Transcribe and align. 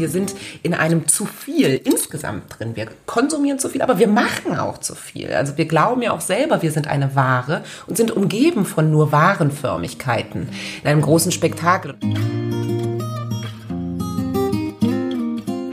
wir 0.00 0.08
sind 0.08 0.34
in 0.62 0.72
einem 0.72 1.06
zu 1.08 1.26
viel 1.26 1.80
insgesamt 1.84 2.58
drin. 2.58 2.74
Wir 2.74 2.88
konsumieren 3.04 3.58
zu 3.58 3.68
viel, 3.68 3.82
aber 3.82 3.98
wir 3.98 4.08
machen 4.08 4.58
auch 4.58 4.78
zu 4.78 4.94
viel. 4.94 5.32
Also 5.32 5.58
wir 5.58 5.66
glauben 5.66 6.00
ja 6.02 6.12
auch 6.12 6.22
selber, 6.22 6.62
wir 6.62 6.72
sind 6.72 6.88
eine 6.88 7.14
Ware 7.14 7.62
und 7.86 7.98
sind 7.98 8.10
umgeben 8.10 8.64
von 8.64 8.90
nur 8.90 9.12
Warenförmigkeiten 9.12 10.48
in 10.82 10.88
einem 10.88 11.02
großen 11.02 11.32
Spektakel. 11.32 11.96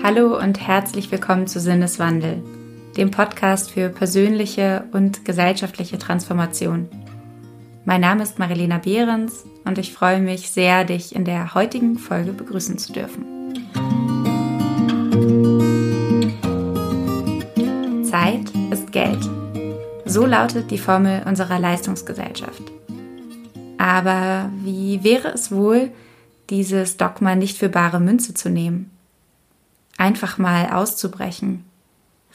Hallo 0.03 0.37
und 0.37 0.59
herzlich 0.59 1.09
willkommen 1.11 1.47
zu 1.47 1.59
Sinneswandel, 1.59 2.43
dem 2.97 3.11
Podcast 3.11 3.71
für 3.71 3.89
persönliche 3.89 4.83
und 4.91 5.23
gesellschaftliche 5.23 5.97
Transformation. 5.97 6.89
Mein 7.85 8.01
Name 8.01 8.23
ist 8.23 8.39
Marilena 8.39 8.79
Behrens 8.79 9.45
und 9.63 9.77
ich 9.77 9.93
freue 9.93 10.19
mich 10.19 10.49
sehr, 10.49 10.83
dich 10.83 11.15
in 11.15 11.23
der 11.23 11.53
heutigen 11.53 11.97
Folge 11.97 12.33
begrüßen 12.33 12.77
zu 12.77 12.91
dürfen. 12.91 13.36
Zeit 18.27 18.51
ist 18.71 18.91
Geld. 18.91 19.23
So 20.03 20.25
lautet 20.25 20.69
die 20.69 20.77
Formel 20.77 21.23
unserer 21.25 21.59
Leistungsgesellschaft. 21.59 22.61
Aber 23.77 24.49
wie 24.63 25.01
wäre 25.03 25.29
es 25.29 25.49
wohl, 25.49 25.91
dieses 26.49 26.97
Dogma 26.97 27.35
nicht 27.35 27.57
für 27.57 27.69
bare 27.69 28.01
Münze 28.01 28.33
zu 28.33 28.49
nehmen? 28.49 28.91
Einfach 29.97 30.37
mal 30.37 30.71
auszubrechen, 30.71 31.63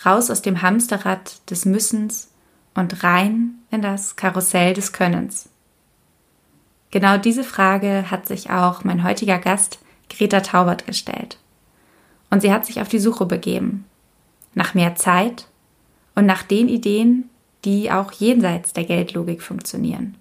raus 0.07 0.31
aus 0.31 0.41
dem 0.41 0.63
Hamsterrad 0.63 1.51
des 1.51 1.67
Müssens 1.67 2.31
und 2.75 3.05
rein 3.05 3.55
in 3.71 3.83
das 3.83 4.17
Karussell 4.17 4.73
des 4.73 4.95
Könnens. 4.95 5.51
Genau 6.91 7.19
diese 7.19 7.45
Frage 7.45 8.11
hat 8.11 8.27
sich 8.29 8.49
auch 8.49 8.83
mein 8.85 9.05
heutiger 9.05 9.39
Gast 9.39 9.79
Greta 10.09 10.41
Taubert 10.41 10.87
gestellt. 10.87 11.37
Und 12.31 12.41
sie 12.41 12.53
hat 12.53 12.65
sich 12.65 12.81
auf 12.81 12.89
die 12.89 12.99
Suche 12.99 13.27
begeben. 13.27 13.85
Nach 14.55 14.73
mehr 14.73 14.95
Zeit 14.95 15.47
und 16.15 16.27
nach 16.27 16.43
den 16.43 16.69
Ideen, 16.69 17.31
die 17.65 17.91
auch 17.91 18.13
jenseits 18.13 18.73
der 18.73 18.85
Geldlogik 18.85 19.43
funktionieren. 19.43 20.17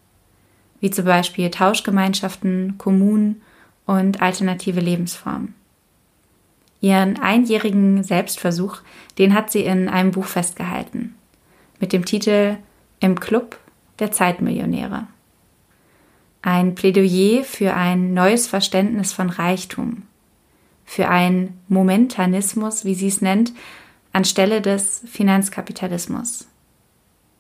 Wie 0.80 0.90
zum 0.90 1.06
Beispiel 1.06 1.50
Tauschgemeinschaften, 1.50 2.78
Kommunen 2.78 3.42
und 3.86 4.22
alternative 4.22 4.80
Lebensformen. 4.80 5.54
Ihren 6.82 7.20
einjährigen 7.20 8.04
Selbstversuch, 8.04 8.78
den 9.18 9.36
hat 9.36 9.52
sie 9.52 9.62
in 9.62 9.88
einem 9.88 10.12
Buch 10.12 10.26
festgehalten. 10.26 11.16
Mit 11.80 11.94
dem 11.94 12.06
Titel 12.06 12.58
Im 13.00 13.20
Club 13.20 13.58
der 14.00 14.12
Zeitmillionäre. 14.12 15.08
Ein 16.42 16.74
Plädoyer 16.74 17.44
für 17.44 17.76
ein 17.76 18.16
neues 18.16 18.48
Verständnis 18.48 19.14
von 19.14 19.30
Reichtum, 19.30 20.04
für 20.86 21.08
einen 21.08 21.60
Momentanismus, 21.68 22.84
wie 22.84 22.96
sie 22.96 23.08
es 23.08 23.22
nennt, 23.22 23.54
anstelle 24.14 24.62
des 24.62 25.02
Finanzkapitalismus. 25.06 26.48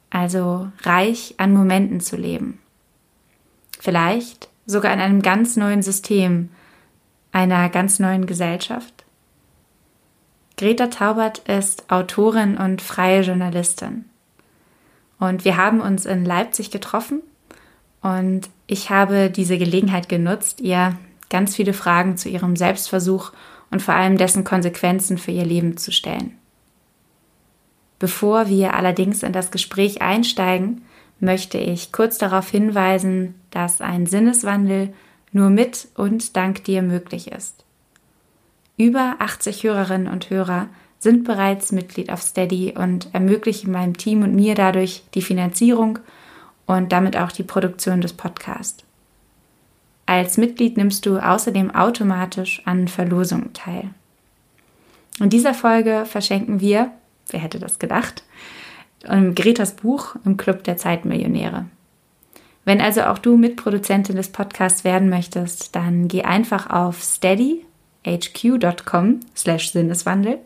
Also 0.10 0.70
reich 0.84 1.36
an 1.38 1.54
Momenten 1.54 2.02
zu 2.02 2.18
leben. 2.18 2.60
Vielleicht 3.80 4.50
sogar 4.66 4.94
in 4.94 5.00
einem 5.00 5.22
ganz 5.22 5.56
neuen 5.56 5.82
System, 5.82 6.50
einer 7.32 7.70
ganz 7.70 8.00
neuen 8.00 8.26
Gesellschaft. 8.26 9.06
Greta 10.58 10.88
Taubert 10.88 11.40
ist 11.40 11.90
Autorin 11.92 12.58
und 12.58 12.82
freie 12.82 13.22
Journalistin. 13.22 14.06
Und 15.18 15.46
wir 15.46 15.58
haben 15.58 15.82
uns 15.82 16.06
in 16.06 16.26
Leipzig 16.26 16.72
getroffen 16.72 17.22
und 18.02 18.50
ich 18.68 18.90
habe 18.90 19.30
diese 19.30 19.58
Gelegenheit 19.58 20.10
genutzt, 20.10 20.62
ihr 20.62 20.98
ganz 21.30 21.56
viele 21.56 21.74
Fragen 21.74 22.18
zu 22.18 22.30
ihrem 22.30 22.56
Selbstversuch 22.56 23.32
und 23.70 23.82
vor 23.82 23.94
allem 23.94 24.18
dessen 24.18 24.44
Konsequenzen 24.44 25.18
für 25.18 25.32
ihr 25.32 25.46
Leben 25.46 25.78
zu 25.78 25.92
stellen. 25.92 26.38
Bevor 28.02 28.48
wir 28.48 28.74
allerdings 28.74 29.22
in 29.22 29.32
das 29.32 29.52
Gespräch 29.52 30.02
einsteigen, 30.02 30.82
möchte 31.20 31.60
ich 31.60 31.92
kurz 31.92 32.18
darauf 32.18 32.50
hinweisen, 32.50 33.36
dass 33.52 33.80
ein 33.80 34.08
Sinneswandel 34.08 34.92
nur 35.32 35.52
mit 35.52 35.88
und 35.94 36.36
dank 36.36 36.64
dir 36.64 36.82
möglich 36.82 37.32
ist. 37.32 37.64
Über 38.76 39.18
80 39.20 39.62
Hörerinnen 39.62 40.12
und 40.12 40.32
Hörer 40.32 40.70
sind 40.98 41.26
bereits 41.26 41.72
Mitglied 41.72 42.12
auf 42.12 42.24
Steady 42.24 42.74
und 42.76 43.14
ermöglichen 43.14 43.72
meinem 43.72 43.96
Team 43.96 44.24
und 44.24 44.34
mir 44.34 44.56
dadurch 44.56 45.04
die 45.14 45.22
Finanzierung 45.22 46.00
und 46.66 46.92
damit 46.92 47.16
auch 47.16 47.32
die 47.32 47.44
Produktion 47.44 48.02
des 48.02 48.14
Podcasts. 48.14 48.84
Als 50.08 50.38
Mitglied 50.38 50.76
nimmst 50.76 51.06
du 51.06 51.20
außerdem 51.20 51.70
automatisch 51.70 52.64
an 52.66 52.88
Verlosungen 52.88 53.54
teil. 53.54 53.92
In 55.20 55.30
dieser 55.30 55.54
Folge 55.54 56.06
verschenken 56.08 56.62
wir, 56.62 56.92
wer 57.32 57.40
hätte 57.40 57.60
das 57.60 57.80
gedacht, 57.80 58.24
Gretas 59.04 59.76
Buch 59.76 60.16
im 60.26 60.38
Club 60.38 60.64
der 60.64 60.78
Zeitmillionäre. 60.78 61.66
Wenn 62.66 62.80
also 62.80 63.02
auch 63.04 63.18
du 63.18 63.36
Mitproduzentin 63.38 64.16
des 64.16 64.30
Podcasts 64.30 64.84
werden 64.84 65.10
möchtest, 65.10 65.76
dann 65.76 66.08
geh 66.08 66.22
einfach 66.22 66.70
auf 66.70 67.02
steadyhq.com 67.02 67.62
slash 69.36 69.72
Sinneswandel 69.72 70.38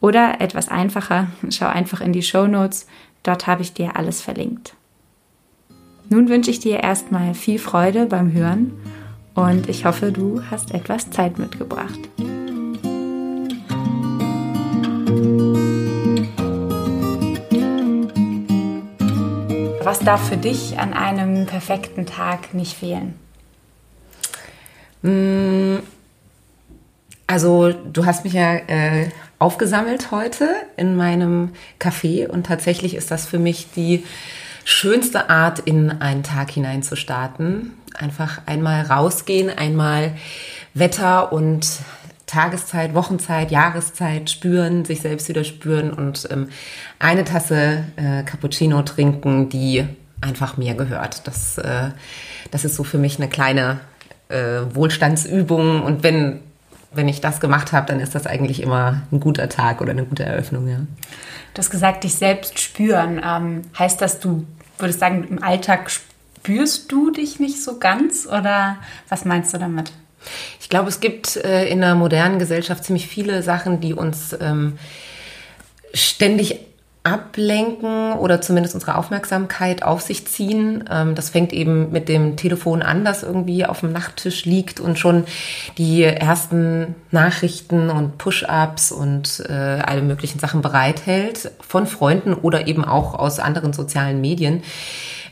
oder 0.00 0.40
etwas 0.40 0.68
einfacher, 0.68 1.26
schau 1.50 1.66
einfach 1.66 2.00
in 2.00 2.12
die 2.12 2.22
Show 2.22 2.46
Notes, 2.46 2.86
dort 3.24 3.48
habe 3.48 3.62
ich 3.62 3.74
dir 3.74 3.96
alles 3.96 4.22
verlinkt. 4.22 4.74
Nun 6.08 6.28
wünsche 6.28 6.50
ich 6.50 6.60
dir 6.60 6.80
erstmal 6.80 7.34
viel 7.34 7.58
Freude 7.58 8.06
beim 8.06 8.32
Hören 8.32 8.72
und 9.34 9.68
ich 9.68 9.84
hoffe, 9.84 10.12
du 10.12 10.42
hast 10.50 10.72
etwas 10.74 11.10
Zeit 11.10 11.38
mitgebracht. 11.38 11.98
Was 19.90 19.98
darf 19.98 20.28
für 20.28 20.36
dich 20.36 20.78
an 20.78 20.92
einem 20.92 21.46
perfekten 21.46 22.06
Tag 22.06 22.54
nicht 22.54 22.74
fehlen? 22.74 23.18
Mm, 25.02 25.78
also 27.26 27.72
du 27.72 28.06
hast 28.06 28.22
mich 28.22 28.34
ja 28.34 28.54
äh, 28.54 29.08
aufgesammelt 29.40 30.12
heute 30.12 30.48
in 30.76 30.94
meinem 30.94 31.54
Café 31.80 32.28
und 32.28 32.46
tatsächlich 32.46 32.94
ist 32.94 33.10
das 33.10 33.26
für 33.26 33.40
mich 33.40 33.72
die 33.74 34.04
schönste 34.64 35.28
Art, 35.28 35.58
in 35.58 35.90
einen 36.00 36.22
Tag 36.22 36.52
hinein 36.52 36.84
zu 36.84 36.94
starten. 36.94 37.72
Einfach 37.92 38.42
einmal 38.46 38.82
rausgehen, 38.82 39.50
einmal 39.50 40.12
Wetter 40.72 41.32
und 41.32 41.66
Tageszeit, 42.30 42.94
Wochenzeit, 42.94 43.50
Jahreszeit 43.50 44.30
spüren, 44.30 44.84
sich 44.84 45.00
selbst 45.00 45.28
wieder 45.28 45.42
spüren 45.42 45.92
und 45.92 46.28
ähm, 46.30 46.48
eine 47.00 47.24
Tasse 47.24 47.84
äh, 47.96 48.22
Cappuccino 48.22 48.82
trinken, 48.82 49.48
die 49.48 49.84
einfach 50.20 50.56
mir 50.56 50.74
gehört. 50.74 51.26
Das, 51.26 51.58
äh, 51.58 51.90
das 52.52 52.64
ist 52.64 52.76
so 52.76 52.84
für 52.84 52.98
mich 52.98 53.18
eine 53.18 53.28
kleine 53.28 53.80
äh, 54.28 54.60
Wohlstandsübung 54.74 55.82
und 55.82 56.02
wenn 56.02 56.40
wenn 56.92 57.06
ich 57.06 57.20
das 57.20 57.38
gemacht 57.38 57.70
habe, 57.70 57.86
dann 57.86 58.00
ist 58.00 58.16
das 58.16 58.26
eigentlich 58.26 58.60
immer 58.60 59.02
ein 59.12 59.20
guter 59.20 59.48
Tag 59.48 59.80
oder 59.80 59.92
eine 59.92 60.04
gute 60.04 60.24
Eröffnung. 60.24 60.66
Ja. 60.66 60.78
Du 61.54 61.58
hast 61.58 61.70
gesagt, 61.70 62.02
dich 62.02 62.16
selbst 62.16 62.58
spüren. 62.58 63.20
Ähm, 63.24 63.62
heißt 63.78 64.00
das, 64.00 64.18
du 64.18 64.44
würdest 64.76 64.98
sagen, 64.98 65.24
im 65.30 65.40
Alltag 65.40 65.88
spürst 65.88 66.90
du 66.90 67.12
dich 67.12 67.38
nicht 67.38 67.62
so 67.62 67.78
ganz 67.78 68.26
oder 68.26 68.78
was 69.08 69.24
meinst 69.24 69.54
du 69.54 69.58
damit? 69.58 69.92
Ich 70.60 70.68
glaube, 70.68 70.88
es 70.88 71.00
gibt 71.00 71.36
äh, 71.36 71.66
in 71.68 71.80
der 71.80 71.94
modernen 71.94 72.38
Gesellschaft 72.38 72.84
ziemlich 72.84 73.06
viele 73.06 73.42
Sachen, 73.42 73.80
die 73.80 73.94
uns 73.94 74.36
ähm, 74.40 74.78
ständig 75.92 76.60
ablenken 77.02 78.12
oder 78.12 78.42
zumindest 78.42 78.74
unsere 78.74 78.96
Aufmerksamkeit 78.96 79.82
auf 79.82 80.02
sich 80.02 80.26
ziehen. 80.26 80.84
Ähm, 80.90 81.14
das 81.14 81.30
fängt 81.30 81.52
eben 81.52 81.90
mit 81.90 82.08
dem 82.10 82.36
Telefon 82.36 82.82
an, 82.82 83.04
das 83.04 83.22
irgendwie 83.22 83.64
auf 83.64 83.80
dem 83.80 83.92
Nachttisch 83.92 84.44
liegt 84.44 84.80
und 84.80 84.98
schon 84.98 85.24
die 85.78 86.02
ersten 86.04 86.94
Nachrichten 87.10 87.88
und 87.88 88.18
Push-ups 88.18 88.92
und 88.92 89.42
äh, 89.48 89.52
alle 89.52 90.02
möglichen 90.02 90.38
Sachen 90.38 90.60
bereithält 90.60 91.50
von 91.66 91.86
Freunden 91.86 92.34
oder 92.34 92.66
eben 92.68 92.84
auch 92.84 93.14
aus 93.14 93.38
anderen 93.38 93.72
sozialen 93.72 94.20
Medien. 94.20 94.62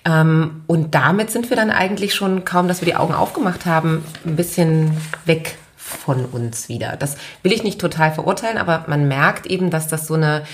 Ähm, 0.04 0.62
und 0.66 0.94
damit 0.94 1.30
sind 1.30 1.50
wir 1.50 1.56
dann 1.56 1.70
eigentlich 1.70 2.14
schon 2.14 2.44
kaum, 2.44 2.68
dass 2.68 2.80
wir 2.80 2.86
die 2.86 2.96
Augen 2.96 3.14
aufgemacht 3.14 3.66
haben, 3.66 4.04
ein 4.24 4.36
bisschen 4.36 4.96
weg 5.24 5.56
von 5.76 6.26
uns 6.26 6.68
wieder. 6.68 6.96
Das 6.96 7.16
will 7.42 7.52
ich 7.52 7.62
nicht 7.64 7.80
total 7.80 8.12
verurteilen, 8.12 8.58
aber 8.58 8.84
man 8.88 9.08
merkt 9.08 9.46
eben, 9.46 9.70
dass 9.70 9.88
das 9.88 10.06
so 10.06 10.14
eine 10.14 10.44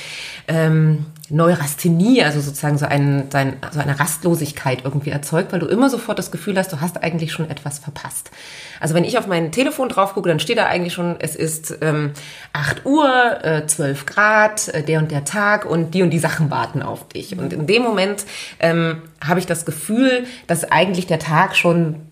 ähm, 0.47 1.07
Neurasthenie, 1.31 2.23
also 2.23 2.41
sozusagen 2.41 2.77
so, 2.77 2.85
ein, 2.85 3.29
so 3.31 3.81
eine 3.81 3.99
Rastlosigkeit 3.99 4.85
irgendwie 4.85 5.11
erzeugt, 5.11 5.53
weil 5.53 5.61
du 5.61 5.67
immer 5.67 5.89
sofort 5.89 6.19
das 6.19 6.31
Gefühl 6.31 6.59
hast, 6.59 6.73
du 6.73 6.81
hast 6.81 7.03
eigentlich 7.03 7.33
schon 7.33 7.49
etwas 7.51 7.79
verpasst. 7.79 8.31
Also 8.79 8.95
wenn 8.95 9.05
ich 9.05 9.17
auf 9.17 9.27
mein 9.27 9.51
Telefon 9.51 9.89
drauf 9.89 10.15
gucke, 10.15 10.29
dann 10.29 10.41
steht 10.41 10.59
da 10.59 10.67
eigentlich 10.67 10.93
schon, 10.93 11.17
es 11.19 11.35
ist 11.35 11.79
ähm, 11.81 12.13
8 12.53 12.85
Uhr, 12.85 13.45
äh, 13.45 13.67
12 13.67 14.05
Grad, 14.05 14.69
äh, 14.69 14.83
der 14.83 14.99
und 14.99 15.11
der 15.11 15.25
Tag 15.25 15.65
und 15.65 15.95
die 15.95 16.03
und 16.03 16.11
die 16.11 16.19
Sachen 16.19 16.51
warten 16.51 16.83
auf 16.83 17.09
dich. 17.09 17.39
Und 17.39 17.53
in 17.53 17.67
dem 17.67 17.83
Moment 17.83 18.27
ähm, 18.61 19.03
habe 19.27 19.41
ich 19.41 19.47
das 19.47 19.65
Gefühl, 19.65 20.27
dass 20.47 20.71
eigentlich 20.71 21.07
der 21.07 21.19
Tag 21.19 21.57
schon 21.57 22.03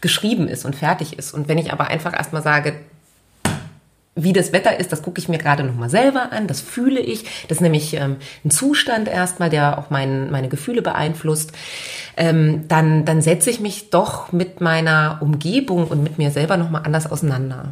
geschrieben 0.00 0.48
ist 0.48 0.64
und 0.64 0.76
fertig 0.76 1.18
ist. 1.18 1.34
Und 1.34 1.48
wenn 1.48 1.58
ich 1.58 1.72
aber 1.72 1.88
einfach 1.88 2.14
erstmal 2.14 2.42
sage, 2.42 2.74
wie 4.14 4.32
das 4.34 4.52
Wetter 4.52 4.78
ist, 4.78 4.92
das 4.92 5.02
gucke 5.02 5.18
ich 5.20 5.28
mir 5.28 5.38
gerade 5.38 5.64
nochmal 5.64 5.88
selber 5.88 6.32
an, 6.32 6.46
das 6.46 6.60
fühle 6.60 7.00
ich. 7.00 7.24
Das 7.48 7.58
ist 7.58 7.60
nämlich 7.60 7.94
ähm, 7.94 8.16
ein 8.44 8.50
Zustand 8.50 9.08
erstmal, 9.08 9.48
der 9.48 9.78
auch 9.78 9.88
mein, 9.88 10.30
meine 10.30 10.48
Gefühle 10.48 10.82
beeinflusst. 10.82 11.52
Ähm, 12.16 12.68
dann, 12.68 13.06
dann 13.06 13.22
setze 13.22 13.48
ich 13.48 13.60
mich 13.60 13.88
doch 13.88 14.30
mit 14.30 14.60
meiner 14.60 15.18
Umgebung 15.20 15.86
und 15.86 16.02
mit 16.02 16.18
mir 16.18 16.30
selber 16.30 16.58
nochmal 16.58 16.82
anders 16.84 17.10
auseinander. 17.10 17.70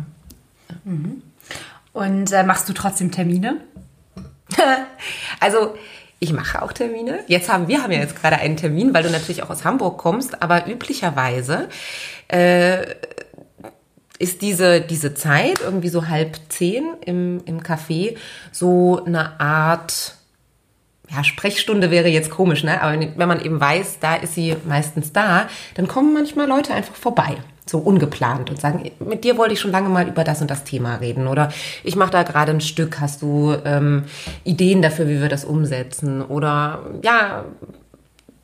Mhm. 0.84 1.22
Und 1.92 2.32
äh, 2.32 2.42
machst 2.42 2.68
du 2.68 2.72
trotzdem 2.72 3.10
Termine? 3.10 3.58
also 5.40 5.74
ich 6.20 6.32
mache 6.32 6.62
auch 6.62 6.72
Termine. 6.72 7.20
Jetzt 7.26 7.50
haben 7.50 7.68
wir 7.68 7.82
haben 7.82 7.92
ja 7.92 7.98
jetzt 7.98 8.16
gerade 8.16 8.36
einen 8.36 8.56
Termin, 8.56 8.94
weil 8.94 9.02
du 9.02 9.10
natürlich 9.10 9.42
auch 9.42 9.50
aus 9.50 9.64
Hamburg 9.64 9.98
kommst, 9.98 10.42
aber 10.42 10.66
üblicherweise 10.68 11.68
äh, 12.28 12.86
ist 14.20 14.42
diese, 14.42 14.82
diese 14.82 15.14
Zeit, 15.14 15.60
irgendwie 15.62 15.88
so 15.88 16.06
halb 16.06 16.38
zehn 16.50 16.84
im, 17.04 17.40
im 17.46 17.62
Café, 17.62 18.16
so 18.52 19.02
eine 19.04 19.40
Art, 19.40 20.14
ja, 21.10 21.24
Sprechstunde 21.24 21.90
wäre 21.90 22.08
jetzt 22.08 22.30
komisch, 22.30 22.62
ne? 22.62 22.82
Aber 22.82 23.00
wenn 23.00 23.28
man 23.28 23.40
eben 23.40 23.58
weiß, 23.58 23.98
da 23.98 24.16
ist 24.16 24.34
sie 24.34 24.54
meistens 24.68 25.12
da, 25.12 25.48
dann 25.74 25.88
kommen 25.88 26.12
manchmal 26.12 26.46
Leute 26.46 26.74
einfach 26.74 26.94
vorbei, 26.94 27.38
so 27.64 27.78
ungeplant 27.78 28.50
und 28.50 28.60
sagen, 28.60 28.90
mit 29.00 29.24
dir 29.24 29.38
wollte 29.38 29.54
ich 29.54 29.60
schon 29.60 29.72
lange 29.72 29.88
mal 29.88 30.06
über 30.06 30.22
das 30.22 30.42
und 30.42 30.50
das 30.50 30.64
Thema 30.64 30.96
reden 30.96 31.26
oder 31.26 31.50
ich 31.82 31.96
mache 31.96 32.10
da 32.10 32.22
gerade 32.22 32.52
ein 32.52 32.60
Stück, 32.60 33.00
hast 33.00 33.22
du 33.22 33.56
ähm, 33.64 34.04
Ideen 34.44 34.82
dafür, 34.82 35.08
wie 35.08 35.22
wir 35.22 35.30
das 35.30 35.46
umsetzen 35.46 36.20
oder 36.20 36.82
ja, 37.02 37.46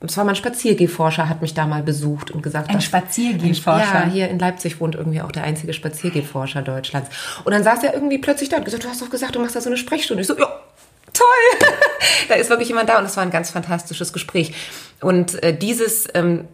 es 0.01 0.17
war 0.17 0.25
mein 0.25 0.37
Spaziergehforscher, 0.37 1.29
hat 1.29 1.41
mich 1.41 1.55
da 1.55 1.67
mal 1.67 1.83
besucht 1.83 2.31
und 2.31 2.43
gesagt, 2.43 2.69
ein 2.69 2.81
Spaziergehforscher. 2.81 4.05
Ja, 4.05 4.11
hier 4.11 4.29
in 4.29 4.39
Leipzig 4.39 4.79
wohnt 4.81 4.95
irgendwie 4.95 5.23
auch 5.23 5.33
der 5.33 5.45
einzige 5.45 5.73
Spaziergehforscher 5.73 6.63
Deutschlands. 6.63 7.09
Und 7.45 7.53
dann 7.53 7.65
saß 7.65 7.83
er 7.83 7.95
irgendwie 7.95 8.19
plötzlich 8.19 8.51
da 8.51 8.59
und 8.59 8.65
gesagt, 8.65 8.85
du 8.85 8.89
hast 8.89 9.01
doch 9.01 9.11
gesagt, 9.11 9.35
du 9.35 9.41
machst 9.41 9.57
da 9.57 9.61
so 9.61 9.71
eine 9.71 9.79
Sprechstunde. 9.79 10.21
Ich 10.21 10.27
so, 10.27 10.37
ja, 10.39 10.49
toll. 11.13 11.69
da 12.29 12.35
ist 12.35 12.51
wirklich 12.51 12.69
jemand 12.69 12.91
da 12.91 12.99
und 12.99 13.07
es 13.07 13.17
war 13.17 13.23
ein 13.23 13.31
ganz 13.31 13.51
fantastisches 13.51 14.13
Gespräch. 14.13 14.53
Und 15.01 15.43
äh, 15.43 15.57
dieses 15.57 16.07
ähm, 16.13 16.47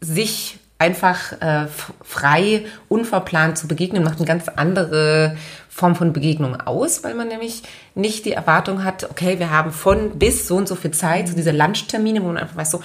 sich 0.00 0.60
einfach 0.78 1.32
äh, 1.40 1.66
frei, 2.02 2.66
unverplant 2.88 3.56
zu 3.56 3.66
begegnen, 3.66 4.04
macht 4.04 4.18
eine 4.18 4.26
ganz 4.26 4.48
andere 4.48 5.36
Form 5.76 5.94
von 5.94 6.12
Begegnung 6.12 6.58
aus, 6.60 7.04
weil 7.04 7.14
man 7.14 7.28
nämlich 7.28 7.62
nicht 7.94 8.24
die 8.24 8.32
Erwartung 8.32 8.82
hat, 8.84 9.04
okay, 9.10 9.38
wir 9.38 9.50
haben 9.50 9.72
von 9.72 10.18
bis 10.18 10.46
so 10.46 10.56
und 10.56 10.68
so 10.68 10.74
viel 10.74 10.90
Zeit, 10.90 11.28
so 11.28 11.36
diese 11.36 11.50
Lunchtermine, 11.50 12.22
wo 12.22 12.28
man 12.28 12.38
einfach 12.38 12.56
weiß, 12.56 12.70
so 12.70 12.82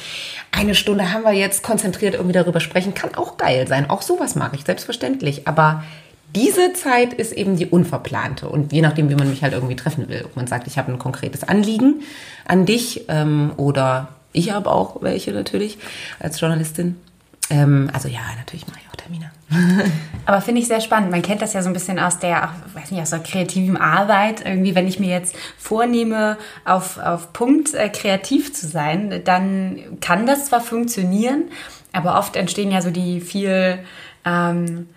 eine 0.51 0.75
Stunde 0.75 1.13
haben 1.13 1.23
wir 1.23 1.31
jetzt 1.31 1.63
konzentriert 1.63 2.15
irgendwie 2.15 2.33
darüber 2.33 2.59
sprechen, 2.59 2.93
kann 2.93 3.15
auch 3.15 3.37
geil 3.37 3.67
sein. 3.67 3.89
Auch 3.89 4.01
sowas 4.01 4.35
mache 4.35 4.55
ich, 4.55 4.65
selbstverständlich. 4.65 5.47
Aber 5.47 5.83
diese 6.35 6.73
Zeit 6.73 7.13
ist 7.13 7.33
eben 7.33 7.57
die 7.57 7.65
unverplante 7.65 8.47
und 8.47 8.71
je 8.71 8.81
nachdem, 8.81 9.09
wie 9.09 9.15
man 9.15 9.29
mich 9.29 9.43
halt 9.43 9.53
irgendwie 9.53 9.75
treffen 9.75 10.07
will. 10.07 10.23
Ob 10.25 10.35
man 10.35 10.47
sagt, 10.47 10.67
ich 10.67 10.77
habe 10.77 10.91
ein 10.91 10.99
konkretes 10.99 11.43
Anliegen 11.43 12.01
an 12.45 12.65
dich 12.65 13.05
ähm, 13.09 13.51
oder 13.57 14.09
ich 14.33 14.51
habe 14.51 14.69
auch 14.69 15.01
welche 15.01 15.31
natürlich 15.31 15.77
als 16.19 16.39
Journalistin 16.39 16.97
ähm, 17.51 17.89
also 17.93 18.07
ja, 18.07 18.21
natürlich 18.37 18.65
mache 18.67 18.79
ich 18.81 18.89
auch 18.89 18.95
Termine. 18.95 19.29
Aber 20.25 20.41
finde 20.41 20.61
ich 20.61 20.67
sehr 20.67 20.79
spannend. 20.79 21.11
Man 21.11 21.21
kennt 21.21 21.41
das 21.41 21.53
ja 21.53 21.61
so 21.61 21.69
ein 21.69 21.73
bisschen 21.73 21.99
aus 21.99 22.17
der, 22.17 22.45
auch, 22.45 22.75
weiß 22.75 22.91
nicht, 22.91 23.01
aus 23.01 23.09
der 23.09 23.19
kreativen 23.19 23.75
Arbeit. 23.75 24.45
Irgendwie, 24.45 24.73
wenn 24.73 24.87
ich 24.87 24.99
mir 24.99 25.09
jetzt 25.09 25.35
vornehme, 25.57 26.37
auf, 26.63 26.97
auf 26.97 27.33
Punkt 27.33 27.73
äh, 27.73 27.89
kreativ 27.89 28.53
zu 28.53 28.67
sein, 28.67 29.21
dann 29.25 29.99
kann 29.99 30.25
das 30.25 30.45
zwar 30.45 30.61
funktionieren, 30.61 31.43
aber 31.91 32.17
oft 32.17 32.37
entstehen 32.37 32.71
ja 32.71 32.81
so 32.81 32.89
die 32.89 33.19
viel 33.19 33.79
ähm, 34.23 34.87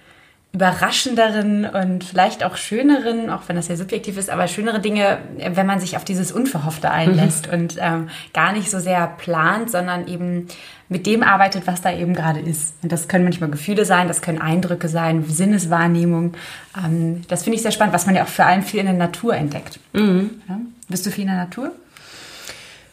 überraschenderen 0.54 1.64
und 1.64 2.04
vielleicht 2.04 2.44
auch 2.44 2.56
schöneren, 2.56 3.28
auch 3.28 3.42
wenn 3.48 3.56
das 3.56 3.66
ja 3.66 3.74
subjektiv 3.74 4.16
ist, 4.16 4.30
aber 4.30 4.46
schönere 4.46 4.78
Dinge, 4.78 5.18
wenn 5.36 5.66
man 5.66 5.80
sich 5.80 5.96
auf 5.96 6.04
dieses 6.04 6.30
Unverhoffte 6.30 6.92
einlässt 6.92 7.48
mhm. 7.48 7.52
und 7.52 7.76
ähm, 7.80 8.08
gar 8.32 8.52
nicht 8.52 8.70
so 8.70 8.78
sehr 8.78 9.08
plant, 9.08 9.72
sondern 9.72 10.06
eben 10.06 10.46
mit 10.88 11.06
dem 11.06 11.24
arbeitet, 11.24 11.66
was 11.66 11.82
da 11.82 11.92
eben 11.92 12.14
gerade 12.14 12.38
ist. 12.38 12.74
Und 12.82 12.92
das 12.92 13.08
können 13.08 13.24
manchmal 13.24 13.50
Gefühle 13.50 13.84
sein, 13.84 14.06
das 14.06 14.22
können 14.22 14.40
Eindrücke 14.40 14.86
sein, 14.88 15.24
Sinneswahrnehmung. 15.28 16.34
Ähm, 16.78 17.22
das 17.26 17.42
finde 17.42 17.56
ich 17.56 17.62
sehr 17.62 17.72
spannend, 17.72 17.92
was 17.92 18.06
man 18.06 18.14
ja 18.14 18.22
auch 18.22 18.28
vor 18.28 18.46
allem 18.46 18.62
viel 18.62 18.78
in 18.78 18.86
der 18.86 18.94
Natur 18.94 19.34
entdeckt. 19.34 19.80
Mhm. 19.92 20.40
Ja? 20.48 20.60
Bist 20.88 21.04
du 21.04 21.10
viel 21.10 21.22
in 21.22 21.30
der 21.30 21.38
Natur? 21.38 21.72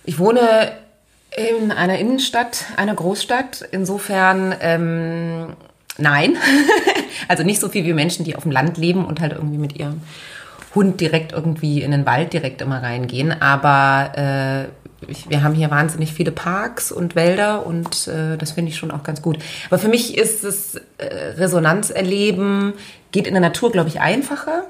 Ich 0.04 0.18
wohne 0.18 0.72
in 1.38 1.72
einer 1.72 2.00
Innenstadt, 2.00 2.66
einer 2.76 2.96
Großstadt. 2.96 3.64
Insofern 3.72 4.56
ähm, 4.62 5.54
nein. 6.00 6.38
also 7.28 7.44
nicht 7.44 7.60
so 7.60 7.70
viel 7.70 7.84
wie 7.86 7.94
Menschen, 7.94 8.26
die 8.26 8.36
auf 8.36 8.44
dem 8.44 8.52
Land 8.52 8.78
leben 8.78 9.06
und 9.06 9.20
halt 9.20 9.34
irgendwie 9.34 9.58
mit 9.58 9.78
ihrem 9.78 10.02
Hund 10.76 11.02
direkt 11.02 11.34
irgendwie 11.34 11.82
in 11.82 11.92
den 11.92 12.06
Wald 12.06 12.34
direkt 12.34 12.62
immer 12.62 12.82
reingehen. 12.82 13.42
Aber 13.42 14.18
äh, 14.18 15.08
wir 15.28 15.44
haben 15.44 15.56
hier 15.56 15.72
wahnsinnig 15.72 16.14
viele 16.14 16.32
Parks 16.32 16.92
und 16.92 17.16
Wälder 17.16 17.66
und 17.66 18.08
äh, 18.08 18.38
das 18.38 18.52
finde 18.52 18.72
ich 18.72 18.78
schon 18.78 18.92
auch 18.92 19.04
ganz 19.04 19.22
gut. 19.22 19.40
Aber 19.68 19.80
für 19.80 19.88
mich 19.88 20.18
ist 20.18 20.44
das 20.44 20.76
äh, 20.98 21.16
Resonanzerleben, 21.38 22.74
geht 23.12 23.28
in 23.28 23.34
der 23.34 23.42
Natur, 23.42 23.72
glaube 23.72 23.90
ich, 23.90 24.00
einfacher. 24.00 24.66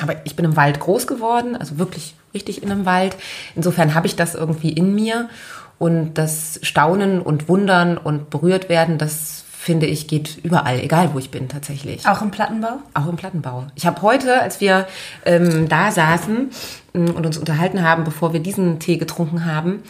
Aber 0.00 0.14
ich 0.24 0.36
bin 0.36 0.44
im 0.44 0.56
Wald 0.56 0.78
groß 0.78 1.06
geworden, 1.06 1.56
also 1.56 1.78
wirklich 1.78 2.14
richtig 2.34 2.62
in 2.62 2.70
einem 2.70 2.86
Wald. 2.86 3.16
Insofern 3.54 3.94
habe 3.94 4.06
ich 4.06 4.16
das 4.16 4.34
irgendwie 4.34 4.70
in 4.70 4.94
mir. 4.94 5.28
Und 5.78 6.14
das 6.14 6.58
Staunen 6.62 7.20
und 7.20 7.48
Wundern 7.48 7.98
und 7.98 8.30
berührt 8.30 8.70
werden, 8.70 8.96
das 8.96 9.44
finde 9.66 9.86
ich, 9.86 10.06
geht 10.06 10.38
überall, 10.44 10.78
egal 10.78 11.12
wo 11.12 11.18
ich 11.18 11.32
bin 11.32 11.48
tatsächlich. 11.48 12.06
Auch 12.06 12.22
im 12.22 12.30
Plattenbau? 12.30 12.78
Auch 12.94 13.08
im 13.08 13.16
Plattenbau. 13.16 13.66
Ich 13.74 13.84
habe 13.84 14.00
heute, 14.00 14.40
als 14.40 14.60
wir 14.60 14.86
ähm, 15.24 15.68
da 15.68 15.90
saßen 15.90 16.50
ähm, 16.94 17.10
und 17.10 17.26
uns 17.26 17.36
unterhalten 17.36 17.82
haben, 17.82 18.04
bevor 18.04 18.32
wir 18.32 18.38
diesen 18.38 18.78
Tee 18.78 18.96
getrunken 18.96 19.44
haben, 19.44 19.82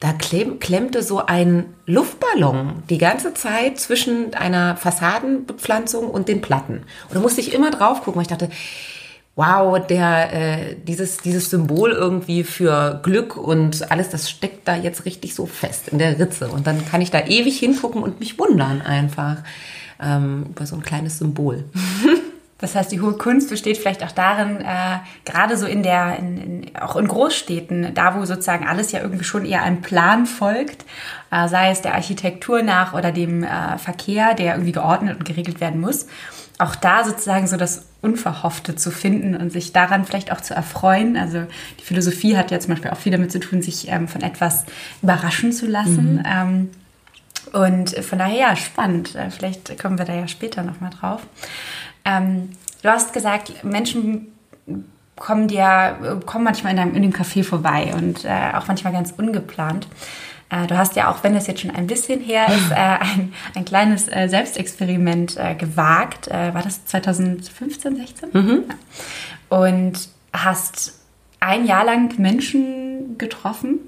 da 0.00 0.12
klemm, 0.12 0.58
klemmte 0.58 1.04
so 1.04 1.24
ein 1.24 1.66
Luftballon 1.86 2.82
die 2.90 2.98
ganze 2.98 3.32
Zeit 3.32 3.78
zwischen 3.78 4.34
einer 4.34 4.76
Fassadenbepflanzung 4.76 6.10
und 6.10 6.26
den 6.26 6.40
Platten. 6.40 6.82
Und 7.08 7.14
da 7.14 7.20
musste 7.20 7.40
ich 7.40 7.54
immer 7.54 7.70
drauf 7.70 8.02
gucken, 8.02 8.16
weil 8.16 8.22
ich 8.22 8.28
dachte, 8.36 8.50
wow, 9.36 9.78
der, 9.86 10.32
äh, 10.32 10.76
dieses, 10.76 11.18
dieses 11.18 11.50
Symbol 11.50 11.92
irgendwie 11.92 12.44
für 12.44 13.00
Glück 13.02 13.36
und 13.36 13.90
alles, 13.90 14.10
das 14.10 14.28
steckt 14.28 14.66
da 14.68 14.76
jetzt 14.76 15.04
richtig 15.04 15.34
so 15.34 15.46
fest 15.46 15.88
in 15.88 15.98
der 15.98 16.18
Ritze. 16.18 16.48
Und 16.48 16.66
dann 16.66 16.84
kann 16.86 17.00
ich 17.00 17.10
da 17.10 17.20
ewig 17.20 17.58
hingucken 17.58 18.02
und 18.02 18.20
mich 18.20 18.38
wundern 18.38 18.82
einfach 18.82 19.38
ähm, 20.02 20.46
über 20.50 20.66
so 20.66 20.76
ein 20.76 20.82
kleines 20.82 21.18
Symbol. 21.18 21.64
Das 22.62 22.74
heißt, 22.74 22.92
die 22.92 23.00
hohe 23.00 23.14
Kunst 23.14 23.48
besteht 23.48 23.78
vielleicht 23.78 24.04
auch 24.04 24.10
darin, 24.10 24.58
äh, 24.60 24.98
gerade 25.24 25.56
so 25.56 25.64
in 25.64 25.82
der, 25.82 26.18
in, 26.18 26.36
in, 26.36 26.76
auch 26.76 26.96
in 26.96 27.08
Großstädten, 27.08 27.94
da 27.94 28.14
wo 28.14 28.26
sozusagen 28.26 28.68
alles 28.68 28.92
ja 28.92 29.00
irgendwie 29.00 29.24
schon 29.24 29.46
eher 29.46 29.62
einem 29.62 29.80
Plan 29.80 30.26
folgt, 30.26 30.84
äh, 31.30 31.48
sei 31.48 31.70
es 31.70 31.80
der 31.80 31.94
Architektur 31.94 32.62
nach 32.62 32.92
oder 32.92 33.12
dem 33.12 33.44
äh, 33.44 33.78
Verkehr, 33.78 34.34
der 34.34 34.56
irgendwie 34.56 34.72
geordnet 34.72 35.16
und 35.16 35.24
geregelt 35.24 35.62
werden 35.62 35.80
muss 35.80 36.06
auch 36.60 36.76
da 36.76 37.04
sozusagen 37.04 37.46
so 37.46 37.56
das 37.56 37.86
Unverhoffte 38.02 38.76
zu 38.76 38.90
finden 38.90 39.36
und 39.36 39.52
sich 39.52 39.72
daran 39.72 40.04
vielleicht 40.04 40.32
auch 40.32 40.40
zu 40.40 40.54
erfreuen. 40.54 41.16
Also 41.16 41.44
die 41.78 41.84
Philosophie 41.84 42.36
hat 42.36 42.50
ja 42.50 42.58
zum 42.58 42.70
Beispiel 42.70 42.90
auch 42.90 42.96
viel 42.96 43.12
damit 43.12 43.30
zu 43.30 43.40
tun, 43.40 43.62
sich 43.62 43.88
ähm, 43.88 44.08
von 44.08 44.22
etwas 44.22 44.64
überraschen 45.02 45.52
zu 45.52 45.66
lassen. 45.66 46.14
Mhm. 46.14 46.22
Ähm, 46.24 46.70
und 47.52 47.90
von 48.04 48.18
daher 48.18 48.36
ja, 48.36 48.56
spannend. 48.56 49.14
Äh, 49.14 49.30
vielleicht 49.30 49.78
kommen 49.80 49.98
wir 49.98 50.04
da 50.04 50.14
ja 50.14 50.28
später 50.28 50.62
nochmal 50.62 50.90
drauf. 50.90 51.22
Ähm, 52.04 52.50
du 52.82 52.88
hast 52.88 53.12
gesagt, 53.12 53.64
Menschen 53.64 54.28
kommen 55.16 55.48
dir, 55.48 56.20
kommen 56.24 56.44
manchmal 56.44 56.72
in, 56.72 56.76
deinem, 56.78 56.94
in 56.94 57.02
dem 57.02 57.12
Café 57.12 57.44
vorbei 57.44 57.92
und 57.94 58.24
äh, 58.24 58.52
auch 58.54 58.66
manchmal 58.68 58.92
ganz 58.92 59.12
ungeplant. 59.16 59.86
Äh, 60.50 60.66
du 60.66 60.76
hast 60.76 60.96
ja 60.96 61.10
auch, 61.10 61.22
wenn 61.22 61.34
es 61.34 61.46
jetzt 61.46 61.60
schon 61.60 61.70
ein 61.70 61.86
bisschen 61.86 62.20
her 62.20 62.46
ist, 62.48 62.70
äh, 62.70 62.74
ein, 62.74 63.32
ein 63.54 63.64
kleines 63.64 64.08
äh, 64.08 64.28
Selbstexperiment 64.28 65.38
gewagt. 65.58 66.28
war 66.30 66.62
das 66.62 66.84
2015, 66.86 67.96
16? 67.96 68.28
Mhm. 68.32 68.64
Und 69.48 70.08
hast 70.32 71.00
ein 71.40 71.66
Jahr 71.66 71.84
lang 71.84 72.18
Menschen 72.18 73.16
getroffen, 73.18 73.80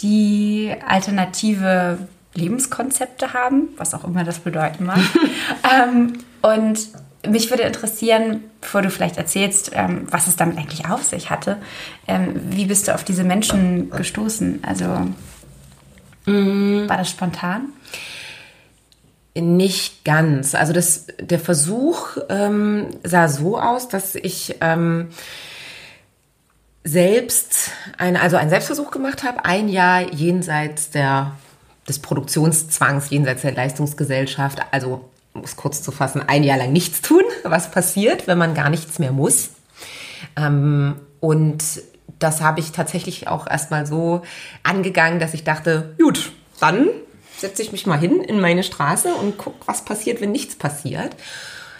die 0.00 0.74
alternative 0.86 1.98
Lebenskonzepte 2.34 3.32
haben, 3.32 3.68
was 3.76 3.94
auch 3.94 4.04
immer 4.04 4.24
das 4.24 4.40
bedeuten 4.40 4.84
mag. 4.86 4.98
ähm, 5.72 6.14
und 6.42 6.88
mich 7.26 7.50
würde 7.50 7.62
interessieren, 7.62 8.42
bevor 8.60 8.82
du 8.82 8.90
vielleicht 8.90 9.16
erzählst, 9.16 9.70
ähm, 9.74 10.06
was 10.10 10.26
es 10.26 10.36
damit 10.36 10.58
eigentlich 10.58 10.88
auf 10.90 11.04
sich 11.04 11.30
hatte, 11.30 11.58
ähm, 12.06 12.34
wie 12.50 12.66
bist 12.66 12.88
du 12.88 12.94
auf 12.94 13.04
diese 13.04 13.24
Menschen 13.24 13.90
gestoßen? 13.90 14.62
Also 14.66 15.08
Mhm. 16.26 16.88
War 16.88 16.98
das 16.98 17.10
spontan? 17.10 17.68
Nicht 19.34 20.04
ganz. 20.04 20.54
Also 20.54 20.72
das, 20.72 21.06
der 21.18 21.40
Versuch 21.40 22.16
ähm, 22.28 22.86
sah 23.02 23.28
so 23.28 23.58
aus, 23.58 23.88
dass 23.88 24.14
ich 24.14 24.56
ähm, 24.60 25.08
selbst 26.84 27.70
ein, 27.98 28.16
also 28.16 28.36
einen 28.36 28.50
Selbstversuch 28.50 28.90
gemacht 28.90 29.24
habe, 29.24 29.44
ein 29.44 29.68
Jahr 29.68 30.02
jenseits 30.12 30.90
der, 30.90 31.32
des 31.88 31.98
Produktionszwangs, 31.98 33.10
jenseits 33.10 33.42
der 33.42 33.52
Leistungsgesellschaft, 33.52 34.60
also 34.70 35.10
um 35.32 35.42
es 35.42 35.56
kurz 35.56 35.82
zu 35.82 35.90
fassen, 35.90 36.22
ein 36.24 36.44
Jahr 36.44 36.58
lang 36.58 36.72
nichts 36.72 37.02
tun, 37.02 37.24
was 37.42 37.70
passiert, 37.70 38.28
wenn 38.28 38.38
man 38.38 38.54
gar 38.54 38.70
nichts 38.70 39.00
mehr 39.00 39.10
muss. 39.10 39.50
Ähm, 40.36 40.94
und 41.18 41.64
das 42.18 42.40
habe 42.40 42.60
ich 42.60 42.72
tatsächlich 42.72 43.28
auch 43.28 43.46
erstmal 43.46 43.86
so 43.86 44.22
angegangen, 44.62 45.18
dass 45.18 45.34
ich 45.34 45.44
dachte, 45.44 45.94
gut, 45.98 46.32
dann 46.60 46.88
setze 47.36 47.62
ich 47.62 47.72
mich 47.72 47.86
mal 47.86 47.98
hin 47.98 48.20
in 48.20 48.40
meine 48.40 48.62
Straße 48.62 49.14
und 49.14 49.38
gucke, 49.38 49.56
was 49.66 49.84
passiert, 49.84 50.20
wenn 50.20 50.32
nichts 50.32 50.56
passiert. 50.56 51.16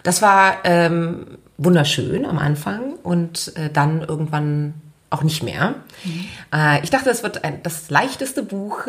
Das 0.03 0.21
war 0.21 0.59
ähm, 0.65 1.39
wunderschön 1.57 2.27
am 2.27 2.39
Anfang 2.39 2.95
und 3.03 3.53
äh, 3.57 3.71
dann 3.71 4.03
irgendwann 4.03 4.75
auch 5.11 5.23
nicht 5.23 5.43
mehr. 5.43 5.77
Mhm. 6.05 6.27
Äh, 6.53 6.83
ich 6.83 6.91
dachte, 6.91 7.07
das 7.07 7.23
wird 7.23 7.45
ein, 7.45 7.63
das 7.63 7.89
leichteste 7.89 8.43
Buch 8.43 8.87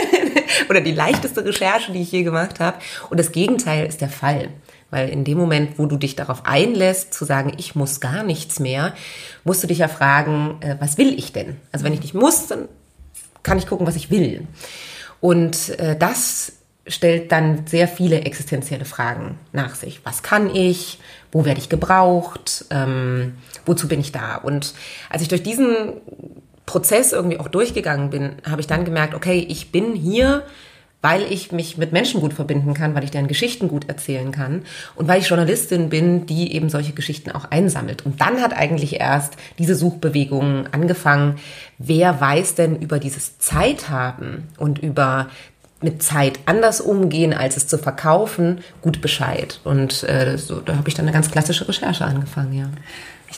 oder 0.70 0.80
die 0.80 0.92
leichteste 0.92 1.44
Recherche, 1.44 1.92
die 1.92 2.02
ich 2.02 2.10
je 2.10 2.22
gemacht 2.22 2.58
habe. 2.58 2.78
Und 3.10 3.20
das 3.20 3.32
Gegenteil 3.32 3.86
ist 3.86 4.00
der 4.00 4.08
Fall. 4.08 4.48
Weil 4.90 5.10
in 5.10 5.24
dem 5.24 5.36
Moment, 5.36 5.78
wo 5.78 5.86
du 5.86 5.96
dich 5.96 6.16
darauf 6.16 6.46
einlässt, 6.46 7.12
zu 7.12 7.24
sagen, 7.24 7.52
ich 7.58 7.74
muss 7.74 8.00
gar 8.00 8.22
nichts 8.22 8.58
mehr, 8.58 8.94
musst 9.44 9.62
du 9.62 9.66
dich 9.66 9.78
ja 9.78 9.88
fragen, 9.88 10.56
äh, 10.60 10.76
was 10.80 10.96
will 10.96 11.18
ich 11.18 11.32
denn? 11.32 11.56
Also 11.72 11.84
wenn 11.84 11.92
ich 11.92 12.00
nicht 12.00 12.14
muss, 12.14 12.46
dann 12.46 12.68
kann 13.42 13.58
ich 13.58 13.66
gucken, 13.66 13.86
was 13.86 13.96
ich 13.96 14.10
will. 14.10 14.46
Und 15.20 15.78
äh, 15.78 15.96
das 15.96 16.52
stellt 16.86 17.32
dann 17.32 17.66
sehr 17.66 17.86
viele 17.86 18.22
existenzielle 18.22 18.84
Fragen 18.84 19.38
nach 19.52 19.74
sich. 19.74 20.00
Was 20.04 20.22
kann 20.22 20.54
ich? 20.54 20.98
Wo 21.30 21.44
werde 21.44 21.60
ich 21.60 21.68
gebraucht? 21.68 22.64
Ähm, 22.70 23.34
wozu 23.66 23.88
bin 23.88 24.00
ich 24.00 24.12
da? 24.12 24.36
Und 24.36 24.74
als 25.10 25.22
ich 25.22 25.28
durch 25.28 25.42
diesen 25.42 26.00
Prozess 26.64 27.12
irgendwie 27.12 27.40
auch 27.40 27.48
durchgegangen 27.48 28.10
bin, 28.10 28.36
habe 28.48 28.60
ich 28.60 28.66
dann 28.66 28.84
gemerkt, 28.84 29.14
okay, 29.14 29.44
ich 29.48 29.70
bin 29.70 29.94
hier, 29.94 30.44
weil 31.00 31.22
ich 31.30 31.52
mich 31.52 31.78
mit 31.78 31.92
Menschen 31.92 32.20
gut 32.20 32.32
verbinden 32.32 32.74
kann, 32.74 32.94
weil 32.94 33.04
ich 33.04 33.10
deren 33.10 33.28
Geschichten 33.28 33.68
gut 33.68 33.88
erzählen 33.88 34.32
kann 34.32 34.62
und 34.96 35.06
weil 35.06 35.20
ich 35.20 35.28
Journalistin 35.28 35.88
bin, 35.88 36.26
die 36.26 36.52
eben 36.54 36.70
solche 36.70 36.92
Geschichten 36.92 37.30
auch 37.30 37.50
einsammelt. 37.50 38.04
Und 38.04 38.20
dann 38.20 38.40
hat 38.40 38.52
eigentlich 38.52 38.98
erst 38.98 39.34
diese 39.58 39.76
Suchbewegung 39.76 40.66
angefangen. 40.72 41.36
Wer 41.78 42.20
weiß 42.20 42.56
denn 42.56 42.76
über 42.80 42.98
dieses 42.98 43.38
Zeithaben 43.38 44.48
und 44.56 44.78
über 44.80 45.28
mit 45.80 46.02
Zeit 46.02 46.40
anders 46.46 46.80
umgehen, 46.80 47.32
als 47.32 47.56
es 47.56 47.68
zu 47.68 47.78
verkaufen, 47.78 48.60
gut 48.82 49.00
Bescheid. 49.00 49.60
Und 49.62 50.02
äh, 50.02 50.36
so, 50.36 50.60
da 50.60 50.76
habe 50.76 50.88
ich 50.88 50.94
dann 50.94 51.04
eine 51.04 51.12
ganz 51.12 51.30
klassische 51.30 51.68
Recherche 51.68 52.04
angefangen, 52.04 52.52
ja. 52.52 52.68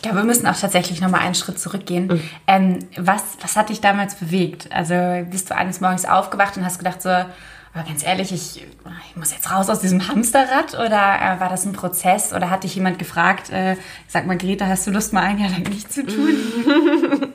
Ich 0.01 0.03
glaube, 0.03 0.17
wir 0.17 0.25
müssen 0.25 0.47
auch 0.47 0.57
tatsächlich 0.57 1.03
nochmal 1.03 1.21
einen 1.21 1.35
Schritt 1.35 1.61
zurückgehen. 1.61 2.07
Mhm. 2.07 2.23
Ähm, 2.47 2.79
was, 2.97 3.23
was 3.43 3.55
hat 3.55 3.69
dich 3.69 3.83
damals 3.83 4.15
bewegt? 4.15 4.73
Also 4.73 4.95
bist 5.31 5.51
du 5.51 5.55
eines 5.55 5.83
Morgens 5.83 6.07
aufgewacht 6.07 6.57
und 6.57 6.65
hast 6.65 6.79
gedacht 6.79 7.03
so, 7.03 7.11
aber 7.11 7.85
ganz 7.87 8.03
ehrlich, 8.03 8.33
ich, 8.33 8.67
ich 9.11 9.17
muss 9.17 9.31
jetzt 9.31 9.53
raus 9.53 9.69
aus 9.69 9.81
diesem 9.81 10.09
Hamsterrad 10.09 10.73
oder 10.73 10.87
äh, 10.87 11.39
war 11.39 11.51
das 11.51 11.67
ein 11.67 11.73
Prozess 11.73 12.33
oder 12.33 12.49
hat 12.49 12.65
dich 12.65 12.77
jemand 12.77 12.99
gefragt, 12.99 13.51
äh, 13.51 13.77
sag 14.09 14.27
mal 14.27 14.39
Greta, 14.39 14.67
hast 14.67 14.87
du 14.87 14.91
Lust 14.91 15.13
mal 15.13 15.23
ein 15.23 15.39
Jahr 15.39 15.51
lang 15.51 15.65
nichts 15.65 15.95
zu 15.95 16.07
tun? 16.07 16.35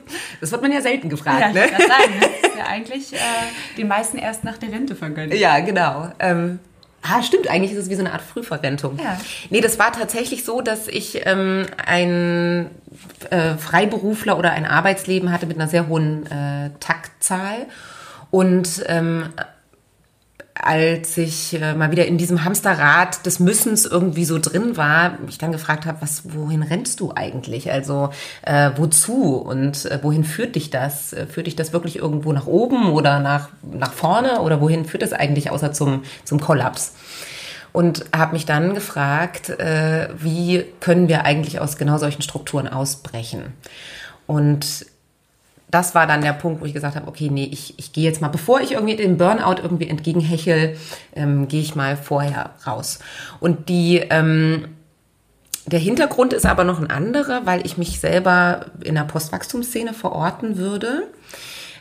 Das 0.40 0.52
wird 0.52 0.62
man 0.62 0.70
ja 0.70 0.82
selten 0.82 1.08
gefragt, 1.08 1.40
ja, 1.40 1.48
ne? 1.48 1.64
Ich 1.64 1.70
sagen, 1.70 2.12
das 2.20 2.50
ist 2.50 2.58
ja 2.58 2.66
eigentlich 2.66 3.12
äh, 3.14 3.18
den 3.76 3.88
meisten 3.88 4.18
erst 4.18 4.44
nach 4.44 4.58
der 4.58 4.70
Rente 4.70 4.94
vergönnt. 4.94 5.32
Ja, 5.34 5.58
genau. 5.60 6.12
Ähm, 6.18 6.60
Ah, 7.08 7.22
stimmt, 7.22 7.48
eigentlich 7.48 7.72
ist 7.72 7.78
es 7.78 7.90
wie 7.90 7.94
so 7.94 8.00
eine 8.00 8.12
Art 8.12 8.22
Frühverrentung. 8.22 8.98
Ja. 8.98 9.18
Nee, 9.50 9.60
das 9.60 9.78
war 9.78 9.92
tatsächlich 9.92 10.44
so, 10.44 10.60
dass 10.60 10.88
ich 10.88 11.26
ähm, 11.26 11.66
ein 11.84 12.70
äh, 13.30 13.54
Freiberufler 13.54 14.38
oder 14.38 14.52
ein 14.52 14.66
Arbeitsleben 14.66 15.30
hatte 15.30 15.46
mit 15.46 15.56
einer 15.56 15.68
sehr 15.68 15.88
hohen 15.88 16.26
äh, 16.26 16.70
Taktzahl. 16.80 17.66
Und 18.30 18.84
ähm, 18.86 19.28
als 20.62 21.16
ich 21.18 21.60
äh, 21.60 21.74
mal 21.74 21.90
wieder 21.90 22.06
in 22.06 22.18
diesem 22.18 22.44
Hamsterrad 22.44 23.26
des 23.26 23.40
Müssens 23.40 23.84
irgendwie 23.84 24.24
so 24.24 24.38
drin 24.38 24.76
war, 24.76 25.18
mich 25.20 25.38
dann 25.38 25.52
gefragt 25.52 25.86
habe, 25.86 25.98
was, 26.00 26.22
wohin 26.34 26.62
rennst 26.62 27.00
du 27.00 27.12
eigentlich? 27.14 27.70
Also 27.70 28.10
äh, 28.42 28.70
wozu 28.76 29.36
und 29.36 29.84
äh, 29.86 29.98
wohin 30.02 30.24
führt 30.24 30.56
dich 30.56 30.70
das? 30.70 31.12
Äh, 31.12 31.26
führt 31.26 31.46
dich 31.46 31.56
das 31.56 31.72
wirklich 31.72 31.96
irgendwo 31.96 32.32
nach 32.32 32.46
oben 32.46 32.90
oder 32.90 33.20
nach, 33.20 33.50
nach 33.62 33.92
vorne 33.92 34.40
oder 34.40 34.60
wohin 34.60 34.84
führt 34.84 35.02
das 35.02 35.12
eigentlich 35.12 35.50
außer 35.50 35.72
zum, 35.72 36.04
zum 36.24 36.40
Kollaps? 36.40 36.94
Und 37.72 38.06
habe 38.16 38.32
mich 38.32 38.46
dann 38.46 38.74
gefragt, 38.74 39.50
äh, 39.50 40.08
wie 40.18 40.64
können 40.80 41.08
wir 41.08 41.24
eigentlich 41.24 41.60
aus 41.60 41.76
genau 41.76 41.98
solchen 41.98 42.22
Strukturen 42.22 42.68
ausbrechen? 42.68 43.52
Und 44.26 44.86
das 45.70 45.94
war 45.94 46.06
dann 46.06 46.22
der 46.22 46.32
Punkt, 46.32 46.60
wo 46.60 46.64
ich 46.64 46.74
gesagt 46.74 46.96
habe, 46.96 47.08
okay, 47.08 47.28
nee, 47.30 47.48
ich, 47.50 47.78
ich 47.78 47.92
gehe 47.92 48.04
jetzt 48.04 48.20
mal, 48.20 48.28
bevor 48.28 48.60
ich 48.60 48.72
irgendwie 48.72 48.96
dem 48.96 49.16
Burnout 49.16 49.60
irgendwie 49.62 49.88
entgegenhechel, 49.88 50.76
ähm, 51.14 51.48
gehe 51.48 51.60
ich 51.60 51.74
mal 51.74 51.96
vorher 51.96 52.50
raus. 52.66 53.00
Und 53.40 53.68
die, 53.68 53.98
ähm, 54.10 54.68
der 55.66 55.80
Hintergrund 55.80 56.32
ist 56.32 56.46
aber 56.46 56.62
noch 56.62 56.80
ein 56.80 56.90
anderer, 56.90 57.46
weil 57.46 57.66
ich 57.66 57.76
mich 57.76 57.98
selber 57.98 58.66
in 58.84 58.94
der 58.94 59.02
Postwachstumsszene 59.02 59.92
verorten 59.92 60.56
würde. 60.56 61.08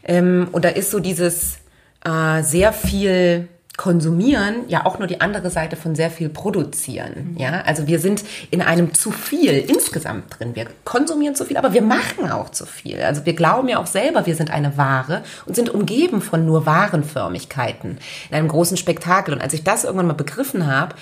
Ähm, 0.04 0.48
und 0.52 0.66
da 0.66 0.70
ist 0.70 0.90
so 0.90 1.00
dieses 1.00 1.60
äh, 2.04 2.42
sehr 2.42 2.74
viel 2.74 3.48
konsumieren 3.78 4.68
ja 4.68 4.86
auch 4.86 5.00
nur 5.00 5.08
die 5.08 5.22
andere 5.22 5.50
Seite 5.50 5.76
von 5.76 5.96
sehr 5.96 6.10
viel 6.10 6.30
produzieren. 6.30 7.34
Mhm. 7.34 7.38
Ja, 7.38 7.62
also 7.62 7.88
wir 7.88 8.00
sind 8.00 8.24
in 8.52 8.62
einem 8.62 8.94
zu 8.94 9.12
viel 9.12 9.52
insgesamt 9.52 10.40
drin. 10.40 10.56
Wir 10.56 10.68
konsumieren 10.86 11.36
zu 11.36 11.46
viel, 11.46 11.58
aber 11.58 11.74
wir 11.74 11.82
machen 11.82 12.32
auch 12.32 12.50
zu 12.50 12.66
viel. 12.66 13.02
Also 13.02 13.26
wir 13.26 13.34
glauben 13.34 13.68
ja 13.68 13.80
auch 13.80 13.88
selber, 13.88 14.26
wir 14.26 14.36
sind 14.36 14.52
eine 14.52 14.78
Ware 14.78 15.24
und 15.46 15.56
sind 15.56 15.70
umgeben 15.70 16.22
von 16.22 16.46
nur 16.46 16.66
Warenförmigkeiten 16.66 17.98
in 18.30 18.36
einem 18.36 18.48
großen 18.48 18.78
Spektakel. 18.78 19.34
Und 19.34 19.42
als 19.42 19.54
ich 19.54 19.64
das 19.64 19.84
irgendwann 19.84 20.08
mal 20.08 20.14
begriffen 20.14 20.68
habe, 20.68 20.96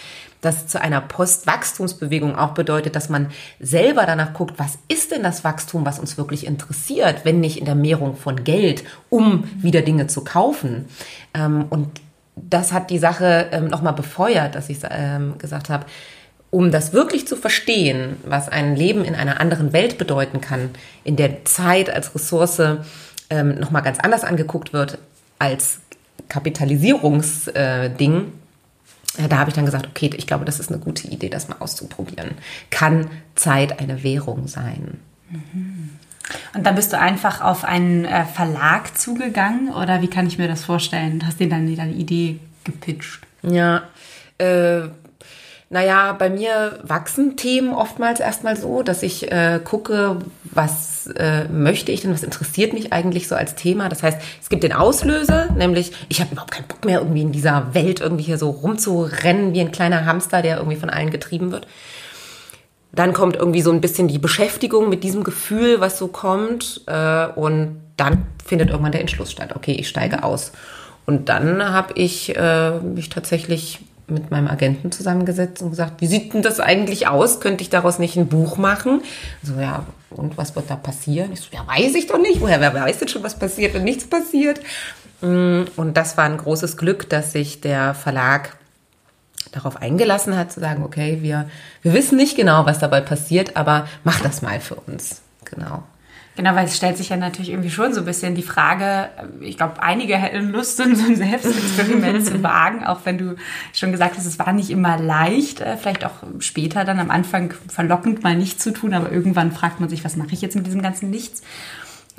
dass 0.43 0.67
zu 0.67 0.81
einer 0.81 0.99
Postwachstumsbewegung 0.99 2.35
auch 2.35 2.53
bedeutet, 2.53 2.95
dass 2.95 3.07
man 3.07 3.29
selber 3.59 4.05
danach 4.05 4.33
guckt, 4.33 4.55
was 4.57 4.77
ist 4.89 5.11
denn 5.11 5.23
das 5.23 5.43
Wachstum, 5.43 5.85
was 5.85 5.99
uns 5.99 6.17
wirklich 6.17 6.45
interessiert, 6.45 7.23
wenn 7.23 7.39
nicht 7.39 7.57
in 7.57 7.65
der 7.65 7.75
Mehrung 7.75 8.17
von 8.17 8.43
Geld, 8.43 8.83
um 9.09 9.45
wieder 9.55 9.81
Dinge 9.81 10.07
zu 10.07 10.23
kaufen. 10.23 10.85
Ähm, 11.33 11.65
und 11.69 12.01
das 12.35 12.71
hat 12.71 12.89
die 12.89 12.99
Sache 12.99 13.49
ähm, 13.51 13.67
nochmal 13.67 13.93
befeuert, 13.93 14.55
dass 14.55 14.69
ich 14.69 14.79
ähm, 14.89 15.37
gesagt 15.37 15.69
habe, 15.69 15.85
um 16.49 16.71
das 16.71 16.93
wirklich 16.93 17.27
zu 17.27 17.35
verstehen, 17.35 18.17
was 18.25 18.47
ein 18.47 18.75
Leben 18.75 19.03
in 19.03 19.15
einer 19.15 19.39
anderen 19.39 19.73
Welt 19.73 19.97
bedeuten 19.97 20.39
kann, 20.39 20.69
in 21.03 21.15
der 21.15 21.45
Zeit 21.45 21.89
als 21.89 22.13
Ressource 22.13 22.61
ähm, 23.29 23.59
nochmal 23.59 23.81
ganz 23.81 23.99
anders 23.99 24.23
angeguckt 24.23 24.73
wird 24.73 24.99
als 25.39 25.79
Kapitalisierungsding, 26.29 28.31
äh, 29.17 29.27
da 29.27 29.37
habe 29.37 29.49
ich 29.49 29.55
dann 29.55 29.65
gesagt, 29.65 29.87
okay, 29.87 30.09
ich 30.15 30.27
glaube, 30.27 30.45
das 30.45 30.59
ist 30.59 30.71
eine 30.71 30.79
gute 30.79 31.07
Idee, 31.07 31.29
das 31.29 31.47
mal 31.47 31.57
auszuprobieren. 31.59 32.31
Kann 32.69 33.09
Zeit 33.35 33.79
eine 33.79 34.03
Währung 34.03 34.47
sein? 34.47 34.99
Mhm. 35.29 35.89
Und 36.53 36.65
dann 36.65 36.75
bist 36.75 36.93
du 36.93 36.99
einfach 36.99 37.41
auf 37.41 37.65
einen 37.65 38.05
äh, 38.05 38.25
Verlag 38.25 38.97
zugegangen 38.97 39.73
oder 39.73 40.01
wie 40.01 40.09
kann 40.09 40.27
ich 40.27 40.37
mir 40.37 40.47
das 40.47 40.63
vorstellen? 40.63 41.23
Hast 41.25 41.39
dir 41.39 41.49
dann 41.49 41.73
deine 41.75 41.93
Idee 41.93 42.39
gepitcht? 42.63 43.21
Ja, 43.41 43.83
äh, 44.37 44.83
naja, 45.73 46.13
bei 46.13 46.29
mir 46.29 46.79
wachsen 46.83 47.35
Themen 47.35 47.73
oftmals 47.73 48.19
erstmal 48.19 48.55
so, 48.55 48.83
dass 48.83 49.01
ich 49.01 49.31
äh, 49.31 49.59
gucke, 49.63 50.17
was 50.43 51.07
äh, 51.07 51.45
möchte 51.45 51.91
ich 51.91 52.01
denn, 52.01 52.13
was 52.13 52.21
interessiert 52.21 52.73
mich 52.73 52.93
eigentlich 52.93 53.27
so 53.27 53.33
als 53.33 53.55
Thema. 53.55 53.89
Das 53.89 54.03
heißt, 54.03 54.19
es 54.39 54.49
gibt 54.49 54.61
den 54.61 54.73
Auslöser, 54.73 55.49
nämlich 55.57 55.91
ich 56.09 56.21
habe 56.21 56.31
überhaupt 56.31 56.51
keinen 56.51 56.67
Bock 56.67 56.85
mehr 56.85 56.99
irgendwie 56.99 57.23
in 57.23 57.31
dieser 57.31 57.73
Welt 57.73 58.01
irgendwie 58.01 58.23
hier 58.23 58.37
so 58.37 58.51
rumzurennen 58.51 59.55
wie 59.55 59.61
ein 59.61 59.71
kleiner 59.71 60.05
Hamster, 60.05 60.43
der 60.43 60.57
irgendwie 60.57 60.77
von 60.77 60.91
allen 60.91 61.09
getrieben 61.09 61.51
wird. 61.51 61.65
Dann 62.93 63.13
kommt 63.13 63.35
irgendwie 63.35 63.61
so 63.61 63.71
ein 63.71 63.81
bisschen 63.81 64.07
die 64.07 64.19
Beschäftigung 64.19 64.87
mit 64.87 65.03
diesem 65.03 65.23
Gefühl, 65.23 65.81
was 65.81 65.97
so 65.97 66.07
kommt. 66.07 66.81
Äh, 66.85 67.27
und 67.27 67.81
dann 67.97 68.27
findet 68.43 68.69
irgendwann 68.69 68.91
der 68.91 69.01
Entschluss 69.01 69.31
statt. 69.31 69.55
Okay, 69.55 69.73
ich 69.73 69.89
steige 69.89 70.23
aus. 70.23 70.51
Und 71.05 71.29
dann 71.29 71.73
habe 71.73 71.93
ich 71.95 72.35
äh, 72.35 72.79
mich 72.79 73.09
tatsächlich 73.09 73.79
mit 74.07 74.31
meinem 74.31 74.47
Agenten 74.47 74.91
zusammengesetzt 74.91 75.61
und 75.61 75.69
gesagt, 75.71 76.01
wie 76.01 76.07
sieht 76.07 76.33
denn 76.33 76.41
das 76.41 76.59
eigentlich 76.59 77.07
aus? 77.07 77.39
Könnte 77.39 77.63
ich 77.63 77.69
daraus 77.69 77.99
nicht 77.99 78.17
ein 78.17 78.27
Buch 78.27 78.57
machen? 78.57 79.01
So, 79.41 79.59
ja, 79.59 79.85
und 80.09 80.37
was 80.37 80.55
wird 80.55 80.69
da 80.69 80.75
passieren? 80.75 81.31
Ich 81.33 81.41
so, 81.41 81.47
ja, 81.51 81.65
weiß 81.65 81.95
ich 81.95 82.07
doch 82.07 82.19
nicht. 82.19 82.41
Woher, 82.41 82.61
wer 82.61 82.73
weiß 82.73 82.99
denn 82.99 83.07
schon, 83.07 83.23
was 83.23 83.39
passiert, 83.39 83.73
wenn 83.73 83.83
nichts 83.83 84.05
passiert? 84.05 84.59
Mm, 85.21 85.63
und 85.77 85.95
das 85.95 86.17
war 86.17 86.25
ein 86.25 86.37
großes 86.37 86.77
Glück, 86.77 87.09
dass 87.09 87.31
sich 87.31 87.61
der 87.61 87.93
Verlag 87.93 88.57
darauf 89.53 89.81
eingelassen 89.81 90.35
hat, 90.37 90.51
zu 90.51 90.59
sagen, 90.59 90.83
okay, 90.83 91.19
wir, 91.21 91.49
wir 91.81 91.93
wissen 91.93 92.17
nicht 92.17 92.35
genau, 92.35 92.65
was 92.65 92.79
dabei 92.79 93.01
passiert, 93.01 93.55
aber 93.55 93.87
mach 94.03 94.19
das 94.21 94.41
mal 94.41 94.59
für 94.59 94.75
uns. 94.75 95.21
Genau. 95.45 95.83
Genau, 96.35 96.55
weil 96.55 96.65
es 96.65 96.75
stellt 96.75 96.97
sich 96.97 97.09
ja 97.09 97.17
natürlich 97.17 97.51
irgendwie 97.51 97.69
schon 97.69 97.93
so 97.93 97.99
ein 97.99 98.05
bisschen 98.05 98.33
die 98.33 98.41
Frage, 98.41 99.09
ich 99.41 99.55
glaube, 99.55 99.83
einige 99.83 100.17
hätten 100.17 100.51
Lust, 100.51 100.77
so 100.77 100.83
ein 100.83 101.15
Selbstexperiment 101.15 102.25
zu 102.25 102.41
wagen, 102.43 102.83
auch 102.83 103.01
wenn 103.03 103.19
du 103.19 103.35
schon 103.71 103.91
gesagt 103.91 104.17
hast, 104.17 104.25
es 104.25 104.39
war 104.39 104.51
nicht 104.51 104.71
immer 104.71 104.97
leicht, 104.97 105.61
äh, 105.61 105.77
vielleicht 105.77 106.05
auch 106.05 106.23
später 106.39 106.85
dann 106.85 106.99
am 106.99 107.11
Anfang 107.11 107.53
verlockend 107.67 108.23
mal 108.23 108.35
nichts 108.35 108.63
zu 108.63 108.71
tun, 108.71 108.95
aber 108.95 109.11
irgendwann 109.11 109.51
fragt 109.51 109.79
man 109.79 109.89
sich, 109.89 110.03
was 110.03 110.15
mache 110.15 110.33
ich 110.33 110.41
jetzt 110.41 110.55
mit 110.55 110.65
diesem 110.65 110.81
ganzen 110.81 111.11
Nichts? 111.11 111.43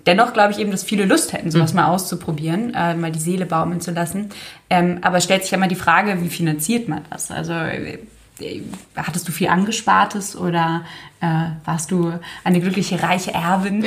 Dennoch 0.07 0.33
glaube 0.33 0.53
ich 0.53 0.59
eben, 0.59 0.71
dass 0.71 0.85
viele 0.85 1.05
Lust 1.05 1.33
hätten, 1.33 1.51
sowas 1.51 1.73
mhm. 1.73 1.81
mal 1.81 1.87
auszuprobieren, 1.89 2.75
äh, 2.75 2.95
mal 2.95 3.11
die 3.11 3.19
Seele 3.19 3.47
baumeln 3.47 3.81
zu 3.81 3.91
lassen. 3.91 4.31
Ähm, 4.69 4.99
aber 5.03 5.19
es 5.19 5.25
stellt 5.25 5.43
sich 5.43 5.51
ja 5.51 5.59
mal 5.59 5.69
die 5.69 5.75
Frage, 5.75 6.21
wie 6.21 6.29
finanziert 6.29 6.89
man 6.89 7.03
das? 7.11 7.31
Also 7.31 7.53
äh, 7.53 7.99
hattest 8.97 9.29
du 9.29 9.33
viel 9.33 9.49
Angespartes 9.49 10.37
oder 10.37 10.85
äh, 11.21 11.27
warst 11.65 11.91
du 11.91 12.13
eine 12.43 12.61
glückliche, 12.61 13.03
reiche 13.03 13.33
Erbin? 13.33 13.85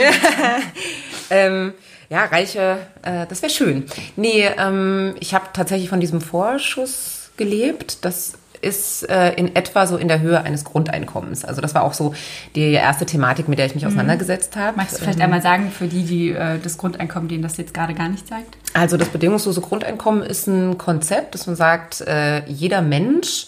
ähm, 1.30 1.74
ja, 2.10 2.26
reiche, 2.26 2.78
äh, 3.04 3.26
das 3.28 3.42
wäre 3.42 3.52
schön. 3.52 3.86
Nee, 4.16 4.46
ähm, 4.58 5.16
ich 5.20 5.34
habe 5.34 5.48
tatsächlich 5.54 5.90
von 5.90 6.00
diesem 6.00 6.22
Vorschuss 6.22 7.32
gelebt. 7.36 8.06
Das 8.06 8.34
ist 8.62 9.10
äh, 9.10 9.34
in 9.34 9.56
etwa 9.56 9.88
so 9.88 9.98
in 9.98 10.08
der 10.08 10.22
Höhe 10.22 10.42
eines 10.42 10.64
Grundeinkommens. 10.64 11.46
Also 11.46 11.62
das 11.62 11.76
war 11.76 11.84
auch 11.84 11.94
so 11.94 12.14
die 12.56 12.72
erste 12.72 13.06
Thematik, 13.06 13.48
mit 13.48 13.60
der 13.60 13.66
ich 13.66 13.76
mich 13.76 13.84
mhm. 13.84 13.90
auseinandergesetzt 13.90 14.56
habe. 14.56 14.78
Magst 14.78 14.98
du 14.98 15.02
vielleicht 15.02 15.20
ähm, 15.20 15.26
einmal 15.26 15.42
sagen, 15.42 15.72
für 15.72 15.88
die, 15.88 16.04
die 16.04 16.32
äh, 16.32 16.60
das 16.60 16.78
Grundeinkommen, 16.78 17.28
denen 17.30 17.44
das 17.44 17.58
jetzt 17.58 17.74
gerade 17.74 17.94
gar 17.94 18.10
nicht 18.10 18.28
sagt? 18.28 18.58
Also 18.74 18.98
das 18.98 19.10
bedingungslose 19.10 19.62
Grundeinkommen 19.62 20.24
ist 20.24 20.48
ein 20.48 20.78
Konzept, 20.78 21.34
dass 21.34 21.48
man 21.48 21.56
sagt, 21.56 22.02
äh, 22.02 22.46
jeder 22.48 22.82
Mensch 22.82 23.48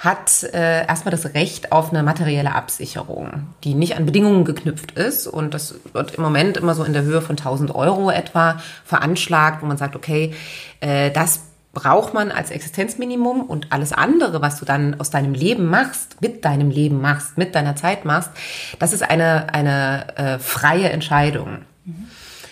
hat 0.00 0.44
äh, 0.54 0.86
erstmal 0.86 1.10
das 1.10 1.34
Recht 1.34 1.72
auf 1.72 1.92
eine 1.92 2.02
materielle 2.02 2.54
Absicherung, 2.54 3.48
die 3.64 3.74
nicht 3.74 3.98
an 3.98 4.06
Bedingungen 4.06 4.46
geknüpft 4.46 4.92
ist. 4.92 5.26
Und 5.26 5.52
das 5.52 5.74
wird 5.92 6.14
im 6.14 6.22
Moment 6.22 6.56
immer 6.56 6.74
so 6.74 6.84
in 6.84 6.94
der 6.94 7.02
Höhe 7.02 7.20
von 7.20 7.36
1000 7.36 7.74
Euro 7.74 8.10
etwa 8.10 8.58
veranschlagt, 8.86 9.60
wo 9.60 9.66
man 9.66 9.76
sagt, 9.76 9.96
okay, 9.96 10.32
äh, 10.80 11.10
das 11.10 11.42
braucht 11.72 12.14
man 12.14 12.32
als 12.32 12.50
Existenzminimum 12.50 13.42
und 13.42 13.68
alles 13.70 13.92
andere, 13.92 14.42
was 14.42 14.58
du 14.58 14.64
dann 14.64 14.98
aus 14.98 15.10
deinem 15.10 15.34
Leben 15.34 15.66
machst, 15.66 16.20
mit 16.20 16.44
deinem 16.44 16.70
Leben 16.70 17.00
machst, 17.00 17.38
mit 17.38 17.54
deiner 17.54 17.76
Zeit 17.76 18.04
machst, 18.04 18.30
das 18.78 18.92
ist 18.92 19.02
eine, 19.02 19.54
eine 19.54 20.16
äh, 20.16 20.38
freie 20.38 20.90
Entscheidung. 20.90 21.58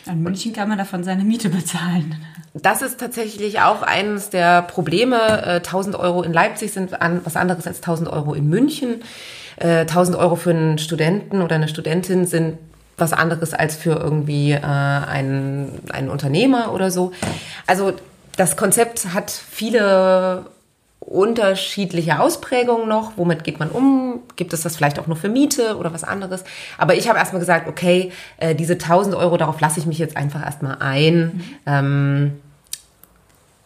In 0.07 0.23
München 0.23 0.53
kann 0.53 0.69
man 0.69 0.79
davon 0.79 1.05
seine 1.05 1.25
Miete 1.25 1.51
bezahlen. 1.51 2.15
Das 2.55 2.83
ist 2.83 2.99
tatsächlich 2.99 3.61
auch 3.61 3.83
eines 3.83 4.31
der 4.31 4.63
Probleme. 4.63 5.17
Äh, 5.45 5.57
1000 5.57 5.97
Euro 5.97 6.23
in 6.23 6.33
Leipzig 6.33 6.73
sind 6.73 7.01
an, 7.01 7.21
was 7.25 7.37
anderes 7.37 7.67
als 7.67 7.79
1000 7.79 8.09
Euro 8.09 8.35
in 8.35 8.49
München. 8.49 9.03
Äh, 9.57 9.81
1000 9.81 10.17
Euro 10.17 10.37
für 10.37 10.51
einen 10.51 10.79
Studenten 10.79 11.43
oder 11.43 11.57
eine 11.57 11.69
Studentin 11.69 12.27
sind 12.27 12.59
was 12.97 13.13
anderes 13.13 13.55
als 13.55 13.77
für 13.77 13.93
irgendwie 13.93 14.53
äh, 14.53 14.61
einen, 14.61 15.79
einen 15.91 16.09
Unternehmer 16.09 16.73
oder 16.73 16.91
so. 16.91 17.13
Also 17.67 17.93
das 18.39 18.57
Konzept 18.57 19.13
hat 19.13 19.31
viele 19.31 20.47
unterschiedliche 21.01 22.21
Ausprägungen 22.21 22.89
noch. 22.89 23.13
Womit 23.17 23.43
geht 23.43 23.59
man 23.59 23.69
um? 23.69 24.21
Gibt 24.37 24.53
es 24.53 24.63
das 24.63 24.77
vielleicht 24.77 24.99
auch 24.99 25.07
nur 25.07 25.17
für 25.17 25.29
Miete 25.29 25.77
oder 25.77 25.93
was 25.93 26.05
anderes? 26.05 26.45
Aber 26.77 26.95
ich 26.95 27.09
habe 27.09 27.19
erstmal 27.19 27.41
gesagt, 27.41 27.69
okay, 27.69 28.13
äh, 28.37 28.55
diese 28.55 28.75
1000 28.75 29.17
Euro, 29.17 29.37
darauf 29.37 29.61
lasse 29.61 29.81
ich 29.81 29.87
mich 29.87 29.99
jetzt 29.99 30.17
einfach 30.17 30.45
erstmal 30.45 30.77
ein. 30.81 31.15
Mhm. 31.17 31.43
Ähm, 31.67 32.33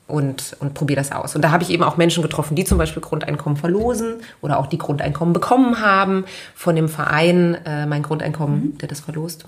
und, 0.07 0.57
und 0.61 0.75
probiere 0.75 1.01
das 1.01 1.11
aus. 1.11 1.35
Und 1.35 1.43
da 1.43 1.51
habe 1.53 1.63
ich 1.63 1.71
eben 1.71 1.83
auch 1.83 1.97
Menschen 1.97 2.23
getroffen, 2.23 2.55
die 2.55 2.65
zum 2.65 2.77
Beispiel 2.77 3.01
Grundeinkommen 3.01 3.57
verlosen 3.57 4.17
oder 4.43 4.59
auch 4.59 4.67
die 4.67 4.77
Grundeinkommen 4.77 5.33
bekommen 5.33 5.81
haben 5.81 6.25
von 6.55 6.77
dem 6.77 6.89
Verein, 6.89 7.57
äh, 7.65 7.87
mein 7.87 8.03
Grundeinkommen, 8.03 8.61
mhm. 8.61 8.79
der 8.79 8.89
das 8.89 9.01
verlost. 9.01 9.47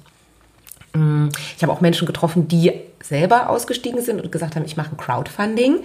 Mm, 0.95 1.29
ich 1.57 1.63
habe 1.63 1.73
auch 1.73 1.81
Menschen 1.81 2.07
getroffen, 2.07 2.49
die 2.49 2.73
selber 3.03 3.51
ausgestiegen 3.51 4.01
sind 4.03 4.21
und 4.21 4.33
gesagt 4.33 4.57
haben, 4.57 4.65
ich 4.65 4.77
mache 4.77 4.93
ein 4.93 4.97
Crowdfunding 4.97 5.81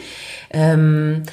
ähm, 0.52 1.24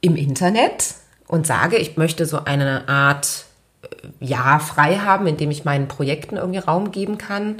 im 0.00 0.16
Internet 0.16 0.94
und 1.26 1.46
sage, 1.46 1.76
ich 1.76 1.96
möchte 1.96 2.24
so 2.24 2.44
eine 2.44 2.88
Art 2.88 3.44
äh, 3.82 4.24
Jahr 4.24 4.60
frei 4.60 4.96
haben, 4.96 5.26
in 5.26 5.36
dem 5.36 5.50
ich 5.50 5.64
meinen 5.64 5.88
Projekten 5.88 6.36
irgendwie 6.36 6.60
Raum 6.60 6.90
geben 6.90 7.18
kann. 7.18 7.56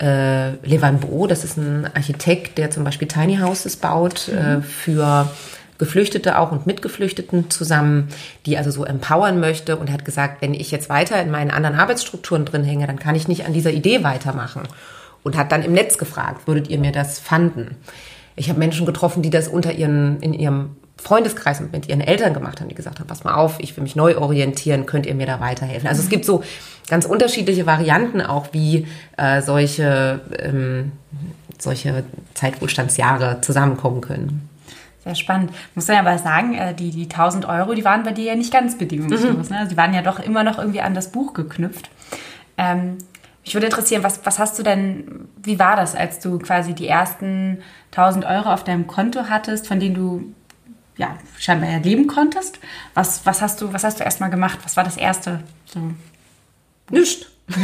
Äh, 0.00 0.52
Levan 0.66 1.00
Bro, 1.00 1.26
das 1.26 1.44
ist 1.44 1.56
ein 1.56 1.88
Architekt, 1.94 2.58
der 2.58 2.70
zum 2.70 2.84
Beispiel 2.84 3.08
Tiny 3.08 3.38
Houses 3.38 3.76
baut 3.76 4.28
äh, 4.28 4.32
mhm. 4.32 4.60
äh, 4.60 4.62
für 4.62 5.30
Geflüchtete 5.78 6.38
auch 6.38 6.52
und 6.52 6.66
mit 6.66 6.82
Geflüchteten 6.82 7.50
zusammen, 7.50 8.08
die 8.46 8.56
also 8.56 8.70
so 8.70 8.84
empowern 8.84 9.40
möchte 9.40 9.76
und 9.76 9.90
hat 9.90 10.04
gesagt, 10.04 10.40
wenn 10.40 10.54
ich 10.54 10.70
jetzt 10.70 10.88
weiter 10.88 11.20
in 11.20 11.30
meinen 11.30 11.50
anderen 11.50 11.76
Arbeitsstrukturen 11.76 12.44
drin 12.44 12.64
hänge, 12.64 12.86
dann 12.86 12.98
kann 12.98 13.16
ich 13.16 13.28
nicht 13.28 13.44
an 13.44 13.52
dieser 13.52 13.72
Idee 13.72 14.04
weitermachen. 14.04 14.62
Und 15.22 15.36
hat 15.36 15.52
dann 15.52 15.62
im 15.62 15.72
Netz 15.72 15.98
gefragt, 15.98 16.46
würdet 16.46 16.68
ihr 16.68 16.78
mir 16.78 16.92
das 16.92 17.18
fanden? 17.18 17.76
Ich 18.36 18.50
habe 18.50 18.58
Menschen 18.58 18.84
getroffen, 18.84 19.22
die 19.22 19.30
das 19.30 19.48
unter 19.48 19.72
ihren, 19.72 20.20
in 20.20 20.34
ihrem 20.34 20.76
Freundeskreis 20.96 21.60
und 21.60 21.72
mit 21.72 21.88
ihren 21.88 22.00
Eltern 22.00 22.34
gemacht 22.34 22.60
haben, 22.60 22.68
die 22.68 22.74
gesagt 22.74 23.00
haben, 23.00 23.06
pass 23.06 23.24
mal 23.24 23.34
auf, 23.34 23.58
ich 23.58 23.76
will 23.76 23.82
mich 23.82 23.96
neu 23.96 24.16
orientieren, 24.16 24.86
könnt 24.86 25.06
ihr 25.06 25.14
mir 25.14 25.26
da 25.26 25.40
weiterhelfen? 25.40 25.88
Also 25.88 26.02
es 26.02 26.08
gibt 26.08 26.24
so 26.24 26.42
ganz 26.88 27.04
unterschiedliche 27.04 27.66
Varianten 27.66 28.20
auch, 28.20 28.48
wie 28.52 28.86
äh, 29.16 29.42
solche, 29.42 30.20
ähm, 30.38 30.92
solche 31.58 32.04
Zeitwohlstandsjahre 32.34 33.40
zusammenkommen 33.40 34.00
können. 34.00 34.48
Sehr 35.04 35.14
spannend. 35.14 35.52
Muss 35.74 35.86
man 35.86 35.96
ja 35.96 36.00
aber 36.00 36.18
sagen, 36.18 36.54
äh, 36.54 36.74
die, 36.74 36.90
die 36.90 37.04
1000 37.04 37.46
Euro, 37.46 37.74
die 37.74 37.84
waren 37.84 38.02
bei 38.02 38.12
dir 38.12 38.24
ja 38.24 38.34
nicht 38.34 38.52
ganz 38.52 38.78
bedingungslos. 38.78 39.50
Mhm. 39.50 39.56
Ne? 39.56 39.68
Die 39.70 39.76
waren 39.76 39.92
ja 39.92 40.02
doch 40.02 40.18
immer 40.18 40.42
noch 40.42 40.58
irgendwie 40.58 40.80
an 40.80 40.94
das 40.94 41.12
Buch 41.12 41.34
geknüpft. 41.34 41.90
Ähm, 42.56 42.96
mich 43.44 43.54
würde 43.54 43.66
interessieren, 43.66 44.02
was, 44.02 44.24
was 44.24 44.38
hast 44.38 44.58
du 44.58 44.62
denn, 44.62 45.28
wie 45.36 45.58
war 45.58 45.76
das, 45.76 45.94
als 45.94 46.20
du 46.20 46.38
quasi 46.38 46.72
die 46.72 46.88
ersten 46.88 47.58
1000 47.92 48.24
Euro 48.24 48.50
auf 48.50 48.64
deinem 48.64 48.86
Konto 48.86 49.28
hattest, 49.28 49.68
von 49.68 49.78
denen 49.78 49.94
du 49.94 50.34
ja, 50.96 51.18
scheinbar 51.38 51.68
ja 51.68 51.78
leben 51.78 52.06
konntest? 52.06 52.58
Was, 52.94 53.26
was 53.26 53.42
hast 53.42 53.60
du, 53.60 53.68
du 53.68 54.02
erstmal 54.02 54.30
gemacht? 54.30 54.60
Was 54.64 54.78
war 54.78 54.84
das 54.84 54.96
erste? 54.96 55.40
So. 55.66 55.80
Nicht. 56.90 57.26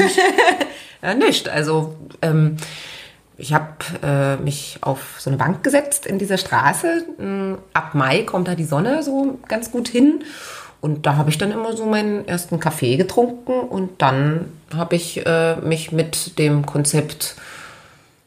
ja, 1.02 1.14
nicht. 1.14 1.48
Also, 1.48 1.96
ähm, 2.20 2.58
ich 3.40 3.54
habe 3.54 3.66
äh, 4.02 4.36
mich 4.36 4.78
auf 4.82 5.16
so 5.18 5.30
eine 5.30 5.36
Bank 5.36 5.62
gesetzt 5.62 6.06
in 6.06 6.18
dieser 6.18 6.38
Straße. 6.38 7.04
Mm, 7.18 7.54
ab 7.72 7.94
Mai 7.94 8.22
kommt 8.22 8.48
da 8.48 8.54
die 8.54 8.64
Sonne 8.64 9.02
so 9.02 9.38
ganz 9.48 9.70
gut 9.70 9.88
hin. 9.88 10.22
Und 10.80 11.06
da 11.06 11.16
habe 11.16 11.30
ich 11.30 11.38
dann 11.38 11.50
immer 11.50 11.76
so 11.76 11.84
meinen 11.86 12.26
ersten 12.26 12.58
Kaffee 12.58 12.96
getrunken 12.96 13.52
und 13.52 14.00
dann 14.00 14.46
habe 14.74 14.96
ich 14.96 15.26
äh, 15.26 15.56
mich 15.56 15.92
mit 15.92 16.38
dem 16.38 16.64
Konzept 16.64 17.36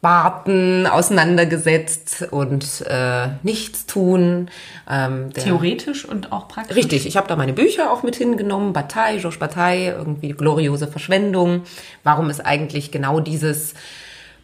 Warten 0.04 0.86
auseinandergesetzt 0.86 2.28
und 2.30 2.84
äh, 2.86 3.28
nichts 3.42 3.86
tun. 3.86 4.50
Ähm, 4.88 5.32
Theoretisch 5.32 6.04
und 6.04 6.30
auch 6.30 6.46
praktisch? 6.46 6.76
Richtig, 6.76 7.06
ich 7.06 7.16
habe 7.16 7.26
da 7.26 7.34
meine 7.34 7.54
Bücher 7.54 7.90
auch 7.90 8.02
mit 8.02 8.14
hingenommen, 8.14 8.72
Bataille, 8.74 9.18
Georges 9.18 9.40
Bataille, 9.40 9.94
irgendwie 9.94 10.28
gloriose 10.28 10.86
Verschwendung. 10.86 11.62
Warum 12.04 12.28
ist 12.28 12.44
eigentlich 12.44 12.92
genau 12.92 13.18
dieses 13.18 13.74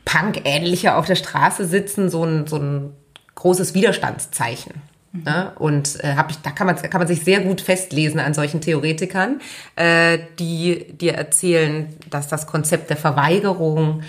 Punk-ähnliche 0.04 0.94
auf 0.96 1.06
der 1.06 1.16
Straße 1.16 1.64
sitzen, 1.66 2.10
so 2.10 2.24
ein, 2.24 2.46
so 2.46 2.56
ein 2.56 2.92
großes 3.34 3.74
Widerstandszeichen. 3.74 4.74
Mhm. 5.12 5.22
Ja, 5.26 5.52
und 5.58 6.02
äh, 6.04 6.14
hab 6.14 6.30
ich, 6.30 6.38
da 6.38 6.50
kann 6.50 6.66
man, 6.66 6.76
kann 6.76 7.00
man 7.00 7.08
sich 7.08 7.24
sehr 7.24 7.40
gut 7.40 7.60
festlesen 7.60 8.20
an 8.20 8.34
solchen 8.34 8.60
Theoretikern, 8.60 9.40
äh, 9.76 10.18
die 10.38 10.92
dir 10.92 11.14
erzählen, 11.14 11.88
dass 12.10 12.28
das 12.28 12.46
Konzept 12.46 12.90
der 12.90 12.96
Verweigerung 12.96 14.02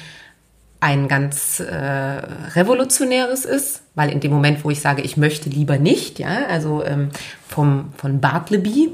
ein 0.79 1.07
ganz 1.07 1.59
äh, 1.59 1.73
revolutionäres 1.75 3.45
ist, 3.45 3.83
weil 3.93 4.09
in 4.11 4.19
dem 4.19 4.31
Moment, 4.31 4.63
wo 4.63 4.71
ich 4.71 4.81
sage, 4.81 5.03
ich 5.03 5.15
möchte 5.15 5.49
lieber 5.49 5.77
nicht, 5.77 6.17
ja, 6.17 6.45
also 6.47 6.83
ähm, 6.83 7.09
vom, 7.47 7.93
von 7.97 8.19
Bartleby, 8.19 8.89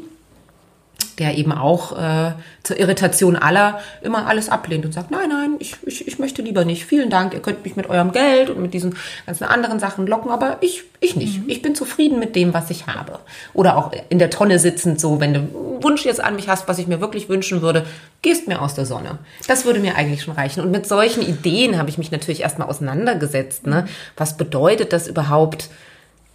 der 1.20 1.38
eben 1.38 1.52
auch 1.52 1.98
äh, 1.98 2.34
zur 2.64 2.80
Irritation 2.80 3.36
aller 3.36 3.80
immer 4.02 4.28
alles 4.28 4.50
ablehnt 4.50 4.86
und 4.86 4.94
sagt, 4.94 5.10
nein, 5.10 5.30
nein, 5.30 5.56
ich, 5.60 5.76
ich, 5.86 6.08
ich 6.08 6.20
möchte 6.20 6.42
lieber 6.42 6.64
nicht. 6.64 6.86
Vielen 6.86 7.10
Dank, 7.10 7.34
ihr 7.34 7.42
könnt 7.42 7.64
mich 7.64 7.76
mit 7.76 7.90
eurem 7.90 8.12
Geld 8.12 8.50
und 8.50 8.62
mit 8.62 8.74
diesen 8.74 8.96
ganzen 9.26 9.46
anderen 9.46 9.80
Sachen 9.80 10.06
locken, 10.06 10.30
aber 10.30 10.58
ich, 10.62 10.84
ich 11.00 11.16
nicht. 11.16 11.44
Mhm. 11.44 11.50
Ich 11.50 11.62
bin 11.62 11.74
zufrieden 11.74 12.20
mit 12.20 12.36
dem, 12.36 12.54
was 12.54 12.70
ich 12.70 12.86
habe. 12.86 13.20
Oder 13.54 13.78
auch 13.78 13.92
in 14.10 14.20
der 14.20 14.30
Tonne 14.30 14.60
sitzend 14.60 15.02
so, 15.02 15.20
wenn 15.20 15.34
du 15.34 15.40
einen 15.40 15.84
Wunsch 15.84 16.06
jetzt 16.06 16.24
an 16.24 16.36
mich 16.36 16.50
hast, 16.50 16.68
was 16.68 16.78
ich 16.78 16.88
mir 16.88 17.02
wirklich 17.02 17.30
wünschen 17.30 17.62
würde, 17.62 17.86
gehst 18.22 18.48
mir 18.48 18.62
aus 18.62 18.76
der 18.76 18.86
Sonne. 18.86 19.18
Das 19.48 19.66
würde 19.66 19.80
mir 19.80 19.96
eigentlich 19.96 20.22
schon 20.22 20.36
reichen. 20.36 20.62
Und 20.62 20.72
mit 20.72 20.88
solchen 20.88 21.24
Ideen 21.24 21.80
habe 21.80 21.90
ich 21.90 21.98
mich 21.98 22.12
natürlich 22.12 22.42
erstmal 22.42 22.68
auseinandergesetzt. 22.68 23.66
Ne? 23.66 23.88
Was 24.16 24.38
bedeutet 24.38 24.94
das 24.94 25.08
überhaupt, 25.08 25.70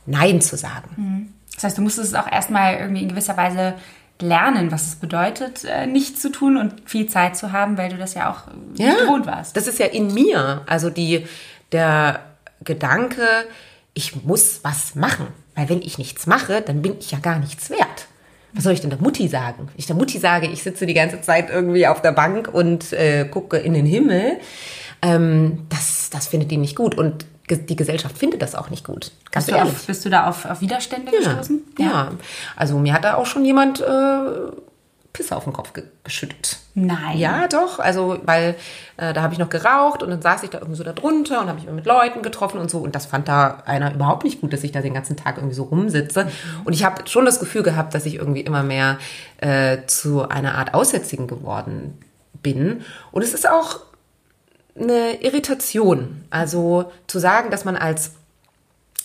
Nein 0.07 0.41
zu 0.41 0.57
sagen? 0.57 0.91
Mhm. 0.97 1.35
Das 1.55 1.65
heißt, 1.65 1.79
du 1.79 1.83
musstest 1.83 2.09
es 2.09 2.15
auch 2.19 2.31
erstmal 2.31 2.77
irgendwie 2.77 3.03
in 3.03 3.09
gewisser 3.09 3.37
Weise 3.37 3.75
lernen, 4.23 4.73
was 4.73 4.87
es 4.87 4.95
bedeutet, 4.97 5.65
äh, 5.65 5.87
nichts 5.87 6.23
zu 6.23 6.31
tun 6.31 6.57
und 6.57 6.89
viel 6.89 7.07
Zeit 7.09 7.37
zu 7.37 7.53
haben, 7.53 7.77
weil 7.77 7.91
du 7.91 7.97
das 7.97 8.15
ja 8.15 8.31
auch 8.31 8.49
ja, 8.77 8.87
nicht 8.87 9.01
gewohnt 9.01 9.27
warst. 9.27 9.57
Das 9.57 9.67
ist 9.67 9.79
ja 9.79 9.87
in 9.87 10.13
mir. 10.15 10.63
Also 10.67 10.91
die, 10.91 11.27
der 11.73 12.21
Gedanke, 12.65 13.27
ich 13.95 14.25
muss 14.25 14.61
was 14.63 14.95
machen. 14.95 15.27
Weil 15.55 15.69
wenn 15.69 15.83
ich 15.83 15.99
nichts 15.99 16.27
mache, 16.27 16.63
dann 16.63 16.81
bin 16.81 16.97
ich 16.99 17.11
ja 17.11 17.19
gar 17.19 17.39
nichts 17.39 17.69
wert. 17.69 18.07
Was 18.55 18.65
soll 18.65 18.73
ich 18.73 18.81
denn 18.81 18.91
der 18.91 19.01
Mutti 19.01 19.29
sagen? 19.29 19.67
Wenn 19.67 19.79
ich 19.79 19.87
der 19.87 19.97
Mutti 19.97 20.19
sage, 20.19 20.47
ich 20.47 20.63
sitze 20.63 20.87
die 20.87 20.95
ganze 20.95 21.21
Zeit 21.21 21.51
irgendwie 21.51 21.87
auf 21.87 22.03
der 22.03 22.13
Bank 22.13 22.49
und 22.53 22.93
äh, 22.93 23.25
gucke 23.25 23.59
in 23.59 23.75
den 23.75 23.87
Himmel, 23.87 24.39
ähm, 25.03 25.67
das, 25.69 26.11
das 26.11 26.29
findet 26.29 26.51
die 26.51 26.57
nicht 26.57 26.77
gut. 26.77 26.97
Und 26.97 27.27
die 27.51 27.77
Gesellschaft 27.77 28.17
findet 28.17 28.43
das 28.43 28.55
auch 28.55 28.71
nicht 28.71 28.85
gut. 28.85 29.13
Ganz 29.31 29.47
bist, 29.47 29.59
du 29.59 29.63
auf, 29.63 29.87
bist 29.87 30.05
du 30.05 30.11
da 30.11 30.29
auf, 30.29 30.45
auf 30.45 30.61
Widerstände 30.61 31.13
ja, 31.13 31.19
gestoßen? 31.19 31.63
Ja. 31.79 31.85
ja. 31.87 32.11
also 32.57 32.79
mir 32.79 32.93
hat 32.93 33.05
da 33.05 33.15
auch 33.15 33.27
schon 33.27 33.45
jemand 33.45 33.81
äh, 33.81 34.25
Pisse 35.13 35.37
auf 35.37 35.45
den 35.45 35.53
Kopf 35.53 35.73
ge 35.73 35.85
geschüttet. 36.05 36.59
Nein. 36.75 37.19
Ja, 37.19 37.47
doch. 37.47 37.79
Also, 37.79 38.19
weil 38.25 38.57
äh, 38.97 39.13
da 39.13 39.23
habe 39.23 39.35
ich 39.35 39.39
noch 39.39 39.51
geraucht 39.51 40.03
und 40.03 40.11
dann 40.11 40.23
saß 40.23 40.43
ich 40.43 40.51
da 40.51 40.59
irgendwie 40.59 40.77
so 40.77 40.85
da 40.85 40.93
drunter 40.93 41.41
und 41.41 41.49
habe 41.49 41.61
mich 41.61 41.71
mit 41.71 41.85
Leuten 41.85 42.23
getroffen 42.23 42.59
und 42.59 42.71
so. 42.71 42.79
Und 42.79 42.95
das 42.95 43.07
fand 43.07 43.29
da 43.29 43.63
einer 43.67 43.95
überhaupt 43.95 44.25
nicht 44.25 44.41
gut, 44.41 44.53
dass 44.53 44.65
ich 44.65 44.73
da 44.73 44.81
den 44.81 44.95
ganzen 44.95 45.17
Tag 45.17 45.37
irgendwie 45.37 45.55
so 45.55 45.65
rumsitze. 45.65 46.29
Und 46.65 46.73
ich 46.73 46.85
habe 46.85 47.07
schon 47.09 47.25
das 47.25 47.41
Gefühl 47.41 47.63
gehabt, 47.63 47.95
dass 47.95 48.07
ich 48.07 48.17
irgendwie 48.17 48.41
immer 48.41 48.63
mehr 48.63 48.99
äh, 49.39 49.79
zu 49.87 50.29
einer 50.29 50.57
Art 50.57 50.75
Aussätzigen 50.75 51.27
geworden 51.27 51.99
bin. 52.43 52.83
Und 53.13 53.23
es 53.23 53.35
ist 53.35 53.49
auch 53.49 53.81
eine 54.79 55.23
Irritation. 55.23 56.25
Also 56.31 56.91
zu 57.07 57.19
sagen, 57.19 57.51
dass 57.51 57.65
man 57.65 57.77
als 57.77 58.13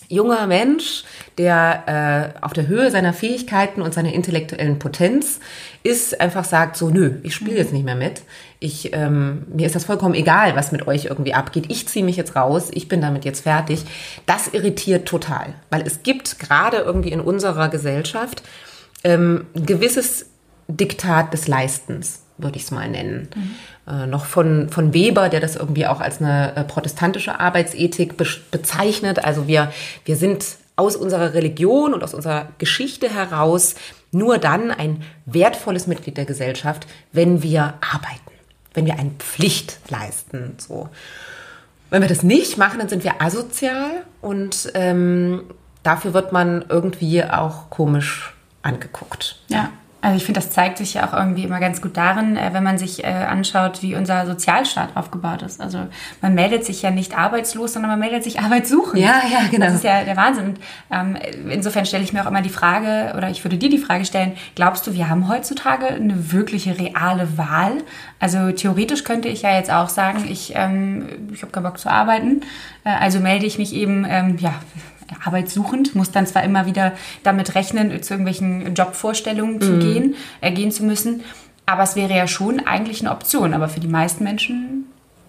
junger 0.09 0.47
Mensch, 0.47 1.03
der 1.37 2.33
äh, 2.39 2.43
auf 2.43 2.53
der 2.53 2.67
Höhe 2.67 2.91
seiner 2.91 3.13
Fähigkeiten 3.13 3.81
und 3.81 3.93
seiner 3.93 4.13
intellektuellen 4.13 4.79
Potenz 4.79 5.39
ist, 5.83 6.19
einfach 6.21 6.45
sagt 6.45 6.77
so, 6.77 6.89
nö, 6.89 7.19
ich 7.23 7.35
spiele 7.35 7.57
jetzt 7.57 7.73
nicht 7.73 7.85
mehr 7.85 7.95
mit. 7.95 8.21
Ich, 8.59 8.93
ähm, 8.93 9.45
mir 9.53 9.65
ist 9.65 9.75
das 9.75 9.85
vollkommen 9.85 10.15
egal, 10.15 10.55
was 10.55 10.71
mit 10.71 10.87
euch 10.87 11.05
irgendwie 11.05 11.33
abgeht. 11.33 11.65
Ich 11.69 11.87
ziehe 11.87 12.05
mich 12.05 12.15
jetzt 12.15 12.35
raus, 12.35 12.69
ich 12.73 12.87
bin 12.87 13.01
damit 13.01 13.25
jetzt 13.25 13.41
fertig. 13.41 13.83
Das 14.25 14.47
irritiert 14.47 15.07
total, 15.07 15.53
weil 15.69 15.85
es 15.85 16.03
gibt 16.03 16.39
gerade 16.39 16.77
irgendwie 16.77 17.11
in 17.11 17.19
unserer 17.19 17.69
Gesellschaft 17.69 18.43
ähm, 19.03 19.47
ein 19.55 19.65
gewisses 19.65 20.27
Diktat 20.69 21.33
des 21.33 21.47
Leistens 21.47 22.21
würde 22.37 22.57
ich 22.57 22.63
es 22.63 22.71
mal 22.71 22.89
nennen. 22.89 23.29
Mhm. 23.35 23.55
Äh, 23.87 24.05
noch 24.05 24.25
von, 24.25 24.67
von 24.69 24.93
Weber, 24.93 25.29
der 25.29 25.39
das 25.39 25.55
irgendwie 25.55 25.87
auch 25.87 26.01
als 26.01 26.19
eine 26.19 26.55
äh, 26.57 26.63
protestantische 26.65 27.39
Arbeitsethik 27.39 28.17
be 28.17 28.25
bezeichnet. 28.51 29.23
Also 29.23 29.47
wir, 29.47 29.71
wir 30.03 30.17
sind 30.17 30.45
aus 30.75 30.97
unserer 30.97 31.33
Religion 31.33 31.93
und 31.93 32.03
aus 32.03 32.13
unserer 32.13 32.49
Geschichte 32.57 33.09
heraus 33.09 33.75
nur 34.11 34.39
dann 34.39 34.71
ein 34.71 35.03
wertvolles 35.25 35.87
Mitglied 35.87 36.17
der 36.17 36.25
Gesellschaft, 36.25 36.85
wenn 37.13 37.43
wir 37.43 37.75
arbeiten, 37.79 38.31
wenn 38.73 38.85
wir 38.85 38.99
eine 38.99 39.11
Pflicht 39.19 39.79
leisten. 39.89 40.55
So. 40.57 40.89
Wenn 41.89 42.01
wir 42.01 42.09
das 42.09 42.23
nicht 42.23 42.57
machen, 42.57 42.79
dann 42.79 42.89
sind 42.89 43.05
wir 43.05 43.21
asozial 43.21 44.03
und 44.21 44.69
ähm, 44.73 45.43
dafür 45.83 46.13
wird 46.13 46.33
man 46.33 46.65
irgendwie 46.67 47.23
auch 47.23 47.69
komisch 47.69 48.33
angeguckt. 48.63 49.39
Ja. 49.47 49.71
Also 49.99 50.17
ich 50.17 50.25
finde, 50.25 50.39
das 50.39 50.51
zeigt 50.51 50.77
sich 50.77 50.93
ja 50.93 51.07
auch 51.07 51.13
irgendwie 51.13 51.43
immer 51.43 51.59
ganz 51.59 51.81
gut 51.81 51.97
darin, 51.97 52.37
äh, 52.37 52.53
wenn 52.53 52.63
man 52.63 52.77
sich 52.77 53.03
äh, 53.03 53.07
anschaut, 53.07 53.81
wie 53.81 53.95
unser 53.95 54.27
Sozialstaat 54.27 54.95
aufgebaut 54.95 55.41
ist. 55.41 55.59
Also 55.59 55.87
man 56.21 56.35
meldet 56.35 56.65
sich 56.65 56.83
ja 56.83 56.91
nicht 56.91 57.17
arbeitslos, 57.17 57.73
sondern 57.73 57.89
man 57.91 57.99
meldet 57.99 58.23
sich 58.23 58.39
arbeitssuchend. 58.41 59.01
Ja, 59.01 59.21
ja, 59.29 59.47
genau. 59.49 59.65
Das 59.65 59.75
ist 59.75 59.83
ja 59.83 60.03
der 60.03 60.15
Wahnsinn. 60.15 60.49
Und, 60.49 60.59
ähm, 60.91 61.17
insofern 61.49 61.85
stelle 61.85 62.03
ich 62.03 62.13
mir 62.13 62.21
auch 62.21 62.27
immer 62.27 62.43
die 62.43 62.49
Frage, 62.49 63.13
oder 63.17 63.29
ich 63.29 63.43
würde 63.43 63.57
dir 63.57 63.69
die 63.69 63.79
Frage 63.79 64.05
stellen, 64.05 64.33
glaubst 64.53 64.85
du, 64.85 64.93
wir 64.93 65.09
haben 65.09 65.27
heutzutage 65.27 65.87
eine 65.87 66.31
wirkliche 66.31 66.77
reale 66.77 67.37
Wahl? 67.37 67.83
Also 68.19 68.51
theoretisch 68.51 69.03
könnte 69.03 69.29
ich 69.29 69.41
ja 69.41 69.55
jetzt 69.55 69.71
auch 69.71 69.89
sagen, 69.89 70.25
ich, 70.29 70.53
ähm, 70.55 71.07
ich 71.33 71.41
habe 71.41 71.51
keinen 71.51 71.63
Bock 71.63 71.79
zu 71.79 71.89
arbeiten, 71.89 72.41
äh, 72.83 72.89
also 72.89 73.19
melde 73.19 73.47
ich 73.47 73.57
mich 73.57 73.73
eben, 73.73 74.05
ähm, 74.07 74.37
ja, 74.39 74.53
arbeitssuchend, 75.23 75.95
muss 75.95 76.11
dann 76.11 76.27
zwar 76.27 76.43
immer 76.43 76.65
wieder 76.65 76.93
damit 77.23 77.55
rechnen, 77.55 78.01
zu 78.03 78.13
irgendwelchen 78.13 78.73
Jobvorstellungen 78.73 79.61
zu 79.61 79.73
mhm. 79.73 79.79
gehen, 79.79 80.15
äh, 80.41 80.51
gehen 80.51 80.71
zu 80.71 80.83
müssen, 80.83 81.21
aber 81.65 81.83
es 81.83 81.95
wäre 81.95 82.15
ja 82.15 82.27
schon 82.27 82.65
eigentlich 82.65 83.01
eine 83.01 83.11
Option. 83.11 83.53
Aber 83.53 83.69
für 83.69 83.79
die 83.79 83.87
meisten 83.87 84.23
Menschen 84.23 84.85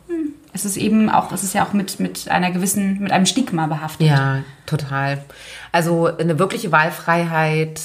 hm, 0.09 0.35
es 0.53 0.65
ist 0.65 0.77
eben 0.77 1.11
auch, 1.11 1.33
es 1.33 1.43
ist 1.43 1.55
ja 1.55 1.65
auch 1.65 1.73
mit, 1.73 2.01
mit 2.01 2.29
einer 2.31 2.51
gewissen, 2.51 3.01
mit 3.01 3.13
einem 3.13 3.27
Stigma 3.27 3.67
behaftet. 3.67 4.07
Ja, 4.07 4.43
total. 4.67 5.25
Also 5.73 6.07
eine 6.07 6.39
wirkliche 6.39 6.73
Wahlfreiheit 6.73 7.81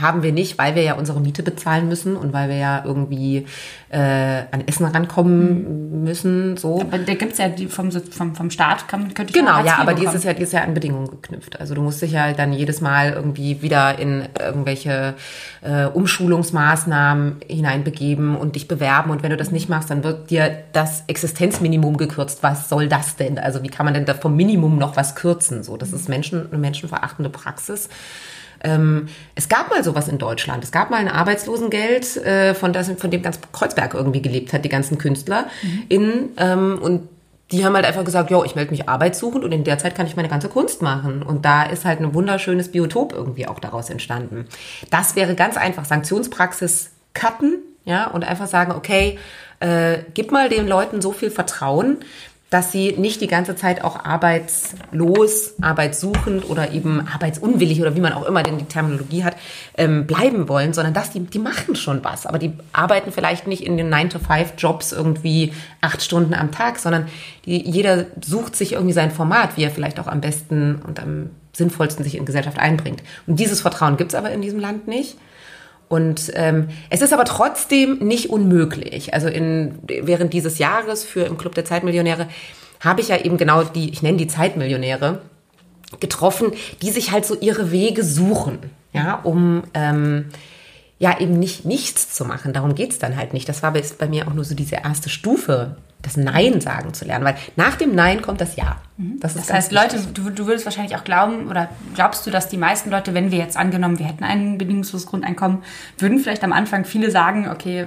haben 0.00 0.22
wir 0.22 0.32
nicht, 0.32 0.58
weil 0.58 0.74
wir 0.74 0.82
ja 0.82 0.94
unsere 0.94 1.20
Miete 1.20 1.42
bezahlen 1.42 1.88
müssen 1.88 2.16
und 2.16 2.32
weil 2.32 2.48
wir 2.48 2.56
ja 2.56 2.82
irgendwie 2.84 3.46
äh, 3.90 3.98
an 4.50 4.62
Essen 4.66 4.86
rankommen 4.86 5.98
mhm. 5.98 6.04
müssen. 6.04 6.56
So. 6.56 6.80
Aber 6.80 6.98
da 6.98 7.14
gibt 7.14 7.32
es 7.32 7.38
ja 7.38 7.48
die 7.48 7.66
vom, 7.66 7.90
vom, 7.90 8.34
vom 8.34 8.50
Staat, 8.50 8.86
kann, 8.86 9.12
könnte 9.14 9.30
ich 9.30 9.34
Genau, 9.34 9.64
ja, 9.64 9.78
aber 9.78 9.94
die 9.94 10.04
ist, 10.04 10.24
ja, 10.24 10.34
die 10.34 10.42
ist 10.42 10.52
ja 10.52 10.62
an 10.62 10.74
Bedingungen 10.74 11.10
geknüpft. 11.10 11.58
Also 11.60 11.74
du 11.74 11.82
musst 11.82 12.00
dich 12.00 12.12
ja 12.12 12.32
dann 12.32 12.52
jedes 12.52 12.80
Mal 12.80 13.12
irgendwie 13.12 13.60
wieder 13.62 13.98
in 13.98 14.28
irgendwelche 14.38 15.14
äh, 15.62 15.86
Umschulungsmaßnahmen 15.86 17.36
hineinbegeben 17.46 18.36
und 18.36 18.54
dich 18.54 18.68
bewerben. 18.68 19.10
Und 19.10 19.22
wenn 19.22 19.30
du 19.30 19.36
das 19.36 19.50
nicht 19.50 19.68
machst, 19.68 19.90
dann 19.90 20.04
wird 20.04 20.30
dir 20.30 20.64
das 20.72 21.04
Existenzminimum 21.08 21.96
gekürzt. 21.96 22.42
Was 22.42 22.68
soll 22.68 22.88
das 22.88 23.16
denn? 23.16 23.38
Also 23.38 23.62
wie 23.62 23.68
kann 23.68 23.84
man 23.84 23.94
denn 23.94 24.04
da 24.04 24.14
vom 24.14 24.36
Minimum 24.36 24.78
noch 24.78 24.96
was 24.96 25.16
kürzen? 25.16 25.64
So, 25.64 25.76
das 25.76 25.92
ist 25.92 26.08
Menschen, 26.08 26.46
eine 26.50 26.58
menschenverachtende 26.58 27.30
Praxis. 27.30 27.88
Ähm, 28.64 29.08
es 29.34 29.48
gab 29.48 29.70
mal 29.70 29.84
sowas 29.84 30.08
in 30.08 30.18
Deutschland. 30.18 30.64
Es 30.64 30.72
gab 30.72 30.90
mal 30.90 30.98
ein 30.98 31.08
Arbeitslosengeld, 31.08 32.16
äh, 32.18 32.54
von, 32.54 32.72
das, 32.72 32.90
von 32.90 33.10
dem 33.10 33.22
ganz 33.22 33.38
Kreuzberg 33.52 33.94
irgendwie 33.94 34.22
gelebt 34.22 34.52
hat, 34.52 34.64
die 34.64 34.68
ganzen 34.68 34.98
Künstler. 34.98 35.46
Mhm. 35.62 35.82
In, 35.88 36.28
ähm, 36.36 36.78
und 36.80 37.08
die 37.50 37.64
haben 37.64 37.74
halt 37.74 37.86
einfach 37.86 38.04
gesagt, 38.04 38.30
jo, 38.30 38.44
ich 38.44 38.54
melde 38.54 38.72
mich 38.72 38.88
arbeitssuchend 38.88 39.42
und 39.42 39.52
in 39.52 39.64
der 39.64 39.78
Zeit 39.78 39.94
kann 39.94 40.06
ich 40.06 40.16
meine 40.16 40.28
ganze 40.28 40.48
Kunst 40.48 40.82
machen. 40.82 41.22
Und 41.22 41.44
da 41.44 41.62
ist 41.62 41.84
halt 41.84 42.00
ein 42.00 42.12
wunderschönes 42.14 42.70
Biotop 42.70 43.12
irgendwie 43.12 43.48
auch 43.48 43.58
daraus 43.58 43.88
entstanden. 43.88 44.46
Das 44.90 45.16
wäre 45.16 45.34
ganz 45.34 45.56
einfach 45.56 45.84
Sanktionspraxis 45.84 46.90
cutten, 47.14 47.62
ja, 47.84 48.06
und 48.06 48.22
einfach 48.22 48.46
sagen, 48.46 48.72
okay, 48.72 49.18
äh, 49.60 49.98
gib 50.12 50.30
mal 50.30 50.50
den 50.50 50.68
Leuten 50.68 51.00
so 51.00 51.12
viel 51.12 51.30
Vertrauen, 51.30 51.98
dass 52.50 52.72
sie 52.72 52.92
nicht 52.92 53.20
die 53.20 53.26
ganze 53.26 53.56
Zeit 53.56 53.84
auch 53.84 54.04
arbeitslos, 54.04 55.54
arbeitssuchend 55.60 56.48
oder 56.48 56.72
eben 56.72 57.06
arbeitsunwillig 57.06 57.80
oder 57.80 57.94
wie 57.94 58.00
man 58.00 58.14
auch 58.14 58.24
immer 58.24 58.42
denn 58.42 58.56
die 58.56 58.64
Terminologie 58.64 59.22
hat, 59.22 59.36
ähm, 59.76 60.06
bleiben 60.06 60.48
wollen, 60.48 60.72
sondern 60.72 60.94
dass 60.94 61.10
die, 61.10 61.20
die 61.20 61.38
machen 61.38 61.76
schon 61.76 62.02
was. 62.04 62.24
Aber 62.24 62.38
die 62.38 62.54
arbeiten 62.72 63.12
vielleicht 63.12 63.46
nicht 63.46 63.64
in 63.64 63.76
den 63.76 63.92
9-to-5-Jobs 63.92 64.92
irgendwie 64.92 65.52
acht 65.82 66.02
Stunden 66.02 66.32
am 66.32 66.50
Tag, 66.50 66.78
sondern 66.78 67.08
die, 67.44 67.68
jeder 67.68 68.06
sucht 68.24 68.56
sich 68.56 68.72
irgendwie 68.72 68.94
sein 68.94 69.10
Format, 69.10 69.56
wie 69.56 69.64
er 69.64 69.70
vielleicht 69.70 70.00
auch 70.00 70.06
am 70.06 70.22
besten 70.22 70.76
und 70.86 71.00
am 71.00 71.30
sinnvollsten 71.52 72.04
sich 72.04 72.16
in 72.16 72.24
Gesellschaft 72.24 72.58
einbringt. 72.58 73.02
Und 73.26 73.38
dieses 73.38 73.60
Vertrauen 73.60 73.98
gibt's 73.98 74.14
aber 74.14 74.30
in 74.30 74.40
diesem 74.40 74.60
Land 74.60 74.88
nicht. 74.88 75.18
Und 75.88 76.30
ähm, 76.34 76.68
es 76.90 77.00
ist 77.00 77.12
aber 77.12 77.24
trotzdem 77.24 77.98
nicht 77.98 78.28
unmöglich. 78.30 79.14
Also 79.14 79.28
in, 79.28 79.78
während 79.86 80.32
dieses 80.32 80.58
Jahres 80.58 81.04
für 81.04 81.22
im 81.22 81.38
Club 81.38 81.54
der 81.54 81.64
Zeitmillionäre 81.64 82.28
habe 82.80 83.00
ich 83.00 83.08
ja 83.08 83.16
eben 83.16 83.38
genau 83.38 83.64
die, 83.64 83.90
ich 83.90 84.02
nenne 84.02 84.18
die 84.18 84.26
Zeitmillionäre, 84.26 85.22
getroffen, 86.00 86.52
die 86.82 86.90
sich 86.90 87.12
halt 87.12 87.24
so 87.24 87.34
ihre 87.38 87.70
Wege 87.70 88.04
suchen, 88.04 88.58
ja, 88.92 89.14
um 89.14 89.62
ähm, 89.74 90.26
ja 90.98 91.18
eben 91.18 91.38
nicht 91.38 91.64
nichts 91.64 92.14
zu 92.14 92.24
machen. 92.24 92.52
Darum 92.52 92.74
geht's 92.74 92.98
dann 92.98 93.16
halt 93.16 93.32
nicht. 93.32 93.48
Das 93.48 93.62
war 93.62 93.72
bei 93.72 94.08
mir 94.08 94.28
auch 94.28 94.34
nur 94.34 94.44
so 94.44 94.54
diese 94.54 94.76
erste 94.76 95.08
Stufe 95.08 95.76
das 96.02 96.16
Nein 96.16 96.60
sagen 96.60 96.94
zu 96.94 97.04
lernen, 97.04 97.24
weil 97.24 97.36
nach 97.56 97.74
dem 97.74 97.94
Nein 97.94 98.22
kommt 98.22 98.40
das 98.40 98.56
Ja. 98.56 98.76
Mhm. 98.96 99.18
Das, 99.20 99.34
das 99.34 99.52
heißt, 99.52 99.72
Leute, 99.72 99.98
du, 100.14 100.30
du 100.30 100.46
würdest 100.46 100.64
wahrscheinlich 100.64 100.96
auch 100.96 101.04
glauben, 101.04 101.48
oder 101.48 101.68
glaubst 101.94 102.26
du, 102.26 102.30
dass 102.30 102.48
die 102.48 102.56
meisten 102.56 102.90
Leute, 102.90 103.14
wenn 103.14 103.30
wir 103.30 103.38
jetzt 103.38 103.56
angenommen, 103.56 103.98
wir 103.98 104.06
hätten 104.06 104.24
ein 104.24 104.58
bedingungsloses 104.58 105.06
Grundeinkommen, 105.06 105.62
würden 105.98 106.18
vielleicht 106.20 106.44
am 106.44 106.52
Anfang 106.52 106.84
viele 106.84 107.10
sagen, 107.10 107.48
okay, 107.48 107.86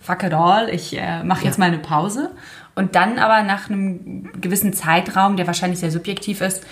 fuck 0.00 0.22
it 0.24 0.34
all, 0.34 0.68
ich 0.68 0.96
äh, 0.96 1.22
mache 1.22 1.44
jetzt 1.44 1.58
ja. 1.58 1.64
mal 1.64 1.72
eine 1.72 1.78
Pause. 1.78 2.30
Und 2.74 2.94
dann 2.94 3.18
aber 3.18 3.42
nach 3.42 3.70
einem 3.70 4.30
gewissen 4.40 4.72
Zeitraum, 4.72 5.36
der 5.36 5.46
wahrscheinlich 5.46 5.80
sehr 5.80 5.90
subjektiv 5.90 6.40
ist 6.40 6.64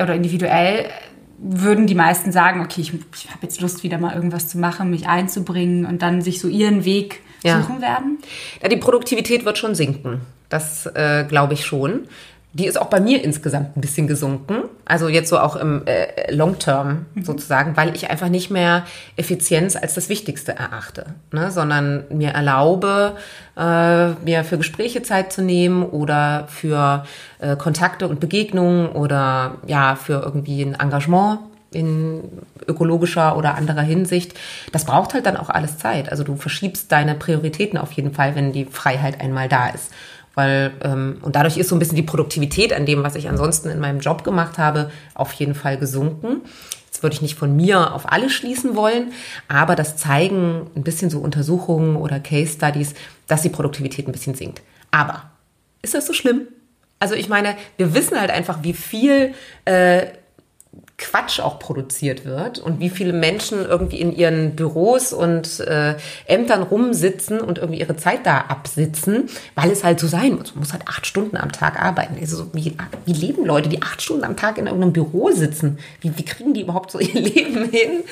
oder 0.00 0.14
individuell, 0.14 0.86
würden 1.38 1.86
die 1.86 1.94
meisten 1.94 2.32
sagen, 2.32 2.60
okay, 2.60 2.80
ich, 2.80 2.94
ich 3.14 3.30
habe 3.30 3.40
jetzt 3.42 3.60
Lust, 3.60 3.82
wieder 3.82 3.98
mal 3.98 4.14
irgendwas 4.14 4.48
zu 4.48 4.58
machen, 4.58 4.90
mich 4.90 5.08
einzubringen 5.08 5.86
und 5.86 6.02
dann 6.02 6.22
sich 6.22 6.40
so 6.40 6.48
ihren 6.48 6.84
Weg 6.84 7.20
ja. 7.42 7.60
suchen 7.62 7.80
werden? 7.80 8.18
Ja, 8.62 8.68
die 8.68 8.76
Produktivität 8.76 9.44
wird 9.44 9.58
schon 9.58 9.74
sinken. 9.74 10.20
Das 10.48 10.86
äh, 10.86 11.24
glaube 11.24 11.54
ich 11.54 11.64
schon. 11.64 12.08
Die 12.54 12.66
ist 12.66 12.78
auch 12.78 12.88
bei 12.88 13.00
mir 13.00 13.24
insgesamt 13.24 13.78
ein 13.78 13.80
bisschen 13.80 14.06
gesunken. 14.06 14.64
Also 14.84 15.08
jetzt 15.08 15.30
so 15.30 15.38
auch 15.38 15.56
im 15.56 15.86
äh, 15.86 16.30
Long 16.34 16.58
Term 16.58 17.06
mhm. 17.14 17.24
sozusagen, 17.24 17.78
weil 17.78 17.96
ich 17.96 18.10
einfach 18.10 18.28
nicht 18.28 18.50
mehr 18.50 18.84
Effizienz 19.16 19.74
als 19.74 19.94
das 19.94 20.10
Wichtigste 20.10 20.52
erachte, 20.54 21.14
ne? 21.30 21.50
sondern 21.50 22.04
mir 22.10 22.30
erlaube, 22.30 23.16
äh, 23.56 24.08
mir 24.24 24.44
für 24.44 24.58
Gespräche 24.58 25.02
Zeit 25.02 25.32
zu 25.32 25.40
nehmen 25.40 25.82
oder 25.82 26.46
für 26.48 27.06
äh, 27.38 27.56
Kontakte 27.56 28.06
und 28.06 28.20
Begegnungen 28.20 28.90
oder 28.90 29.56
ja 29.66 29.96
für 29.96 30.20
irgendwie 30.22 30.60
ein 30.60 30.74
Engagement 30.74 31.38
in 31.74 32.22
ökologischer 32.66 33.36
oder 33.36 33.54
anderer 33.56 33.82
Hinsicht. 33.82 34.34
Das 34.72 34.84
braucht 34.84 35.14
halt 35.14 35.26
dann 35.26 35.36
auch 35.36 35.48
alles 35.48 35.78
Zeit. 35.78 36.10
Also 36.10 36.24
du 36.24 36.36
verschiebst 36.36 36.90
deine 36.92 37.14
Prioritäten 37.14 37.78
auf 37.78 37.92
jeden 37.92 38.12
Fall, 38.12 38.34
wenn 38.34 38.52
die 38.52 38.64
Freiheit 38.64 39.20
einmal 39.20 39.48
da 39.48 39.68
ist. 39.68 39.90
Weil, 40.34 40.72
ähm, 40.82 41.18
und 41.22 41.36
dadurch 41.36 41.58
ist 41.58 41.68
so 41.68 41.76
ein 41.76 41.78
bisschen 41.78 41.96
die 41.96 42.02
Produktivität 42.02 42.72
an 42.72 42.86
dem, 42.86 43.02
was 43.02 43.16
ich 43.16 43.28
ansonsten 43.28 43.68
in 43.68 43.80
meinem 43.80 44.00
Job 44.00 44.24
gemacht 44.24 44.58
habe, 44.58 44.90
auf 45.14 45.32
jeden 45.34 45.54
Fall 45.54 45.76
gesunken. 45.76 46.40
Jetzt 46.86 47.02
würde 47.02 47.14
ich 47.14 47.22
nicht 47.22 47.34
von 47.36 47.54
mir 47.54 47.94
auf 47.94 48.10
alle 48.10 48.30
schließen 48.30 48.76
wollen, 48.76 49.12
aber 49.48 49.76
das 49.76 49.96
zeigen 49.96 50.70
ein 50.74 50.84
bisschen 50.84 51.10
so 51.10 51.20
Untersuchungen 51.20 51.96
oder 51.96 52.20
Case 52.20 52.54
Studies, 52.54 52.94
dass 53.26 53.42
die 53.42 53.48
Produktivität 53.50 54.08
ein 54.08 54.12
bisschen 54.12 54.34
sinkt. 54.34 54.62
Aber 54.90 55.30
ist 55.82 55.94
das 55.94 56.06
so 56.06 56.12
schlimm? 56.12 56.42
Also 56.98 57.14
ich 57.14 57.28
meine, 57.28 57.56
wir 57.76 57.94
wissen 57.94 58.18
halt 58.18 58.30
einfach, 58.30 58.58
wie 58.62 58.74
viel 58.74 59.34
äh, 59.64 60.06
Quatsch 61.02 61.40
auch 61.40 61.58
produziert 61.58 62.24
wird 62.24 62.58
und 62.58 62.78
wie 62.78 62.88
viele 62.88 63.12
Menschen 63.12 63.64
irgendwie 63.64 64.00
in 64.00 64.14
ihren 64.14 64.54
Büros 64.54 65.12
und 65.12 65.60
äh, 65.60 65.96
Ämtern 66.26 66.62
rumsitzen 66.62 67.40
und 67.40 67.58
irgendwie 67.58 67.80
ihre 67.80 67.96
Zeit 67.96 68.24
da 68.24 68.38
absitzen, 68.48 69.28
weil 69.56 69.70
es 69.70 69.82
halt 69.82 69.98
so 69.98 70.06
sein 70.06 70.36
muss. 70.36 70.54
Man 70.54 70.60
muss 70.60 70.72
halt 70.72 70.86
acht 70.86 71.06
Stunden 71.06 71.36
am 71.36 71.50
Tag 71.50 71.82
arbeiten. 71.82 72.16
Also 72.20 72.46
wie, 72.52 72.76
wie 73.04 73.12
leben 73.12 73.44
Leute, 73.44 73.68
die 73.68 73.82
acht 73.82 74.00
Stunden 74.00 74.24
am 74.24 74.36
Tag 74.36 74.58
in 74.58 74.66
irgendeinem 74.66 74.92
Büro 74.92 75.30
sitzen? 75.32 75.78
Wie, 76.00 76.16
wie 76.16 76.24
kriegen 76.24 76.54
die 76.54 76.62
überhaupt 76.62 76.92
so 76.92 77.00
ihr 77.00 77.12
Leben 77.20 77.68
hin? 77.68 78.04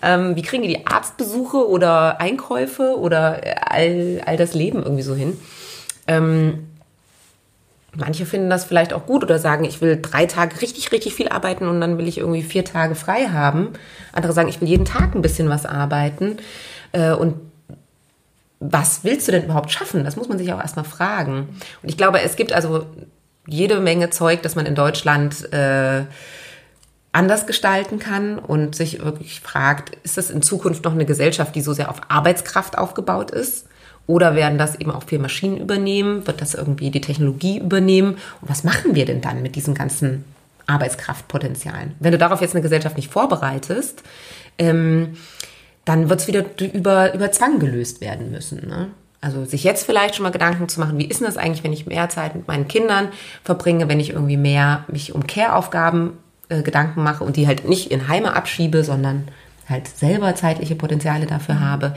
Ähm, 0.00 0.34
wie 0.34 0.42
kriegen 0.42 0.62
die 0.62 0.86
Arztbesuche 0.86 1.68
oder 1.68 2.20
Einkäufe 2.20 2.98
oder 2.98 3.40
all, 3.70 4.22
all 4.24 4.36
das 4.36 4.54
Leben 4.54 4.82
irgendwie 4.82 5.02
so 5.02 5.14
hin? 5.14 5.38
Ähm, 6.06 6.71
Manche 7.94 8.24
finden 8.24 8.48
das 8.48 8.64
vielleicht 8.64 8.94
auch 8.94 9.04
gut 9.04 9.22
oder 9.22 9.38
sagen, 9.38 9.64
ich 9.64 9.82
will 9.82 9.98
drei 10.00 10.24
Tage 10.24 10.62
richtig, 10.62 10.92
richtig 10.92 11.14
viel 11.14 11.28
arbeiten 11.28 11.68
und 11.68 11.80
dann 11.80 11.98
will 11.98 12.08
ich 12.08 12.18
irgendwie 12.18 12.42
vier 12.42 12.64
Tage 12.64 12.94
frei 12.94 13.28
haben. 13.28 13.74
Andere 14.12 14.32
sagen, 14.32 14.48
ich 14.48 14.60
will 14.60 14.68
jeden 14.68 14.86
Tag 14.86 15.14
ein 15.14 15.20
bisschen 15.20 15.50
was 15.50 15.66
arbeiten. 15.66 16.38
Äh, 16.92 17.12
und 17.12 17.34
was 18.60 19.04
willst 19.04 19.28
du 19.28 19.32
denn 19.32 19.44
überhaupt 19.44 19.72
schaffen? 19.72 20.04
Das 20.04 20.16
muss 20.16 20.28
man 20.28 20.38
sich 20.38 20.52
auch 20.52 20.60
erstmal 20.60 20.84
fragen. 20.84 21.48
Und 21.82 21.88
ich 21.88 21.98
glaube, 21.98 22.22
es 22.22 22.36
gibt 22.36 22.52
also 22.52 22.86
jede 23.46 23.80
Menge 23.80 24.08
Zeug, 24.08 24.42
das 24.42 24.54
man 24.54 24.66
in 24.66 24.74
Deutschland 24.74 25.52
äh, 25.52 26.04
anders 27.10 27.46
gestalten 27.46 27.98
kann 27.98 28.38
und 28.38 28.74
sich 28.74 29.04
wirklich 29.04 29.40
fragt, 29.40 29.96
ist 30.02 30.16
das 30.16 30.30
in 30.30 30.40
Zukunft 30.40 30.84
noch 30.84 30.92
eine 30.92 31.04
Gesellschaft, 31.04 31.54
die 31.54 31.60
so 31.60 31.74
sehr 31.74 31.90
auf 31.90 32.00
Arbeitskraft 32.08 32.78
aufgebaut 32.78 33.30
ist? 33.30 33.66
Oder 34.06 34.34
werden 34.34 34.58
das 34.58 34.74
eben 34.74 34.90
auch 34.90 35.04
viel 35.04 35.18
Maschinen 35.18 35.58
übernehmen? 35.58 36.26
Wird 36.26 36.40
das 36.40 36.54
irgendwie 36.54 36.90
die 36.90 37.00
Technologie 37.00 37.58
übernehmen? 37.58 38.16
Und 38.40 38.50
was 38.50 38.64
machen 38.64 38.94
wir 38.94 39.04
denn 39.04 39.20
dann 39.20 39.42
mit 39.42 39.54
diesen 39.54 39.74
ganzen 39.74 40.24
Arbeitskraftpotenzialen? 40.66 41.94
Wenn 42.00 42.12
du 42.12 42.18
darauf 42.18 42.40
jetzt 42.40 42.54
eine 42.54 42.62
Gesellschaft 42.62 42.96
nicht 42.96 43.10
vorbereitest, 43.10 44.02
ähm, 44.58 45.16
dann 45.84 46.08
wird 46.08 46.20
es 46.20 46.28
wieder 46.28 46.44
über, 46.58 47.14
über 47.14 47.32
Zwang 47.32 47.58
gelöst 47.58 48.00
werden 48.00 48.30
müssen. 48.30 48.68
Ne? 48.68 48.88
Also 49.20 49.44
sich 49.44 49.64
jetzt 49.64 49.84
vielleicht 49.84 50.16
schon 50.16 50.24
mal 50.24 50.30
Gedanken 50.30 50.68
zu 50.68 50.80
machen, 50.80 50.98
wie 50.98 51.06
ist 51.06 51.20
denn 51.20 51.26
das 51.26 51.36
eigentlich, 51.36 51.62
wenn 51.62 51.72
ich 51.72 51.86
mehr 51.86 52.08
Zeit 52.08 52.34
mit 52.34 52.48
meinen 52.48 52.68
Kindern 52.68 53.08
verbringe, 53.44 53.88
wenn 53.88 54.00
ich 54.00 54.10
irgendwie 54.10 54.36
mehr 54.36 54.84
mich 54.88 55.14
um 55.14 55.26
Care-Aufgaben 55.26 56.18
äh, 56.48 56.62
Gedanken 56.62 57.02
mache 57.02 57.22
und 57.22 57.36
die 57.36 57.46
halt 57.46 57.68
nicht 57.68 57.90
in 57.90 58.08
Heime 58.08 58.34
abschiebe, 58.34 58.82
sondern 58.82 59.28
halt 59.68 59.88
selber 59.88 60.34
zeitliche 60.34 60.74
Potenziale 60.74 61.26
dafür 61.26 61.60
habe. 61.60 61.94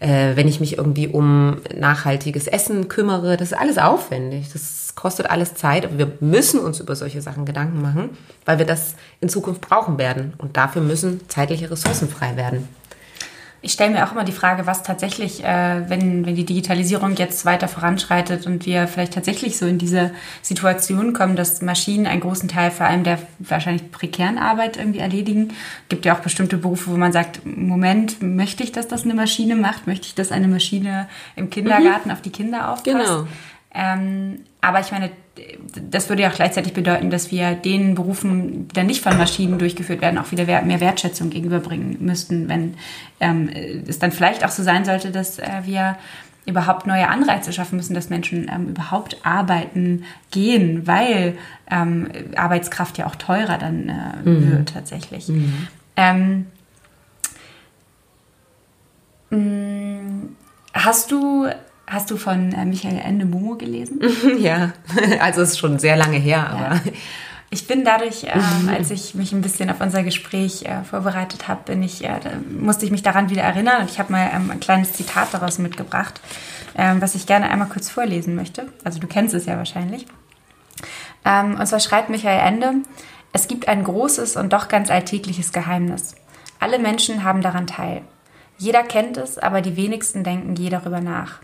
Äh, 0.00 0.36
wenn 0.36 0.48
ich 0.48 0.60
mich 0.60 0.78
irgendwie 0.78 1.08
um 1.08 1.58
nachhaltiges 1.76 2.46
Essen 2.46 2.88
kümmere, 2.88 3.36
das 3.36 3.52
ist 3.52 3.58
alles 3.58 3.78
aufwendig. 3.78 4.48
Das 4.52 4.94
kostet 4.94 5.30
alles 5.30 5.54
Zeit, 5.54 5.84
aber 5.84 5.98
wir 5.98 6.12
müssen 6.20 6.60
uns 6.60 6.80
über 6.80 6.96
solche 6.96 7.22
Sachen 7.22 7.44
Gedanken 7.44 7.82
machen, 7.82 8.10
weil 8.44 8.58
wir 8.58 8.66
das 8.66 8.94
in 9.20 9.28
Zukunft 9.28 9.60
brauchen 9.60 9.98
werden. 9.98 10.34
Und 10.38 10.56
dafür 10.56 10.82
müssen 10.82 11.20
zeitliche 11.28 11.70
Ressourcen 11.70 12.08
frei 12.08 12.36
werden 12.36 12.68
ich 13.68 13.74
stelle 13.74 13.90
mir 13.90 14.06
auch 14.06 14.12
immer 14.12 14.24
die 14.24 14.32
Frage, 14.32 14.66
was 14.66 14.82
tatsächlich, 14.82 15.44
äh, 15.44 15.90
wenn, 15.90 16.24
wenn 16.24 16.34
die 16.34 16.46
Digitalisierung 16.46 17.16
jetzt 17.16 17.44
weiter 17.44 17.68
voranschreitet 17.68 18.46
und 18.46 18.64
wir 18.64 18.88
vielleicht 18.88 19.12
tatsächlich 19.12 19.58
so 19.58 19.66
in 19.66 19.76
diese 19.76 20.10
Situation 20.40 21.12
kommen, 21.12 21.36
dass 21.36 21.60
Maschinen 21.60 22.06
einen 22.06 22.22
großen 22.22 22.48
Teil 22.48 22.70
vor 22.70 22.86
allem 22.86 23.04
der 23.04 23.18
wahrscheinlich 23.40 23.92
prekären 23.92 24.38
Arbeit 24.38 24.78
irgendwie 24.78 25.00
erledigen. 25.00 25.52
Gibt 25.90 26.06
ja 26.06 26.16
auch 26.16 26.20
bestimmte 26.20 26.56
Berufe, 26.56 26.90
wo 26.90 26.96
man 26.96 27.12
sagt, 27.12 27.44
Moment, 27.44 28.22
möchte 28.22 28.64
ich, 28.64 28.72
dass 28.72 28.88
das 28.88 29.04
eine 29.04 29.12
Maschine 29.12 29.54
macht? 29.54 29.86
Möchte 29.86 30.06
ich, 30.06 30.14
dass 30.14 30.32
eine 30.32 30.48
Maschine 30.48 31.06
im 31.36 31.50
Kindergarten 31.50 32.08
mhm. 32.08 32.14
auf 32.14 32.22
die 32.22 32.30
Kinder 32.30 32.70
aufpasst? 32.72 32.86
Genau. 32.86 33.26
Ähm, 33.74 34.46
aber 34.62 34.80
ich 34.80 34.92
meine, 34.92 35.10
das 35.90 36.08
würde 36.08 36.22
ja 36.22 36.30
auch 36.30 36.34
gleichzeitig 36.34 36.72
bedeuten, 36.72 37.10
dass 37.10 37.30
wir 37.30 37.54
den 37.54 37.94
Berufen, 37.94 38.68
die 38.68 38.74
dann 38.74 38.86
nicht 38.86 39.02
von 39.02 39.16
Maschinen 39.16 39.58
durchgeführt 39.58 40.00
werden, 40.00 40.18
auch 40.18 40.30
wieder 40.30 40.44
mehr 40.62 40.80
Wertschätzung 40.80 41.30
gegenüberbringen 41.30 41.98
müssten, 42.00 42.48
wenn 42.48 42.74
ähm, 43.20 43.50
es 43.86 43.98
dann 43.98 44.12
vielleicht 44.12 44.44
auch 44.44 44.50
so 44.50 44.62
sein 44.62 44.84
sollte, 44.84 45.10
dass 45.10 45.38
äh, 45.38 45.48
wir 45.64 45.96
überhaupt 46.46 46.86
neue 46.86 47.08
Anreize 47.08 47.52
schaffen 47.52 47.76
müssen, 47.76 47.94
dass 47.94 48.08
Menschen 48.08 48.50
ähm, 48.50 48.68
überhaupt 48.68 49.18
arbeiten 49.24 50.04
gehen, 50.30 50.86
weil 50.86 51.36
ähm, 51.70 52.08
Arbeitskraft 52.36 52.96
ja 52.96 53.06
auch 53.06 53.16
teurer 53.16 53.58
dann 53.58 53.88
äh, 53.88 54.28
mhm. 54.28 54.50
wird 54.50 54.72
tatsächlich. 54.72 55.28
Mhm. 55.28 55.68
Ähm, 55.96 56.46
mm, 59.30 60.36
hast 60.72 61.10
du 61.10 61.48
Hast 61.88 62.10
du 62.10 62.18
von 62.18 62.52
äh, 62.52 62.66
Michael 62.66 63.00
Ende 63.02 63.24
Momo 63.24 63.56
gelesen? 63.56 64.00
ja, 64.38 64.72
also 65.20 65.40
es 65.40 65.50
ist 65.50 65.58
schon 65.58 65.78
sehr 65.78 65.96
lange 65.96 66.18
her, 66.18 66.48
aber. 66.50 66.74
Ja. 66.74 66.80
Ich 67.50 67.66
bin 67.66 67.82
dadurch, 67.82 68.24
ähm, 68.24 68.68
als 68.76 68.90
ich 68.90 69.14
mich 69.14 69.32
ein 69.32 69.40
bisschen 69.40 69.70
auf 69.70 69.80
unser 69.80 70.02
Gespräch 70.02 70.66
äh, 70.66 70.84
vorbereitet 70.84 71.48
habe, 71.48 71.60
bin 71.64 71.82
ich, 71.82 72.04
äh, 72.04 72.20
musste 72.50 72.84
ich 72.84 72.90
mich 72.90 73.02
daran 73.02 73.30
wieder 73.30 73.42
erinnern 73.42 73.82
und 73.82 73.90
ich 73.90 73.98
habe 73.98 74.12
mal 74.12 74.30
ähm, 74.34 74.50
ein 74.50 74.60
kleines 74.60 74.92
Zitat 74.92 75.28
daraus 75.32 75.58
mitgebracht, 75.58 76.20
ähm, 76.76 77.00
was 77.00 77.14
ich 77.14 77.26
gerne 77.26 77.50
einmal 77.50 77.68
kurz 77.68 77.88
vorlesen 77.88 78.34
möchte. 78.34 78.68
Also 78.84 78.98
du 78.98 79.06
kennst 79.06 79.34
es 79.34 79.46
ja 79.46 79.56
wahrscheinlich. 79.56 80.06
Ähm, 81.24 81.58
und 81.58 81.66
zwar 81.66 81.80
schreibt 81.80 82.10
Michael 82.10 82.46
Ende, 82.46 82.74
es 83.32 83.48
gibt 83.48 83.66
ein 83.66 83.82
großes 83.82 84.36
und 84.36 84.52
doch 84.52 84.68
ganz 84.68 84.90
alltägliches 84.90 85.52
Geheimnis. 85.52 86.14
Alle 86.60 86.78
Menschen 86.78 87.24
haben 87.24 87.40
daran 87.40 87.66
teil. 87.66 88.02
Jeder 88.58 88.82
kennt 88.82 89.16
es, 89.16 89.38
aber 89.38 89.62
die 89.62 89.76
wenigsten 89.76 90.22
denken 90.22 90.54
je 90.54 90.68
darüber 90.68 91.00
nach. 91.00 91.40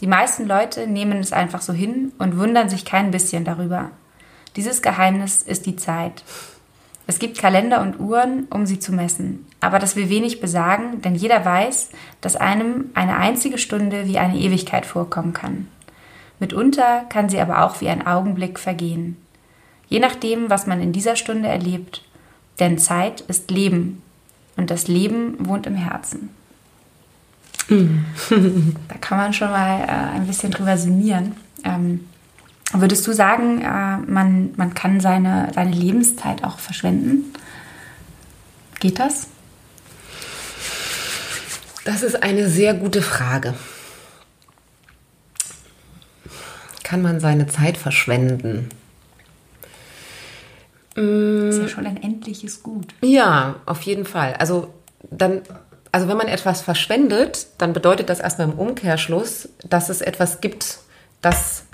Die 0.00 0.06
meisten 0.06 0.46
Leute 0.46 0.86
nehmen 0.86 1.18
es 1.18 1.32
einfach 1.32 1.60
so 1.60 1.72
hin 1.72 2.12
und 2.18 2.38
wundern 2.38 2.70
sich 2.70 2.84
kein 2.84 3.10
bisschen 3.10 3.44
darüber. 3.44 3.90
Dieses 4.56 4.82
Geheimnis 4.82 5.42
ist 5.42 5.66
die 5.66 5.76
Zeit. 5.76 6.24
Es 7.06 7.18
gibt 7.18 7.38
Kalender 7.38 7.82
und 7.82 7.98
Uhren, 8.00 8.46
um 8.50 8.66
sie 8.66 8.78
zu 8.78 8.92
messen. 8.92 9.46
Aber 9.60 9.78
das 9.78 9.96
will 9.96 10.08
wenig 10.08 10.40
besagen, 10.40 11.02
denn 11.02 11.14
jeder 11.14 11.44
weiß, 11.44 11.90
dass 12.20 12.36
einem 12.36 12.90
eine 12.94 13.16
einzige 13.16 13.58
Stunde 13.58 14.06
wie 14.06 14.18
eine 14.18 14.38
Ewigkeit 14.38 14.86
vorkommen 14.86 15.32
kann. 15.32 15.68
Mitunter 16.38 17.04
kann 17.08 17.28
sie 17.28 17.40
aber 17.40 17.64
auch 17.64 17.80
wie 17.80 17.88
ein 17.88 18.06
Augenblick 18.06 18.58
vergehen. 18.58 19.16
Je 19.88 19.98
nachdem, 19.98 20.48
was 20.48 20.66
man 20.66 20.80
in 20.80 20.92
dieser 20.92 21.16
Stunde 21.16 21.48
erlebt. 21.48 22.02
Denn 22.58 22.78
Zeit 22.78 23.20
ist 23.22 23.50
Leben. 23.50 24.02
Und 24.56 24.70
das 24.70 24.88
Leben 24.88 25.34
wohnt 25.46 25.66
im 25.66 25.74
Herzen. 25.74 26.30
da 28.88 28.94
kann 29.00 29.18
man 29.18 29.32
schon 29.32 29.50
mal 29.50 29.80
äh, 29.82 30.16
ein 30.16 30.26
bisschen 30.26 30.50
drüber 30.50 30.76
sinnieren. 30.76 31.36
Ähm, 31.64 32.08
würdest 32.72 33.06
du 33.06 33.12
sagen, 33.12 33.60
äh, 33.62 33.98
man, 33.98 34.50
man 34.56 34.74
kann 34.74 35.00
seine, 35.00 35.50
seine 35.54 35.70
Lebenszeit 35.70 36.42
auch 36.42 36.58
verschwenden? 36.58 37.32
Geht 38.80 38.98
das? 38.98 39.28
Das 41.84 42.02
ist 42.02 42.22
eine 42.22 42.48
sehr 42.48 42.74
gute 42.74 43.02
Frage. 43.02 43.54
Kann 46.82 47.02
man 47.02 47.20
seine 47.20 47.46
Zeit 47.46 47.76
verschwenden? 47.76 48.68
Das 50.94 51.04
ist 51.04 51.58
ja 51.58 51.64
mm. 51.64 51.68
schon 51.68 51.86
ein 51.86 52.02
endliches 52.02 52.64
Gut. 52.64 52.94
Ja, 53.00 53.56
auf 53.64 53.82
jeden 53.82 54.04
Fall. 54.04 54.34
Also 54.34 54.74
dann 55.10 55.42
also 55.92 56.08
wenn 56.08 56.16
man 56.16 56.28
etwas 56.28 56.62
verschwendet, 56.62 57.46
dann 57.58 57.72
bedeutet 57.72 58.08
das 58.08 58.20
erstmal 58.20 58.48
im 58.48 58.58
Umkehrschluss, 58.58 59.48
dass 59.68 59.88
es 59.88 60.00
etwas 60.00 60.40
gibt, 60.40 60.78
das 61.20 61.64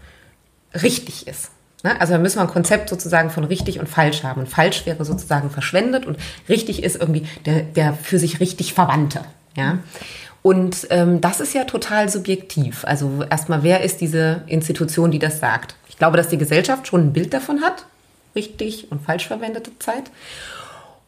richtig 0.74 1.26
ist. 1.26 1.50
Ne? 1.82 2.00
Also 2.00 2.14
da 2.14 2.18
müssen 2.18 2.38
wir 2.38 2.42
ein 2.42 2.48
Konzept 2.48 2.88
sozusagen 2.88 3.30
von 3.30 3.44
richtig 3.44 3.78
und 3.78 3.88
falsch 3.88 4.22
haben. 4.22 4.40
Und 4.40 4.48
falsch 4.48 4.86
wäre 4.86 5.04
sozusagen 5.04 5.50
verschwendet 5.50 6.06
und 6.06 6.18
richtig 6.48 6.82
ist 6.82 6.96
irgendwie 6.96 7.26
der, 7.44 7.62
der 7.62 7.94
für 7.94 8.18
sich 8.18 8.40
richtig 8.40 8.74
Verwandte. 8.74 9.20
Ja? 9.54 9.78
Und 10.42 10.86
ähm, 10.90 11.20
das 11.20 11.40
ist 11.40 11.54
ja 11.54 11.64
total 11.64 12.08
subjektiv. 12.08 12.84
Also 12.84 13.24
erstmal, 13.28 13.62
wer 13.62 13.82
ist 13.82 14.00
diese 14.00 14.42
Institution, 14.46 15.10
die 15.10 15.18
das 15.18 15.40
sagt? 15.40 15.76
Ich 15.88 15.98
glaube, 15.98 16.16
dass 16.16 16.28
die 16.28 16.38
Gesellschaft 16.38 16.86
schon 16.86 17.08
ein 17.08 17.12
Bild 17.12 17.34
davon 17.34 17.62
hat, 17.62 17.86
richtig 18.34 18.90
und 18.90 19.02
falsch 19.02 19.26
verwendete 19.26 19.76
Zeit. 19.78 20.04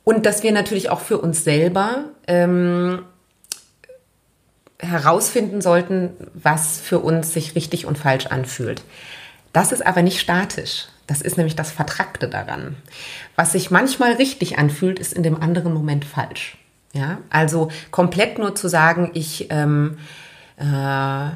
Und 0.09 0.25
dass 0.25 0.43
wir 0.43 0.53
natürlich 0.53 0.89
auch 0.89 1.01
für 1.01 1.19
uns 1.19 1.45
selber 1.45 2.05
ähm, 2.27 3.03
herausfinden 4.79 5.61
sollten, 5.61 6.15
was 6.33 6.81
für 6.81 7.01
uns 7.01 7.35
sich 7.35 7.55
richtig 7.55 7.85
und 7.85 7.99
falsch 7.99 8.25
anfühlt. 8.25 8.81
Das 9.53 9.71
ist 9.71 9.87
aber 9.87 10.01
nicht 10.01 10.19
statisch. 10.19 10.87
Das 11.07 11.21
ist 11.21 11.37
nämlich 11.37 11.57
das 11.57 11.73
Vertrackte 11.73 12.27
daran. 12.27 12.77
Was 13.37 13.53
sich 13.53 13.71
manchmal 13.71 14.13
richtig 14.13 14.57
anfühlt, 14.57 14.99
ist 14.99 15.13
in 15.13 15.23
dem 15.23 15.43
anderen 15.43 15.75
Moment 15.75 16.07
falsch. 16.07 16.57
Ja, 16.95 17.19
also 17.29 17.71
komplett 17.91 18.39
nur 18.39 18.55
zu 18.55 18.69
sagen, 18.69 19.11
ich, 19.13 19.49
ähm, 19.51 19.99
äh, 20.57 21.29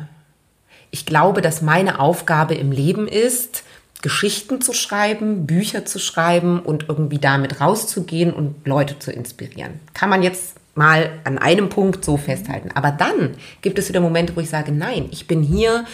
ich 0.90 1.04
glaube, 1.04 1.42
dass 1.42 1.60
meine 1.60 2.00
Aufgabe 2.00 2.54
im 2.54 2.72
Leben 2.72 3.06
ist, 3.06 3.64
Geschichten 4.02 4.60
zu 4.60 4.72
schreiben, 4.72 5.46
Bücher 5.46 5.86
zu 5.86 5.98
schreiben 5.98 6.60
und 6.60 6.86
irgendwie 6.88 7.18
damit 7.18 7.60
rauszugehen 7.60 8.32
und 8.32 8.66
Leute 8.66 8.98
zu 8.98 9.12
inspirieren. 9.12 9.80
Kann 9.94 10.10
man 10.10 10.22
jetzt 10.22 10.56
mal 10.74 11.10
an 11.24 11.38
einem 11.38 11.68
Punkt 11.68 12.04
so 12.04 12.16
festhalten. 12.16 12.70
Aber 12.74 12.90
dann 12.90 13.30
gibt 13.60 13.78
es 13.78 13.88
wieder 13.88 14.00
Momente, 14.00 14.34
wo 14.36 14.40
ich 14.40 14.50
sage, 14.50 14.72
nein, 14.72 15.08
ich 15.10 15.26
bin 15.26 15.42
hier, 15.42 15.84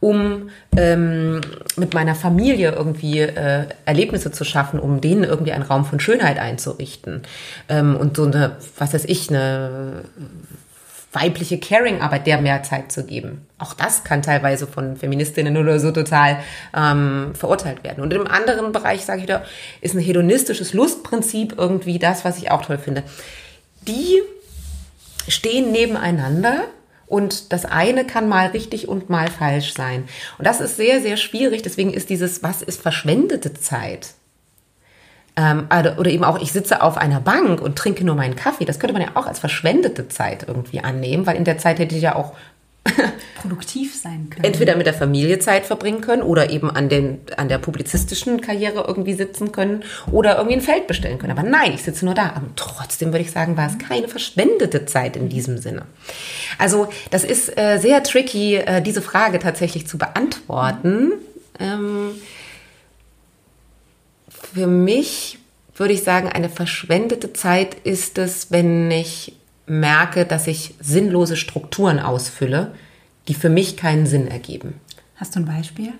um 0.00 0.50
ähm, 0.76 1.40
mit 1.76 1.94
meiner 1.94 2.16
Familie 2.16 2.72
irgendwie 2.72 3.20
äh, 3.20 3.66
Erlebnisse 3.84 4.32
zu 4.32 4.44
schaffen, 4.44 4.80
um 4.80 5.00
denen 5.00 5.22
irgendwie 5.22 5.52
einen 5.52 5.62
Raum 5.62 5.84
von 5.84 6.00
Schönheit 6.00 6.38
einzurichten. 6.38 7.22
Ähm, 7.68 7.96
und 7.96 8.16
so 8.16 8.24
eine, 8.24 8.56
was 8.78 8.94
weiß 8.94 9.04
ich, 9.04 9.30
eine 9.30 10.02
weibliche 11.12 11.58
Caring-Arbeit, 11.58 12.26
der 12.26 12.40
mehr 12.40 12.62
Zeit 12.62 12.90
zu 12.90 13.04
geben. 13.04 13.46
Auch 13.58 13.74
das 13.74 14.02
kann 14.02 14.22
teilweise 14.22 14.66
von 14.66 14.96
Feministinnen 14.96 15.56
oder 15.56 15.78
so 15.78 15.92
total 15.92 16.38
ähm, 16.74 17.32
verurteilt 17.34 17.84
werden. 17.84 18.02
Und 18.02 18.12
im 18.14 18.26
anderen 18.26 18.72
Bereich, 18.72 19.04
sage 19.04 19.20
ich 19.20 19.26
da, 19.26 19.44
ist 19.82 19.94
ein 19.94 20.00
hedonistisches 20.00 20.72
Lustprinzip 20.72 21.54
irgendwie 21.58 21.98
das, 21.98 22.24
was 22.24 22.38
ich 22.38 22.50
auch 22.50 22.64
toll 22.64 22.78
finde. 22.78 23.02
Die 23.86 24.22
stehen 25.28 25.70
nebeneinander 25.70 26.64
und 27.06 27.52
das 27.52 27.66
eine 27.66 28.06
kann 28.06 28.26
mal 28.26 28.48
richtig 28.48 28.88
und 28.88 29.10
mal 29.10 29.30
falsch 29.30 29.74
sein. 29.74 30.04
Und 30.38 30.46
das 30.46 30.62
ist 30.62 30.76
sehr, 30.76 31.02
sehr 31.02 31.18
schwierig. 31.18 31.62
Deswegen 31.62 31.92
ist 31.92 32.08
dieses, 32.08 32.42
was 32.42 32.62
ist 32.62 32.80
verschwendete 32.80 33.52
Zeit? 33.52 34.14
Ähm, 35.34 35.66
oder 35.98 36.10
eben 36.10 36.24
auch, 36.24 36.40
ich 36.40 36.52
sitze 36.52 36.82
auf 36.82 36.98
einer 36.98 37.20
Bank 37.20 37.60
und 37.62 37.76
trinke 37.76 38.04
nur 38.04 38.14
meinen 38.14 38.36
Kaffee. 38.36 38.64
Das 38.64 38.78
könnte 38.78 38.92
man 38.92 39.02
ja 39.02 39.08
auch 39.14 39.26
als 39.26 39.38
verschwendete 39.38 40.08
Zeit 40.08 40.44
irgendwie 40.46 40.80
annehmen, 40.80 41.26
weil 41.26 41.36
in 41.36 41.44
der 41.44 41.58
Zeit 41.58 41.78
hätte 41.78 41.94
ich 41.94 42.02
ja 42.02 42.16
auch 42.16 42.34
produktiv 43.40 43.94
sein 43.94 44.28
können. 44.28 44.44
Entweder 44.44 44.76
mit 44.76 44.86
der 44.86 44.94
Familie 44.94 45.38
Zeit 45.38 45.64
verbringen 45.66 46.00
können 46.00 46.22
oder 46.22 46.50
eben 46.50 46.70
an, 46.70 46.88
den, 46.88 47.20
an 47.36 47.48
der 47.48 47.58
publizistischen 47.58 48.40
Karriere 48.40 48.84
irgendwie 48.86 49.14
sitzen 49.14 49.52
können 49.52 49.84
oder 50.10 50.36
irgendwie 50.36 50.56
ein 50.56 50.62
Feld 50.62 50.86
bestellen 50.86 51.18
können. 51.18 51.36
Aber 51.36 51.48
nein, 51.48 51.72
ich 51.74 51.82
sitze 51.82 52.04
nur 52.04 52.14
da. 52.14 52.32
Aber 52.34 52.48
trotzdem 52.56 53.12
würde 53.12 53.24
ich 53.24 53.30
sagen, 53.30 53.56
war 53.56 53.68
es 53.68 53.78
keine 53.78 54.08
verschwendete 54.08 54.84
Zeit 54.84 55.16
in 55.16 55.28
diesem 55.28 55.58
Sinne. 55.58 55.82
Also 56.58 56.88
das 57.10 57.24
ist 57.24 57.56
äh, 57.56 57.78
sehr 57.78 58.02
tricky, 58.02 58.56
äh, 58.56 58.82
diese 58.82 59.00
Frage 59.02 59.38
tatsächlich 59.38 59.86
zu 59.86 59.96
beantworten. 59.96 61.12
Ähm, 61.60 62.10
für 64.54 64.66
mich 64.66 65.38
würde 65.76 65.94
ich 65.94 66.02
sagen, 66.02 66.28
eine 66.28 66.48
verschwendete 66.48 67.32
Zeit 67.32 67.74
ist 67.84 68.18
es, 68.18 68.50
wenn 68.50 68.90
ich 68.90 69.34
merke, 69.66 70.26
dass 70.26 70.46
ich 70.46 70.74
sinnlose 70.80 71.36
Strukturen 71.36 71.98
ausfülle, 71.98 72.74
die 73.28 73.34
für 73.34 73.48
mich 73.48 73.76
keinen 73.76 74.06
Sinn 74.06 74.28
ergeben. 74.28 74.74
Hast 75.16 75.34
du 75.34 75.40
ein 75.40 75.46
Beispiel? 75.46 75.92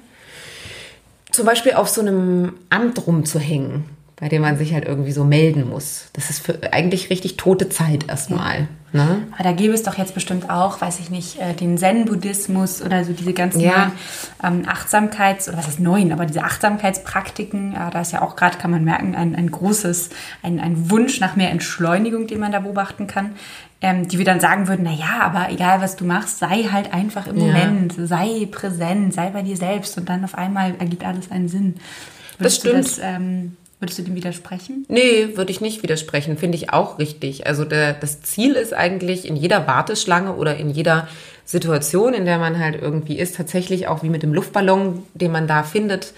Zum 1.31 1.47
Beispiel 1.47 1.73
auf 1.73 1.89
so 1.89 2.01
einem 2.03 2.55
Amt 2.69 3.07
rumzuhängen, 3.07 3.85
bei 4.17 4.29
dem 4.29 4.43
man 4.43 4.59
sich 4.59 4.75
halt 4.75 4.85
irgendwie 4.85 5.13
so 5.13 5.25
melden 5.25 5.69
muss. 5.69 6.07
Das 6.13 6.29
ist 6.29 6.45
für 6.45 6.73
eigentlich 6.73 7.09
richtig 7.09 7.37
tote 7.39 7.69
Zeit 7.69 8.09
erstmal. 8.09 8.61
Ja. 8.61 8.69
Ne? 8.95 9.27
Aber 9.33 9.43
da 9.43 9.53
gäbe 9.53 9.73
es 9.73 9.83
doch 9.83 9.97
jetzt 9.97 10.13
bestimmt 10.13 10.51
auch, 10.51 10.83
weiß 10.83 11.01
ich 11.01 11.09
nicht, 11.09 11.41
äh, 11.41 11.55
den 11.55 11.79
Zen-Buddhismus 11.79 12.83
oder 12.83 13.05
so 13.05 13.15
diese 13.15 13.33
ganzen 13.33 13.61
ja. 13.61 13.91
neuen 14.43 14.63
ähm, 14.63 14.69
Achtsamkeits- 14.69 15.49
oder 15.49 15.57
was 15.57 15.69
ist 15.69 15.81
neuen, 15.81 16.13
aber 16.13 16.27
diese 16.27 16.45
Achtsamkeitspraktiken, 16.45 17.73
äh, 17.73 17.91
da 17.91 18.03
ist 18.03 18.13
ja 18.13 18.21
auch 18.21 18.37
gerade, 18.37 18.59
kann 18.59 18.71
man 18.71 18.85
merken, 18.85 19.15
ein, 19.15 19.35
ein 19.35 19.51
großes, 19.51 20.11
ein, 20.43 20.61
ein 20.61 20.91
Wunsch 20.91 21.21
nach 21.21 21.37
mehr 21.37 21.51
Entschleunigung, 21.51 22.27
den 22.27 22.41
man 22.41 22.53
da 22.53 22.61
beobachten 22.61 23.07
kann. 23.07 23.33
Ähm, 23.85 24.07
die 24.07 24.17
wir 24.17 24.25
dann 24.25 24.39
sagen 24.39 24.69
würden, 24.69 24.83
na 24.85 24.93
ja, 24.93 25.23
aber 25.23 25.51
egal 25.51 25.81
was 25.81 25.97
du 25.97 26.05
machst, 26.05 26.39
sei 26.39 26.69
halt 26.71 26.95
einfach 26.95 27.27
im 27.27 27.37
ja. 27.37 27.47
Moment, 27.47 27.95
sei 27.99 28.47
präsent, 28.49 29.13
sei 29.13 29.31
bei 29.31 29.43
dir 29.43 29.57
selbst 29.57 29.99
und 29.99 30.09
dann 30.09 30.23
auf 30.23 30.37
einmal 30.37 30.77
ergibt 30.79 31.05
alles 31.05 31.33
einen 31.33 31.49
Sinn. 31.49 31.75
Würdest 32.39 32.65
das 32.65 32.71
stimmt. 32.71 32.85
Das, 32.85 33.01
ähm, 33.03 33.57
Würdest 33.83 33.99
du 33.99 34.05
dem 34.05 34.15
widersprechen? 34.15 34.87
Nee, 34.89 35.31
würde 35.35 35.51
ich 35.51 35.61
nicht 35.61 35.83
widersprechen. 35.83 36.39
Finde 36.39 36.57
ich 36.57 36.73
auch 36.73 37.01
richtig. 37.01 37.49
Also 37.49 37.65
der, 37.65 37.95
das 37.95 38.23
Ziel 38.23 38.53
ist 38.53 38.73
eigentlich 38.73 39.27
in 39.27 39.35
jeder 39.35 39.67
Warteschlange 39.67 40.37
oder 40.37 40.57
in 40.57 40.71
jeder 40.71 41.09
Situation, 41.45 42.15
in 42.15 42.25
der 42.25 42.39
man 42.39 42.61
halt 42.61 42.81
irgendwie 42.81 43.19
ist, 43.19 43.35
tatsächlich 43.35 43.89
auch 43.89 44.05
wie 44.05 44.09
mit 44.09 44.23
dem 44.23 44.33
Luftballon, 44.33 45.03
den 45.15 45.33
man 45.33 45.49
da 45.49 45.65
findet, 45.65 46.13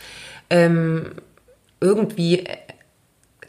ähm, 0.51 1.13
irgendwie 1.81 2.45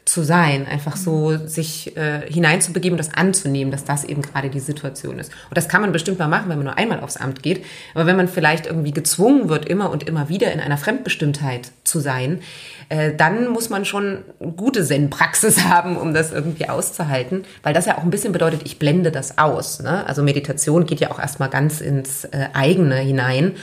zu 0.06 0.22
sein, 0.22 0.66
einfach 0.66 0.96
so 0.96 1.36
sich 1.36 1.96
äh, 1.96 2.20
hineinzubegeben, 2.32 2.96
das 2.96 3.12
anzunehmen, 3.12 3.72
dass 3.72 3.84
das 3.84 4.04
eben 4.04 4.22
gerade 4.22 4.48
die 4.50 4.60
Situation 4.60 5.18
ist. 5.18 5.32
Und 5.50 5.56
das 5.56 5.68
kann 5.68 5.80
man 5.80 5.90
bestimmt 5.90 6.20
mal 6.20 6.28
machen, 6.28 6.48
wenn 6.48 6.58
man 6.58 6.64
nur 6.64 6.78
einmal 6.78 7.00
aufs 7.00 7.16
Amt 7.16 7.42
geht. 7.42 7.64
Aber 7.92 8.06
wenn 8.06 8.16
man 8.16 8.28
vielleicht 8.28 8.66
irgendwie 8.66 8.92
gezwungen 8.92 9.48
wird, 9.48 9.66
immer 9.68 9.90
und 9.90 10.04
immer 10.04 10.28
wieder 10.28 10.52
in 10.52 10.60
einer 10.60 10.78
Fremdbestimmtheit 10.78 11.72
zu 11.82 11.98
sein, 11.98 12.40
äh, 12.88 13.14
dann 13.14 13.48
muss 13.48 13.68
man 13.68 13.84
schon 13.84 14.18
gute 14.56 14.84
Zen-Praxis 14.84 15.64
haben, 15.68 15.96
um 15.96 16.14
das 16.14 16.32
irgendwie 16.32 16.68
auszuhalten, 16.68 17.44
weil 17.64 17.74
das 17.74 17.86
ja 17.86 17.98
auch 17.98 18.04
ein 18.04 18.10
bisschen 18.10 18.32
bedeutet, 18.32 18.62
ich 18.64 18.78
blende 18.78 19.10
das 19.10 19.38
aus. 19.38 19.82
Ne? 19.82 20.06
Also 20.06 20.22
Meditation 20.22 20.86
geht 20.86 21.00
ja 21.00 21.10
auch 21.10 21.18
erstmal 21.18 21.50
ganz 21.50 21.80
ins 21.80 22.24
äh, 22.26 22.46
eigene 22.52 22.94
hinein. 22.94 23.56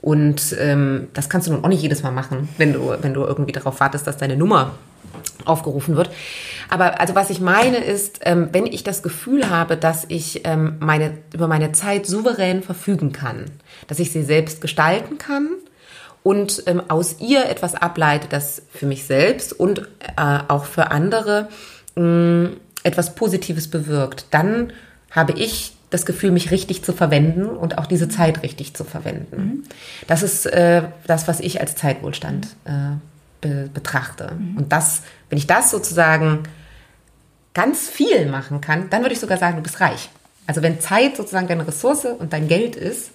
Und 0.00 0.56
ähm, 0.58 1.08
das 1.12 1.28
kannst 1.28 1.48
du 1.48 1.52
nun 1.52 1.62
auch 1.64 1.68
nicht 1.68 1.82
jedes 1.82 2.02
Mal 2.02 2.10
machen, 2.12 2.48
wenn 2.56 2.72
du, 2.72 2.94
wenn 3.02 3.12
du 3.12 3.24
irgendwie 3.24 3.52
darauf 3.52 3.78
wartest, 3.78 4.06
dass 4.06 4.16
deine 4.16 4.36
Nummer 4.36 4.72
aufgerufen 5.44 5.96
wird. 5.96 6.10
Aber 6.68 7.00
also 7.00 7.14
was 7.14 7.30
ich 7.30 7.40
meine 7.40 7.78
ist, 7.78 8.20
ähm, 8.22 8.48
wenn 8.52 8.66
ich 8.66 8.84
das 8.84 9.02
Gefühl 9.02 9.50
habe, 9.50 9.76
dass 9.76 10.04
ich 10.08 10.42
ähm, 10.44 10.76
meine, 10.80 11.18
über 11.34 11.48
meine 11.48 11.72
Zeit 11.72 12.06
souverän 12.06 12.62
verfügen 12.62 13.12
kann, 13.12 13.46
dass 13.88 13.98
ich 13.98 14.12
sie 14.12 14.22
selbst 14.22 14.60
gestalten 14.60 15.18
kann 15.18 15.48
und 16.22 16.62
ähm, 16.66 16.82
aus 16.88 17.16
ihr 17.20 17.46
etwas 17.46 17.74
ableite, 17.74 18.28
das 18.28 18.62
für 18.72 18.86
mich 18.86 19.04
selbst 19.04 19.52
und 19.52 19.80
äh, 20.16 20.38
auch 20.48 20.64
für 20.64 20.90
andere 20.90 21.48
mh, 21.96 22.50
etwas 22.84 23.14
Positives 23.14 23.68
bewirkt, 23.68 24.26
dann 24.30 24.72
habe 25.10 25.32
ich 25.32 25.76
das 25.90 26.06
Gefühl, 26.06 26.30
mich 26.30 26.50
richtig 26.50 26.82
zu 26.82 26.92
verwenden 26.92 27.44
und 27.44 27.76
auch 27.76 27.86
diese 27.86 28.08
Zeit 28.08 28.42
richtig 28.42 28.74
zu 28.74 28.84
verwenden. 28.84 29.36
Mhm. 29.36 29.62
Das 30.06 30.22
ist 30.22 30.46
äh, 30.46 30.84
das, 31.06 31.28
was 31.28 31.38
ich 31.40 31.60
als 31.60 31.76
Zeitwohlstand 31.76 32.46
äh, 32.64 32.96
be 33.42 33.68
betrachte. 33.72 34.34
Mhm. 34.38 34.56
Und 34.56 34.72
das, 34.72 35.02
wenn 35.28 35.36
ich 35.36 35.46
das 35.46 35.70
sozusagen 35.70 36.44
ganz 37.52 37.90
viel 37.90 38.24
machen 38.30 38.62
kann, 38.62 38.88
dann 38.88 39.02
würde 39.02 39.12
ich 39.12 39.20
sogar 39.20 39.36
sagen, 39.36 39.56
du 39.56 39.62
bist 39.62 39.80
reich. 39.80 40.08
Also 40.46 40.62
wenn 40.62 40.80
Zeit 40.80 41.18
sozusagen 41.18 41.46
deine 41.46 41.66
Ressource 41.66 42.06
und 42.06 42.32
dein 42.32 42.48
Geld 42.48 42.74
ist, 42.74 43.10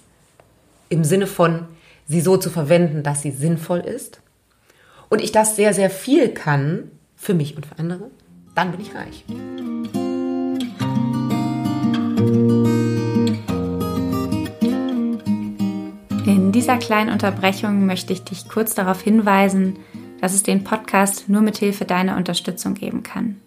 im 0.88 1.02
Sinne 1.02 1.26
von 1.26 1.66
sie 2.06 2.20
so 2.20 2.36
zu 2.36 2.48
verwenden, 2.48 3.02
dass 3.02 3.22
sie 3.22 3.32
sinnvoll 3.32 3.80
ist, 3.80 4.20
und 5.08 5.22
ich 5.22 5.32
das 5.32 5.56
sehr, 5.56 5.72
sehr 5.74 5.90
viel 5.90 6.28
kann, 6.28 6.90
für 7.16 7.34
mich 7.34 7.56
und 7.56 7.66
für 7.66 7.78
andere, 7.78 8.10
dann 8.54 8.70
bin 8.70 8.80
ich 8.80 8.94
reich. 8.94 9.24
In 16.26 16.52
dieser 16.52 16.76
kleinen 16.76 17.10
Unterbrechung 17.10 17.86
möchte 17.86 18.12
ich 18.12 18.22
dich 18.22 18.48
kurz 18.48 18.74
darauf 18.74 19.00
hinweisen, 19.00 19.78
dass 20.20 20.34
es 20.34 20.42
den 20.42 20.64
Podcast 20.64 21.28
nur 21.28 21.42
mit 21.42 21.58
Hilfe 21.58 21.84
deiner 21.84 22.16
Unterstützung 22.16 22.74
geben 22.74 23.02
kann. 23.02 23.40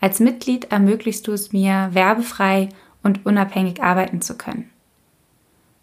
Als 0.00 0.20
Mitglied 0.20 0.70
ermöglichst 0.70 1.26
du 1.26 1.32
es 1.32 1.52
mir, 1.52 1.90
werbefrei 1.92 2.68
und 3.02 3.24
unabhängig 3.26 3.82
arbeiten 3.82 4.20
zu 4.20 4.36
können. 4.36 4.70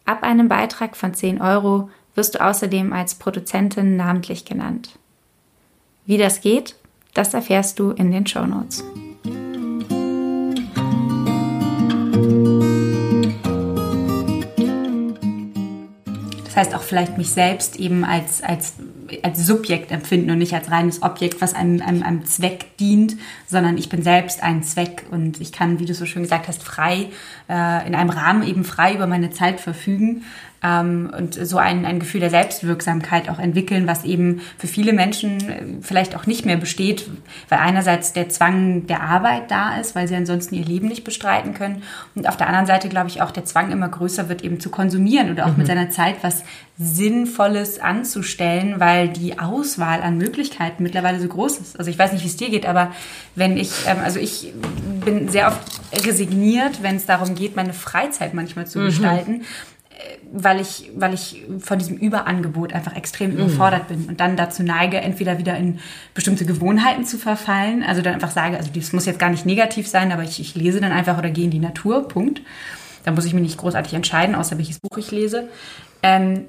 Ab 0.05 0.23
einem 0.23 0.47
Beitrag 0.47 0.97
von 0.97 1.13
10 1.13 1.41
Euro 1.41 1.89
wirst 2.15 2.35
du 2.35 2.43
außerdem 2.43 2.93
als 2.93 3.15
Produzentin 3.15 3.95
namentlich 3.95 4.45
genannt. 4.45 4.97
Wie 6.05 6.17
das 6.17 6.41
geht, 6.41 6.75
das 7.13 7.33
erfährst 7.33 7.79
du 7.79 7.91
in 7.91 8.11
den 8.11 8.27
Show 8.27 8.45
Notes. 8.45 8.83
Das 16.45 16.57
heißt 16.57 16.75
auch 16.75 16.81
vielleicht 16.81 17.17
mich 17.17 17.29
selbst 17.29 17.77
eben 17.77 18.03
als, 18.03 18.43
als 18.43 18.73
als 19.23 19.45
Subjekt 19.45 19.91
empfinden 19.91 20.31
und 20.31 20.37
nicht 20.37 20.53
als 20.53 20.71
reines 20.71 21.01
Objekt, 21.01 21.41
was 21.41 21.53
einem, 21.53 21.81
einem, 21.81 22.03
einem 22.03 22.25
Zweck 22.25 22.77
dient, 22.77 23.17
sondern 23.47 23.77
ich 23.77 23.89
bin 23.89 24.03
selbst 24.03 24.43
ein 24.43 24.63
Zweck 24.63 25.05
und 25.11 25.41
ich 25.41 25.51
kann, 25.51 25.79
wie 25.79 25.85
du 25.85 25.93
so 25.93 26.05
schön 26.05 26.23
gesagt 26.23 26.47
hast, 26.47 26.63
frei, 26.63 27.07
äh, 27.49 27.87
in 27.87 27.95
einem 27.95 28.09
Rahmen 28.09 28.43
eben 28.43 28.63
frei 28.63 28.93
über 28.93 29.07
meine 29.07 29.31
Zeit 29.31 29.59
verfügen 29.59 30.23
ähm, 30.63 31.11
und 31.17 31.33
so 31.33 31.57
ein, 31.57 31.85
ein 31.85 31.99
Gefühl 31.99 32.19
der 32.19 32.29
Selbstwirksamkeit 32.29 33.29
auch 33.29 33.39
entwickeln, 33.39 33.87
was 33.87 34.03
eben 34.03 34.41
für 34.57 34.67
viele 34.67 34.93
Menschen 34.93 35.49
äh, 35.49 35.63
vielleicht 35.81 36.15
auch 36.15 36.27
nicht 36.27 36.45
mehr 36.45 36.57
besteht, 36.57 37.09
weil 37.49 37.59
einerseits 37.59 38.13
der 38.13 38.29
Zwang 38.29 38.85
der 38.85 39.01
Arbeit 39.01 39.49
da 39.49 39.77
ist, 39.79 39.95
weil 39.95 40.07
sie 40.07 40.15
ansonsten 40.15 40.55
ihr 40.55 40.65
Leben 40.65 40.87
nicht 40.87 41.03
bestreiten 41.03 41.53
können 41.53 41.81
und 42.15 42.27
auf 42.27 42.37
der 42.37 42.47
anderen 42.47 42.67
Seite 42.67 42.89
glaube 42.89 43.07
ich 43.09 43.21
auch 43.21 43.31
der 43.31 43.45
Zwang 43.45 43.71
immer 43.71 43.89
größer 43.89 44.29
wird, 44.29 44.43
eben 44.43 44.59
zu 44.59 44.69
konsumieren 44.69 45.31
oder 45.31 45.45
auch 45.45 45.51
mhm. 45.51 45.57
mit 45.59 45.67
seiner 45.67 45.89
Zeit 45.89 46.17
was 46.21 46.43
Sinnvolles 46.77 47.79
anzustellen, 47.79 48.79
weil 48.79 49.09
die 49.09 49.39
Auswahl 49.39 50.01
an 50.01 50.17
Möglichkeiten 50.17 50.83
mittlerweile 50.83 51.19
so 51.19 51.27
groß 51.27 51.57
ist. 51.57 51.77
Also 51.77 51.91
ich 51.91 51.99
weiß 51.99 52.11
nicht, 52.13 52.23
wie 52.23 52.27
es 52.27 52.37
dir 52.37 52.49
geht, 52.49 52.65
aber 52.65 52.91
wenn 53.35 53.57
ich, 53.57 53.71
ähm, 53.87 53.97
also 54.03 54.19
ich 54.19 54.53
bin 55.05 55.29
sehr 55.29 55.47
oft 55.47 55.61
resigniert, 56.05 56.81
wenn 56.81 56.95
es 56.95 57.05
darum 57.05 57.35
geht, 57.35 57.55
meine 57.55 57.73
Freizeit 57.73 58.33
manchmal 58.33 58.67
zu 58.67 58.79
mhm. 58.79 58.85
gestalten 58.85 59.41
weil 60.31 60.61
ich, 60.61 60.91
weil 60.95 61.13
ich 61.13 61.43
von 61.59 61.77
diesem 61.77 61.97
Überangebot 61.97 62.73
einfach 62.73 62.95
extrem 62.95 63.31
mhm. 63.31 63.37
überfordert 63.37 63.87
bin 63.87 64.05
und 64.05 64.19
dann 64.19 64.37
dazu 64.37 64.63
neige, 64.63 64.97
entweder 64.97 65.37
wieder 65.37 65.57
in 65.57 65.79
bestimmte 66.13 66.45
Gewohnheiten 66.45 67.05
zu 67.05 67.17
verfallen, 67.17 67.83
also 67.83 68.01
dann 68.01 68.13
einfach 68.13 68.31
sage, 68.31 68.57
also 68.57 68.69
das 68.73 68.93
muss 68.93 69.05
jetzt 69.05 69.19
gar 69.19 69.29
nicht 69.29 69.45
negativ 69.45 69.87
sein, 69.87 70.11
aber 70.11 70.23
ich, 70.23 70.39
ich 70.39 70.55
lese 70.55 70.79
dann 70.79 70.91
einfach 70.91 71.17
oder 71.17 71.29
gehe 71.29 71.45
in 71.45 71.51
die 71.51 71.59
Natur, 71.59 72.07
Punkt. 72.07 72.41
Da 73.03 73.11
muss 73.11 73.25
ich 73.25 73.33
mich 73.33 73.43
nicht 73.43 73.57
großartig 73.57 73.93
entscheiden, 73.93 74.35
außer 74.35 74.57
welches 74.57 74.79
Buch 74.79 74.97
ich 74.97 75.11
lese. 75.11 75.49
Ähm, 76.03 76.45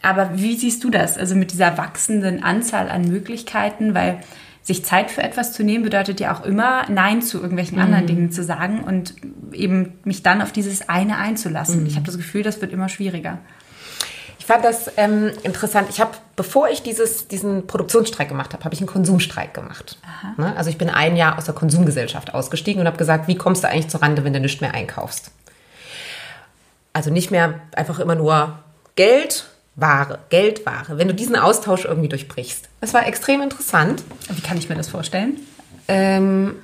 aber 0.00 0.30
wie 0.34 0.56
siehst 0.56 0.84
du 0.84 0.90
das? 0.90 1.18
Also 1.18 1.34
mit 1.34 1.52
dieser 1.52 1.76
wachsenden 1.76 2.42
Anzahl 2.42 2.88
an 2.88 3.02
Möglichkeiten, 3.02 3.94
weil 3.94 4.20
sich 4.68 4.84
Zeit 4.84 5.10
für 5.10 5.22
etwas 5.22 5.54
zu 5.54 5.64
nehmen 5.64 5.82
bedeutet 5.82 6.20
ja 6.20 6.36
auch 6.36 6.44
immer 6.44 6.88
Nein 6.90 7.22
zu 7.22 7.40
irgendwelchen 7.40 7.78
mhm. 7.78 7.84
anderen 7.84 8.06
Dingen 8.06 8.30
zu 8.30 8.44
sagen 8.44 8.84
und 8.84 9.14
eben 9.52 9.98
mich 10.04 10.22
dann 10.22 10.42
auf 10.42 10.52
dieses 10.52 10.90
eine 10.90 11.16
einzulassen. 11.16 11.80
Mhm. 11.80 11.86
Ich 11.86 11.96
habe 11.96 12.04
das 12.04 12.18
Gefühl, 12.18 12.42
das 12.42 12.60
wird 12.60 12.70
immer 12.70 12.90
schwieriger. 12.90 13.38
Ich 14.38 14.44
fand 14.44 14.64
das 14.64 14.90
ähm, 14.98 15.30
interessant. 15.42 15.88
Ich 15.88 16.02
habe, 16.02 16.10
bevor 16.36 16.68
ich 16.68 16.82
dieses, 16.82 17.28
diesen 17.28 17.66
Produktionsstreik 17.66 18.28
gemacht 18.28 18.52
habe, 18.52 18.62
habe 18.64 18.74
ich 18.74 18.80
einen 18.80 18.88
Konsumstreik 18.88 19.54
gemacht. 19.54 19.98
Ne? 20.36 20.54
Also 20.54 20.68
ich 20.68 20.76
bin 20.76 20.90
ein 20.90 21.16
Jahr 21.16 21.38
aus 21.38 21.46
der 21.46 21.54
Konsumgesellschaft 21.54 22.34
ausgestiegen 22.34 22.80
und 22.82 22.86
habe 22.86 22.98
gesagt, 22.98 23.26
wie 23.26 23.36
kommst 23.36 23.64
du 23.64 23.68
eigentlich 23.68 23.88
zur 23.88 24.02
Rande, 24.02 24.22
wenn 24.24 24.34
du 24.34 24.40
nichts 24.40 24.60
mehr 24.60 24.74
einkaufst? 24.74 25.30
Also 26.92 27.10
nicht 27.10 27.30
mehr 27.30 27.54
einfach 27.74 28.00
immer 28.00 28.14
nur 28.14 28.58
Geld, 28.96 29.48
Ware, 29.76 30.18
Geldware, 30.28 30.98
wenn 30.98 31.08
du 31.08 31.14
diesen 31.14 31.36
Austausch 31.36 31.86
irgendwie 31.86 32.08
durchbrichst. 32.08 32.67
Das 32.80 32.94
war 32.94 33.06
extrem 33.06 33.42
interessant. 33.42 34.02
Wie 34.30 34.40
kann 34.40 34.56
ich 34.56 34.68
mir 34.68 34.76
das 34.76 34.88
vorstellen? 34.88 35.36
Ähm, 35.88 36.54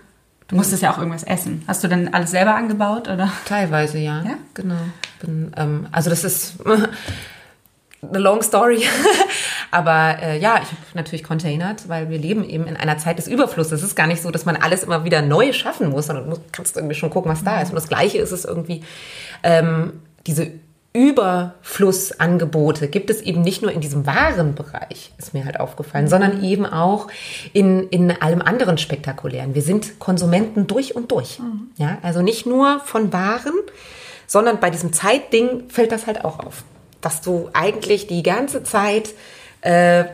du 0.48 0.56
musstest 0.56 0.82
ja 0.82 0.92
auch 0.92 0.98
irgendwas 0.98 1.24
essen. 1.24 1.64
Hast 1.66 1.82
du 1.82 1.88
denn 1.88 2.12
alles 2.14 2.30
selber 2.30 2.54
angebaut 2.54 3.08
oder? 3.08 3.32
Teilweise 3.46 3.98
ja. 3.98 4.22
Ja, 4.22 4.34
genau. 4.54 4.78
Bin, 5.20 5.52
ähm, 5.56 5.86
also 5.90 6.10
das 6.10 6.22
ist 6.22 6.54
eine 8.02 8.18
long 8.18 8.42
story. 8.42 8.84
Aber 9.70 10.18
äh, 10.22 10.38
ja, 10.38 10.56
ich 10.62 10.68
habe 10.68 10.76
natürlich 10.94 11.24
containert, 11.24 11.88
weil 11.88 12.08
wir 12.08 12.18
leben 12.18 12.48
eben 12.48 12.66
in 12.66 12.76
einer 12.76 12.96
Zeit 12.98 13.18
des 13.18 13.26
Überflusses. 13.26 13.80
Es 13.80 13.82
ist 13.82 13.96
gar 13.96 14.06
nicht 14.06 14.22
so, 14.22 14.30
dass 14.30 14.44
man 14.44 14.54
alles 14.54 14.84
immer 14.84 15.04
wieder 15.04 15.20
neu 15.20 15.52
schaffen 15.52 15.90
muss, 15.90 16.06
sondern 16.06 16.30
du 16.30 16.36
kannst 16.52 16.76
irgendwie 16.76 16.94
schon 16.94 17.10
gucken, 17.10 17.32
was 17.32 17.42
da 17.42 17.60
ist. 17.60 17.70
Und 17.70 17.74
das 17.74 17.88
Gleiche 17.88 18.18
ist 18.18 18.30
es 18.30 18.44
irgendwie, 18.44 18.84
ähm, 19.42 19.94
diese 20.26 20.52
Überflussangebote 20.96 22.86
gibt 22.86 23.10
es 23.10 23.20
eben 23.20 23.42
nicht 23.42 23.62
nur 23.62 23.72
in 23.72 23.80
diesem 23.80 24.06
Warenbereich, 24.06 25.12
ist 25.18 25.34
mir 25.34 25.44
halt 25.44 25.58
aufgefallen, 25.58 26.06
sondern 26.06 26.38
mhm. 26.38 26.44
eben 26.44 26.66
auch 26.66 27.08
in, 27.52 27.88
in 27.88 28.12
allem 28.22 28.40
anderen 28.40 28.78
Spektakulären. 28.78 29.56
Wir 29.56 29.62
sind 29.62 29.98
Konsumenten 29.98 30.68
durch 30.68 30.94
und 30.94 31.10
durch. 31.10 31.40
Mhm. 31.40 31.68
Ja, 31.78 31.98
also 32.02 32.22
nicht 32.22 32.46
nur 32.46 32.78
von 32.78 33.12
Waren, 33.12 33.54
sondern 34.28 34.60
bei 34.60 34.70
diesem 34.70 34.92
Zeitding 34.92 35.68
fällt 35.68 35.90
das 35.90 36.06
halt 36.06 36.24
auch 36.24 36.38
auf, 36.38 36.62
dass 37.00 37.20
du 37.20 37.50
eigentlich 37.52 38.06
die 38.06 38.22
ganze 38.22 38.62
Zeit 38.62 39.14
äh, 39.62 40.04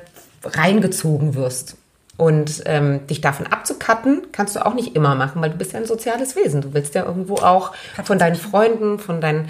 reingezogen 0.43 1.35
wirst. 1.35 1.77
Und 2.17 2.65
ähm, 2.67 3.07
dich 3.07 3.23
davon 3.23 3.47
abzukatten, 3.47 4.27
kannst 4.31 4.55
du 4.55 4.67
auch 4.67 4.75
nicht 4.75 4.95
immer 4.95 5.15
machen, 5.15 5.41
weil 5.41 5.49
du 5.49 5.57
bist 5.57 5.73
ja 5.73 5.79
ein 5.79 5.87
soziales 5.87 6.37
Wesen. 6.37 6.61
Du 6.61 6.75
willst 6.75 6.95
ja 6.95 7.07
irgendwo 7.07 7.37
auch 7.37 7.73
von 8.05 8.19
deinen 8.19 8.37
Freunden, 8.37 8.99
von 8.99 9.23
deinen 9.23 9.49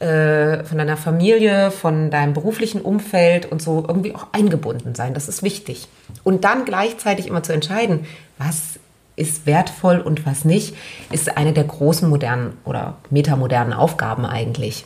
äh, 0.00 0.64
von 0.64 0.78
deiner 0.78 0.96
Familie, 0.96 1.70
von 1.70 2.10
deinem 2.10 2.32
beruflichen 2.32 2.80
Umfeld 2.80 3.50
und 3.50 3.60
so 3.60 3.84
irgendwie 3.86 4.14
auch 4.14 4.28
eingebunden 4.32 4.94
sein. 4.94 5.14
Das 5.14 5.28
ist 5.28 5.42
wichtig. 5.42 5.88
Und 6.22 6.44
dann 6.44 6.64
gleichzeitig 6.64 7.26
immer 7.26 7.42
zu 7.42 7.52
entscheiden, 7.52 8.06
was 8.38 8.78
ist 9.16 9.46
wertvoll 9.46 9.98
und 9.98 10.24
was 10.24 10.44
nicht, 10.44 10.76
ist 11.10 11.36
eine 11.36 11.52
der 11.52 11.64
großen 11.64 12.08
modernen 12.08 12.56
oder 12.64 12.98
metamodernen 13.10 13.72
Aufgaben 13.72 14.24
eigentlich. 14.24 14.84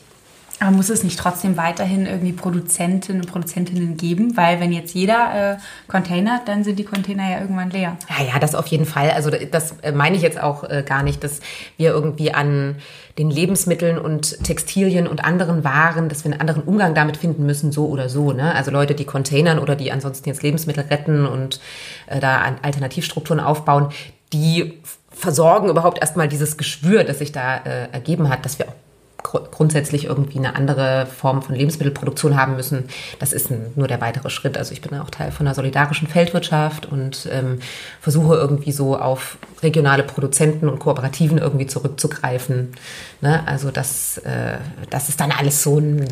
Aber 0.63 0.71
muss 0.71 0.91
es 0.91 1.03
nicht 1.03 1.19
trotzdem 1.19 1.57
weiterhin 1.57 2.07
irgendwie 2.07 2.33
Produzenten 2.33 3.17
und 3.21 3.27
Produzentinnen 3.27 3.97
geben? 3.97 4.37
Weil 4.37 4.61
wenn 4.61 4.73
jetzt 4.73 4.95
jeder 4.95 5.55
äh, 5.55 5.57
Container, 5.89 6.41
dann 6.47 6.63
sind 6.63 6.79
die 6.79 6.85
Container 6.85 7.29
ja 7.29 7.41
irgendwann 7.41 7.71
leer. 7.71 7.97
Ja, 8.09 8.25
ja, 8.25 8.39
das 8.39 8.55
auf 8.55 8.69
jeden 8.69 8.87
Fall. 8.87 9.11
Also 9.11 9.31
das 9.31 9.75
äh, 9.83 9.91
meine 9.91 10.15
ich 10.15 10.23
jetzt 10.23 10.41
auch 10.41 10.63
äh, 10.63 10.85
gar 10.87 11.03
nicht, 11.03 11.25
dass 11.25 11.41
wir 11.79 11.91
irgendwie 11.91 12.33
an 12.33 12.77
den 13.19 13.29
Lebensmitteln 13.29 13.99
und 13.99 14.45
Textilien 14.45 15.09
und 15.09 15.25
anderen 15.25 15.65
Waren, 15.65 16.09
dass 16.09 16.25
wir 16.25 16.31
einen 16.31 16.41
anderen 16.41 16.63
Umgang 16.63 16.95
damit 16.95 17.17
finden 17.17 17.45
müssen, 17.45 17.73
so 17.73 17.89
oder 17.89 18.09
so. 18.09 18.33
Ne? 18.33 18.55
Also 18.55 18.71
Leute, 18.71 18.95
die 18.95 19.05
Containern 19.05 19.59
oder 19.59 19.75
die 19.75 19.91
ansonsten 19.91 20.29
jetzt 20.29 20.45
Lebensmittel 20.45 20.85
retten 20.85 21.27
und 21.27 21.59
äh, 22.07 22.21
da 22.21 22.41
Alternativstrukturen 22.63 23.41
aufbauen, 23.41 23.89
die 24.33 24.79
versorgen 25.11 25.69
überhaupt 25.69 25.99
erstmal 25.99 26.29
dieses 26.29 26.57
Geschwür, 26.57 27.03
das 27.03 27.19
sich 27.19 27.33
da 27.33 27.57
äh, 27.57 27.89
ergeben 27.91 28.29
hat, 28.29 28.45
dass 28.45 28.61
wir 28.61 28.69
auch 28.69 28.75
grundsätzlich 29.23 30.07
irgendwie 30.07 30.39
eine 30.39 30.57
andere 30.57 31.07
Form 31.07 31.43
von 31.43 31.55
Lebensmittelproduktion 31.55 32.37
haben 32.37 32.57
müssen. 32.57 32.89
Das 33.18 33.33
ist 33.33 33.51
ein, 33.51 33.73
nur 33.77 33.89
der 33.89 34.01
weitere 34.01 34.31
Schritt. 34.31 34.59
Also 34.59 34.73
ich 34.73 34.81
bin 34.81 34.99
auch 34.99 35.11
Teil 35.11 35.31
von 35.31 35.47
einer 35.47 35.55
solidarischen 35.55 36.09
Feldwirtschaft 36.09 36.87
und 36.87 37.29
ähm, 37.31 37.61
versuche 38.01 38.35
irgendwie 38.35 38.73
so 38.73 38.99
auf 38.99 39.39
regionale 39.62 40.03
Produzenten 40.03 40.68
und 40.68 40.79
Kooperativen 40.79 41.39
irgendwie 41.39 41.66
zurückzugreifen. 41.66 42.73
Ne? 43.20 43.43
Also 43.47 43.70
das, 43.70 44.18
äh, 44.18 44.59
das 44.91 45.09
ist 45.09 45.20
dann 45.20 45.33
alles 45.33 45.62
so 45.62 45.79
ein, 45.79 46.05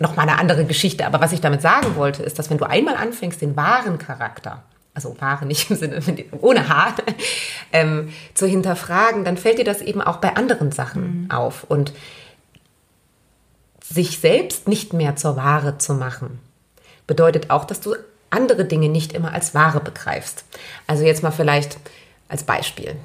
noch 0.00 0.16
mal 0.16 0.22
eine 0.22 0.38
andere 0.38 0.64
Geschichte. 0.64 1.06
Aber 1.06 1.20
was 1.20 1.32
ich 1.32 1.40
damit 1.40 1.62
sagen 1.62 1.96
wollte, 1.96 2.22
ist, 2.22 2.38
dass 2.38 2.50
wenn 2.50 2.58
du 2.58 2.68
einmal 2.68 2.96
anfängst, 2.96 3.40
den 3.40 3.56
wahren 3.56 3.98
Charakter 3.98 4.62
also 4.94 5.16
Ware 5.20 5.46
nicht 5.46 5.70
im 5.70 5.76
Sinne 5.76 6.00
ohne 6.40 6.68
Haar, 6.68 6.94
ähm, 7.72 8.12
zu 8.34 8.46
hinterfragen, 8.46 9.24
dann 9.24 9.36
fällt 9.36 9.58
dir 9.58 9.64
das 9.64 9.80
eben 9.80 10.02
auch 10.02 10.18
bei 10.18 10.36
anderen 10.36 10.72
Sachen 10.72 11.22
mhm. 11.22 11.30
auf. 11.30 11.64
Und 11.64 11.92
sich 13.92 14.18
selbst 14.18 14.68
nicht 14.68 14.92
mehr 14.92 15.16
zur 15.16 15.36
Ware 15.36 15.78
zu 15.78 15.94
machen, 15.94 16.40
bedeutet 17.06 17.50
auch, 17.50 17.64
dass 17.64 17.80
du 17.80 17.94
andere 18.30 18.64
Dinge 18.64 18.88
nicht 18.88 19.12
immer 19.12 19.32
als 19.32 19.54
Ware 19.54 19.80
begreifst. 19.80 20.44
Also 20.86 21.04
jetzt 21.04 21.22
mal 21.22 21.30
vielleicht 21.30 21.76
als 22.28 22.44
Beispiel. 22.44 22.96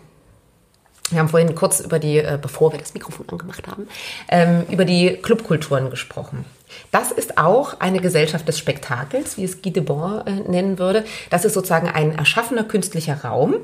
Wir 1.09 1.19
haben 1.19 1.29
vorhin 1.29 1.55
kurz 1.55 1.79
über 1.79 1.99
die, 1.99 2.17
äh, 2.17 2.37
bevor 2.41 2.73
wir 2.73 2.79
das 2.79 2.93
Mikrofon 2.93 3.29
angemacht 3.29 3.65
haben, 3.67 3.87
ähm, 4.29 4.65
über 4.69 4.83
die 4.83 5.17
Clubkulturen 5.21 5.89
gesprochen. 5.89 6.45
Das 6.91 7.11
ist 7.11 7.37
auch 7.37 7.79
eine 7.79 8.01
Gesellschaft 8.01 8.47
des 8.47 8.59
Spektakels, 8.59 9.37
wie 9.37 9.45
es 9.45 9.61
Guy 9.61 9.71
Debord 9.71 10.27
äh, 10.27 10.31
nennen 10.31 10.79
würde. 10.79 11.05
Das 11.29 11.45
ist 11.45 11.53
sozusagen 11.53 11.87
ein 11.87 12.17
erschaffener 12.17 12.65
künstlicher 12.65 13.23
Raum, 13.23 13.55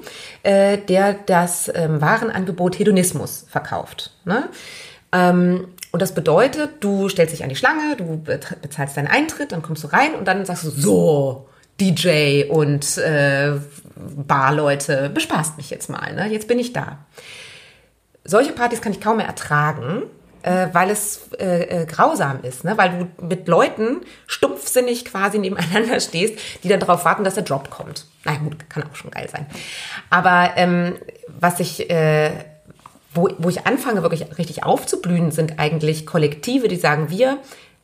äh, 0.43 0.77
der 0.77 1.13
das 1.25 1.69
ähm, 1.73 1.99
Warenangebot 1.99 2.79
Hedonismus 2.79 3.45
verkauft. 3.49 4.11
Ähm, 5.13 5.67
und 5.91 6.01
das 6.01 6.15
bedeutet, 6.15 6.71
du 6.79 7.07
stellst 7.07 7.33
dich 7.33 7.43
an 7.43 7.49
die 7.49 7.55
Schlange, 7.55 7.95
du 7.95 8.17
bezahlst 8.23 8.97
deinen 8.97 9.07
Eintritt, 9.07 9.51
dann 9.51 9.61
kommst 9.61 9.83
du 9.83 9.87
rein 9.87 10.15
und 10.15 10.27
dann 10.27 10.43
sagst 10.43 10.63
du 10.63 10.69
so, 10.71 11.47
DJ 11.79 12.45
und 12.49 12.97
äh, 12.97 13.53
Barleute, 13.95 15.09
bespaßt 15.09 15.57
mich 15.57 15.69
jetzt 15.69 15.89
mal, 15.89 16.13
ne? 16.13 16.27
jetzt 16.27 16.47
bin 16.47 16.57
ich 16.59 16.73
da. 16.73 16.97
Solche 18.23 18.53
Partys 18.53 18.81
kann 18.81 18.91
ich 18.91 19.01
kaum 19.01 19.17
mehr 19.17 19.27
ertragen, 19.27 20.03
äh, 20.41 20.67
weil 20.71 20.89
es 20.89 21.29
äh, 21.39 21.81
äh, 21.81 21.85
grausam 21.85 22.41
ist, 22.43 22.63
ne? 22.63 22.77
weil 22.77 23.07
du 23.17 23.25
mit 23.25 23.47
Leuten 23.47 24.01
stumpfsinnig 24.27 25.05
quasi 25.05 25.37
nebeneinander 25.37 25.99
stehst, 25.99 26.39
die 26.63 26.69
dann 26.69 26.79
darauf 26.79 27.05
warten, 27.05 27.23
dass 27.23 27.35
der 27.35 27.43
Drop 27.43 27.69
kommt. 27.69 28.05
Na 28.23 28.35
gut, 28.37 28.69
kann 28.69 28.83
auch 28.83 28.95
schon 28.95 29.11
geil 29.11 29.29
sein. 29.31 29.45
Aber 30.09 30.53
ähm, 30.55 30.95
was 31.27 31.59
ich 31.59 31.89
äh, 31.89 32.31
wo, 33.13 33.29
wo 33.37 33.49
ich 33.49 33.65
anfange, 33.65 34.01
wirklich 34.01 34.25
richtig 34.37 34.63
aufzublühen, 34.63 35.31
sind 35.31 35.59
eigentlich 35.59 36.05
Kollektive, 36.05 36.67
die 36.67 36.75
sagen, 36.75 37.09
wir 37.09 37.39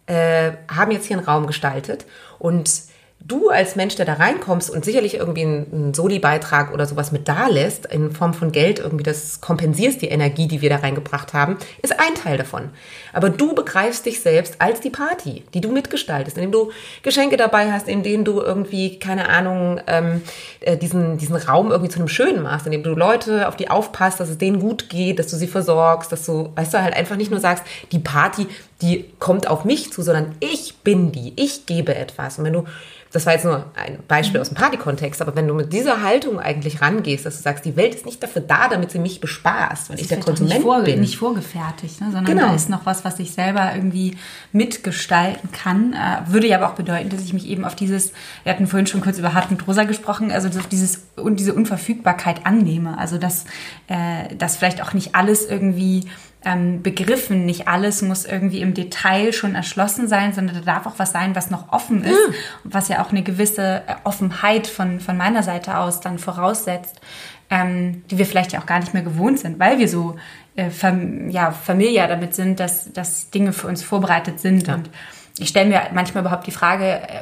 äh, 0.07 0.51
haben 0.67 0.91
jetzt 0.91 1.05
hier 1.05 1.17
einen 1.17 1.25
Raum 1.25 1.47
gestaltet 1.47 2.05
und 2.39 2.88
du 3.21 3.49
als 3.49 3.75
Mensch, 3.75 3.95
der 3.95 4.05
da 4.05 4.13
reinkommst 4.13 4.69
und 4.69 4.85
sicherlich 4.85 5.15
irgendwie 5.15 5.43
einen 5.43 5.93
Soli-Beitrag 5.93 6.73
oder 6.73 6.85
sowas 6.85 7.11
mit 7.11 7.27
da 7.27 7.47
lässt, 7.47 7.85
in 7.85 8.11
Form 8.11 8.33
von 8.33 8.51
Geld 8.51 8.79
irgendwie 8.79 9.03
das 9.03 9.41
kompensierst, 9.41 10.01
die 10.01 10.07
Energie, 10.07 10.47
die 10.47 10.61
wir 10.61 10.69
da 10.69 10.77
reingebracht 10.77 11.33
haben, 11.33 11.57
ist 11.81 11.99
ein 11.99 12.15
Teil 12.15 12.37
davon. 12.37 12.69
Aber 13.11 13.29
du 13.29 13.53
begreifst 13.53 14.05
dich 14.05 14.21
selbst 14.21 14.55
als 14.59 14.79
die 14.79 14.89
Party, 14.89 15.43
die 15.53 15.61
du 15.61 15.69
mitgestaltest, 15.71 16.37
indem 16.37 16.51
du 16.51 16.71
Geschenke 17.03 17.35
dabei 17.35 17.71
hast, 17.71 17.87
in 17.87 18.03
denen 18.03 18.23
du 18.23 18.41
irgendwie, 18.41 18.99
keine 18.99 19.27
Ahnung, 19.27 19.81
ähm, 19.87 20.21
äh, 20.61 20.77
diesen, 20.77 21.17
diesen 21.17 21.35
Raum 21.35 21.71
irgendwie 21.71 21.91
zu 21.91 21.99
einem 21.99 22.07
Schönen 22.07 22.41
machst, 22.41 22.65
indem 22.65 22.83
du 22.83 22.91
Leute 22.91 23.47
auf 23.47 23.57
die 23.57 23.69
aufpasst, 23.69 24.19
dass 24.19 24.29
es 24.29 24.37
denen 24.37 24.59
gut 24.59 24.89
geht, 24.89 25.19
dass 25.19 25.27
du 25.27 25.35
sie 25.35 25.47
versorgst, 25.47 26.11
dass 26.11 26.25
du, 26.25 26.51
weißt 26.55 26.73
du, 26.73 26.81
halt 26.81 26.95
einfach 26.95 27.17
nicht 27.17 27.31
nur 27.31 27.39
sagst, 27.39 27.63
die 27.91 27.99
Party, 27.99 28.47
die 28.81 29.05
kommt 29.19 29.47
auf 29.47 29.65
mich 29.65 29.91
zu, 29.91 30.01
sondern 30.01 30.35
ich 30.39 30.77
bin 30.83 31.11
die, 31.11 31.33
ich 31.35 31.65
gebe 31.65 31.95
etwas. 31.95 32.39
Und 32.39 32.45
wenn 32.45 32.53
du 32.53 32.65
das 33.11 33.25
war 33.25 33.33
jetzt 33.33 33.45
nur 33.45 33.65
ein 33.75 33.99
Beispiel 34.07 34.39
mhm. 34.39 34.41
aus 34.41 34.49
dem 34.49 34.55
Partykontext, 34.55 35.21
aber 35.21 35.35
wenn 35.35 35.47
du 35.47 35.55
mit 35.55 35.73
dieser 35.73 36.03
Haltung 36.03 36.39
eigentlich 36.39 36.81
rangehst, 36.81 37.25
dass 37.25 37.37
du 37.37 37.43
sagst, 37.43 37.65
die 37.65 37.75
Welt 37.75 37.95
ist 37.95 38.05
nicht 38.05 38.21
dafür 38.21 38.43
da, 38.43 38.69
damit 38.69 38.91
sie 38.91 38.99
mich 38.99 39.19
bespaßt, 39.19 39.89
weil 39.89 39.99
ich 39.99 40.07
der 40.07 40.19
Konsument 40.19 40.53
nicht 40.53 40.63
vor, 40.63 40.81
bin. 40.83 40.99
Nicht 40.99 41.17
vorgefertigt, 41.17 42.01
ne, 42.01 42.07
sondern 42.11 42.25
genau. 42.25 42.47
da 42.49 42.55
ist 42.55 42.69
noch 42.69 42.85
was, 42.85 43.03
was 43.05 43.19
ich 43.19 43.31
selber 43.31 43.71
irgendwie 43.73 44.15
mitgestalten 44.51 45.51
kann. 45.51 45.93
Äh, 45.93 46.31
würde 46.31 46.47
ja 46.47 46.57
aber 46.57 46.69
auch 46.69 46.75
bedeuten, 46.75 47.09
dass 47.09 47.21
ich 47.21 47.33
mich 47.33 47.47
eben 47.47 47.65
auf 47.65 47.75
dieses, 47.75 48.13
wir 48.43 48.53
hatten 48.53 48.67
vorhin 48.67 48.85
schon 48.85 49.01
kurz 49.01 49.17
über 49.17 49.33
Hart 49.33 49.49
und 49.49 49.67
Rosa 49.67 49.85
gesprochen, 49.85 50.31
also 50.31 50.47
auf 50.47 50.67
dieses 50.67 51.07
und 51.15 51.39
diese 51.39 51.55
Unverfügbarkeit 51.55 52.45
annehme. 52.45 52.97
Also 52.99 53.17
dass, 53.17 53.45
äh, 53.87 54.35
dass 54.35 54.57
vielleicht 54.57 54.83
auch 54.83 54.93
nicht 54.93 55.15
alles 55.15 55.47
irgendwie 55.47 56.05
ähm, 56.45 56.81
Begriffen. 56.81 57.45
Nicht 57.45 57.67
alles 57.67 58.01
muss 58.01 58.25
irgendwie 58.25 58.61
im 58.61 58.73
Detail 58.73 59.33
schon 59.33 59.55
erschlossen 59.55 60.07
sein, 60.07 60.33
sondern 60.33 60.55
da 60.55 60.61
darf 60.61 60.85
auch 60.85 60.97
was 60.97 61.11
sein, 61.11 61.35
was 61.35 61.49
noch 61.49 61.71
offen 61.71 62.03
ist, 62.03 62.11
ja. 62.11 62.33
was 62.63 62.87
ja 62.87 63.03
auch 63.03 63.11
eine 63.11 63.23
gewisse 63.23 63.83
äh, 63.87 63.95
Offenheit 64.03 64.67
von, 64.67 64.99
von 64.99 65.17
meiner 65.17 65.43
Seite 65.43 65.77
aus 65.77 65.99
dann 65.99 66.17
voraussetzt, 66.17 67.01
ähm, 67.49 68.03
die 68.09 68.17
wir 68.17 68.25
vielleicht 68.25 68.53
ja 68.53 68.59
auch 68.59 68.65
gar 68.65 68.79
nicht 68.79 68.93
mehr 68.93 69.03
gewohnt 69.03 69.39
sind, 69.39 69.59
weil 69.59 69.79
wir 69.79 69.87
so 69.87 70.15
äh, 70.55 70.69
fam 70.69 71.29
ja, 71.29 71.51
familiär 71.51 72.07
damit 72.07 72.35
sind, 72.35 72.59
dass, 72.59 72.91
dass 72.93 73.29
Dinge 73.31 73.53
für 73.53 73.67
uns 73.67 73.83
vorbereitet 73.83 74.39
sind. 74.39 74.67
Ja. 74.67 74.75
Und 74.75 74.89
ich 75.37 75.49
stelle 75.49 75.69
mir 75.69 75.81
manchmal 75.93 76.23
überhaupt 76.23 76.47
die 76.47 76.51
Frage, 76.51 76.85
äh, 76.85 77.21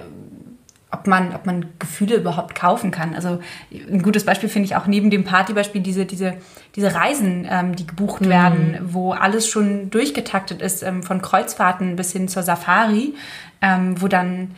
ob 0.92 1.06
man, 1.06 1.36
ob 1.36 1.46
man 1.46 1.66
Gefühle 1.80 2.16
überhaupt 2.16 2.56
kaufen 2.56 2.92
kann. 2.92 3.14
Also 3.14 3.40
ein 3.72 4.02
gutes 4.02 4.26
Beispiel 4.26 4.48
finde 4.48 4.68
ich 4.68 4.76
auch 4.76 4.88
neben 4.88 5.10
dem 5.10 5.26
Partybeispiel 5.26 5.82
diese, 5.82 6.06
diese, 6.06 6.36
diese 6.76 6.96
Reisen, 6.96 7.46
ähm, 7.50 7.76
die 7.76 7.86
gebucht 7.86 8.22
mhm. 8.22 8.30
werden, 8.30 8.80
wo 8.84 9.12
alles 9.12 9.50
schon 9.50 9.90
durchgetaktet 9.90 10.62
ist, 10.62 10.84
ähm, 10.84 11.04
von 11.04 11.22
Kreuzfahrten 11.22 11.98
bis 11.98 12.14
hin 12.14 12.30
zur 12.30 12.44
Safari, 12.44 13.14
ähm, 13.62 14.02
wo 14.02 14.08
dann 14.08 14.56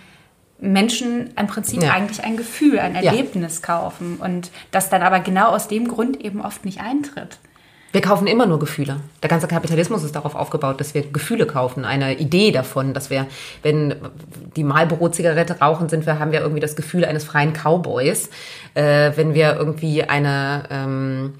Menschen 0.59 1.31
im 1.35 1.47
Prinzip 1.47 1.81
ja. 1.81 1.93
eigentlich 1.93 2.23
ein 2.23 2.37
Gefühl, 2.37 2.79
ein 2.79 2.93
Erlebnis 2.93 3.61
ja. 3.61 3.65
kaufen 3.65 4.17
und 4.17 4.51
das 4.71 4.89
dann 4.89 5.01
aber 5.01 5.21
genau 5.21 5.49
aus 5.49 5.67
dem 5.67 5.87
Grund 5.87 6.21
eben 6.21 6.41
oft 6.41 6.65
nicht 6.65 6.81
eintritt. 6.81 7.39
Wir 7.91 8.01
kaufen 8.01 8.27
immer 8.27 8.45
nur 8.45 8.59
Gefühle. 8.59 8.97
Der 9.23 9.29
ganze 9.29 9.47
Kapitalismus 9.47 10.03
ist 10.03 10.15
darauf 10.15 10.35
aufgebaut, 10.35 10.79
dass 10.79 10.93
wir 10.93 11.01
Gefühle 11.11 11.47
kaufen, 11.47 11.85
eine 11.85 12.19
Idee 12.19 12.51
davon, 12.51 12.93
dass 12.93 13.09
wir, 13.09 13.25
wenn 13.63 13.95
die 14.55 14.63
Marlboro-Zigarette 14.63 15.59
rauchen, 15.59 15.89
sind 15.89 16.05
wir, 16.05 16.19
haben 16.19 16.31
wir 16.31 16.41
irgendwie 16.41 16.59
das 16.59 16.75
Gefühl 16.75 17.03
eines 17.03 17.23
freien 17.23 17.53
Cowboys. 17.53 18.29
Äh, 18.75 19.11
wenn 19.15 19.33
wir 19.33 19.55
irgendwie 19.55 20.03
eine 20.03 20.63
ähm, 20.69 21.33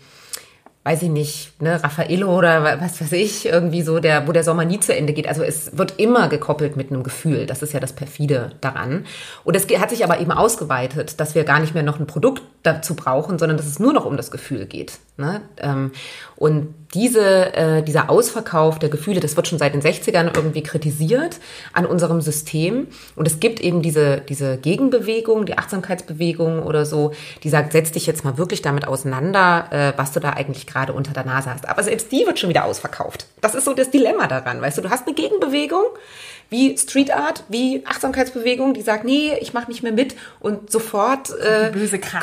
weiß 0.90 1.04
ich 1.04 1.10
nicht, 1.10 1.62
ne, 1.62 1.84
Raffaello 1.84 2.36
oder 2.36 2.82
was 2.82 3.00
weiß 3.00 3.12
ich, 3.12 3.46
irgendwie 3.46 3.84
so, 3.84 4.00
der, 4.00 4.28
wo 4.28 4.32
der 4.32 4.44
Sommer 4.44 4.66
nie 4.66 4.80
zu 4.80 4.96
Ende 4.96 5.14
geht. 5.14 5.28
Also 5.28 5.44
es 5.44 5.78
wird 5.78 6.00
immer 6.00 6.30
gekoppelt 6.30 6.78
mit 6.78 6.92
einem 6.92 7.04
Gefühl. 7.04 7.46
Das 7.46 7.62
ist 7.62 7.74
ja 7.74 7.80
das 7.80 7.94
perfide 7.94 8.54
daran. 8.60 9.06
Und 9.44 9.56
es 9.56 9.68
hat 9.80 9.92
sich 9.92 10.04
aber 10.04 10.20
eben 10.20 10.32
ausgeweitet, 10.32 11.20
dass 11.20 11.36
wir 11.36 11.44
gar 11.44 11.60
nicht 11.60 11.76
mehr 11.76 11.84
noch 11.84 12.00
ein 12.00 12.08
Produkt 12.08 12.42
dazu 12.64 12.96
brauchen, 12.96 13.38
sondern 13.38 13.58
dass 13.58 13.68
es 13.68 13.80
nur 13.80 13.94
noch 13.94 14.06
um 14.06 14.18
das 14.18 14.32
Gefühl 14.32 14.66
geht. 14.66 14.94
Ne? 15.18 15.42
Ähm, 15.58 15.92
und 16.36 16.74
diese, 16.94 17.54
äh, 17.54 17.84
dieser 17.84 18.10
Ausverkauf 18.10 18.80
der 18.80 18.90
Gefühle, 18.90 19.20
das 19.20 19.36
wird 19.36 19.48
schon 19.48 19.60
seit 19.60 19.74
den 19.74 19.82
60ern 19.82 20.36
irgendwie 20.36 20.64
kritisiert 20.64 21.40
an 21.74 21.86
unserem 21.86 22.22
System. 22.22 22.88
Und 23.16 23.28
es 23.28 23.40
gibt 23.40 23.60
eben 23.60 23.82
diese, 23.82 24.22
diese 24.22 24.58
Gegenbewegung, 24.58 25.46
die 25.46 25.58
Achtsamkeitsbewegung 25.58 26.64
oder 26.64 26.86
so, 26.86 27.12
die 27.44 27.50
sagt, 27.50 27.74
setz 27.74 27.92
dich 27.92 28.08
jetzt 28.08 28.24
mal 28.24 28.38
wirklich 28.38 28.62
damit 28.62 28.88
auseinander, 28.88 29.68
äh, 29.72 29.94
was 29.98 30.14
du 30.14 30.20
da 30.20 30.32
eigentlich 30.32 30.66
gerade 30.66 30.79
unter 30.88 31.14
der 31.14 31.26
Nase 31.26 31.52
hast. 31.52 31.68
Aber 31.68 31.84
selbst 31.84 32.12
die 32.12 32.26
wird 32.26 32.40
schon 32.40 32.50
wieder 32.50 32.66
ausverkauft. 32.66 33.26
Das 33.42 33.56
ist 33.56 33.66
so 33.66 33.74
das 33.74 33.92
Dilemma 33.92 34.28
daran, 34.28 34.62
weißt 34.62 34.78
du, 34.78 34.82
du 34.82 34.90
hast 34.90 35.06
eine 35.06 35.16
Gegenbewegung, 35.16 35.84
wie 36.50 36.76
Street 36.78 37.14
Art, 37.14 37.44
wie 37.48 37.86
Achtsamkeitsbewegung, 37.86 38.74
die 38.74 38.82
sagt, 38.82 39.06
nee, 39.06 39.34
ich 39.40 39.54
mache 39.54 39.70
nicht 39.70 39.84
mehr 39.84 39.92
mit 39.92 40.16
und 40.40 40.72
sofort 40.72 41.30
äh, 41.40 41.72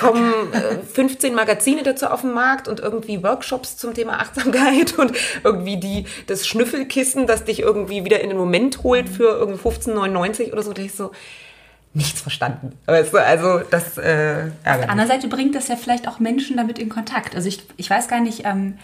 kommen 0.01 0.33
äh, 0.53 0.79
15 0.83 1.35
Magazine 1.35 1.83
dazu 1.85 2.07
auf 2.07 2.23
den 2.23 2.33
Markt 2.33 2.67
und 2.67 2.81
irgendwie 2.81 3.23
Workshops 3.23 3.77
zum 3.77 3.95
Thema 3.95 4.15
Achtsamkeit 4.15 4.99
und 4.99 5.13
irgendwie 5.45 5.77
die 5.77 6.07
das 6.27 6.47
Schnüffelkissen, 6.47 7.27
das 7.27 7.45
dich 7.45 7.61
irgendwie 7.61 8.05
wieder 8.05 8.21
in 8.21 8.31
den 8.31 8.39
Moment 8.39 8.83
holt 8.83 9.09
für 9.09 9.39
irgendwie 9.39 9.61
15,99 9.61 10.53
oder 10.53 10.63
so. 10.63 10.73
Da 10.73 10.83
ich 10.83 10.95
so 10.95 11.13
nichts 11.97 12.21
verstanden. 12.21 12.73
Weißt 12.85 13.13
du, 13.13 13.19
also 13.19 13.61
das 13.71 13.97
äh, 13.97 14.51
Auf 14.65 14.79
der 14.79 14.91
anderen 14.91 15.09
Seite 15.09 15.29
bringt 15.29 15.55
das 15.55 15.69
ja 15.69 15.77
vielleicht 15.77 16.07
auch 16.07 16.21
Menschen 16.21 16.57
damit 16.57 16.79
in 16.79 16.89
Kontakt. 16.89 17.35
Also 17.35 17.49
ich, 17.49 17.67
ich 17.77 17.89
weiß 17.89 18.09
gar 18.09 18.21
nicht, 18.21 18.45
ähm, 18.45 18.79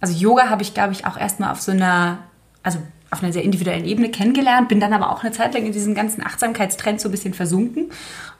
also 0.00 0.14
Yoga 0.14 0.48
habe 0.48 0.62
ich, 0.62 0.72
glaube 0.72 0.92
ich, 0.92 1.06
auch 1.06 1.18
erstmal 1.18 1.52
auf 1.52 1.60
so 1.60 1.72
einer, 1.72 2.18
also 2.62 2.78
auf 3.10 3.22
einer 3.22 3.32
sehr 3.32 3.44
individuellen 3.44 3.84
Ebene 3.84 4.10
kennengelernt, 4.10 4.68
bin 4.68 4.80
dann 4.80 4.92
aber 4.92 5.10
auch 5.10 5.22
eine 5.22 5.32
Zeit 5.32 5.54
lang 5.54 5.66
in 5.66 5.72
diesen 5.72 5.94
ganzen 5.94 6.24
Achtsamkeitstrend 6.24 7.00
so 7.00 7.08
ein 7.08 7.12
bisschen 7.12 7.34
versunken 7.34 7.90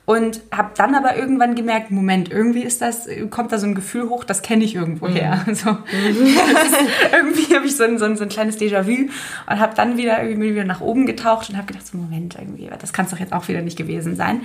und 0.05 0.41
habe 0.51 0.71
dann 0.77 0.93
aber 0.93 1.17
irgendwann 1.17 1.55
gemerkt, 1.55 1.89
Moment, 1.89 2.31
irgendwie 2.31 2.61
ist 2.61 2.81
das, 2.81 3.07
kommt 3.31 3.51
da 3.51 3.57
so 3.57 3.65
ein 3.65 3.73
Gefühl 3.73 4.07
hoch, 4.07 4.23
das 4.23 4.43
kenne 4.43 4.63
ich 4.63 4.75
irgendwo 4.75 5.07
her. 5.07 5.43
Mhm. 5.45 5.55
So, 5.65 5.69
irgendwie 7.13 7.55
habe 7.55 7.65
ich 7.65 7.77
so 7.77 7.85
ein, 7.85 7.97
so 7.97 8.05
ein, 8.05 8.17
so 8.17 8.23
ein 8.23 8.29
kleines 8.29 8.59
Déjà-vu 8.59 9.09
und 9.49 9.59
habe 9.59 9.73
dann 9.73 9.97
wieder 9.97 10.21
irgendwie 10.21 10.51
wieder 10.51 10.65
nach 10.65 10.81
oben 10.81 11.05
getaucht 11.05 11.49
und 11.49 11.55
habe 11.55 11.65
gedacht, 11.67 11.87
so 11.87 11.97
Moment, 11.97 12.35
irgendwie, 12.37 12.69
das 12.77 12.91
kann 12.91 13.05
es 13.05 13.11
doch 13.11 13.19
jetzt 13.19 13.31
auch 13.31 13.47
wieder 13.47 13.61
nicht 13.61 13.77
gewesen 13.77 14.15
sein. 14.15 14.41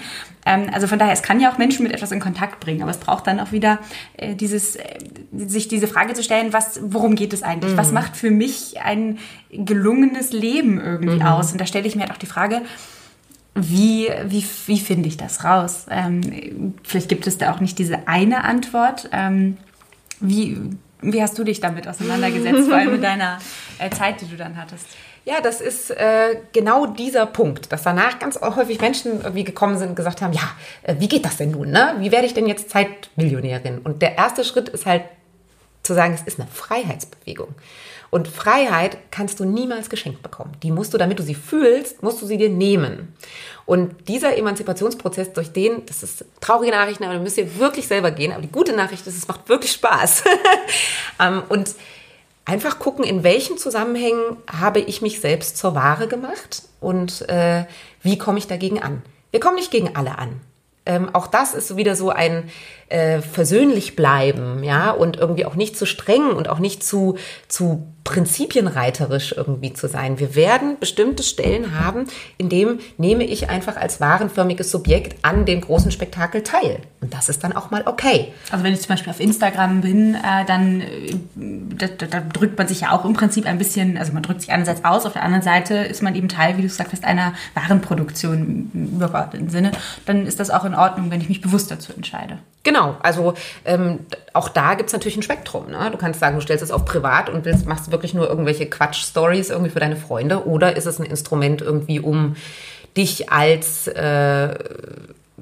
Ähm, 0.46 0.70
also 0.72 0.86
von 0.86 0.98
daher, 0.98 1.12
es 1.12 1.22
kann 1.22 1.40
ja 1.40 1.52
auch 1.52 1.58
Menschen 1.58 1.82
mit 1.82 1.92
etwas 1.92 2.12
in 2.12 2.20
Kontakt 2.20 2.60
bringen, 2.60 2.82
aber 2.82 2.92
es 2.92 2.98
braucht 2.98 3.26
dann 3.26 3.40
auch 3.40 3.50
wieder 3.50 3.80
äh, 4.16 4.34
dieses, 4.34 4.76
äh, 4.76 4.98
sich 5.36 5.68
diese 5.68 5.88
Frage 5.88 6.14
zu 6.14 6.22
stellen, 6.22 6.52
was, 6.52 6.80
worum 6.82 7.16
geht 7.16 7.32
es 7.32 7.42
eigentlich? 7.42 7.72
Mhm. 7.72 7.78
Was 7.78 7.92
macht 7.92 8.16
für 8.16 8.30
mich 8.30 8.80
ein 8.82 9.18
gelungenes 9.50 10.32
Leben 10.32 10.80
irgendwie 10.80 11.16
mhm. 11.16 11.26
aus? 11.26 11.52
Und 11.52 11.60
da 11.60 11.66
stelle 11.66 11.86
ich 11.86 11.96
mir 11.96 12.02
halt 12.02 12.12
auch 12.12 12.18
die 12.18 12.26
Frage, 12.26 12.62
wie, 13.54 14.10
wie, 14.26 14.44
wie 14.66 14.78
finde 14.78 15.08
ich 15.08 15.16
das 15.16 15.44
raus? 15.44 15.86
Ähm, 15.90 16.74
vielleicht 16.82 17.08
gibt 17.08 17.26
es 17.26 17.38
da 17.38 17.52
auch 17.52 17.60
nicht 17.60 17.78
diese 17.78 18.06
eine 18.06 18.44
Antwort. 18.44 19.08
Ähm, 19.12 19.56
wie, 20.20 20.58
wie 21.02 21.22
hast 21.22 21.38
du 21.38 21.44
dich 21.44 21.60
damit 21.60 21.88
auseinandergesetzt, 21.88 22.68
vor 22.68 22.76
allem 22.76 22.94
in 22.94 23.02
deiner 23.02 23.38
äh, 23.78 23.90
Zeit, 23.90 24.20
die 24.20 24.26
du 24.26 24.36
dann 24.36 24.56
hattest? 24.56 24.86
Ja, 25.24 25.40
das 25.40 25.60
ist 25.60 25.90
äh, 25.90 26.38
genau 26.52 26.86
dieser 26.86 27.26
Punkt, 27.26 27.72
dass 27.72 27.82
danach 27.82 28.18
ganz 28.18 28.40
häufig 28.40 28.80
Menschen 28.80 29.20
irgendwie 29.20 29.44
gekommen 29.44 29.78
sind 29.78 29.90
und 29.90 29.94
gesagt 29.94 30.22
haben, 30.22 30.32
ja, 30.32 30.50
äh, 30.82 30.96
wie 30.98 31.08
geht 31.08 31.24
das 31.24 31.36
denn 31.36 31.50
nun? 31.50 31.70
Ne? 31.70 31.96
Wie 31.98 32.10
werde 32.10 32.26
ich 32.26 32.34
denn 32.34 32.46
jetzt 32.46 32.70
Zeitmillionärin? 32.70 33.78
Und 33.78 34.00
der 34.00 34.16
erste 34.16 34.44
Schritt 34.44 34.68
ist 34.70 34.86
halt 34.86 35.02
zu 35.82 35.94
sagen, 35.94 36.14
es 36.14 36.22
ist 36.22 36.40
eine 36.40 36.48
Freiheitsbewegung. 36.48 37.54
Und 38.10 38.26
Freiheit 38.26 38.98
kannst 39.12 39.38
du 39.38 39.44
niemals 39.44 39.88
geschenkt 39.88 40.22
bekommen. 40.22 40.52
Die 40.62 40.72
musst 40.72 40.92
du, 40.92 40.98
damit 40.98 41.18
du 41.18 41.22
sie 41.22 41.34
fühlst, 41.34 42.02
musst 42.02 42.20
du 42.20 42.26
sie 42.26 42.36
dir 42.36 42.48
nehmen. 42.48 43.14
Und 43.66 44.08
dieser 44.08 44.36
Emanzipationsprozess, 44.36 45.32
durch 45.32 45.52
den, 45.52 45.86
das 45.86 46.02
ist 46.02 46.24
traurige 46.40 46.72
Nachrichten, 46.72 47.04
aber 47.04 47.14
du 47.14 47.20
müsst 47.20 47.38
ihr 47.38 47.58
wirklich 47.58 47.86
selber 47.86 48.10
gehen. 48.10 48.32
Aber 48.32 48.42
die 48.42 48.50
gute 48.50 48.72
Nachricht 48.72 49.06
ist, 49.06 49.16
es 49.16 49.28
macht 49.28 49.48
wirklich 49.48 49.72
Spaß. 49.72 50.24
Ähm, 51.22 51.42
und 51.50 51.74
einfach 52.46 52.78
gucken, 52.78 53.04
in 53.04 53.22
welchen 53.22 53.58
Zusammenhängen 53.58 54.38
habe 54.50 54.80
ich 54.80 55.02
mich 55.02 55.20
selbst 55.20 55.58
zur 55.58 55.74
Ware 55.74 56.08
gemacht 56.08 56.62
und 56.80 57.28
äh, 57.28 57.66
wie 58.02 58.16
komme 58.16 58.38
ich 58.38 58.46
dagegen 58.46 58.82
an. 58.82 59.02
Wir 59.30 59.40
kommen 59.40 59.56
nicht 59.56 59.70
gegen 59.70 59.94
alle 59.96 60.18
an. 60.18 60.40
Ähm, 60.86 61.14
auch 61.14 61.26
das 61.26 61.54
ist 61.54 61.76
wieder 61.76 61.94
so 61.94 62.10
ein 62.10 62.50
äh, 62.90 63.22
versöhnlich 63.22 63.96
bleiben, 63.96 64.62
ja, 64.62 64.90
und 64.90 65.16
irgendwie 65.16 65.46
auch 65.46 65.54
nicht 65.54 65.76
zu 65.76 65.86
streng 65.86 66.32
und 66.32 66.48
auch 66.48 66.58
nicht 66.58 66.84
zu, 66.84 67.16
zu 67.48 67.86
prinzipienreiterisch 68.04 69.34
irgendwie 69.36 69.72
zu 69.72 69.86
sein. 69.86 70.18
Wir 70.18 70.34
werden 70.34 70.76
bestimmte 70.80 71.22
Stellen 71.22 71.78
haben, 71.78 72.06
in 72.38 72.48
dem 72.48 72.80
nehme 72.98 73.24
ich 73.24 73.50
einfach 73.50 73.76
als 73.76 74.00
warenförmiges 74.00 74.70
Subjekt 74.70 75.24
an 75.24 75.44
dem 75.44 75.60
großen 75.60 75.92
Spektakel 75.92 76.42
teil. 76.42 76.80
Und 77.00 77.14
das 77.14 77.28
ist 77.28 77.44
dann 77.44 77.52
auch 77.52 77.70
mal 77.70 77.82
okay. 77.86 78.32
Also 78.50 78.64
wenn 78.64 78.72
ich 78.72 78.80
zum 78.80 78.88
Beispiel 78.88 79.10
auf 79.10 79.20
Instagram 79.20 79.82
bin, 79.82 80.14
äh, 80.14 80.44
dann 80.46 80.80
äh, 80.80 81.14
da, 81.36 81.86
da, 81.86 82.20
drückt 82.20 82.58
man 82.58 82.66
sich 82.66 82.80
ja 82.80 82.92
auch 82.92 83.04
im 83.04 83.12
Prinzip 83.12 83.46
ein 83.46 83.58
bisschen, 83.58 83.96
also 83.96 84.12
man 84.12 84.22
drückt 84.22 84.40
sich 84.40 84.50
einerseits 84.50 84.84
aus, 84.84 85.06
auf 85.06 85.12
der 85.12 85.22
anderen 85.22 85.42
Seite 85.42 85.74
ist 85.76 86.02
man 86.02 86.14
eben 86.14 86.28
Teil, 86.28 86.56
wie 86.56 86.62
du 86.62 86.68
gesagt 86.68 86.92
hast, 86.92 87.04
einer 87.04 87.34
Warenproduktion 87.54 88.70
im 88.74 88.96
übergeordneten 88.96 89.50
Sinne. 89.50 89.72
Dann 90.06 90.26
ist 90.26 90.40
das 90.40 90.50
auch 90.50 90.64
in 90.64 90.74
Ordnung, 90.74 91.10
wenn 91.10 91.20
ich 91.20 91.28
mich 91.28 91.40
bewusst 91.40 91.70
dazu 91.70 91.92
entscheide. 91.92 92.38
Genau, 92.62 92.79
also 93.02 93.34
ähm, 93.64 94.00
auch 94.32 94.48
da 94.48 94.74
gibt 94.74 94.88
es 94.88 94.92
natürlich 94.92 95.16
ein 95.16 95.22
Spektrum. 95.22 95.70
Ne? 95.70 95.90
Du 95.90 95.98
kannst 95.98 96.20
sagen, 96.20 96.36
du 96.36 96.42
stellst 96.42 96.62
es 96.62 96.70
auf 96.70 96.84
privat 96.84 97.28
und 97.28 97.44
willst, 97.44 97.66
machst 97.66 97.90
wirklich 97.90 98.14
nur 98.14 98.28
irgendwelche 98.28 98.66
Quatsch-Stories 98.66 99.50
irgendwie 99.50 99.70
für 99.70 99.80
deine 99.80 99.96
Freunde 99.96 100.46
oder 100.46 100.76
ist 100.76 100.86
es 100.86 100.98
ein 100.98 101.06
Instrument 101.06 101.62
irgendwie, 101.62 102.00
um 102.00 102.36
dich 102.96 103.30
als 103.30 103.86
äh, 103.88 104.54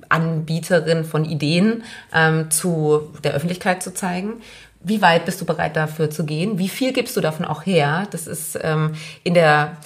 Anbieterin 0.08 1.04
von 1.04 1.24
Ideen 1.24 1.82
ähm, 2.14 2.50
zu 2.50 3.12
der 3.24 3.34
Öffentlichkeit 3.34 3.82
zu 3.82 3.94
zeigen? 3.94 4.34
Wie 4.80 5.02
weit 5.02 5.24
bist 5.24 5.40
du 5.40 5.44
bereit 5.44 5.76
dafür 5.76 6.10
zu 6.10 6.24
gehen? 6.24 6.58
Wie 6.58 6.68
viel 6.68 6.92
gibst 6.92 7.16
du 7.16 7.20
davon 7.20 7.44
auch 7.44 7.66
her? 7.66 8.06
Das 8.10 8.26
ist 8.26 8.58
ähm, 8.62 8.92
in 9.24 9.34
der 9.34 9.76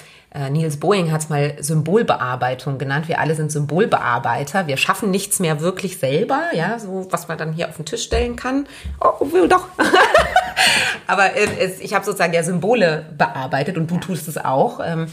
Niels 0.51 0.79
Boeing 0.79 1.13
hat 1.13 1.23
es 1.23 1.29
mal 1.29 1.55
Symbolbearbeitung 1.61 2.79
genannt. 2.79 3.09
Wir 3.09 3.21
alle 3.21 3.35
sind 3.35 3.53
Symbolbearbeiter. 3.53 4.67
Wir 4.67 4.79
schaffen 4.79 5.11
nichts 5.11 5.41
mehr 5.41 5.61
wirklich 5.61 5.99
selber, 5.99 6.41
ja, 6.55 6.79
so 6.79 7.07
was 7.11 7.29
man 7.29 7.37
dann 7.37 7.53
hier 7.53 7.69
auf 7.69 7.77
den 7.77 7.85
Tisch 7.85 8.05
stellen 8.05 8.37
kann. 8.37 8.67
Oh, 9.01 9.27
doch. 9.47 9.67
Aber 11.07 11.37
äh, 11.37 11.47
es, 11.59 11.81
ich 11.81 11.93
habe 11.95 12.05
sozusagen 12.05 12.33
ja 12.33 12.43
Symbole 12.43 13.05
bearbeitet 13.17 13.77
und 13.77 13.91
du 13.91 13.99
tust 13.99 14.29
es 14.29 14.39
auch. 14.39 14.81
Ähm, 14.83 15.07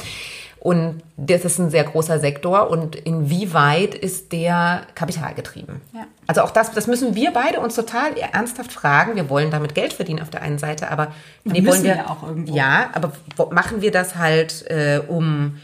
und 0.59 1.01
das 1.15 1.45
ist 1.45 1.57
ein 1.59 1.69
sehr 1.69 1.85
großer 1.85 2.19
Sektor 2.19 2.69
und 2.69 2.95
inwieweit 2.95 3.95
ist 3.95 4.31
der 4.31 4.81
kapitalgetrieben? 4.95 5.81
Ja. 5.93 6.05
Also 6.29 6.41
auch 6.41 6.51
das, 6.51 6.71
das 6.73 6.85
müssen 6.85 7.15
wir 7.15 7.31
beide 7.31 7.59
uns 7.59 7.73
total 7.73 8.15
ernsthaft 8.15 8.71
fragen. 8.71 9.15
Wir 9.15 9.31
wollen 9.31 9.49
damit 9.49 9.73
Geld 9.73 9.93
verdienen 9.93 10.21
auf 10.21 10.29
der 10.29 10.43
einen 10.43 10.59
Seite, 10.59 10.91
aber 10.91 11.11
nee, 11.43 11.65
wollen 11.65 11.81
wir 11.81 11.95
ja 11.95 12.07
auch 12.07 12.21
irgendwo. 12.21 12.55
Ja, 12.55 12.91
aber 12.93 13.13
machen 13.49 13.81
wir 13.81 13.89
das 13.89 14.15
halt, 14.15 14.63
äh, 14.69 15.01
um 15.07 15.57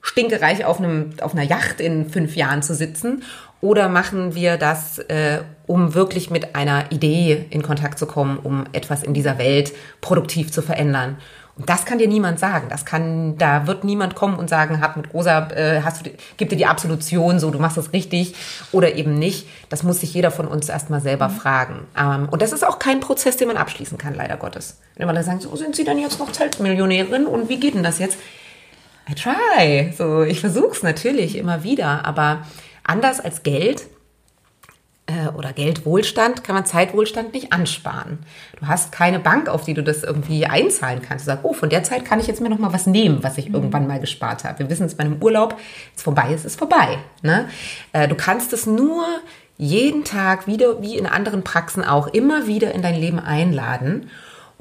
stinkereich 0.00 0.64
auf, 0.64 0.78
einem, 0.78 1.10
auf 1.22 1.32
einer 1.32 1.42
Yacht 1.42 1.80
in 1.80 2.08
fünf 2.08 2.36
Jahren 2.36 2.62
zu 2.62 2.72
sitzen? 2.72 3.24
Oder 3.60 3.88
machen 3.88 4.36
wir 4.36 4.58
das, 4.58 5.00
äh, 5.00 5.40
um 5.66 5.94
wirklich 5.94 6.30
mit 6.30 6.54
einer 6.54 6.92
Idee 6.92 7.46
in 7.50 7.62
Kontakt 7.62 7.98
zu 7.98 8.06
kommen, 8.06 8.38
um 8.38 8.66
etwas 8.72 9.02
in 9.02 9.14
dieser 9.14 9.38
Welt 9.38 9.72
produktiv 10.00 10.52
zu 10.52 10.62
verändern? 10.62 11.16
Das 11.66 11.84
kann 11.84 11.98
dir 11.98 12.08
niemand 12.08 12.38
sagen. 12.38 12.68
Das 12.68 12.84
kann, 12.84 13.36
da 13.38 13.66
wird 13.66 13.84
niemand 13.84 14.14
kommen 14.14 14.38
und 14.38 14.48
sagen, 14.48 14.80
hat 14.80 14.96
mit 14.96 15.12
Rosa, 15.12 15.48
äh, 15.50 15.82
hast 15.82 16.06
du, 16.06 16.10
gib 16.36 16.48
dir 16.48 16.56
die 16.56 16.66
Absolution, 16.66 17.38
so, 17.38 17.50
du 17.50 17.58
machst 17.58 17.76
das 17.76 17.92
richtig 17.92 18.34
oder 18.72 18.94
eben 18.94 19.18
nicht. 19.18 19.46
Das 19.68 19.82
muss 19.82 20.00
sich 20.00 20.14
jeder 20.14 20.30
von 20.30 20.48
uns 20.48 20.68
erstmal 20.68 21.00
selber 21.00 21.28
mhm. 21.28 21.32
fragen. 21.32 21.86
Ähm, 21.98 22.28
und 22.30 22.42
das 22.42 22.52
ist 22.52 22.66
auch 22.66 22.78
kein 22.78 23.00
Prozess, 23.00 23.36
den 23.36 23.48
man 23.48 23.56
abschließen 23.56 23.98
kann, 23.98 24.14
leider 24.14 24.36
Gottes. 24.36 24.78
Wenn 24.96 25.06
man 25.06 25.14
dann 25.14 25.24
sagt, 25.24 25.42
so 25.42 25.54
sind 25.56 25.76
Sie 25.76 25.84
dann 25.84 25.98
jetzt 25.98 26.18
noch 26.18 26.32
Zeltmillionärin 26.32 27.26
und 27.26 27.48
wie 27.48 27.58
geht 27.58 27.74
denn 27.74 27.82
das 27.82 27.98
jetzt? 27.98 28.18
I 29.10 29.14
try. 29.14 29.92
So, 29.96 30.22
ich 30.22 30.40
versuch's 30.40 30.82
natürlich 30.82 31.36
immer 31.36 31.64
wieder, 31.64 32.04
aber 32.04 32.46
anders 32.84 33.20
als 33.20 33.42
Geld 33.42 33.82
oder 35.36 35.52
Geldwohlstand 35.52 36.44
kann 36.44 36.54
man 36.54 36.64
Zeitwohlstand 36.64 37.32
nicht 37.34 37.52
ansparen. 37.52 38.20
Du 38.60 38.66
hast 38.66 38.92
keine 38.92 39.18
Bank, 39.18 39.48
auf 39.48 39.64
die 39.64 39.74
du 39.74 39.82
das 39.82 40.04
irgendwie 40.04 40.46
einzahlen 40.46 41.02
kannst. 41.02 41.26
Du 41.26 41.30
sagst, 41.30 41.44
oh, 41.44 41.52
von 41.52 41.70
der 41.70 41.82
Zeit 41.82 42.04
kann 42.04 42.20
ich 42.20 42.28
jetzt 42.28 42.40
mir 42.40 42.48
noch 42.48 42.58
mal 42.58 42.72
was 42.72 42.86
nehmen, 42.86 43.22
was 43.22 43.36
ich 43.36 43.48
mhm. 43.48 43.54
irgendwann 43.56 43.86
mal 43.86 44.00
gespart 44.00 44.44
habe. 44.44 44.60
Wir 44.60 44.70
wissen 44.70 44.86
es 44.86 44.94
bei 44.94 45.04
einem 45.04 45.20
Urlaub, 45.20 45.58
ist 45.94 46.02
vorbei, 46.02 46.32
ist 46.32 46.44
es 46.44 46.56
vorbei. 46.56 46.98
Ne? 47.22 47.48
Äh, 47.92 48.06
du 48.06 48.14
kannst 48.14 48.52
es 48.52 48.66
nur 48.66 49.04
jeden 49.58 50.04
Tag 50.04 50.46
wieder, 50.46 50.80
wie 50.82 50.96
in 50.96 51.06
anderen 51.06 51.42
Praxen 51.42 51.84
auch, 51.84 52.06
immer 52.08 52.46
wieder 52.46 52.72
in 52.72 52.82
dein 52.82 52.98
Leben 52.98 53.18
einladen. 53.18 54.08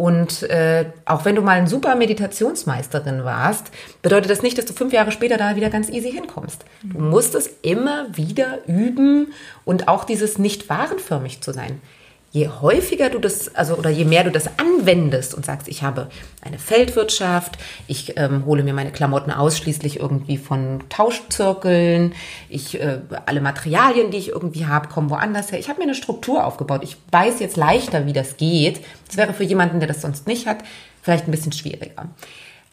Und 0.02 0.42
äh, 0.50 0.86
auch 1.06 1.26
wenn 1.26 1.36
du 1.36 1.44
mal 1.44 1.60
ein 1.60 1.68
super 1.68 1.94
Meditationsmeisterin 1.96 3.24
warst, 3.24 3.70
bedeutet 4.02 4.32
das 4.32 4.42
nicht, 4.42 4.58
dass 4.58 4.66
du 4.66 4.74
fünf 4.74 4.94
Jahre 4.94 5.12
später 5.12 5.38
da 5.38 5.56
wieder 5.56 5.70
ganz 5.70 5.90
easy 5.90 6.12
hinkommst. 6.12 6.66
Du 6.82 6.98
musst 6.98 7.36
es 7.36 7.52
immer 7.62 8.08
wieder 8.18 8.68
üben 8.68 9.32
und 9.64 9.88
auch 9.88 10.04
dieses 10.04 10.40
nicht 10.40 10.70
warenförmig 10.70 11.42
zu 11.42 11.54
sein 11.54 11.80
je 12.32 12.48
häufiger 12.48 13.10
du 13.10 13.20
das, 13.20 13.54
also 13.56 13.76
oder 13.76 13.90
je 13.90 14.06
mehr 14.06 14.24
du 14.24 14.32
das 14.32 14.50
anwendest 14.58 15.34
und 15.34 15.46
sagst, 15.46 15.68
ich 15.68 15.84
habe 15.84 16.10
eine 16.42 16.58
Feldwirtschaft, 16.58 17.58
ich 17.88 18.18
ähm, 18.18 18.46
hole 18.46 18.64
mir 18.64 18.74
meine 18.74 18.92
Klamotten 18.92 19.32
ausschließlich 19.32 20.00
irgendwie 20.00 20.38
von 20.38 20.84
Tauschzirkeln, 20.90 22.14
ich 22.50 22.80
äh, 22.80 23.00
alle 23.26 23.42
Materialien, 23.42 24.12
die 24.12 24.18
ich 24.18 24.30
irgendwie 24.30 24.66
habe, 24.66 24.88
kommen 24.88 25.10
woanders 25.10 25.52
her. 25.52 25.60
Ich 25.60 25.68
habe 25.68 25.80
mir 25.80 25.86
eine 25.86 25.96
Struktur 25.96 26.46
aufgebaut. 26.46 26.82
Ich 26.84 26.96
weiß 27.12 27.42
jetzt 27.42 27.58
leichter, 27.58 28.06
wie 28.06 28.14
das 28.14 28.38
geht. 28.38 28.80
Das 29.08 29.18
wäre 29.18 29.34
für 29.34 29.44
jemanden, 29.44 29.80
der 29.80 29.88
das 29.88 30.02
sonst 30.02 30.26
nicht 30.26 30.48
hat, 30.48 30.60
vielleicht 31.02 31.28
ein 31.28 31.32
bisschen 31.32 31.52
schwieriger. 31.52 32.08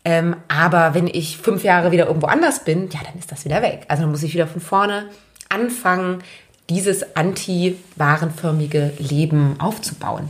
Ähm, 0.04 0.36
aber 0.46 0.94
wenn 0.94 1.08
ich 1.08 1.36
fünf 1.36 1.64
Jahre 1.64 1.90
wieder 1.90 2.06
irgendwo 2.06 2.28
anders 2.28 2.64
bin, 2.64 2.88
ja, 2.90 3.00
dann 3.04 3.18
ist 3.18 3.32
das 3.32 3.44
wieder 3.44 3.60
weg. 3.60 3.86
Also 3.88 4.02
dann 4.02 4.10
muss 4.12 4.22
ich 4.22 4.34
wieder 4.34 4.46
von 4.46 4.60
vorne 4.60 5.06
anfangen, 5.48 6.22
dieses 6.70 7.16
anti-warenförmige 7.16 8.92
Leben 8.98 9.58
aufzubauen. 9.58 10.28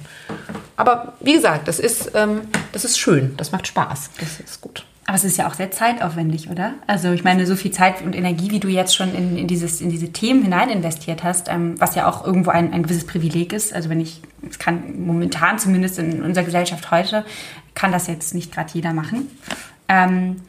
Aber 0.76 1.14
wie 1.20 1.32
gesagt, 1.32 1.66
das 1.66 1.80
ist, 1.80 2.12
ähm, 2.14 2.42
das 2.72 2.84
ist 2.84 2.98
schön, 2.98 3.36
das 3.36 3.50
macht 3.50 3.66
Spaß, 3.66 4.10
das 4.20 4.40
ist 4.40 4.60
gut. 4.60 4.84
Aber 5.08 5.16
es 5.16 5.24
ist 5.24 5.38
ja 5.38 5.48
auch 5.48 5.54
sehr 5.54 5.70
zeitaufwendig, 5.70 6.50
oder? 6.50 6.74
Also 6.86 7.12
ich 7.12 7.24
meine, 7.24 7.46
so 7.46 7.56
viel 7.56 7.70
Zeit 7.70 8.02
und 8.02 8.14
Energie, 8.14 8.50
wie 8.50 8.60
du 8.60 8.68
jetzt 8.68 8.94
schon 8.94 9.14
in, 9.14 9.38
in, 9.38 9.46
dieses, 9.46 9.80
in 9.80 9.88
diese 9.88 10.12
Themen 10.12 10.42
hinein 10.42 10.68
investiert 10.68 11.24
hast, 11.24 11.48
ähm, 11.48 11.80
was 11.80 11.94
ja 11.94 12.06
auch 12.06 12.26
irgendwo 12.26 12.50
ein, 12.50 12.74
ein 12.74 12.82
gewisses 12.82 13.06
Privileg 13.06 13.54
ist. 13.54 13.72
Also 13.72 13.88
wenn 13.88 14.00
ich, 14.00 14.20
es 14.48 14.58
kann 14.58 15.00
momentan 15.00 15.58
zumindest 15.58 15.98
in 15.98 16.22
unserer 16.22 16.44
Gesellschaft 16.44 16.90
heute, 16.90 17.24
kann 17.74 17.90
das 17.90 18.06
jetzt 18.06 18.34
nicht 18.34 18.52
gerade 18.52 18.70
jeder 18.74 18.92
machen. 18.92 19.30
Ähm, 19.88 20.42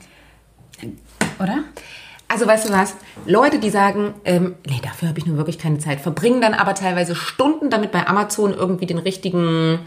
oder? 1.39 1.63
Also 2.29 2.45
weißt 2.45 2.69
du 2.69 2.73
was? 2.73 2.95
Leute, 3.25 3.57
die 3.57 3.71
sagen, 3.71 4.13
ähm, 4.23 4.55
nee, 4.67 4.79
dafür 4.83 5.09
habe 5.09 5.17
ich 5.17 5.25
nun 5.25 5.37
wirklich 5.37 5.57
keine 5.57 5.79
Zeit, 5.79 5.99
verbringen 5.99 6.41
dann 6.41 6.53
aber 6.53 6.75
teilweise 6.75 7.15
Stunden 7.15 7.71
damit 7.71 7.91
bei 7.91 8.05
Amazon 8.05 8.53
irgendwie 8.53 8.85
den 8.85 8.99
richtigen 8.99 9.79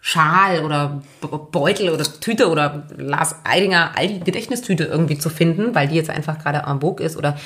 Schal 0.00 0.64
oder 0.64 1.02
Beutel 1.52 1.90
oder 1.90 2.04
Tüte 2.04 2.48
oder 2.48 2.84
Lars 2.96 3.36
Eidinger 3.44 3.90
Aldi 3.94 4.20
Gedächtnistüte 4.20 4.84
irgendwie 4.84 5.18
zu 5.18 5.28
finden, 5.28 5.74
weil 5.74 5.88
die 5.88 5.96
jetzt 5.96 6.08
einfach 6.08 6.38
gerade 6.38 6.64
am 6.64 6.80
Vogue 6.80 7.04
ist. 7.04 7.16
Oder 7.16 7.36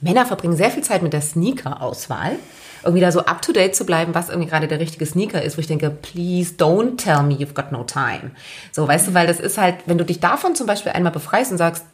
Männer 0.00 0.24
verbringen 0.24 0.54
sehr 0.54 0.70
viel 0.70 0.84
Zeit 0.84 1.02
mit 1.02 1.12
der 1.12 1.22
Sneaker-Auswahl. 1.22 2.36
Irgendwie 2.84 3.00
da 3.00 3.10
so 3.10 3.24
up 3.24 3.42
to 3.42 3.52
date 3.52 3.74
zu 3.74 3.84
bleiben, 3.84 4.14
was 4.14 4.28
irgendwie 4.28 4.48
gerade 4.48 4.68
der 4.68 4.78
richtige 4.78 5.04
Sneaker 5.04 5.42
ist, 5.42 5.56
wo 5.56 5.60
ich 5.60 5.66
denke, 5.66 5.90
please 5.90 6.54
don't 6.56 6.96
tell 6.96 7.24
me 7.24 7.34
you've 7.34 7.54
got 7.54 7.72
no 7.72 7.82
time. 7.82 8.30
So, 8.70 8.86
weißt 8.86 9.08
du, 9.08 9.14
weil 9.14 9.26
das 9.26 9.40
ist 9.40 9.58
halt, 9.58 9.76
wenn 9.86 9.98
du 9.98 10.04
dich 10.04 10.20
davon 10.20 10.54
zum 10.54 10.66
Beispiel 10.66 10.92
einmal 10.92 11.12
befreist 11.12 11.50
und 11.50 11.58
sagst, 11.58 11.84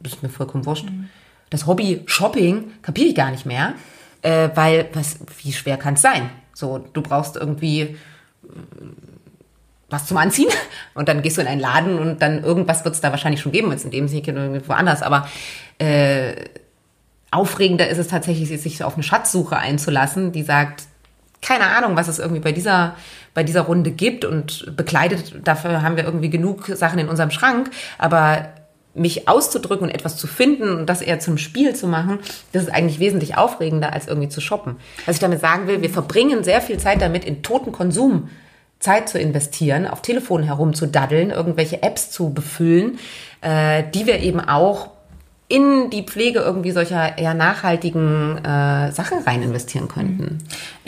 das 0.00 0.12
ist 0.12 0.22
mir 0.22 0.28
vollkommen 0.28 0.66
wurscht. 0.66 0.90
Mhm 0.90 1.08
das 1.50 1.66
Hobby 1.66 2.02
Shopping 2.06 2.72
kapiere 2.82 3.08
ich 3.08 3.14
gar 3.14 3.30
nicht 3.30 3.46
mehr, 3.46 3.74
äh, 4.22 4.48
weil 4.54 4.88
was, 4.92 5.18
wie 5.42 5.52
schwer 5.52 5.76
kann 5.76 5.94
es 5.94 6.02
sein? 6.02 6.30
So, 6.54 6.78
du 6.78 7.02
brauchst 7.02 7.36
irgendwie 7.36 7.80
äh, 7.80 7.96
was 9.90 10.06
zum 10.06 10.16
Anziehen 10.16 10.50
und 10.94 11.08
dann 11.08 11.22
gehst 11.22 11.36
du 11.36 11.40
in 11.40 11.48
einen 11.48 11.60
Laden 11.60 11.98
und 11.98 12.20
dann 12.20 12.42
irgendwas 12.42 12.84
wird 12.84 12.94
es 12.94 13.00
da 13.00 13.10
wahrscheinlich 13.10 13.40
schon 13.40 13.52
geben, 13.52 13.70
jetzt 13.70 13.84
in 13.84 13.90
dem 13.90 14.08
Sinne 14.08 14.22
irgendwie 14.26 14.68
woanders, 14.68 15.02
aber 15.02 15.28
äh, 15.78 16.34
aufregender 17.30 17.88
ist 17.88 17.98
es 17.98 18.08
tatsächlich, 18.08 18.48
sich 18.60 18.82
auf 18.82 18.94
eine 18.94 19.02
Schatzsuche 19.02 19.56
einzulassen, 19.56 20.32
die 20.32 20.42
sagt, 20.42 20.84
keine 21.40 21.66
Ahnung, 21.66 21.96
was 21.96 22.08
es 22.08 22.18
irgendwie 22.18 22.40
bei 22.40 22.52
dieser, 22.52 22.96
bei 23.34 23.44
dieser 23.44 23.62
Runde 23.62 23.90
gibt 23.90 24.24
und 24.24 24.76
bekleidet, 24.76 25.46
dafür 25.46 25.82
haben 25.82 25.96
wir 25.96 26.04
irgendwie 26.04 26.30
genug 26.30 26.66
Sachen 26.66 26.98
in 26.98 27.08
unserem 27.08 27.30
Schrank, 27.30 27.70
aber 27.96 28.48
mich 28.98 29.28
auszudrücken 29.28 29.86
und 29.86 29.94
etwas 29.94 30.16
zu 30.16 30.26
finden 30.26 30.76
und 30.76 30.86
das 30.86 31.02
eher 31.02 31.20
zum 31.20 31.38
Spiel 31.38 31.74
zu 31.74 31.86
machen, 31.86 32.18
das 32.52 32.64
ist 32.64 32.70
eigentlich 32.70 32.98
wesentlich 32.98 33.36
aufregender 33.36 33.92
als 33.92 34.06
irgendwie 34.06 34.28
zu 34.28 34.40
shoppen. 34.40 34.76
Was 35.06 35.16
ich 35.16 35.20
damit 35.20 35.40
sagen 35.40 35.66
will, 35.66 35.82
wir 35.82 35.90
verbringen 35.90 36.44
sehr 36.44 36.60
viel 36.60 36.78
Zeit 36.78 37.00
damit, 37.00 37.24
in 37.24 37.42
toten 37.42 37.72
Konsum 37.72 38.28
Zeit 38.80 39.08
zu 39.08 39.18
investieren, 39.18 39.86
auf 39.86 40.02
Telefonen 40.02 40.44
herumzudaddeln, 40.44 41.30
irgendwelche 41.30 41.82
Apps 41.82 42.10
zu 42.10 42.32
befüllen, 42.32 42.98
äh, 43.40 43.82
die 43.92 44.06
wir 44.06 44.20
eben 44.20 44.40
auch 44.40 44.90
in 45.48 45.88
die 45.90 46.02
Pflege 46.02 46.40
irgendwie 46.40 46.72
solcher 46.72 47.16
eher 47.16 47.32
nachhaltigen 47.32 48.36
äh, 48.44 48.92
Sachen 48.92 49.18
rein 49.26 49.42
investieren 49.42 49.88
könnten. 49.88 50.38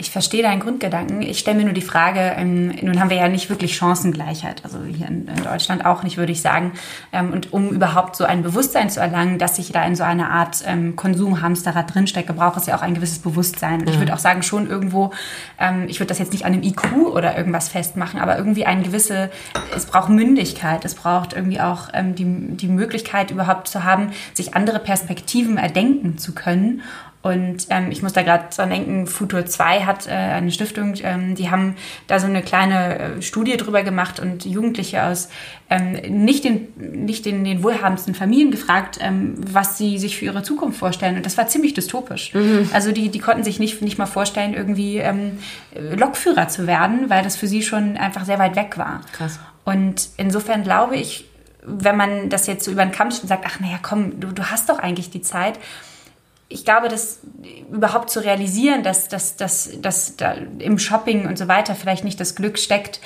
Ich 0.01 0.09
verstehe 0.09 0.41
deinen 0.41 0.61
Grundgedanken. 0.61 1.21
Ich 1.21 1.37
stelle 1.37 1.57
mir 1.57 1.65
nur 1.65 1.75
die 1.75 1.81
Frage, 1.83 2.19
ähm, 2.35 2.69
nun 2.81 2.99
haben 2.99 3.11
wir 3.11 3.17
ja 3.17 3.27
nicht 3.27 3.51
wirklich 3.51 3.75
Chancengleichheit, 3.75 4.63
also 4.63 4.79
hier 4.83 5.07
in, 5.07 5.27
in 5.27 5.43
Deutschland 5.43 5.85
auch 5.85 6.01
nicht, 6.01 6.17
würde 6.17 6.31
ich 6.31 6.41
sagen. 6.41 6.71
Ähm, 7.13 7.31
und 7.31 7.53
um 7.53 7.69
überhaupt 7.69 8.15
so 8.15 8.23
ein 8.23 8.41
Bewusstsein 8.41 8.89
zu 8.89 8.99
erlangen, 8.99 9.37
dass 9.37 9.59
ich 9.59 9.71
da 9.71 9.85
in 9.85 9.95
so 9.95 10.01
einer 10.01 10.31
Art 10.31 10.63
ähm, 10.65 10.95
Konsumhamsterrad 10.95 11.93
drinstecke, 11.93 12.33
braucht 12.33 12.57
es 12.57 12.65
ja 12.65 12.75
auch 12.75 12.81
ein 12.81 12.95
gewisses 12.95 13.19
Bewusstsein. 13.19 13.81
Und 13.81 13.91
ich 13.91 13.99
würde 13.99 14.15
auch 14.15 14.19
sagen, 14.19 14.41
schon 14.41 14.67
irgendwo, 14.67 15.11
ähm, 15.59 15.85
ich 15.87 15.99
würde 15.99 16.07
das 16.07 16.17
jetzt 16.17 16.31
nicht 16.31 16.45
an 16.45 16.53
einem 16.53 16.63
IQ 16.63 16.93
oder 17.13 17.37
irgendwas 17.37 17.69
festmachen, 17.69 18.19
aber 18.19 18.39
irgendwie 18.39 18.65
eine 18.65 18.81
gewisse, 18.81 19.29
es 19.75 19.85
braucht 19.85 20.09
Mündigkeit, 20.09 20.83
es 20.83 20.95
braucht 20.95 21.33
irgendwie 21.33 21.61
auch 21.61 21.89
ähm, 21.93 22.15
die, 22.15 22.25
die 22.57 22.69
Möglichkeit 22.69 23.29
überhaupt 23.29 23.67
zu 23.67 23.83
haben, 23.83 24.13
sich 24.33 24.55
andere 24.55 24.79
Perspektiven 24.79 25.59
erdenken 25.59 26.17
zu 26.17 26.33
können. 26.33 26.81
Und 27.21 27.67
ähm, 27.69 27.91
ich 27.91 28.01
muss 28.01 28.13
da 28.13 28.23
gerade 28.23 28.45
dran 28.55 28.71
denken, 28.71 29.05
Futur 29.05 29.45
2 29.45 29.81
hat 29.81 30.07
äh, 30.07 30.11
eine 30.11 30.51
Stiftung, 30.51 30.95
ähm, 31.03 31.35
die 31.35 31.51
haben 31.51 31.75
da 32.07 32.19
so 32.19 32.25
eine 32.25 32.41
kleine 32.41 32.99
äh, 32.99 33.21
Studie 33.21 33.57
drüber 33.57 33.83
gemacht 33.83 34.19
und 34.19 34.43
Jugendliche 34.43 35.03
aus 35.03 35.29
ähm, 35.69 35.93
nicht, 36.25 36.43
den, 36.43 36.67
nicht 36.77 37.25
den, 37.25 37.43
den 37.43 37.63
wohlhabendsten 37.63 38.15
Familien 38.15 38.49
gefragt, 38.49 38.97
ähm, 39.01 39.35
was 39.37 39.77
sie 39.77 39.99
sich 39.99 40.17
für 40.17 40.25
ihre 40.25 40.41
Zukunft 40.41 40.79
vorstellen. 40.79 41.15
Und 41.15 41.25
das 41.25 41.37
war 41.37 41.47
ziemlich 41.47 41.75
dystopisch. 41.75 42.33
Mhm. 42.33 42.69
Also 42.73 42.91
die, 42.91 43.09
die 43.09 43.19
konnten 43.19 43.43
sich 43.43 43.59
nicht, 43.59 43.83
nicht 43.83 43.99
mal 43.99 44.07
vorstellen, 44.07 44.55
irgendwie 44.55 44.97
ähm, 44.97 45.37
Lokführer 45.95 46.47
zu 46.47 46.65
werden, 46.65 47.09
weil 47.09 47.23
das 47.23 47.35
für 47.35 47.47
sie 47.47 47.61
schon 47.61 47.97
einfach 47.97 48.25
sehr 48.25 48.39
weit 48.39 48.55
weg 48.55 48.77
war. 48.79 49.01
Krass. 49.13 49.39
Und 49.63 50.09
insofern 50.17 50.63
glaube 50.63 50.95
ich, 50.95 51.25
wenn 51.63 51.95
man 51.95 52.29
das 52.29 52.47
jetzt 52.47 52.65
so 52.65 52.71
über 52.71 52.83
den 52.83 52.91
Kamm 52.91 53.09
und 53.09 53.27
sagt, 53.27 53.43
ach 53.45 53.59
naja, 53.59 53.77
komm, 53.81 54.19
du, 54.19 54.31
du 54.31 54.49
hast 54.49 54.69
doch 54.69 54.79
eigentlich 54.79 55.11
die 55.11 55.21
Zeit. 55.21 55.59
Ich 56.51 56.65
glaube, 56.65 56.89
das 56.89 57.19
überhaupt 57.71 58.09
zu 58.09 58.19
realisieren, 58.19 58.83
dass, 58.83 59.07
dass, 59.07 59.37
dass, 59.37 59.69
dass 59.81 60.17
da 60.17 60.33
im 60.59 60.77
Shopping 60.77 61.27
und 61.27 61.37
so 61.37 61.47
weiter 61.47 61.75
vielleicht 61.75 62.03
nicht 62.03 62.19
das 62.19 62.35
Glück 62.35 62.59
steckt, 62.59 62.99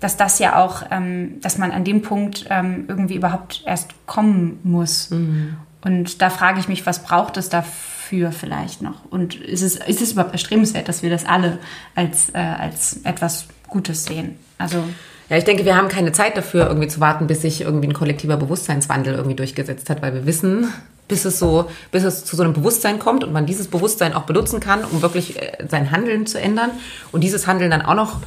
dass 0.00 0.16
das 0.16 0.38
ja 0.38 0.62
auch, 0.62 0.82
ähm, 0.90 1.40
dass 1.40 1.58
man 1.58 1.72
an 1.72 1.84
dem 1.84 2.02
Punkt 2.02 2.46
ähm, 2.50 2.84
irgendwie 2.88 3.14
überhaupt 3.16 3.62
erst 3.66 3.90
kommen 4.06 4.60
muss. 4.62 5.10
Mhm. 5.10 5.56
Und 5.82 6.20
da 6.20 6.30
frage 6.30 6.60
ich 6.60 6.68
mich, 6.68 6.84
was 6.86 7.02
braucht 7.02 7.36
es 7.36 7.48
dafür 7.48 8.32
vielleicht 8.32 8.82
noch? 8.82 9.04
Und 9.10 9.34
ist 9.34 9.62
es, 9.62 9.76
ist 9.76 10.02
es 10.02 10.12
überhaupt 10.12 10.32
erstrebenswert, 10.32 10.88
dass 10.88 11.02
wir 11.02 11.10
das 11.10 11.24
alle 11.24 11.58
als, 11.94 12.30
äh, 12.30 12.38
als 12.38 13.00
etwas 13.04 13.46
Gutes 13.68 14.04
sehen? 14.04 14.38
Also 14.58 14.84
ja, 15.30 15.36
ich 15.36 15.44
denke, 15.44 15.64
wir 15.64 15.76
haben 15.76 15.88
keine 15.88 16.10
Zeit 16.10 16.36
dafür, 16.36 16.66
irgendwie 16.66 16.88
zu 16.88 16.98
warten, 16.98 17.28
bis 17.28 17.42
sich 17.42 17.60
irgendwie 17.60 17.86
ein 17.86 17.94
kollektiver 17.94 18.36
Bewusstseinswandel 18.36 19.14
irgendwie 19.14 19.36
durchgesetzt 19.36 19.88
hat, 19.88 20.02
weil 20.02 20.12
wir 20.12 20.26
wissen, 20.26 20.72
bis 21.06 21.24
es 21.24 21.38
so, 21.38 21.70
bis 21.92 22.02
es 22.02 22.24
zu 22.24 22.34
so 22.34 22.42
einem 22.42 22.52
Bewusstsein 22.52 22.98
kommt 22.98 23.22
und 23.22 23.32
man 23.32 23.46
dieses 23.46 23.68
Bewusstsein 23.68 24.12
auch 24.12 24.24
benutzen 24.24 24.58
kann, 24.58 24.84
um 24.84 25.02
wirklich 25.02 25.40
äh, 25.40 25.66
sein 25.68 25.92
Handeln 25.92 26.26
zu 26.26 26.40
ändern 26.40 26.72
und 27.12 27.22
dieses 27.22 27.46
Handeln 27.46 27.70
dann 27.70 27.82
auch 27.82 27.94
noch 27.94 28.20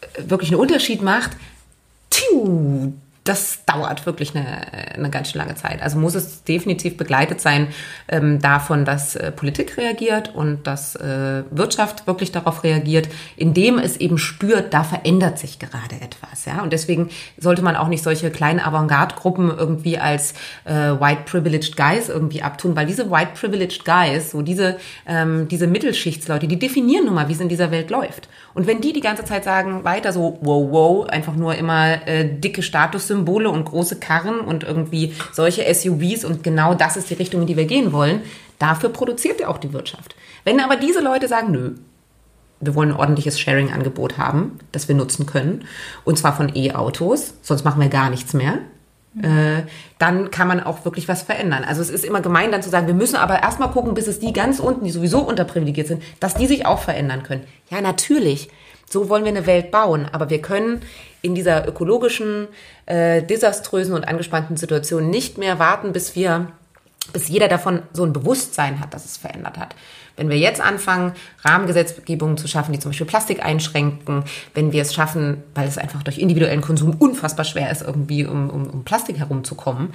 äh, 0.00 0.30
wirklich 0.30 0.52
einen 0.52 0.60
Unterschied 0.60 1.02
macht, 1.02 1.32
tiu, 2.08 2.92
das 3.28 3.64
dauert 3.66 4.06
wirklich 4.06 4.34
eine, 4.34 4.94
eine 4.94 5.10
ganz 5.10 5.30
schön 5.30 5.40
lange 5.40 5.54
Zeit. 5.54 5.82
Also 5.82 5.98
muss 5.98 6.14
es 6.14 6.44
definitiv 6.44 6.96
begleitet 6.96 7.40
sein 7.40 7.68
ähm, 8.08 8.40
davon, 8.40 8.84
dass 8.84 9.16
äh, 9.16 9.30
Politik 9.30 9.76
reagiert 9.76 10.34
und 10.34 10.66
dass 10.66 10.96
äh, 10.96 11.42
Wirtschaft 11.50 12.06
wirklich 12.06 12.32
darauf 12.32 12.64
reagiert, 12.64 13.08
indem 13.36 13.78
es 13.78 13.98
eben 13.98 14.18
spürt, 14.18 14.72
da 14.72 14.82
verändert 14.82 15.38
sich 15.38 15.58
gerade 15.58 15.96
etwas. 15.96 16.46
Ja? 16.46 16.62
Und 16.62 16.72
deswegen 16.72 17.10
sollte 17.36 17.62
man 17.62 17.76
auch 17.76 17.88
nicht 17.88 18.02
solche 18.02 18.30
kleinen 18.30 18.60
Avantgarde-Gruppen 18.60 19.50
irgendwie 19.50 19.98
als 19.98 20.32
äh, 20.64 20.72
White 20.72 21.22
Privileged 21.26 21.76
Guys 21.76 22.08
irgendwie 22.08 22.42
abtun, 22.42 22.74
weil 22.76 22.86
diese 22.86 23.10
White 23.10 23.32
Privileged 23.38 23.84
Guys, 23.84 24.30
so 24.30 24.42
diese, 24.42 24.78
ähm, 25.06 25.48
diese 25.48 25.66
Mittelschichtsleute, 25.66 26.48
die 26.48 26.58
definieren 26.58 27.04
nun 27.04 27.14
mal, 27.14 27.28
wie 27.28 27.32
es 27.34 27.40
in 27.40 27.48
dieser 27.48 27.70
Welt 27.70 27.90
läuft. 27.90 28.28
Und 28.58 28.66
wenn 28.66 28.80
die 28.80 28.92
die 28.92 29.00
ganze 29.00 29.24
Zeit 29.24 29.44
sagen, 29.44 29.84
weiter 29.84 30.12
so, 30.12 30.36
wow, 30.40 30.66
wow, 30.72 31.08
einfach 31.08 31.36
nur 31.36 31.54
immer 31.54 32.04
äh, 32.08 32.24
dicke 32.28 32.60
Statussymbole, 32.60 33.44
Statussymbole 33.44 33.50
und 33.50 33.64
große 33.64 34.00
Karren 34.00 34.40
und 34.40 34.64
irgendwie 34.64 35.14
solche 35.30 35.72
SUVs 35.72 36.24
und 36.24 36.42
genau 36.42 36.74
das 36.74 36.96
ist 36.96 37.08
die 37.08 37.14
Richtung, 37.14 37.42
in 37.42 37.46
die 37.46 37.56
wir 37.56 37.66
gehen 37.66 37.92
wollen. 37.92 38.22
Dafür 38.58 38.88
produziert 38.88 39.40
ja 39.40 39.46
auch 39.46 39.58
die 39.58 39.72
Wirtschaft. 39.72 40.16
Wenn 40.42 40.58
aber 40.58 40.74
diese 40.74 41.00
Leute 41.00 41.28
sagen, 41.28 41.52
nö, 41.52 41.74
wir 42.58 42.74
wollen 42.74 42.90
ein 42.90 42.96
ordentliches 42.96 43.38
Sharing-Angebot 43.38 44.18
haben, 44.18 44.58
das 44.72 44.88
wir 44.88 44.96
nutzen 44.96 45.24
können, 45.24 45.64
und 46.04 46.18
zwar 46.18 46.34
von 46.34 46.50
E-Autos, 46.52 47.34
sonst 47.42 47.64
machen 47.64 47.80
wir 47.80 47.88
gar 47.88 48.10
nichts 48.10 48.34
mehr, 48.34 48.58
äh, 49.22 49.62
dann 49.98 50.30
kann 50.30 50.48
man 50.48 50.62
auch 50.62 50.84
wirklich 50.84 51.08
was 51.08 51.22
verändern. 51.22 51.64
Also 51.64 51.80
es 51.82 51.90
ist 51.90 52.04
immer 52.04 52.20
gemein 52.20 52.52
dann 52.52 52.62
zu 52.62 52.70
sagen, 52.70 52.86
wir 52.86 52.94
müssen 52.94 53.16
aber 53.16 53.42
erstmal 53.42 53.70
gucken, 53.70 53.94
bis 53.94 54.06
es 54.06 54.18
die 54.18 54.32
ganz 54.32 54.60
unten, 54.60 54.84
die 54.84 54.90
sowieso 54.90 55.20
unterprivilegiert 55.20 55.88
sind, 55.88 56.02
dass 56.20 56.34
die 56.34 56.46
sich 56.46 56.66
auch 56.66 56.78
verändern 56.78 57.22
können. 57.22 57.44
Ja, 57.70 57.80
natürlich. 57.80 58.48
So 58.88 59.08
wollen 59.08 59.24
wir 59.24 59.32
eine 59.32 59.46
Welt 59.46 59.70
bauen. 59.70 60.06
Aber 60.10 60.30
wir 60.30 60.40
können 60.40 60.82
in 61.20 61.34
dieser 61.34 61.66
ökologischen, 61.66 62.48
äh, 62.86 63.22
desaströsen 63.22 63.94
und 63.94 64.06
angespannten 64.06 64.56
Situation 64.56 65.10
nicht 65.10 65.36
mehr 65.36 65.58
warten, 65.58 65.92
bis 65.92 66.14
wir 66.14 66.52
bis 67.12 67.28
jeder 67.28 67.48
davon 67.48 67.82
so 67.92 68.04
ein 68.04 68.12
Bewusstsein 68.12 68.80
hat, 68.80 68.94
dass 68.94 69.04
es 69.04 69.16
verändert 69.16 69.58
hat. 69.58 69.74
Wenn 70.16 70.30
wir 70.30 70.36
jetzt 70.36 70.60
anfangen, 70.60 71.12
Rahmengesetzgebungen 71.44 72.36
zu 72.36 72.48
schaffen, 72.48 72.72
die 72.72 72.80
zum 72.80 72.90
Beispiel 72.90 73.06
Plastik 73.06 73.44
einschränken, 73.44 74.24
wenn 74.52 74.72
wir 74.72 74.82
es 74.82 74.92
schaffen, 74.92 75.44
weil 75.54 75.68
es 75.68 75.78
einfach 75.78 76.02
durch 76.02 76.18
individuellen 76.18 76.60
Konsum 76.60 76.96
unfassbar 76.98 77.44
schwer 77.44 77.70
ist, 77.70 77.82
irgendwie 77.82 78.26
um, 78.26 78.50
um, 78.50 78.68
um 78.68 78.84
Plastik 78.84 79.18
herumzukommen, 79.18 79.94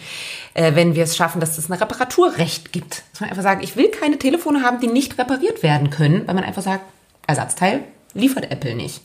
äh, 0.53 0.75
wenn 0.75 0.95
wir 0.95 1.03
es 1.03 1.17
schaffen, 1.17 1.41
dass 1.41 1.57
es 1.57 1.69
ein 1.69 1.73
Reparaturrecht 1.73 2.71
gibt, 2.71 3.03
dass 3.11 3.19
man 3.19 3.29
einfach 3.29 3.43
sagt, 3.43 3.63
ich 3.63 3.75
will 3.75 3.89
keine 3.89 4.17
Telefone 4.17 4.63
haben, 4.63 4.79
die 4.79 4.87
nicht 4.87 5.17
repariert 5.17 5.61
werden 5.61 5.89
können, 5.89 6.25
weil 6.25 6.35
man 6.35 6.45
einfach 6.45 6.63
sagt, 6.63 6.85
Ersatzteil 7.27 7.81
liefert 8.13 8.49
Apple 8.49 8.75
nicht. 8.75 9.01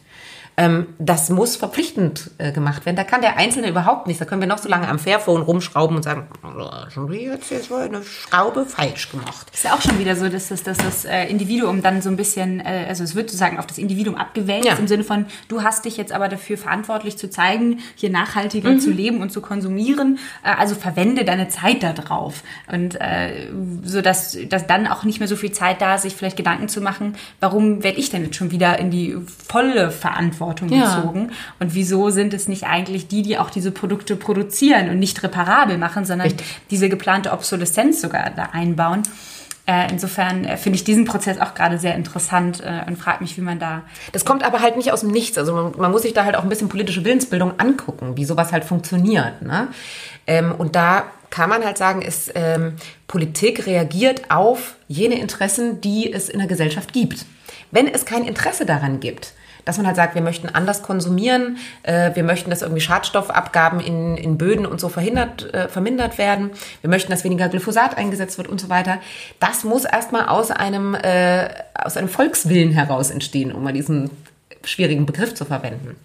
Ähm, 0.58 0.88
das 0.98 1.30
muss 1.30 1.54
verpflichtend 1.54 2.32
äh, 2.38 2.50
gemacht 2.50 2.84
werden. 2.84 2.96
Da 2.96 3.04
kann 3.04 3.20
der 3.20 3.36
Einzelne 3.36 3.68
überhaupt 3.68 4.08
nichts. 4.08 4.18
Da 4.18 4.24
können 4.24 4.40
wir 4.40 4.48
noch 4.48 4.58
so 4.58 4.68
lange 4.68 4.88
am 4.88 4.98
Fairphone 4.98 5.42
rumschrauben 5.42 5.96
und 5.96 6.02
sagen, 6.02 6.26
schon 6.92 7.08
wieder 7.08 7.34
jetzt 7.34 7.52
ist 7.52 7.70
eine 7.70 8.02
Schraube 8.02 8.66
falsch 8.66 9.12
gemacht. 9.12 9.46
Ist 9.54 9.62
ja 9.62 9.74
auch 9.74 9.80
schon 9.80 10.00
wieder 10.00 10.16
so, 10.16 10.28
dass 10.28 10.48
das, 10.48 10.64
dass 10.64 10.78
das 10.78 11.04
äh, 11.04 11.26
Individuum 11.26 11.80
dann 11.80 12.02
so 12.02 12.10
ein 12.10 12.16
bisschen, 12.16 12.58
äh, 12.58 12.86
also 12.88 13.04
es 13.04 13.14
wird 13.14 13.30
sozusagen 13.30 13.60
auf 13.60 13.68
das 13.68 13.78
Individuum 13.78 14.16
abgewälzt 14.16 14.66
ja. 14.66 14.74
im 14.74 14.88
Sinne 14.88 15.04
von, 15.04 15.26
du 15.46 15.62
hast 15.62 15.84
dich 15.84 15.96
jetzt 15.96 16.10
aber 16.10 16.26
dafür 16.26 16.58
verantwortlich 16.58 17.16
zu 17.16 17.30
zeigen, 17.30 17.78
hier 17.94 18.10
nachhaltiger 18.10 18.70
mhm. 18.70 18.80
zu 18.80 18.90
leben 18.90 19.22
und 19.22 19.30
zu 19.30 19.40
konsumieren. 19.40 20.18
Also 20.42 20.74
verwende 20.74 21.24
deine 21.24 21.48
Zeit 21.48 21.84
da 21.84 21.92
drauf. 21.92 22.42
Und 22.66 23.00
äh, 23.00 23.46
so 23.84 24.02
dass, 24.02 24.36
dass 24.48 24.66
dann 24.66 24.88
auch 24.88 25.04
nicht 25.04 25.20
mehr 25.20 25.28
so 25.28 25.36
viel 25.36 25.52
Zeit 25.52 25.80
da 25.80 25.94
ist, 25.94 26.02
sich 26.02 26.16
vielleicht 26.16 26.36
Gedanken 26.36 26.68
zu 26.68 26.80
machen, 26.80 27.14
warum 27.38 27.84
werde 27.84 27.98
ich 27.98 28.10
denn 28.10 28.24
jetzt 28.24 28.34
schon 28.34 28.50
wieder 28.50 28.80
in 28.80 28.90
die 28.90 29.16
volle 29.46 29.92
Verantwortung 29.92 30.47
Verantwortung 30.48 30.68
ja. 30.70 30.96
gezogen. 30.96 31.30
Und 31.58 31.74
wieso 31.74 32.10
sind 32.10 32.34
es 32.34 32.48
nicht 32.48 32.64
eigentlich 32.64 33.08
die, 33.08 33.22
die 33.22 33.38
auch 33.38 33.50
diese 33.50 33.70
Produkte 33.70 34.16
produzieren 34.16 34.88
und 34.90 34.98
nicht 34.98 35.22
reparabel 35.22 35.78
machen, 35.78 36.04
sondern 36.04 36.28
Richtig. 36.28 36.46
diese 36.70 36.88
geplante 36.88 37.32
Obsoleszenz 37.32 38.00
sogar 38.00 38.30
da 38.30 38.50
einbauen? 38.52 39.02
Äh, 39.66 39.90
insofern 39.90 40.46
äh, 40.46 40.56
finde 40.56 40.76
ich 40.76 40.84
diesen 40.84 41.04
Prozess 41.04 41.38
auch 41.38 41.52
gerade 41.54 41.78
sehr 41.78 41.94
interessant 41.94 42.62
äh, 42.64 42.88
und 42.88 42.96
frage 42.96 43.22
mich, 43.22 43.36
wie 43.36 43.42
man 43.42 43.58
da. 43.58 43.82
Das 44.12 44.24
kommt 44.24 44.42
aber 44.42 44.62
halt 44.62 44.78
nicht 44.78 44.92
aus 44.92 45.00
dem 45.00 45.10
Nichts. 45.10 45.36
Also 45.36 45.52
man, 45.52 45.72
man, 45.76 45.90
muss 45.90 46.02
sich 46.02 46.14
da 46.14 46.24
halt 46.24 46.36
auch 46.36 46.42
ein 46.42 46.48
bisschen 46.48 46.70
politische 46.70 47.04
Willensbildung 47.04 47.60
angucken, 47.60 48.16
wie 48.16 48.24
sowas 48.24 48.50
halt 48.50 48.64
funktioniert. 48.64 49.42
Ne? 49.42 49.68
Ähm, 50.26 50.54
und 50.56 50.74
da 50.74 51.04
kann 51.28 51.50
man 51.50 51.62
halt 51.66 51.76
sagen, 51.76 52.00
ist 52.00 52.32
ähm, 52.34 52.76
Politik 53.08 53.66
reagiert 53.66 54.30
auf 54.30 54.76
jene 54.86 55.20
Interessen, 55.20 55.82
die 55.82 56.10
es 56.10 56.30
in 56.30 56.38
der 56.38 56.48
Gesellschaft 56.48 56.94
gibt. 56.94 57.26
Wenn 57.70 57.86
es 57.86 58.06
kein 58.06 58.24
Interesse 58.24 58.64
daran 58.64 59.00
gibt, 59.00 59.34
dass 59.68 59.76
man 59.76 59.86
halt 59.86 59.96
sagt, 59.96 60.14
wir 60.14 60.22
möchten 60.22 60.48
anders 60.48 60.82
konsumieren, 60.82 61.58
äh, 61.82 62.14
wir 62.14 62.24
möchten, 62.24 62.48
dass 62.48 62.62
irgendwie 62.62 62.80
Schadstoffabgaben 62.80 63.80
in, 63.80 64.16
in 64.16 64.38
Böden 64.38 64.64
und 64.64 64.80
so 64.80 64.88
verhindert, 64.88 65.52
äh, 65.52 65.68
vermindert 65.68 66.16
werden, 66.16 66.52
wir 66.80 66.88
möchten, 66.88 67.10
dass 67.10 67.22
weniger 67.22 67.50
Glyphosat 67.50 67.98
eingesetzt 67.98 68.38
wird 68.38 68.48
und 68.48 68.62
so 68.62 68.70
weiter. 68.70 68.98
Das 69.40 69.64
muss 69.64 69.84
erstmal 69.84 70.26
aus 70.28 70.50
einem, 70.50 70.94
äh, 70.94 71.50
aus 71.74 71.98
einem 71.98 72.08
Volkswillen 72.08 72.72
heraus 72.72 73.10
entstehen, 73.10 73.52
um 73.52 73.62
mal 73.62 73.74
diesen 73.74 74.10
schwierigen 74.64 75.04
Begriff 75.04 75.34
zu 75.34 75.44
verwenden. 75.44 75.96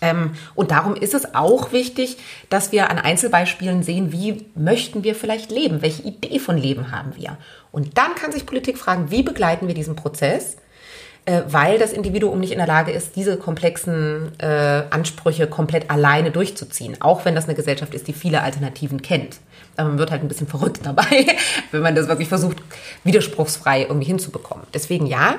Ähm, 0.00 0.32
und 0.56 0.72
darum 0.72 0.96
ist 0.96 1.14
es 1.14 1.36
auch 1.36 1.70
wichtig, 1.70 2.16
dass 2.48 2.72
wir 2.72 2.90
an 2.90 2.98
Einzelbeispielen 2.98 3.84
sehen, 3.84 4.10
wie 4.10 4.46
möchten 4.56 5.04
wir 5.04 5.14
vielleicht 5.14 5.52
leben, 5.52 5.80
welche 5.80 6.02
Idee 6.02 6.40
von 6.40 6.58
Leben 6.58 6.90
haben 6.90 7.14
wir. 7.14 7.36
Und 7.70 7.98
dann 7.98 8.16
kann 8.16 8.32
sich 8.32 8.46
Politik 8.46 8.78
fragen, 8.78 9.12
wie 9.12 9.22
begleiten 9.22 9.68
wir 9.68 9.74
diesen 9.76 9.94
Prozess? 9.94 10.56
Äh, 11.30 11.44
weil 11.46 11.78
das 11.78 11.92
Individuum 11.92 12.40
nicht 12.40 12.50
in 12.50 12.58
der 12.58 12.66
Lage 12.66 12.90
ist, 12.90 13.14
diese 13.14 13.36
komplexen 13.36 14.32
äh, 14.38 14.82
Ansprüche 14.90 15.46
komplett 15.46 15.88
alleine 15.88 16.32
durchzuziehen, 16.32 16.96
auch 17.00 17.24
wenn 17.24 17.36
das 17.36 17.44
eine 17.44 17.54
Gesellschaft 17.54 17.94
ist, 17.94 18.08
die 18.08 18.12
viele 18.12 18.42
Alternativen 18.42 19.00
kennt. 19.00 19.36
Aber 19.76 19.90
man 19.90 19.98
wird 19.98 20.10
halt 20.10 20.22
ein 20.22 20.28
bisschen 20.28 20.48
verrückt 20.48 20.80
dabei, 20.82 21.26
wenn 21.70 21.82
man 21.82 21.94
das 21.94 22.08
wirklich 22.08 22.28
versucht, 22.28 22.56
widerspruchsfrei 23.04 23.82
irgendwie 23.82 24.08
hinzubekommen. 24.08 24.66
Deswegen 24.74 25.06
ja, 25.06 25.36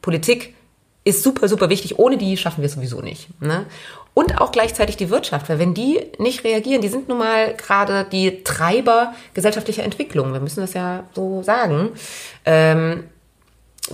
Politik 0.00 0.54
ist 1.02 1.24
super, 1.24 1.48
super 1.48 1.68
wichtig. 1.70 1.98
Ohne 1.98 2.18
die 2.18 2.36
schaffen 2.36 2.62
wir 2.62 2.66
es 2.66 2.74
sowieso 2.74 3.00
nicht. 3.00 3.28
Ne? 3.42 3.66
Und 4.14 4.40
auch 4.40 4.52
gleichzeitig 4.52 4.96
die 4.96 5.10
Wirtschaft, 5.10 5.48
weil 5.48 5.58
wenn 5.58 5.74
die 5.74 5.98
nicht 6.18 6.44
reagieren, 6.44 6.82
die 6.82 6.88
sind 6.88 7.08
nun 7.08 7.18
mal 7.18 7.54
gerade 7.54 8.04
die 8.04 8.44
Treiber 8.44 9.12
gesellschaftlicher 9.34 9.82
Entwicklung. 9.82 10.32
Wir 10.32 10.40
müssen 10.40 10.60
das 10.60 10.74
ja 10.74 11.02
so 11.14 11.42
sagen. 11.42 11.90
Ähm, 12.44 13.04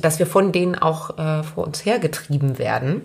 dass 0.00 0.18
wir 0.18 0.26
von 0.26 0.52
denen 0.52 0.74
auch 0.74 1.18
äh, 1.18 1.42
vor 1.42 1.66
uns 1.66 1.84
hergetrieben 1.84 2.58
werden. 2.58 3.02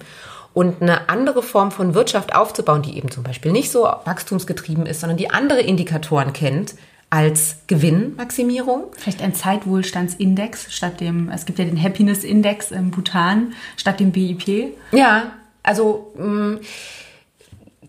Und 0.53 0.81
eine 0.81 1.09
andere 1.09 1.41
Form 1.41 1.71
von 1.71 1.95
Wirtschaft 1.95 2.35
aufzubauen, 2.35 2.83
die 2.83 2.95
eben 2.95 3.09
zum 3.09 3.23
Beispiel 3.23 3.51
nicht 3.51 3.71
so 3.71 3.83
wachstumsgetrieben 3.83 4.85
ist, 4.85 4.99
sondern 4.99 5.17
die 5.17 5.31
andere 5.31 5.61
Indikatoren 5.61 6.31
kennt, 6.31 6.75
als 7.09 7.57
Gewinnmaximierung. 7.67 8.85
Vielleicht 8.97 9.21
ein 9.21 9.35
Zeitwohlstandsindex 9.35 10.73
statt 10.73 10.99
dem, 10.99 11.29
es 11.29 11.45
gibt 11.45 11.59
ja 11.59 11.65
den 11.65 11.81
Happiness 11.81 12.23
Index 12.23 12.71
im 12.71 12.89
Bhutan 12.89 13.53
statt 13.77 13.99
dem 13.99 14.11
BIP. 14.11 14.73
Ja, 14.91 15.33
also 15.61 16.11
mm, 16.17 16.55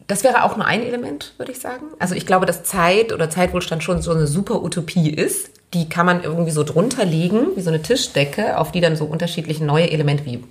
das 0.06 0.24
wäre 0.24 0.44
auch 0.44 0.56
nur 0.56 0.66
ein 0.66 0.82
Element, 0.82 1.32
würde 1.38 1.52
ich 1.52 1.58
sagen. 1.58 1.86
Also 1.98 2.14
ich 2.14 2.26
glaube, 2.26 2.44
dass 2.44 2.64
Zeit 2.64 3.12
oder 3.12 3.30
Zeitwohlstand 3.30 3.82
schon 3.82 4.02
so 4.02 4.10
eine 4.10 4.26
super 4.26 4.62
Utopie 4.62 5.08
ist. 5.10 5.50
Die 5.72 5.88
kann 5.88 6.06
man 6.06 6.22
irgendwie 6.22 6.52
so 6.52 6.62
drunter 6.62 7.04
legen, 7.04 7.48
wie 7.56 7.60
so 7.60 7.70
eine 7.70 7.82
Tischdecke, 7.82 8.58
auf 8.58 8.70
die 8.70 8.80
dann 8.80 8.94
so 8.94 9.06
unterschiedliche 9.06 9.64
neue 9.64 9.90
Elemente 9.90 10.24
wie 10.24 10.44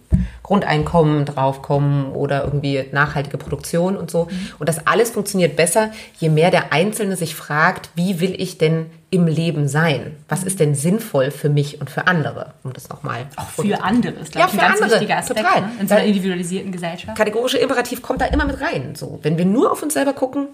Grundeinkommen 0.43 1.24
draufkommen 1.26 2.11
oder 2.11 2.43
irgendwie 2.43 2.84
nachhaltige 2.91 3.38
Produktion 3.38 3.95
und 3.95 4.11
so. 4.11 4.26
Mhm. 4.26 4.51
Und 4.59 4.68
das 4.68 4.86
alles 4.86 5.11
funktioniert 5.11 5.55
besser, 5.55 5.91
je 6.20 6.30
mehr 6.30 6.51
der 6.51 6.74
Einzelne 6.74 7.16
sich 7.16 7.36
fragt, 7.36 7.89
wie 7.95 8.20
will 8.20 8.36
ich 8.38 8.57
denn 8.57 8.88
im 9.09 9.28
Leben 9.28 9.68
sein? 9.68 10.18
Was 10.28 10.43
ist 10.43 10.59
denn 10.59 10.76
sinnvoll 10.76 11.32
für 11.32 11.49
mich 11.49 11.80
und 11.80 11.89
für 11.89 12.07
andere? 12.07 12.53
Um 12.64 12.74
das 12.74 12.89
nochmal. 12.89 13.28
Auch 13.38 13.47
für 13.47 13.82
andere 13.82 14.14
ist, 14.14 14.32
glaube 14.34 14.49
ja, 14.49 14.53
ich, 14.53 14.59
ein 14.59 14.68
ganz 14.68 14.82
andere. 14.82 14.99
wichtiger 14.99 15.18
Aspekt 15.18 15.39
Total. 15.39 15.61
Ne? 15.61 15.72
in 15.80 15.88
so 15.88 15.95
einer 15.95 16.03
individualisierten 16.03 16.72
Gesellschaft. 16.72 17.18
Kategorische 17.18 17.59
Imperativ 17.59 18.01
kommt 18.01 18.22
da 18.22 18.26
immer 18.26 18.45
mit 18.45 18.59
rein. 18.59 18.95
So, 18.95 19.20
wenn 19.22 19.38
wir 19.38 19.45
nur 19.45 19.72
auf 19.72 19.84
uns 19.84 19.93
selber 19.93 20.14
gucken, 20.14 20.47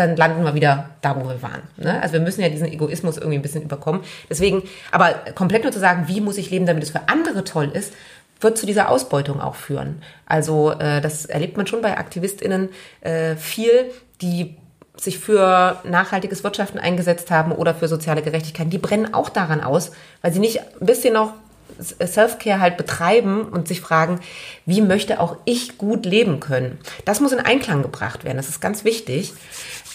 dann 0.00 0.16
landen 0.16 0.44
wir 0.44 0.54
wieder 0.54 0.90
da, 1.02 1.14
wo 1.14 1.28
wir 1.28 1.42
waren. 1.42 1.62
Ne? 1.76 2.00
Also 2.02 2.14
wir 2.14 2.20
müssen 2.20 2.40
ja 2.40 2.48
diesen 2.48 2.66
Egoismus 2.66 3.18
irgendwie 3.18 3.36
ein 3.36 3.42
bisschen 3.42 3.62
überkommen. 3.62 4.00
Deswegen, 4.30 4.62
aber 4.90 5.14
komplett 5.34 5.62
nur 5.62 5.72
zu 5.72 5.78
sagen, 5.78 6.04
wie 6.08 6.20
muss 6.20 6.38
ich 6.38 6.50
leben, 6.50 6.64
damit 6.64 6.82
es 6.82 6.90
für 6.90 7.08
andere 7.08 7.44
toll 7.44 7.70
ist, 7.72 7.92
wird 8.40 8.56
zu 8.56 8.64
dieser 8.64 8.88
Ausbeutung 8.88 9.40
auch 9.42 9.54
führen. 9.54 10.02
Also 10.24 10.72
äh, 10.72 11.02
das 11.02 11.26
erlebt 11.26 11.58
man 11.58 11.66
schon 11.66 11.82
bei 11.82 11.98
AktivistInnen 11.98 12.70
äh, 13.02 13.36
viel, 13.36 13.90
die 14.22 14.56
sich 14.96 15.18
für 15.18 15.80
nachhaltiges 15.84 16.42
Wirtschaften 16.42 16.78
eingesetzt 16.78 17.30
haben 17.30 17.52
oder 17.52 17.74
für 17.74 17.88
soziale 17.88 18.22
Gerechtigkeit, 18.22 18.72
die 18.72 18.78
brennen 18.78 19.12
auch 19.12 19.28
daran 19.28 19.60
aus, 19.60 19.92
weil 20.22 20.32
sie 20.32 20.40
nicht 20.40 20.60
ein 20.60 20.86
bisschen 20.86 21.14
noch 21.14 21.34
Self-Care 21.78 22.60
halt 22.60 22.76
betreiben 22.76 23.42
und 23.42 23.68
sich 23.68 23.80
fragen, 23.80 24.20
wie 24.66 24.80
möchte 24.80 25.20
auch 25.20 25.36
ich 25.44 25.78
gut 25.78 26.06
leben 26.06 26.40
können. 26.40 26.78
Das 27.04 27.20
muss 27.20 27.32
in 27.32 27.40
Einklang 27.40 27.82
gebracht 27.82 28.24
werden. 28.24 28.36
Das 28.36 28.48
ist 28.48 28.60
ganz 28.60 28.84
wichtig. 28.84 29.32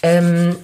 Ähm, 0.02 0.56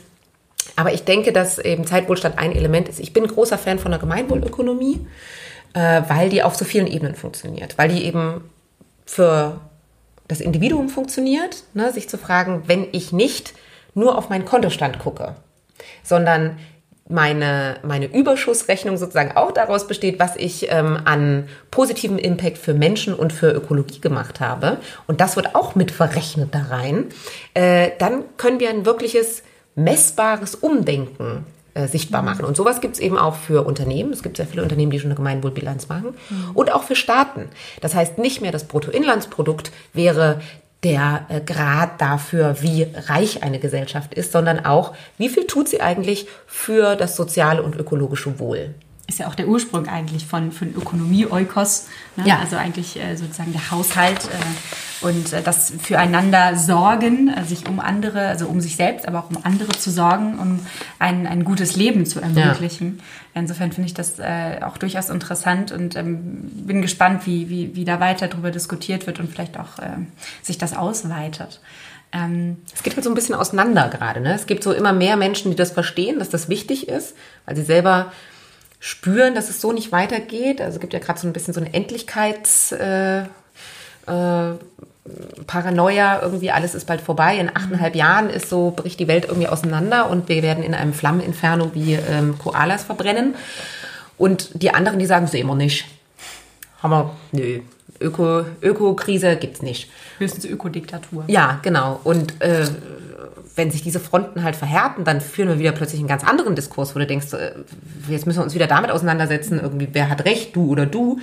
aber 0.77 0.93
ich 0.93 1.05
denke, 1.05 1.33
dass 1.33 1.59
eben 1.59 1.87
Zeitwohlstand 1.87 2.39
ein 2.39 2.53
Element 2.53 2.89
ist. 2.89 3.01
Ich 3.01 3.13
bin 3.13 3.27
großer 3.27 3.59
Fan 3.59 3.79
von 3.79 3.91
der 3.91 4.01
Gemeinwohlökonomie 4.01 5.07
äh, 5.75 6.03
weil 6.09 6.29
die 6.29 6.43
auf 6.43 6.55
so 6.55 6.65
vielen 6.65 6.87
Ebenen 6.87 7.15
funktioniert, 7.15 7.79
weil 7.79 7.89
die 7.89 8.05
eben 8.05 8.51
für 9.07 9.61
das 10.29 10.41
Individuum 10.41 10.89
funktioniert, 10.89 11.65
ne, 11.75 11.93
sich 11.93 12.09
zu 12.09 12.19
fragen, 12.19 12.63
wenn 12.67 12.87
ich 12.93 13.13
nicht 13.13 13.55
nur 13.95 14.17
auf 14.17 14.29
meinen 14.29 14.45
Kontostand 14.45 14.99
gucke, 14.99 15.35
sondern 16.03 16.59
meine, 17.09 17.76
meine 17.82 18.07
Überschussrechnung 18.07 18.96
sozusagen 18.96 19.36
auch 19.36 19.53
daraus 19.53 19.86
besteht, 19.86 20.18
was 20.18 20.36
ich 20.36 20.70
ähm, 20.70 20.98
an 21.05 21.48
positiven 21.70 22.18
Impact 22.18 22.59
für 22.59 22.74
Menschen 22.74 23.14
und 23.14 23.32
für 23.32 23.50
Ökologie 23.53 24.00
gemacht 24.00 24.40
habe. 24.40 24.78
Und 25.07 25.20
das 25.20 25.36
wird 25.36 25.55
auch 25.55 25.74
mit 25.74 25.90
verrechnet 25.90 26.55
da 26.55 26.62
rein. 26.70 27.07
Äh, 27.55 27.90
dann 27.98 28.24
können 28.36 28.61
wir 28.61 28.70
ein 28.70 28.86
wirkliches 28.86 29.42
messbares 29.74 30.55
Umdenken 30.55 31.44
äh, 31.74 31.88
sichtbar 31.88 32.22
machen. 32.22 32.44
Und 32.44 32.55
sowas 32.57 32.82
gibt 32.82 32.94
es 32.94 33.00
eben 33.00 33.16
auch 33.16 33.34
für 33.34 33.64
Unternehmen. 33.66 34.12
Es 34.12 34.22
gibt 34.22 34.36
sehr 34.36 34.46
viele 34.46 34.62
Unternehmen, 34.62 34.90
die 34.90 35.00
schon 35.00 35.09
eine 35.09 35.16
Gemeinwohlbilanz 35.16 35.88
machen. 35.88 36.14
Mhm. 36.28 36.50
Und 36.53 36.70
auch 36.70 36.82
für 36.82 36.94
Staaten. 36.96 37.48
Das 37.80 37.94
heißt, 37.94 38.18
nicht 38.18 38.42
mehr 38.42 38.53
das 38.53 38.64
Bruttoinlandsprodukt 38.64 39.72
wäre 39.94 40.40
der 40.85 41.26
äh, 41.28 41.41
Grad 41.41 42.01
dafür, 42.01 42.57
wie 42.61 42.87
reich 43.07 43.43
eine 43.43 43.59
Gesellschaft 43.59 44.14
ist, 44.14 44.33
sondern 44.33 44.64
auch, 44.64 44.95
wie 45.18 45.28
viel 45.28 45.47
tut 45.47 45.68
sie 45.68 45.80
eigentlich 45.80 46.26
für 46.47 46.97
das 46.97 47.16
soziale 47.16 47.62
und 47.62 47.76
ökologische 47.76 48.39
Wohl 48.39 48.74
ist 49.09 49.18
ja 49.18 49.26
auch 49.26 49.34
der 49.34 49.48
Ursprung 49.48 49.88
eigentlich 49.88 50.26
von, 50.26 50.53
von 50.53 50.74
Ökonomie, 50.74 51.26
Eukos, 51.26 51.88
ne? 52.16 52.24
ja. 52.26 52.38
also 52.38 52.57
eigentlich 52.57 52.98
äh, 52.98 53.16
sozusagen 53.16 53.53
der 53.53 53.70
Haushalt 53.70 54.24
äh, 54.24 55.05
und 55.05 55.32
äh, 55.32 55.42
das 55.42 55.72
füreinander 55.82 56.57
sorgen, 56.57 57.28
äh, 57.28 57.44
sich 57.44 57.68
um 57.68 57.80
andere, 57.80 58.28
also 58.28 58.46
um 58.46 58.61
sich 58.61 58.76
selbst, 58.76 59.07
aber 59.07 59.18
auch 59.18 59.30
um 59.30 59.38
andere 59.42 59.72
zu 59.72 59.90
sorgen, 59.90 60.38
um 60.38 60.61
ein, 60.98 61.26
ein 61.26 61.44
gutes 61.44 61.76
Leben 61.76 62.07
zu 62.07 62.20
ermöglichen. 62.20 62.98
Ja. 62.98 63.40
Insofern 63.40 63.72
finde 63.72 63.86
ich 63.86 63.94
das 63.94 64.18
äh, 64.18 64.61
auch 64.62 64.78
durchaus 64.78 65.11
interessant 65.11 65.72
und 65.72 65.96
ähm, 65.96 66.50
bin 66.55 66.80
gespannt, 66.80 67.26
wie, 67.26 67.48
wie, 67.48 67.74
wie 67.74 67.84
da 67.84 68.00
weiter 68.00 68.28
darüber 68.28 68.50
diskutiert 68.50 69.07
wird 69.07 69.20
und 69.20 69.30
vielleicht 69.30 69.59
auch 69.59 69.78
äh, 69.78 69.90
sich 70.42 70.59
das 70.59 70.74
ausweitet. 70.74 71.61
Ähm, 72.12 72.59
es 72.72 72.82
geht 72.82 72.94
halt 72.94 73.05
so 73.05 73.11
ein 73.11 73.14
bisschen 73.14 73.34
auseinander 73.34 73.88
gerade. 73.88 74.20
Ne? 74.20 74.34
Es 74.34 74.46
gibt 74.46 74.62
so 74.62 74.72
immer 74.72 74.92
mehr 74.92 75.16
Menschen, 75.16 75.50
die 75.50 75.57
das 75.57 75.72
verstehen, 75.72 76.18
dass 76.18 76.28
das 76.28 76.48
wichtig 76.48 76.88
ist, 76.88 77.16
weil 77.46 77.57
sie 77.57 77.62
selber 77.62 78.12
spüren, 78.85 79.37
dass 79.37 79.49
es 79.49 79.61
so 79.61 79.72
nicht 79.72 79.93
weitergeht. 79.93 80.61
Also 80.61 80.74
es 80.74 80.80
gibt 80.80 80.93
ja 80.93 80.99
gerade 80.99 81.18
so 81.18 81.26
ein 81.26 81.33
bisschen 81.33 81.55
so 81.55 81.61
eine 81.61 81.72
Endlichkeits... 81.72 82.72
Äh, 82.72 83.22
äh, 84.07 84.55
Paranoia, 85.49 86.22
irgendwie 86.22 86.53
alles 86.53 86.76
ist 86.76 86.87
bald 86.87 87.01
vorbei. 87.01 87.37
In 87.37 87.49
achteinhalb 87.49 87.97
Jahren 87.97 88.30
ist 88.30 88.49
so, 88.49 88.70
bricht 88.70 89.01
die 89.01 89.09
Welt 89.09 89.24
irgendwie 89.24 89.49
auseinander 89.49 90.09
und 90.09 90.28
wir 90.28 90.43
werden 90.45 90.62
in 90.62 90.74
einem 90.74 90.93
Flammeninferno 90.93 91.72
wie 91.74 91.95
ähm, 91.95 92.39
Koalas 92.39 92.85
verbrennen. 92.85 93.35
Und 94.16 94.62
die 94.62 94.72
anderen, 94.72 95.01
die 95.01 95.07
sagen, 95.07 95.26
so 95.26 95.37
immer 95.37 95.57
nicht. 95.57 95.87
Haben 96.80 96.91
wir, 96.91 97.11
nö, 97.33 97.61
Öko, 98.01 98.45
Öko-Krise 98.61 99.37
gibt's 99.37 99.62
nicht. 99.62 99.91
Höchstens 100.18 100.45
Ökodiktatur. 100.45 101.24
Ja, 101.26 101.59
genau. 101.62 102.01
Und 102.05 102.41
äh, 102.41 102.66
wenn 103.55 103.70
sich 103.70 103.82
diese 103.82 104.00
Fronten 104.00 104.42
halt 104.42 104.57
verhärten, 104.57 105.05
dann 105.05 105.20
führen 105.20 105.48
wir 105.48 105.59
wieder 105.59 105.72
plötzlich 105.72 106.00
einen 106.00 106.09
ganz 106.09 106.24
anderen 106.24 106.55
Diskurs, 106.55 106.94
wo 106.94 106.98
du 106.98 107.07
denkst, 107.07 107.32
äh, 107.32 107.53
jetzt 108.09 108.26
müssen 108.26 108.38
wir 108.38 108.44
uns 108.44 108.55
wieder 108.55 108.66
damit 108.66 108.90
auseinandersetzen, 108.90 109.61
irgendwie, 109.61 109.88
wer 109.92 110.09
hat 110.09 110.24
recht, 110.24 110.57
du 110.57 110.70
oder 110.70 110.86
du, 110.86 111.18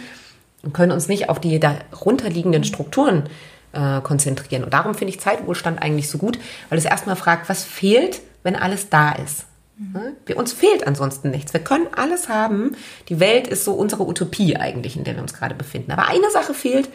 und 0.62 0.74
können 0.74 0.92
uns 0.92 1.08
nicht 1.08 1.30
auf 1.30 1.40
die 1.40 1.60
darunterliegenden 1.60 2.64
Strukturen 2.64 3.24
äh, 3.72 4.02
konzentrieren. 4.02 4.64
Und 4.64 4.74
darum 4.74 4.94
finde 4.94 5.14
ich 5.14 5.20
Zeitwohlstand 5.20 5.82
eigentlich 5.82 6.10
so 6.10 6.18
gut, 6.18 6.38
weil 6.70 6.78
es 6.78 6.86
erstmal 6.86 7.16
fragt, 7.16 7.50
was 7.50 7.64
fehlt, 7.64 8.22
wenn 8.44 8.56
alles 8.56 8.90
da 8.90 9.14
ist. 9.14 9.46
Mhm. 9.78 10.16
Wir, 10.26 10.38
uns 10.38 10.52
fehlt 10.52 10.86
ansonsten 10.86 11.32
nichts. 11.32 11.54
Wir 11.54 11.62
können 11.62 11.88
alles 11.96 12.28
haben. 12.28 12.76
Die 13.08 13.20
Welt 13.20 13.48
ist 13.48 13.64
so 13.64 13.74
unsere 13.74 14.06
Utopie 14.06 14.58
eigentlich, 14.58 14.98
in 14.98 15.06
der 15.06 15.16
wir 15.16 15.22
uns 15.22 15.34
gerade 15.34 15.56
befinden. 15.56 15.92
Aber 15.92 16.08
eine 16.08 16.30
Sache 16.32 16.54
fehlt, 16.54 16.90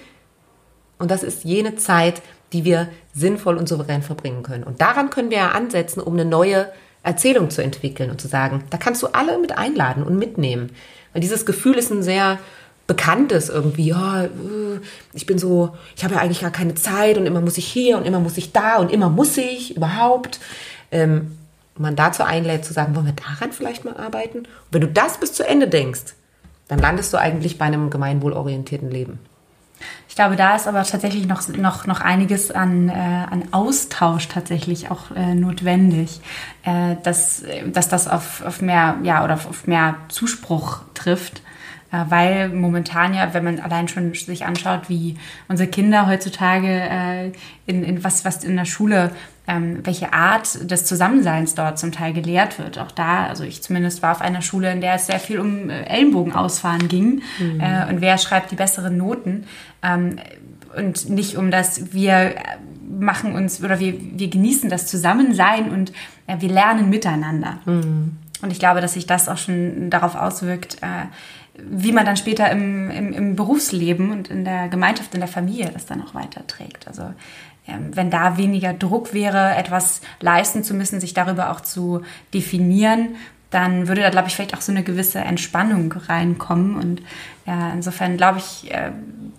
und 0.98 1.10
das 1.10 1.22
ist 1.22 1.44
jene 1.44 1.76
Zeit, 1.76 2.22
die 2.54 2.64
wir 2.64 2.88
sinnvoll 3.12 3.58
und 3.58 3.68
souverän 3.68 4.02
verbringen 4.02 4.42
können. 4.42 4.64
Und 4.64 4.80
daran 4.80 5.10
können 5.10 5.30
wir 5.30 5.38
ja 5.38 5.48
ansetzen, 5.50 6.00
um 6.00 6.14
eine 6.14 6.24
neue 6.24 6.68
Erzählung 7.02 7.50
zu 7.50 7.62
entwickeln 7.62 8.10
und 8.10 8.20
zu 8.20 8.28
sagen, 8.28 8.64
da 8.70 8.78
kannst 8.78 9.02
du 9.02 9.08
alle 9.08 9.38
mit 9.38 9.58
einladen 9.58 10.02
und 10.02 10.18
mitnehmen. 10.18 10.70
Weil 11.12 11.20
dieses 11.20 11.44
Gefühl 11.44 11.74
ist 11.74 11.90
ein 11.90 12.02
sehr 12.02 12.38
bekanntes 12.86 13.48
irgendwie, 13.48 13.88
ja, 13.88 14.24
äh, 14.24 14.28
ich 15.12 15.26
bin 15.26 15.38
so, 15.38 15.74
ich 15.96 16.04
habe 16.04 16.14
ja 16.14 16.20
eigentlich 16.20 16.40
gar 16.40 16.50
keine 16.50 16.74
Zeit 16.74 17.18
und 17.18 17.26
immer 17.26 17.40
muss 17.40 17.58
ich 17.58 17.66
hier 17.66 17.96
und 17.96 18.06
immer 18.06 18.20
muss 18.20 18.38
ich 18.38 18.52
da 18.52 18.76
und 18.76 18.90
immer 18.90 19.10
muss 19.10 19.36
ich 19.36 19.76
überhaupt. 19.76 20.40
Ähm, 20.90 21.38
man 21.76 21.96
dazu 21.96 22.22
einlädt 22.22 22.64
zu 22.64 22.72
sagen, 22.72 22.94
wollen 22.94 23.06
wir 23.06 23.14
daran 23.14 23.52
vielleicht 23.52 23.84
mal 23.84 23.96
arbeiten? 23.96 24.38
Und 24.40 24.48
wenn 24.70 24.80
du 24.80 24.88
das 24.88 25.18
bis 25.18 25.32
zu 25.32 25.46
Ende 25.46 25.66
denkst, 25.66 26.14
dann 26.68 26.78
landest 26.78 27.12
du 27.12 27.18
eigentlich 27.18 27.58
bei 27.58 27.64
einem 27.64 27.90
gemeinwohlorientierten 27.90 28.90
Leben. 28.90 29.18
Ich 30.08 30.14
glaube, 30.14 30.36
da 30.36 30.54
ist 30.54 30.68
aber 30.68 30.84
tatsächlich 30.84 31.26
noch, 31.26 31.48
noch, 31.48 31.86
noch 31.86 32.00
einiges 32.00 32.50
an, 32.50 32.88
äh, 32.88 32.92
an 32.92 33.44
Austausch 33.50 34.28
tatsächlich 34.28 34.90
auch 34.90 35.10
äh, 35.16 35.34
notwendig, 35.34 36.20
äh, 36.64 36.96
dass, 37.02 37.42
dass 37.66 37.88
das 37.88 38.06
auf, 38.08 38.44
auf 38.44 38.60
mehr, 38.60 38.96
ja, 39.02 39.24
oder 39.24 39.34
auf 39.34 39.66
mehr 39.66 39.96
Zuspruch 40.08 40.82
trifft. 40.94 41.42
Äh, 41.94 42.04
weil 42.08 42.48
momentan 42.48 43.14
ja, 43.14 43.34
wenn 43.34 43.44
man 43.44 43.60
allein 43.60 43.88
schon 43.88 44.14
sich 44.14 44.44
anschaut, 44.44 44.88
wie 44.88 45.16
unsere 45.48 45.68
Kinder 45.68 46.06
heutzutage 46.06 46.68
äh, 46.68 47.32
in, 47.66 47.84
in 47.84 48.04
was, 48.04 48.24
was 48.24 48.44
in 48.44 48.56
der 48.56 48.64
Schule 48.64 49.10
ähm, 49.46 49.80
welche 49.84 50.12
Art 50.12 50.70
des 50.70 50.86
Zusammenseins 50.86 51.54
dort 51.54 51.78
zum 51.78 51.92
Teil 51.92 52.12
gelehrt 52.12 52.58
wird. 52.58 52.78
Auch 52.78 52.90
da, 52.90 53.26
also 53.26 53.44
ich 53.44 53.62
zumindest 53.62 54.02
war 54.02 54.12
auf 54.12 54.20
einer 54.20 54.42
Schule, 54.42 54.72
in 54.72 54.80
der 54.80 54.94
es 54.94 55.06
sehr 55.06 55.20
viel 55.20 55.38
um 55.38 55.68
äh, 55.68 55.82
Ellenbogenausfahren 55.82 56.88
ging 56.88 57.22
mhm. 57.38 57.60
äh, 57.60 57.86
und 57.88 58.00
wer 58.00 58.16
schreibt 58.18 58.50
die 58.50 58.56
besseren 58.56 58.96
Noten 58.96 59.44
ähm, 59.82 60.16
und 60.76 61.08
nicht 61.10 61.36
um 61.36 61.50
das, 61.50 61.92
wir 61.92 62.34
machen 62.98 63.34
uns 63.34 63.62
oder 63.62 63.80
wir, 63.80 63.94
wir 63.98 64.28
genießen 64.28 64.70
das 64.70 64.86
Zusammensein 64.86 65.70
und 65.70 65.92
äh, 66.26 66.36
wir 66.40 66.48
lernen 66.48 66.88
miteinander. 66.88 67.58
Mhm. 67.66 68.16
Und 68.42 68.50
ich 68.50 68.58
glaube, 68.58 68.80
dass 68.80 68.94
sich 68.94 69.06
das 69.06 69.28
auch 69.28 69.38
schon 69.38 69.90
darauf 69.90 70.16
auswirkt, 70.16 70.78
äh, 70.82 71.06
wie 71.56 71.92
man 71.92 72.04
dann 72.04 72.16
später 72.16 72.50
im, 72.50 72.90
im, 72.90 73.12
im 73.12 73.36
Berufsleben 73.36 74.10
und 74.10 74.28
in 74.28 74.44
der 74.44 74.68
Gemeinschaft, 74.68 75.14
in 75.14 75.20
der 75.20 75.28
Familie 75.28 75.70
das 75.72 75.86
dann 75.86 76.02
auch 76.02 76.14
weiterträgt. 76.14 76.88
Also 76.88 77.14
wenn 77.66 78.10
da 78.10 78.36
weniger 78.36 78.72
Druck 78.72 79.14
wäre, 79.14 79.54
etwas 79.56 80.02
leisten 80.20 80.64
zu 80.64 80.74
müssen, 80.74 81.00
sich 81.00 81.14
darüber 81.14 81.50
auch 81.50 81.60
zu 81.60 82.02
definieren, 82.32 83.16
dann 83.54 83.86
würde 83.86 84.00
da, 84.00 84.10
glaube 84.10 84.28
ich, 84.28 84.34
vielleicht 84.34 84.54
auch 84.56 84.60
so 84.60 84.72
eine 84.72 84.82
gewisse 84.82 85.20
Entspannung 85.20 85.92
reinkommen. 85.92 86.76
Und 86.76 87.02
ja, 87.46 87.72
insofern 87.72 88.16
glaube 88.16 88.38
ich, 88.38 88.70
äh, 88.72 88.90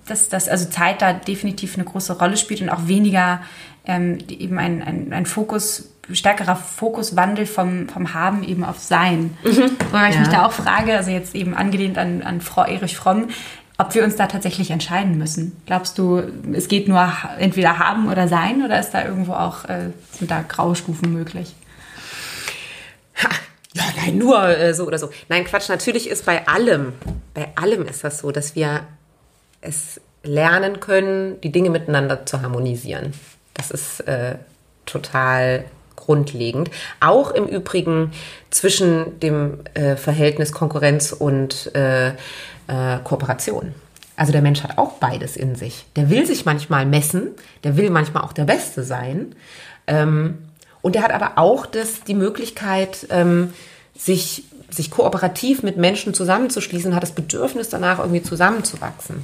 dass 0.07 0.29
das 0.29 0.47
also 0.47 0.69
Zeit 0.69 1.01
da 1.01 1.11
definitiv 1.13 1.75
eine 1.75 1.83
große 1.83 2.17
Rolle 2.17 2.37
spielt 2.37 2.61
und 2.61 2.69
auch 2.69 2.87
weniger 2.87 3.41
ähm, 3.85 4.17
eben 4.29 4.57
ein, 4.57 4.81
ein, 4.81 5.11
ein 5.11 5.25
Fokus, 5.25 5.91
stärkerer 6.11 6.55
Fokuswandel 6.55 7.45
vom, 7.45 7.89
vom 7.89 8.13
Haben 8.13 8.43
eben 8.43 8.63
auf 8.63 8.79
Sein. 8.79 9.37
Mhm. 9.43 9.71
Wobei 9.91 10.09
ich 10.09 10.15
ja. 10.15 10.21
mich 10.21 10.29
da 10.29 10.45
auch 10.45 10.53
frage, 10.53 10.95
also 10.95 11.11
jetzt 11.11 11.35
eben 11.35 11.53
angelehnt 11.53 11.97
an, 11.97 12.21
an 12.21 12.41
Frau 12.41 12.63
Erich 12.63 12.95
Fromm, 12.95 13.27
ob 13.77 13.93
wir 13.93 14.03
uns 14.03 14.15
da 14.15 14.27
tatsächlich 14.27 14.71
entscheiden 14.71 15.17
müssen. 15.17 15.61
Glaubst 15.65 15.97
du, 15.97 16.23
es 16.53 16.67
geht 16.67 16.87
nur 16.87 17.11
entweder 17.39 17.79
haben 17.79 18.09
oder 18.09 18.27
sein 18.27 18.63
oder 18.63 18.79
ist 18.79 18.91
da 18.91 19.03
irgendwo 19.05 19.33
auch, 19.33 19.65
äh, 19.65 19.89
sind 20.11 20.31
da 20.31 20.41
Graustufen 20.41 21.11
möglich? 21.11 21.53
Ha, 23.21 23.29
ja, 23.73 23.83
nein, 23.97 24.17
nur 24.17 24.47
äh, 24.47 24.73
so 24.73 24.85
oder 24.85 24.97
so. 24.97 25.09
Nein, 25.27 25.43
Quatsch, 25.43 25.67
natürlich 25.69 26.09
ist 26.09 26.25
bei 26.25 26.47
allem, 26.47 26.93
bei 27.33 27.49
allem 27.55 27.85
ist 27.87 28.03
das 28.03 28.19
so, 28.19 28.31
dass 28.31 28.55
wir 28.55 28.81
es 29.61 29.99
lernen 30.23 30.79
können, 30.79 31.39
die 31.41 31.51
Dinge 31.51 31.69
miteinander 31.69 32.25
zu 32.25 32.41
harmonisieren. 32.41 33.13
Das 33.53 33.71
ist 33.71 34.01
äh, 34.01 34.35
total 34.85 35.65
grundlegend. 35.95 36.71
Auch 36.99 37.31
im 37.31 37.47
Übrigen 37.47 38.11
zwischen 38.49 39.19
dem 39.19 39.59
äh, 39.73 39.95
Verhältnis 39.95 40.51
Konkurrenz 40.51 41.11
und 41.11 41.73
äh, 41.75 42.13
äh, 42.67 42.97
Kooperation. 43.03 43.73
Also 44.17 44.31
der 44.31 44.41
Mensch 44.41 44.63
hat 44.63 44.77
auch 44.77 44.93
beides 44.93 45.35
in 45.35 45.55
sich. 45.55 45.85
Der 45.95 46.09
will 46.09 46.25
sich 46.25 46.45
manchmal 46.45 46.85
messen, 46.85 47.31
der 47.63 47.77
will 47.77 47.89
manchmal 47.89 48.23
auch 48.23 48.33
der 48.33 48.45
Beste 48.45 48.83
sein. 48.83 49.35
Ähm, 49.87 50.37
und 50.81 50.95
der 50.95 51.03
hat 51.03 51.11
aber 51.11 51.33
auch 51.37 51.65
das, 51.65 52.03
die 52.03 52.13
Möglichkeit, 52.13 53.07
ähm, 53.09 53.53
sich, 53.97 54.43
sich 54.69 54.91
kooperativ 54.91 55.63
mit 55.63 55.77
Menschen 55.77 56.13
zusammenzuschließen, 56.13 56.95
hat 56.95 57.03
das 57.03 57.11
Bedürfnis 57.11 57.69
danach 57.69 57.99
irgendwie 57.99 58.21
zusammenzuwachsen. 58.21 59.21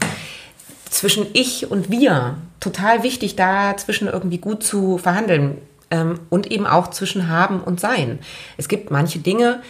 Zwischen 0.90 1.28
ich 1.34 1.72
und 1.72 1.90
wir, 1.90 2.36
total 2.60 3.04
wichtig, 3.04 3.36
da 3.36 3.78
zwischen 3.78 4.08
irgendwie 4.08 4.40
gut 4.40 4.64
zu 4.64 4.98
verhandeln 4.98 5.58
ähm, 5.90 6.20
und 6.30 6.52
eben 6.52 6.68
auch 6.68 6.90
zwischen 6.90 7.30
haben 7.30 7.62
und 7.62 7.80
sein. 7.80 8.20
Es 8.58 8.68
gibt 8.68 8.92
manche 8.92 9.20
Dinge, 9.20 9.62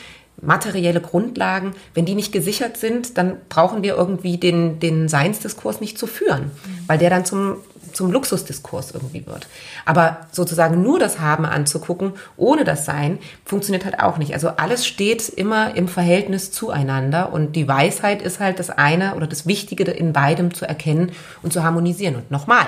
materielle 0.42 1.02
Grundlagen, 1.02 1.74
wenn 1.94 2.06
die 2.06 2.16
nicht 2.16 2.32
gesichert 2.32 2.78
sind, 2.78 3.18
dann 3.18 3.38
brauchen 3.50 3.84
wir 3.84 3.96
irgendwie 3.96 4.38
den, 4.38 4.80
den 4.80 5.08
Seinsdiskurs 5.08 5.82
nicht 5.82 5.98
zu 5.98 6.08
führen, 6.08 6.46
mhm. 6.46 6.80
weil 6.88 6.98
der 6.98 7.10
dann 7.10 7.26
zum, 7.26 7.58
zum 7.94 8.12
Luxusdiskurs 8.12 8.92
irgendwie 8.92 9.26
wird. 9.28 9.48
Aber 9.86 10.28
sozusagen 10.32 10.82
nur 10.82 11.00
das 11.00 11.20
Haben 11.20 11.46
anzugucken, 11.46 12.14
ohne 12.38 12.64
das 12.64 12.86
Sein, 12.86 13.20
funktioniert 13.46 13.86
halt 13.86 14.00
auch 14.00 14.18
nicht. 14.18 14.34
Also 14.34 14.50
alles 14.50 14.86
steht 14.86 15.30
immer 15.30 15.76
im 15.76 15.88
Verhältnis 15.88 16.52
zueinander 16.52 17.32
und 17.32 17.56
die 17.56 17.68
Weisheit 17.68 18.22
ist 18.22 18.40
halt 18.40 18.60
das 18.60 18.70
eine 18.70 19.16
oder 19.16 19.28
das 19.28 19.46
Wichtige 19.46 19.84
in 19.84 20.14
beidem 20.14 20.54
zu 20.54 20.68
erkennen 20.68 21.12
und 21.44 21.54
zu 21.54 21.64
harmonisieren. 21.64 22.16
Und 22.16 22.32
nochmal, 22.32 22.66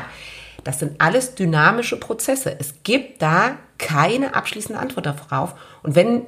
das 0.63 0.79
sind 0.79 1.01
alles 1.01 1.35
dynamische 1.35 1.99
Prozesse. 1.99 2.55
Es 2.59 2.75
gibt 2.83 3.21
da 3.21 3.57
keine 3.77 4.35
abschließende 4.35 4.79
Antwort 4.79 5.05
darauf. 5.05 5.55
Und 5.81 5.95
wenn 5.95 6.21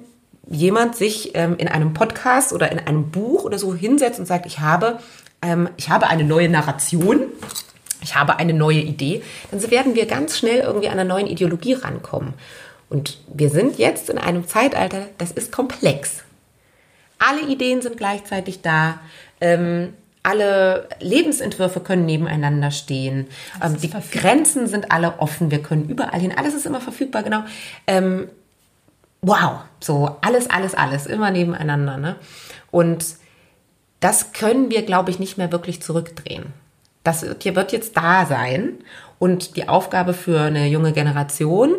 jemand 0.48 0.96
sich 0.96 1.32
ähm, 1.36 1.56
in 1.58 1.68
einem 1.68 1.94
Podcast 1.94 2.54
oder 2.54 2.72
in 2.72 2.80
einem 2.80 3.10
Buch 3.12 3.44
oder 3.44 3.58
so 3.58 3.74
hinsetzt 3.74 4.20
und 4.20 4.26
sagt, 4.26 4.46
ich 4.46 4.60
habe, 4.60 5.00
ähm, 5.42 5.70
ich 5.78 5.90
habe 5.90 6.08
eine 6.08 6.24
neue 6.24 6.50
Narration, 6.50 7.24
ich 8.02 8.16
habe 8.16 8.38
eine 8.38 8.54
neue 8.54 8.80
Idee, 8.80 9.24
dann 9.52 9.72
werden 9.72 9.96
wir 9.96 10.06
ganz 10.06 10.38
schnell 10.38 10.60
irgendwie 10.60 10.88
an 10.88 11.00
einer 11.00 11.06
neuen 11.06 11.28
Ideologie 11.28 11.74
rankommen. 11.74 12.34
Und 12.90 13.18
wir 13.34 13.50
sind 13.50 13.80
jetzt 13.80 14.10
in 14.10 14.18
einem 14.18 14.48
Zeitalter, 14.48 15.08
das 15.18 15.32
ist 15.32 15.52
komplex. 15.52 16.24
Alle 17.18 17.42
Ideen 17.42 17.82
sind 17.82 17.98
gleichzeitig 17.98 18.62
da. 18.62 19.00
Ähm, 19.42 19.94
alle 20.22 20.90
Lebensentwürfe 21.00 21.80
können 21.80 22.06
nebeneinander 22.06 22.72
stehen. 22.72 23.28
Ähm, 23.64 23.78
die 23.80 23.88
verfügbar. 23.88 24.22
Grenzen 24.22 24.68
sind 24.68 24.92
alle 24.92 25.20
offen. 25.20 25.52
Wir 25.52 25.62
können 25.62 25.88
überall 25.88 26.20
hin. 26.20 26.34
Alles 26.36 26.54
ist 26.54 26.66
immer 26.66 26.82
verfügbar, 26.82 27.24
genau. 27.24 27.44
Ähm, 27.88 28.30
wow, 29.26 29.62
so 29.80 30.18
alles, 30.22 30.50
alles, 30.50 30.76
alles, 30.76 31.08
immer 31.08 31.32
nebeneinander. 31.32 31.98
Ne? 31.98 32.16
Und 32.72 33.06
das 34.00 34.34
können 34.34 34.70
wir, 34.70 34.84
glaube 34.84 35.10
ich, 35.10 35.20
nicht 35.20 35.38
mehr 35.38 35.52
wirklich 35.52 35.82
zurückdrehen. 35.82 36.54
Das 37.04 37.24
wird 37.24 37.72
jetzt 37.72 37.98
da 37.98 38.26
sein. 38.26 38.80
Und 39.18 39.56
die 39.56 39.68
Aufgabe 39.68 40.14
für 40.14 40.42
eine 40.42 40.68
junge 40.68 40.92
Generation 40.92 41.76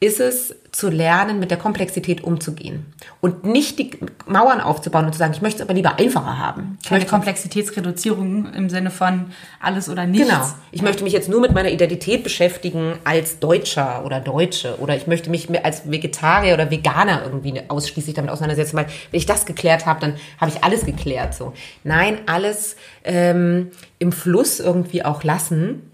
ist 0.00 0.20
es, 0.20 0.54
zu 0.72 0.88
lernen, 0.88 1.38
mit 1.38 1.50
der 1.50 1.58
Komplexität 1.58 2.24
umzugehen 2.24 2.86
und 3.20 3.44
nicht 3.44 3.78
die 3.78 3.90
Mauern 4.26 4.58
aufzubauen 4.62 5.04
und 5.04 5.12
zu 5.12 5.18
sagen, 5.18 5.34
ich 5.34 5.42
möchte 5.42 5.58
es 5.58 5.62
aber 5.62 5.74
lieber 5.74 5.98
einfacher 5.98 6.38
haben. 6.38 6.78
Ich 6.82 6.88
Keine 6.88 7.04
Komplexitätsreduzierung 7.04 8.54
im 8.54 8.70
Sinne 8.70 8.90
von 8.90 9.26
alles 9.60 9.90
oder 9.90 10.06
nichts. 10.06 10.26
Genau. 10.26 10.42
Ich 10.70 10.80
möchte 10.80 11.04
mich 11.04 11.12
jetzt 11.12 11.28
nur 11.28 11.42
mit 11.42 11.52
meiner 11.52 11.70
Identität 11.70 12.24
beschäftigen 12.24 12.94
als 13.04 13.38
Deutscher 13.38 14.02
oder 14.06 14.18
Deutsche 14.20 14.78
oder 14.80 14.96
ich 14.96 15.06
möchte 15.06 15.28
mich 15.28 15.46
als 15.62 15.90
Vegetarier 15.90 16.54
oder 16.54 16.70
Veganer 16.70 17.20
irgendwie 17.22 17.60
ausschließlich 17.68 18.14
damit 18.14 18.30
auseinandersetzen, 18.30 18.78
weil 18.78 18.86
wenn 19.10 19.18
ich 19.18 19.26
das 19.26 19.44
geklärt 19.44 19.84
habe, 19.84 20.00
dann 20.00 20.14
habe 20.40 20.50
ich 20.50 20.64
alles 20.64 20.86
geklärt. 20.86 21.34
So, 21.34 21.52
nein, 21.84 22.16
alles 22.24 22.76
ähm, 23.04 23.72
im 23.98 24.10
Fluss 24.10 24.58
irgendwie 24.58 25.04
auch 25.04 25.22
lassen 25.22 25.91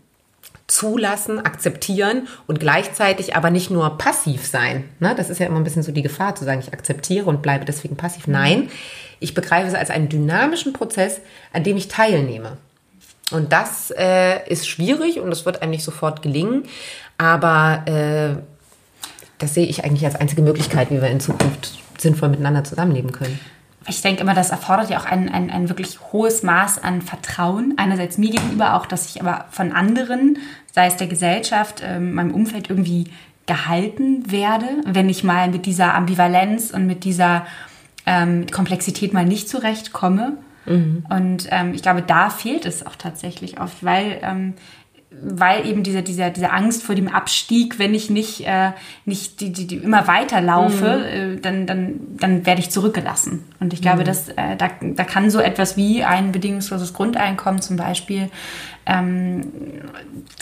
zulassen, 0.68 1.44
akzeptieren 1.44 2.28
und 2.46 2.60
gleichzeitig 2.60 3.34
aber 3.34 3.50
nicht 3.50 3.70
nur 3.70 3.98
passiv 3.98 4.46
sein. 4.46 4.84
Ne? 5.00 5.14
Das 5.16 5.30
ist 5.30 5.40
ja 5.40 5.46
immer 5.46 5.56
ein 5.56 5.64
bisschen 5.64 5.82
so 5.82 5.92
die 5.92 6.02
Gefahr, 6.02 6.34
zu 6.34 6.44
sagen, 6.44 6.60
ich 6.60 6.72
akzeptiere 6.72 7.26
und 7.26 7.42
bleibe 7.42 7.64
deswegen 7.64 7.96
passiv. 7.96 8.26
Mhm. 8.26 8.32
Nein, 8.34 8.70
ich 9.18 9.34
begreife 9.34 9.66
es 9.66 9.74
als 9.74 9.90
einen 9.90 10.08
dynamischen 10.08 10.74
Prozess, 10.74 11.20
an 11.52 11.64
dem 11.64 11.76
ich 11.76 11.88
teilnehme. 11.88 12.58
Und 13.30 13.52
das 13.52 13.92
äh, 13.96 14.46
ist 14.48 14.68
schwierig 14.68 15.20
und 15.20 15.30
das 15.30 15.44
wird 15.44 15.62
einem 15.62 15.72
nicht 15.72 15.84
sofort 15.84 16.22
gelingen, 16.22 16.64
aber 17.16 17.82
äh, 17.86 18.40
das 19.38 19.54
sehe 19.54 19.66
ich 19.66 19.84
eigentlich 19.84 20.04
als 20.04 20.16
einzige 20.16 20.42
Möglichkeit, 20.42 20.90
wie 20.90 21.00
wir 21.00 21.08
in 21.08 21.20
Zukunft 21.20 21.78
sinnvoll 21.98 22.28
miteinander 22.28 22.64
zusammenleben 22.64 23.12
können 23.12 23.38
ich 23.88 24.02
denke 24.02 24.22
immer, 24.22 24.34
das 24.34 24.50
erfordert 24.50 24.90
ja 24.90 24.98
auch 24.98 25.04
ein, 25.04 25.28
ein, 25.28 25.50
ein 25.50 25.68
wirklich 25.68 25.98
hohes 26.12 26.42
Maß 26.42 26.82
an 26.82 27.02
Vertrauen. 27.02 27.74
Einerseits 27.76 28.18
mir 28.18 28.30
gegenüber, 28.30 28.74
auch 28.74 28.86
dass 28.86 29.06
ich 29.06 29.20
aber 29.20 29.46
von 29.50 29.72
anderen, 29.72 30.38
sei 30.72 30.86
es 30.86 30.96
der 30.96 31.06
Gesellschaft, 31.06 31.82
äh, 31.82 31.98
meinem 31.98 32.34
Umfeld 32.34 32.70
irgendwie 32.70 33.10
gehalten 33.46 34.30
werde, 34.30 34.66
wenn 34.84 35.08
ich 35.08 35.24
mal 35.24 35.48
mit 35.48 35.64
dieser 35.66 35.94
Ambivalenz 35.94 36.70
und 36.70 36.86
mit 36.86 37.04
dieser 37.04 37.46
ähm, 38.04 38.46
Komplexität 38.50 39.12
mal 39.12 39.24
nicht 39.24 39.48
zurechtkomme. 39.48 40.36
Mhm. 40.66 41.06
Und 41.08 41.48
ähm, 41.50 41.72
ich 41.72 41.82
glaube, 41.82 42.02
da 42.02 42.30
fehlt 42.30 42.66
es 42.66 42.86
auch 42.86 42.96
tatsächlich 42.96 43.60
oft, 43.60 43.82
weil 43.82 44.18
ähm, 44.22 44.54
weil 45.22 45.66
eben 45.66 45.82
diese, 45.82 46.02
diese, 46.02 46.30
diese 46.30 46.50
Angst 46.50 46.82
vor 46.82 46.94
dem 46.94 47.08
Abstieg, 47.08 47.78
wenn 47.78 47.94
ich 47.94 48.10
nicht, 48.10 48.46
äh, 48.46 48.72
nicht 49.04 49.40
die, 49.40 49.52
die, 49.52 49.66
die 49.66 49.76
immer 49.76 50.06
weiterlaufe, 50.06 50.98
mhm. 50.98 51.36
äh, 51.36 51.40
dann, 51.40 51.66
dann, 51.66 52.00
dann 52.18 52.46
werde 52.46 52.60
ich 52.60 52.70
zurückgelassen. 52.70 53.44
Und 53.60 53.72
ich 53.72 53.82
glaube, 53.82 54.00
mhm. 54.00 54.04
dass, 54.04 54.28
äh, 54.28 54.56
da, 54.56 54.70
da 54.80 55.04
kann 55.04 55.30
so 55.30 55.40
etwas 55.40 55.76
wie 55.76 56.04
ein 56.04 56.32
bedingungsloses 56.32 56.92
Grundeinkommen 56.92 57.60
zum 57.60 57.76
Beispiel, 57.76 58.30
ähm, 58.86 59.42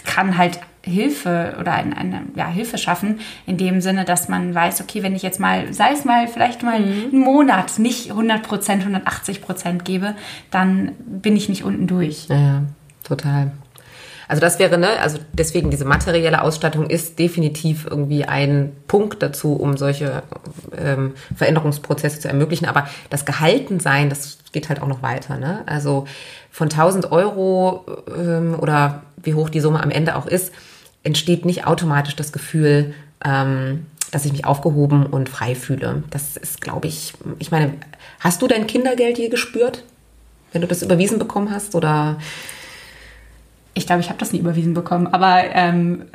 kann 0.05 0.37
halt 0.37 0.61
Hilfe 0.83 1.57
oder 1.61 1.73
eine, 1.73 1.97
eine 1.97 2.23
ja, 2.37 2.47
Hilfe 2.47 2.79
schaffen, 2.79 3.19
in 3.45 3.57
dem 3.57 3.81
Sinne, 3.81 4.05
dass 4.05 4.29
man 4.29 4.55
weiß, 4.55 4.81
okay, 4.81 5.03
wenn 5.03 5.17
ich 5.17 5.23
jetzt 5.23 5.41
mal, 5.41 5.73
sei 5.73 5.93
es 5.93 6.05
mal 6.05 6.29
vielleicht 6.29 6.63
mal 6.63 6.79
mhm. 6.79 7.11
einen 7.13 7.21
Monat 7.21 7.79
nicht 7.79 8.11
100 8.11 8.43
Prozent, 8.43 8.83
180 8.83 9.43
Prozent 9.43 9.85
gebe, 9.85 10.15
dann 10.51 10.93
bin 10.99 11.37
ich 11.37 11.49
nicht 11.49 11.65
unten 11.65 11.89
durch. 11.89 12.29
Ja, 12.29 12.63
total. 13.03 13.51
Also 14.29 14.41
das 14.41 14.59
wäre, 14.59 14.79
ne, 14.79 15.01
also 15.01 15.19
deswegen 15.33 15.71
diese 15.71 15.85
materielle 15.85 16.43
Ausstattung 16.43 16.91
ist 16.91 17.19
definitiv 17.19 17.87
irgendwie 17.89 18.25
ein 18.25 18.73
Punkt 18.89 19.23
dazu, 19.23 19.55
um 19.55 19.77
solche 19.77 20.23
ähm, 20.77 21.15
Veränderungsprozesse 21.35 22.21
zu 22.21 22.29
ermöglichen. 22.29 22.67
Aber 22.67 22.89
das 23.11 23.25
Gehaltensein, 23.25 24.09
das 24.09 24.39
geht 24.53 24.69
halt 24.69 24.83
auch 24.83 24.89
noch 24.89 25.03
weiter. 25.03 25.37
Ne? 25.37 25.63
Also 25.67 26.07
von 26.51 26.69
1000 26.69 27.13
Euro 27.13 27.85
ähm, 28.17 28.57
oder 28.59 29.03
wie 29.23 29.35
hoch 29.35 29.49
die 29.49 29.61
Summe 29.61 29.83
am 29.83 29.91
Ende 29.91 30.17
auch 30.17 30.27
ist, 30.27 30.53
entsteht 31.03 31.45
nicht 31.45 31.67
automatisch 31.67 32.17
das 32.17 32.33
Gefühl, 32.33 32.95
ähm, 33.25 33.87
dass 34.11 34.25
ich 34.25 34.33
mich 34.33 34.45
aufgehoben 34.45 35.07
und 35.07 35.29
frei 35.29 35.55
fühle. 35.55 36.03
Das 36.11 36.37
ist, 36.37 36.61
glaube 36.61 36.89
ich, 36.89 37.15
ich 37.39 37.51
meine, 37.51 37.75
hast 38.21 38.43
du 38.43 38.49
dein 38.49 38.67
Kindergeld 38.67 39.19
je 39.19 39.29
gespürt, 39.29 39.85
wenn 40.53 40.63
du 40.63 40.69
das 40.69 40.83
überwiesen 40.83 41.19
bekommen 41.19 41.51
hast 41.51 41.75
oder 41.75 42.19
ich 43.77 43.87
glaube, 43.87 44.01
ich 44.01 44.09
habe 44.09 44.19
das 44.19 44.33
nie 44.33 44.39
überwiesen 44.39 44.73
bekommen, 44.73 45.07
aber 45.07 45.45
ähm, 45.53 46.07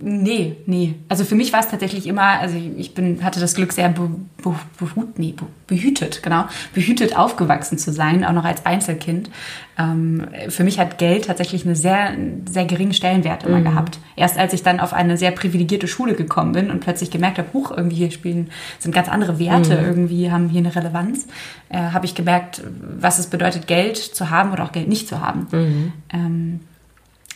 nee, 0.00 0.56
nee. 0.66 0.94
Also 1.08 1.24
für 1.24 1.34
mich 1.34 1.52
war 1.52 1.58
es 1.60 1.68
tatsächlich 1.68 2.06
immer, 2.06 2.38
also 2.40 2.56
ich 2.76 2.94
bin, 2.94 3.24
hatte 3.24 3.40
das 3.40 3.54
Glück, 3.54 3.72
sehr 3.72 3.88
be, 3.88 4.10
be, 4.42 4.54
behut, 4.78 5.18
nee, 5.18 5.34
behütet, 5.66 6.22
genau, 6.22 6.44
behütet 6.72 7.16
aufgewachsen 7.18 7.78
zu 7.78 7.92
sein, 7.92 8.24
auch 8.24 8.32
noch 8.32 8.44
als 8.44 8.64
Einzelkind. 8.64 9.28
Ähm, 9.76 10.28
für 10.50 10.62
mich 10.62 10.78
hat 10.78 10.98
Geld 10.98 11.24
tatsächlich 11.24 11.66
einen 11.66 11.74
sehr, 11.74 12.12
sehr 12.48 12.64
geringen 12.66 12.92
Stellenwert 12.92 13.42
immer 13.42 13.58
mhm. 13.58 13.64
gehabt. 13.64 13.98
Erst 14.14 14.38
als 14.38 14.52
ich 14.52 14.62
dann 14.62 14.78
auf 14.78 14.92
eine 14.92 15.16
sehr 15.16 15.32
privilegierte 15.32 15.88
Schule 15.88 16.14
gekommen 16.14 16.52
bin 16.52 16.70
und 16.70 16.78
plötzlich 16.78 17.10
gemerkt 17.10 17.38
habe, 17.38 17.48
huch, 17.52 17.72
irgendwie 17.72 17.96
hier 17.96 18.12
spielen, 18.12 18.50
sind 18.78 18.94
ganz 18.94 19.08
andere 19.08 19.40
Werte, 19.40 19.80
mhm. 19.80 19.84
irgendwie 19.84 20.30
haben 20.30 20.48
hier 20.48 20.60
eine 20.60 20.76
Relevanz, 20.76 21.26
äh, 21.70 21.78
habe 21.78 22.06
ich 22.06 22.14
gemerkt, 22.14 22.62
was 23.00 23.18
es 23.18 23.26
bedeutet, 23.26 23.66
Geld 23.66 23.96
zu 23.96 24.30
haben 24.30 24.52
oder 24.52 24.62
auch 24.62 24.72
Geld 24.72 24.88
nicht 24.88 25.08
zu 25.08 25.20
haben. 25.20 25.48
Mhm. 25.50 25.92
Ähm, 26.12 26.60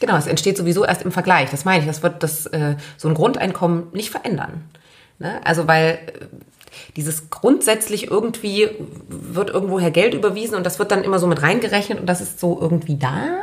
Genau, 0.01 0.17
es 0.17 0.27
entsteht 0.27 0.57
sowieso 0.57 0.85
erst 0.85 1.03
im 1.03 1.13
Vergleich. 1.13 1.51
Das 1.51 1.65
meine 1.65 1.81
ich. 1.81 1.87
Das 1.87 2.03
wird 2.03 2.23
das, 2.23 2.47
äh, 2.47 2.77
so 2.97 3.09
ein 3.09 3.15
Grundeinkommen 3.15 3.89
nicht 3.93 4.11
verändern. 4.11 4.65
Ne? 5.19 5.41
Also 5.45 5.67
weil 5.67 5.99
äh, 6.07 6.27
dieses 6.97 7.31
grundsätzlich 7.31 8.11
irgendwie 8.11 8.69
wird 9.09 9.51
irgendwoher 9.51 9.91
Geld 9.91 10.15
überwiesen 10.15 10.55
und 10.55 10.65
das 10.65 10.79
wird 10.79 10.91
dann 10.91 11.05
immer 11.05 11.19
so 11.19 11.27
mit 11.27 11.43
reingerechnet 11.43 11.99
und 11.99 12.07
das 12.07 12.21
ist 12.21 12.39
so 12.39 12.59
irgendwie 12.61 12.97
da 12.97 13.43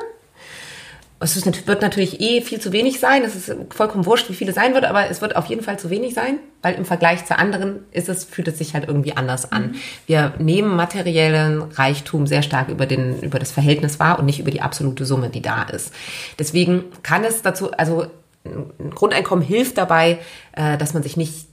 es 1.19 1.37
ist, 1.37 1.67
wird 1.67 1.81
natürlich 1.81 2.19
eh 2.19 2.41
viel 2.41 2.59
zu 2.59 2.73
wenig 2.73 2.99
sein. 2.99 3.23
Es 3.23 3.35
ist 3.35 3.55
vollkommen 3.69 4.05
wurscht, 4.05 4.29
wie 4.29 4.33
viele 4.33 4.51
sein 4.51 4.73
wird, 4.73 4.83
aber 4.83 5.09
es 5.09 5.21
wird 5.21 5.35
auf 5.35 5.45
jeden 5.45 5.63
Fall 5.63 5.79
zu 5.79 5.89
wenig 5.89 6.13
sein, 6.13 6.39
weil 6.61 6.75
im 6.75 6.83
Vergleich 6.83 7.25
zu 7.25 7.37
anderen 7.37 7.85
ist 7.91 8.09
es, 8.09 8.25
fühlt 8.25 8.49
es 8.49 8.57
sich 8.57 8.73
halt 8.73 8.87
irgendwie 8.87 9.15
anders 9.15 9.51
an. 9.51 9.67
Mhm. 9.67 9.75
Wir 10.07 10.33
nehmen 10.39 10.75
materiellen 10.75 11.61
Reichtum 11.61 12.27
sehr 12.27 12.41
stark 12.41 12.67
über 12.67 12.85
den, 12.85 13.21
über 13.21 13.39
das 13.39 13.51
Verhältnis 13.51 13.99
wahr 13.99 14.19
und 14.19 14.25
nicht 14.25 14.39
über 14.39 14.51
die 14.51 14.61
absolute 14.61 15.05
Summe, 15.05 15.29
die 15.29 15.41
da 15.41 15.63
ist. 15.63 15.93
Deswegen 16.37 16.83
kann 17.01 17.23
es 17.23 17.41
dazu, 17.41 17.71
also 17.71 18.07
ein 18.43 18.91
Grundeinkommen 18.91 19.43
hilft 19.43 19.77
dabei, 19.77 20.19
äh, 20.51 20.77
dass 20.77 20.93
man 20.93 21.01
sich 21.01 21.17
nicht 21.17 21.47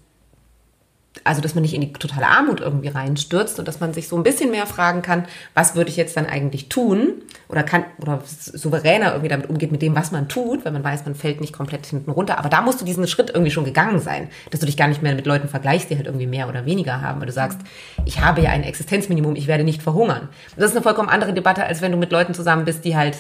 also 1.24 1.40
dass 1.40 1.54
man 1.54 1.62
nicht 1.62 1.74
in 1.74 1.82
die 1.82 1.92
totale 1.92 2.26
Armut 2.26 2.60
irgendwie 2.60 2.88
reinstürzt 2.88 3.58
und 3.58 3.68
dass 3.68 3.80
man 3.80 3.92
sich 3.92 4.08
so 4.08 4.16
ein 4.16 4.22
bisschen 4.22 4.50
mehr 4.50 4.66
fragen 4.66 5.02
kann, 5.02 5.26
was 5.54 5.74
würde 5.74 5.90
ich 5.90 5.96
jetzt 5.96 6.16
dann 6.16 6.26
eigentlich 6.26 6.68
tun 6.68 7.22
oder 7.48 7.62
kann 7.62 7.84
oder 8.00 8.22
souveräner 8.26 9.10
irgendwie 9.10 9.28
damit 9.28 9.48
umgeht 9.48 9.72
mit 9.72 9.82
dem, 9.82 9.94
was 9.94 10.10
man 10.10 10.28
tut, 10.28 10.64
weil 10.64 10.72
man 10.72 10.82
weiß, 10.82 11.04
man 11.04 11.14
fällt 11.14 11.40
nicht 11.40 11.52
komplett 11.52 11.86
hinten 11.86 12.10
runter. 12.10 12.38
Aber 12.38 12.48
da 12.48 12.62
musst 12.62 12.80
du 12.80 12.84
diesen 12.84 13.06
Schritt 13.06 13.30
irgendwie 13.30 13.50
schon 13.50 13.64
gegangen 13.64 14.00
sein, 14.00 14.28
dass 14.50 14.60
du 14.60 14.66
dich 14.66 14.76
gar 14.76 14.88
nicht 14.88 15.02
mehr 15.02 15.14
mit 15.14 15.26
Leuten 15.26 15.48
vergleichst, 15.48 15.90
die 15.90 15.96
halt 15.96 16.06
irgendwie 16.06 16.26
mehr 16.26 16.48
oder 16.48 16.64
weniger 16.64 17.02
haben, 17.02 17.20
weil 17.20 17.26
du 17.26 17.32
sagst, 17.32 17.58
ich 18.04 18.20
habe 18.20 18.40
ja 18.40 18.50
ein 18.50 18.62
Existenzminimum, 18.62 19.36
ich 19.36 19.46
werde 19.46 19.64
nicht 19.64 19.82
verhungern. 19.82 20.28
Das 20.56 20.70
ist 20.70 20.76
eine 20.76 20.82
vollkommen 20.82 21.08
andere 21.08 21.34
Debatte, 21.34 21.64
als 21.64 21.82
wenn 21.82 21.92
du 21.92 21.98
mit 21.98 22.10
Leuten 22.10 22.34
zusammen 22.34 22.64
bist, 22.64 22.84
die 22.84 22.96
halt 22.96 23.18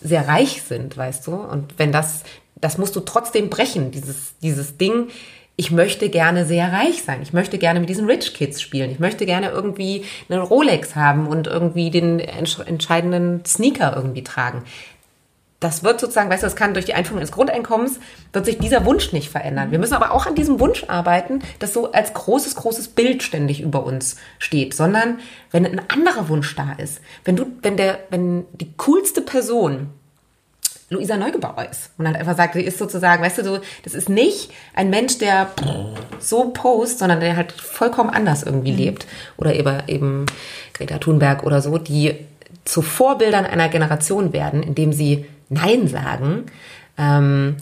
sehr 0.00 0.26
reich 0.26 0.62
sind, 0.62 0.96
weißt 0.96 1.26
du? 1.26 1.34
Und 1.34 1.78
wenn 1.78 1.92
das, 1.92 2.22
das 2.56 2.78
musst 2.78 2.96
du 2.96 3.00
trotzdem 3.00 3.50
brechen, 3.50 3.90
dieses, 3.90 4.34
dieses 4.42 4.78
Ding, 4.78 5.08
ich 5.56 5.70
möchte 5.70 6.10
gerne 6.10 6.44
sehr 6.44 6.72
reich 6.72 7.02
sein. 7.02 7.22
Ich 7.22 7.32
möchte 7.32 7.56
gerne 7.58 7.80
mit 7.80 7.88
diesen 7.88 8.06
Rich 8.06 8.34
Kids 8.34 8.60
spielen. 8.60 8.90
Ich 8.90 8.98
möchte 8.98 9.24
gerne 9.24 9.48
irgendwie 9.48 10.04
eine 10.28 10.40
Rolex 10.40 10.94
haben 10.94 11.26
und 11.26 11.46
irgendwie 11.46 11.90
den 11.90 12.20
entscheidenden 12.20 13.44
Sneaker 13.46 13.94
irgendwie 13.96 14.22
tragen. 14.22 14.64
Das 15.58 15.82
wird 15.82 15.98
sozusagen, 15.98 16.28
weißt 16.28 16.42
du, 16.42 16.46
das 16.46 16.56
kann 16.56 16.74
durch 16.74 16.84
die 16.84 16.92
Einführung 16.92 17.22
des 17.22 17.32
Grundeinkommens, 17.32 17.98
wird 18.34 18.44
sich 18.44 18.58
dieser 18.58 18.84
Wunsch 18.84 19.12
nicht 19.12 19.30
verändern. 19.30 19.70
Wir 19.70 19.78
müssen 19.78 19.94
aber 19.94 20.12
auch 20.12 20.26
an 20.26 20.34
diesem 20.34 20.60
Wunsch 20.60 20.84
arbeiten, 20.86 21.40
das 21.58 21.72
so 21.72 21.92
als 21.92 22.12
großes, 22.12 22.56
großes 22.56 22.88
Bild 22.88 23.22
ständig 23.22 23.62
über 23.62 23.82
uns 23.86 24.16
steht, 24.38 24.74
sondern 24.74 25.20
wenn 25.52 25.64
ein 25.64 25.80
anderer 25.88 26.28
Wunsch 26.28 26.54
da 26.54 26.74
ist, 26.76 27.00
wenn 27.24 27.36
du, 27.36 27.46
wenn 27.62 27.78
der, 27.78 28.00
wenn 28.10 28.44
die 28.52 28.74
coolste 28.76 29.22
Person 29.22 29.88
Luisa 30.88 31.16
Neugebauer 31.16 31.66
ist. 31.70 31.90
Und 31.98 32.06
halt 32.06 32.16
einfach 32.16 32.36
sagt, 32.36 32.54
sie 32.54 32.62
ist 32.62 32.78
sozusagen, 32.78 33.22
weißt 33.22 33.38
du, 33.38 33.44
so, 33.44 33.58
das 33.82 33.94
ist 33.94 34.08
nicht 34.08 34.50
ein 34.74 34.90
Mensch, 34.90 35.18
der 35.18 35.50
so 36.20 36.50
post, 36.50 37.00
sondern 37.00 37.20
der 37.20 37.36
halt 37.36 37.52
vollkommen 37.52 38.10
anders 38.10 38.44
irgendwie 38.44 38.72
mhm. 38.72 38.78
lebt. 38.78 39.06
Oder 39.36 39.54
eben, 39.54 39.82
eben 39.88 40.26
Greta 40.74 40.98
Thunberg 40.98 41.42
oder 41.42 41.60
so, 41.60 41.78
die 41.78 42.14
zu 42.64 42.82
Vorbildern 42.82 43.46
einer 43.46 43.68
Generation 43.68 44.32
werden, 44.32 44.62
indem 44.62 44.92
sie 44.92 45.26
Nein 45.48 45.88
sagen. 45.88 46.46
Ähm, 46.98 47.56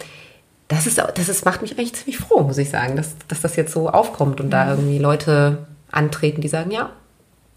das 0.69 0.87
ist, 0.87 0.99
das 0.99 1.29
ist, 1.29 1.45
macht 1.45 1.63
mich 1.63 1.73
eigentlich 1.73 1.95
ziemlich 1.95 2.19
froh, 2.19 2.43
muss 2.43 2.59
ich 2.59 2.71
sagen, 2.71 2.97
dass, 2.97 3.17
dass 3.29 3.43
das 3.43 3.57
jetzt 3.57 3.73
so 3.73 3.89
aufkommt 3.89 4.41
und 4.41 4.51
da 4.51 4.65
mhm. 4.65 4.71
irgendwie 4.71 4.99
Leute 4.99 5.67
antreten, 5.91 6.41
die 6.41 6.49
sagen, 6.49 6.71
ja, 6.71 6.91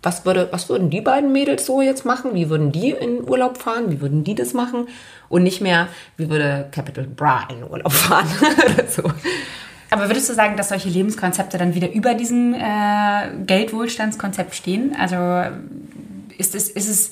was, 0.04 0.26
würde, 0.26 0.48
was 0.52 0.70
würden 0.70 0.89
die 0.89 1.02
beiden 1.02 1.32
Mädels 1.32 1.66
so 1.66 1.82
jetzt 1.82 2.06
machen? 2.06 2.34
Wie 2.34 2.50
würden 2.50 2.72
die 2.72 2.91
in 2.91 3.28
Urlaub 3.28 3.58
fahren? 3.58 3.91
Wie 3.91 4.00
würden 4.00 4.24
die 4.24 4.36
das 4.36 4.54
machen? 4.54 4.88
Und 5.30 5.43
nicht 5.43 5.62
mehr, 5.62 5.88
wie 6.18 6.30
würde 6.30 6.68
Capital 6.72 7.06
Bra 7.06 7.48
in 7.50 7.64
Urlaub 7.64 7.91
fahren 7.93 8.28
so. 8.89 9.04
Aber 9.89 10.10
würdest 10.10 10.30
du 10.30 10.34
sagen, 10.34 10.58
dass 10.58 10.70
solche 10.70 10.89
Lebenskonzepte 10.89 11.58
dann 11.58 11.74
wieder 11.74 11.91
über 11.91 12.14
diesem 12.14 12.54
äh, 12.54 13.30
Geldwohlstandskonzept 13.45 14.54
stehen? 14.54 14.95
Also 15.00 15.16
ist 16.38 16.56
es, 16.56 16.70
ist 16.70 16.89
es 16.89 17.12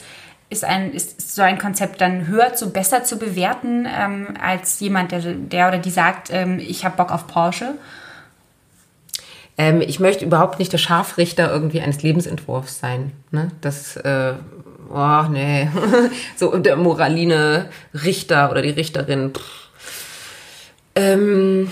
ist, 0.49 0.63
ein, 0.63 0.93
ist 0.93 1.33
so 1.35 1.41
ein 1.41 1.57
Konzept 1.57 2.01
dann 2.01 2.27
höher 2.27 2.53
zu 2.53 2.71
besser 2.71 3.03
zu 3.03 3.17
bewerten 3.17 3.87
ähm, 3.89 4.35
als 4.41 4.79
jemand, 4.79 5.11
der, 5.11 5.21
der 5.21 5.67
oder 5.67 5.79
die 5.79 5.89
sagt, 5.89 6.29
ähm, 6.31 6.59
ich 6.59 6.85
habe 6.85 6.97
Bock 6.97 7.11
auf 7.11 7.27
Porsche? 7.27 7.75
Ähm, 9.57 9.81
ich 9.81 9.99
möchte 9.99 10.25
überhaupt 10.25 10.59
nicht 10.59 10.73
der 10.73 10.77
Scharfrichter 10.77 11.51
irgendwie 11.51 11.81
eines 11.81 12.03
Lebensentwurfs 12.03 12.79
sein. 12.79 13.13
Ne? 13.31 13.51
Das, 13.61 13.95
äh, 13.97 14.33
oh 14.89 15.23
nee, 15.29 15.69
so 16.35 16.57
der 16.57 16.75
moraline 16.75 17.69
Richter 17.93 18.51
oder 18.51 18.61
die 18.61 18.71
Richterin. 18.71 19.31
Ähm, 20.95 21.71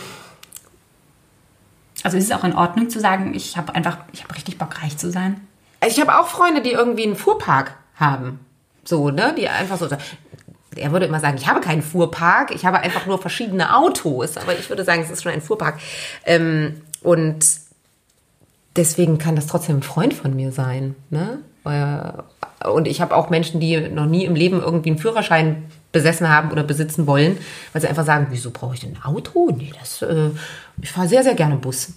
also 2.04 2.18
ist 2.18 2.26
es 2.26 2.32
auch 2.32 2.44
in 2.44 2.54
Ordnung 2.54 2.90
zu 2.90 3.00
sagen, 3.00 3.34
ich 3.34 3.58
habe 3.58 3.74
einfach, 3.76 3.98
ich 4.12 4.24
habe 4.24 4.36
richtig 4.36 4.58
Bock, 4.58 4.82
reich 4.82 4.98
zu 4.98 5.12
sein? 5.12 5.48
Ich 5.88 6.00
habe 6.00 6.20
auch 6.20 6.28
Freunde, 6.28 6.62
die 6.62 6.72
irgendwie 6.72 7.04
einen 7.04 7.16
Fuhrpark 7.16 7.76
haben. 7.96 8.40
So, 8.84 9.10
ne? 9.10 9.34
Die 9.38 9.48
einfach 9.48 9.78
so. 9.78 9.88
Er 10.76 10.92
würde 10.92 11.06
immer 11.06 11.20
sagen, 11.20 11.38
ich 11.38 11.48
habe 11.48 11.62
keinen 11.62 11.82
Fuhrpark, 11.82 12.52
ich 12.52 12.66
habe 12.66 12.80
einfach 12.80 13.06
nur 13.06 13.20
verschiedene 13.20 13.76
Autos. 13.76 14.38
Aber 14.38 14.58
ich 14.58 14.70
würde 14.70 14.84
sagen, 14.84 15.02
es 15.02 15.12
ist 15.12 15.24
schon 15.24 15.32
ein 15.32 15.42
Fuhrpark. 15.42 15.80
Ähm, 16.26 16.82
und 17.02 17.46
deswegen 18.76 19.18
kann 19.18 19.36
das 19.36 19.48
trotzdem 19.48 19.78
ein 19.78 19.84
Freund 19.84 20.14
von 20.14 20.36
mir 20.36 20.52
sein. 20.52 20.96
Ne? 21.10 21.40
Äh, 21.66 22.68
und 22.68 22.88
ich 22.88 23.02
habe 23.02 23.16
auch 23.16 23.30
Menschen, 23.30 23.60
die 23.60 23.90
noch 23.90 24.06
nie 24.06 24.26
im 24.26 24.36
Leben 24.36 24.62
irgendwie 24.62 24.90
einen 24.90 25.00
Führerschein 25.00 25.66
besessen 25.92 26.30
haben 26.30 26.52
oder 26.52 26.64
besitzen 26.64 27.08
wollen, 27.08 27.38
weil 27.72 27.82
sie 27.82 27.88
einfach 27.88 28.06
sagen, 28.06 28.28
wieso 28.32 28.52
brauche 28.52 28.74
ich 28.74 28.82
denn 28.82 28.96
ein 28.96 29.04
Auto? 29.04 29.52
Nee, 29.56 29.72
das, 29.80 30.02
äh, 30.02 30.30
ich 30.82 30.92
fahre 30.92 31.08
sehr, 31.08 31.24
sehr 31.24 31.36
gerne 31.36 31.56
Bus. 31.56 31.94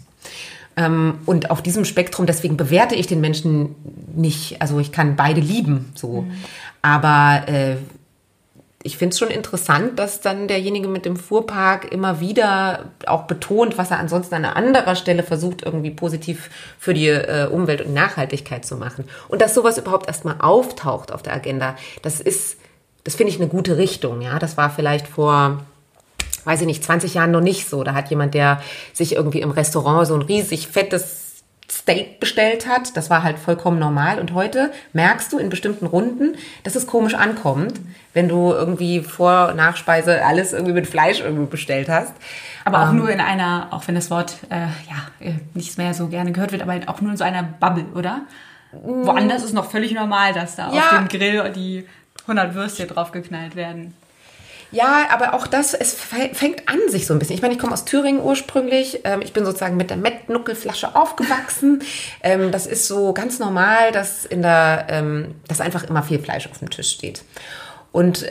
Ähm, 0.77 1.18
und 1.24 1.51
auf 1.51 1.62
diesem 1.62 1.85
Spektrum, 1.85 2.27
deswegen 2.27 2.57
bewerte 2.57 2.95
ich 2.95 3.07
den 3.07 3.20
Menschen 3.20 3.74
nicht, 4.14 4.61
also 4.61 4.79
ich 4.79 4.93
kann 4.93 5.16
beide 5.16 5.41
lieben, 5.41 5.93
so. 5.95 6.22
Mhm. 6.22 6.33
Aber 6.83 7.49
äh, 7.49 7.77
ich 8.87 8.97
finde 8.97 9.12
es 9.12 9.18
schon 9.18 9.28
interessant, 9.28 9.99
dass 9.99 10.20
dann 10.20 10.47
derjenige 10.47 10.87
mit 10.87 11.05
dem 11.05 11.16
Fuhrpark 11.16 11.93
immer 11.93 12.20
wieder 12.20 12.84
auch 13.07 13.24
betont, 13.24 13.76
was 13.78 13.91
er 13.91 13.99
ansonsten 13.99 14.37
an 14.37 14.45
einer 14.45 14.57
anderen 14.57 14.95
Stelle 14.95 15.24
versucht, 15.24 15.64
irgendwie 15.64 15.91
positiv 15.91 16.49
für 16.78 16.95
die 16.95 17.09
äh, 17.09 17.49
Umwelt 17.51 17.82
und 17.82 17.93
Nachhaltigkeit 17.93 18.64
zu 18.64 18.76
machen. 18.76 19.05
Und 19.28 19.43
dass 19.43 19.55
sowas 19.55 19.76
überhaupt 19.76 20.07
erstmal 20.07 20.37
auftaucht 20.39 21.12
auf 21.12 21.22
der 21.22 21.34
Agenda, 21.34 21.74
das 22.03 22.20
ist, 22.20 22.59
das 23.03 23.16
finde 23.16 23.32
ich 23.32 23.41
eine 23.41 23.49
gute 23.49 23.76
Richtung. 23.76 24.22
Ja, 24.22 24.39
das 24.39 24.57
war 24.57 24.70
vielleicht 24.70 25.09
vor 25.09 25.64
weiß 26.45 26.61
ich 26.61 26.66
nicht, 26.68 26.84
20 26.84 27.14
Jahren 27.14 27.32
noch 27.32 27.41
nicht 27.41 27.68
so. 27.68 27.82
Da 27.82 27.93
hat 27.93 28.09
jemand, 28.09 28.34
der 28.34 28.62
sich 28.93 29.16
irgendwie 29.16 29.41
im 29.41 29.51
Restaurant 29.51 30.07
so 30.07 30.14
ein 30.14 30.22
riesig 30.22 30.68
fettes 30.68 31.26
Steak 31.71 32.21
bestellt 32.21 32.67
hat. 32.67 32.97
Das 32.97 33.11
war 33.11 33.23
halt 33.23 33.39
vollkommen 33.39 33.79
normal. 33.79 34.19
Und 34.19 34.35
heute 34.35 34.73
merkst 34.93 35.33
du 35.33 35.39
in 35.39 35.49
bestimmten 35.49 35.87
Runden, 35.87 36.37
dass 36.62 36.77
es 36.77 36.87
komisch 36.87 37.14
ankommt, 37.14 37.81
wenn 38.14 38.29
du 38.29 38.53
irgendwie 38.53 39.01
vor 39.01 39.53
Nachspeise 39.55 40.25
alles 40.25 40.53
irgendwie 40.53 40.73
mit 40.73 40.87
Fleisch 40.87 41.21
irgendwie 41.21 41.47
bestellt 41.47 41.89
hast. 41.89 42.12
Aber 42.64 42.83
auch 42.83 42.91
ähm, 42.91 42.97
nur 42.97 43.11
in 43.11 43.21
einer, 43.21 43.69
auch 43.71 43.87
wenn 43.87 43.95
das 43.95 44.11
Wort 44.11 44.37
äh, 44.51 44.67
ja 44.89 45.07
äh, 45.21 45.35
nicht 45.55 45.79
mehr 45.79 45.95
so 45.95 46.09
gerne 46.09 46.33
gehört 46.33 46.53
wird, 46.53 46.62
aber 46.62 46.81
auch 46.87 47.01
nur 47.01 47.12
in 47.12 47.17
so 47.17 47.25
einer 47.25 47.43
Bubble, 47.43 47.87
oder? 47.95 48.23
Woanders 48.73 49.45
ist 49.45 49.55
noch 49.55 49.71
völlig 49.71 49.93
normal, 49.93 50.33
dass 50.33 50.57
da 50.57 50.73
ja, 50.73 50.83
auf 50.83 50.89
dem 50.91 51.09
Grill 51.09 51.51
die 51.55 51.87
100 52.23 52.55
Würstchen 52.55 52.89
draufgeknallt 52.89 53.57
werden. 53.57 53.95
Ja, 54.73 55.07
aber 55.11 55.35
auch 55.35 55.47
das, 55.47 55.75
es 55.75 55.95
fängt 55.95 56.69
an 56.69 56.79
sich 56.89 57.07
so 57.07 57.14
ein 57.14 57.19
bisschen. 57.19 57.37
Ich 57.37 57.43
meine, 57.43 57.55
ich 57.55 57.61
komme 57.61 57.73
aus 57.73 57.85
Thüringen 57.85 58.21
ursprünglich. 58.21 59.01
Ähm, 59.05 59.23
ich 59.23 59.33
bin 59.33 59.45
sozusagen 59.45 59.77
mit 59.77 59.91
der 59.91 59.97
Mettnuckelflasche 59.97 60.95
aufgewachsen. 60.95 61.83
Ähm, 62.23 62.51
das 62.51 62.67
ist 62.67 62.89
so 62.89 63.12
ganz 63.12 63.39
normal, 63.39 63.93
dass 63.93 64.25
in 64.25 64.43
der, 64.43 64.87
ähm, 64.89 65.35
dass 65.49 65.61
einfach 65.61 65.85
immer 65.85 66.03
viel 66.03 66.19
Fleisch 66.19 66.49
auf 66.51 66.59
dem 66.59 66.71
Tisch 66.71 66.91
steht. 66.91 67.23
Und 67.93 68.27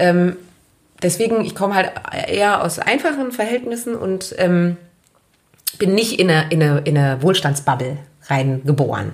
deswegen, 1.02 1.44
ich 1.46 1.56
komme 1.56 1.76
halt 1.76 1.92
eher 2.28 2.64
aus 2.64 2.80
einfachen 2.80 3.32
Verhältnissen 3.32 3.96
und 3.96 4.36
bin 4.38 5.96
nicht 5.96 6.20
in 6.20 6.30
eine, 6.30 6.52
in 6.52 6.62
eine, 6.62 6.80
in 6.82 6.98
eine 6.98 7.22
Wohlstandsbubble 7.22 7.98
reingeboren. 8.28 9.14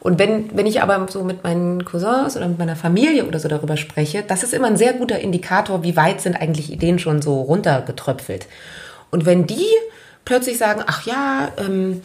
Und 0.00 0.18
wenn, 0.18 0.56
wenn 0.56 0.66
ich 0.66 0.82
aber 0.82 1.06
so 1.10 1.24
mit 1.24 1.42
meinen 1.44 1.84
Cousins 1.84 2.36
oder 2.36 2.48
mit 2.48 2.58
meiner 2.58 2.76
Familie 2.76 3.24
oder 3.26 3.38
so 3.38 3.48
darüber 3.48 3.76
spreche, 3.76 4.22
das 4.26 4.42
ist 4.42 4.54
immer 4.54 4.68
ein 4.68 4.76
sehr 4.76 4.92
guter 4.92 5.18
Indikator, 5.18 5.82
wie 5.82 5.96
weit 5.96 6.20
sind 6.20 6.36
eigentlich 6.36 6.72
Ideen 6.72 6.98
schon 6.98 7.20
so 7.20 7.40
runtergetröpfelt. 7.40 8.46
Und 9.10 9.26
wenn 9.26 9.46
die 9.46 9.66
plötzlich 10.24 10.58
sagen, 10.58 10.82
ach 10.86 11.06
ja, 11.06 11.48
ähm, 11.58 12.02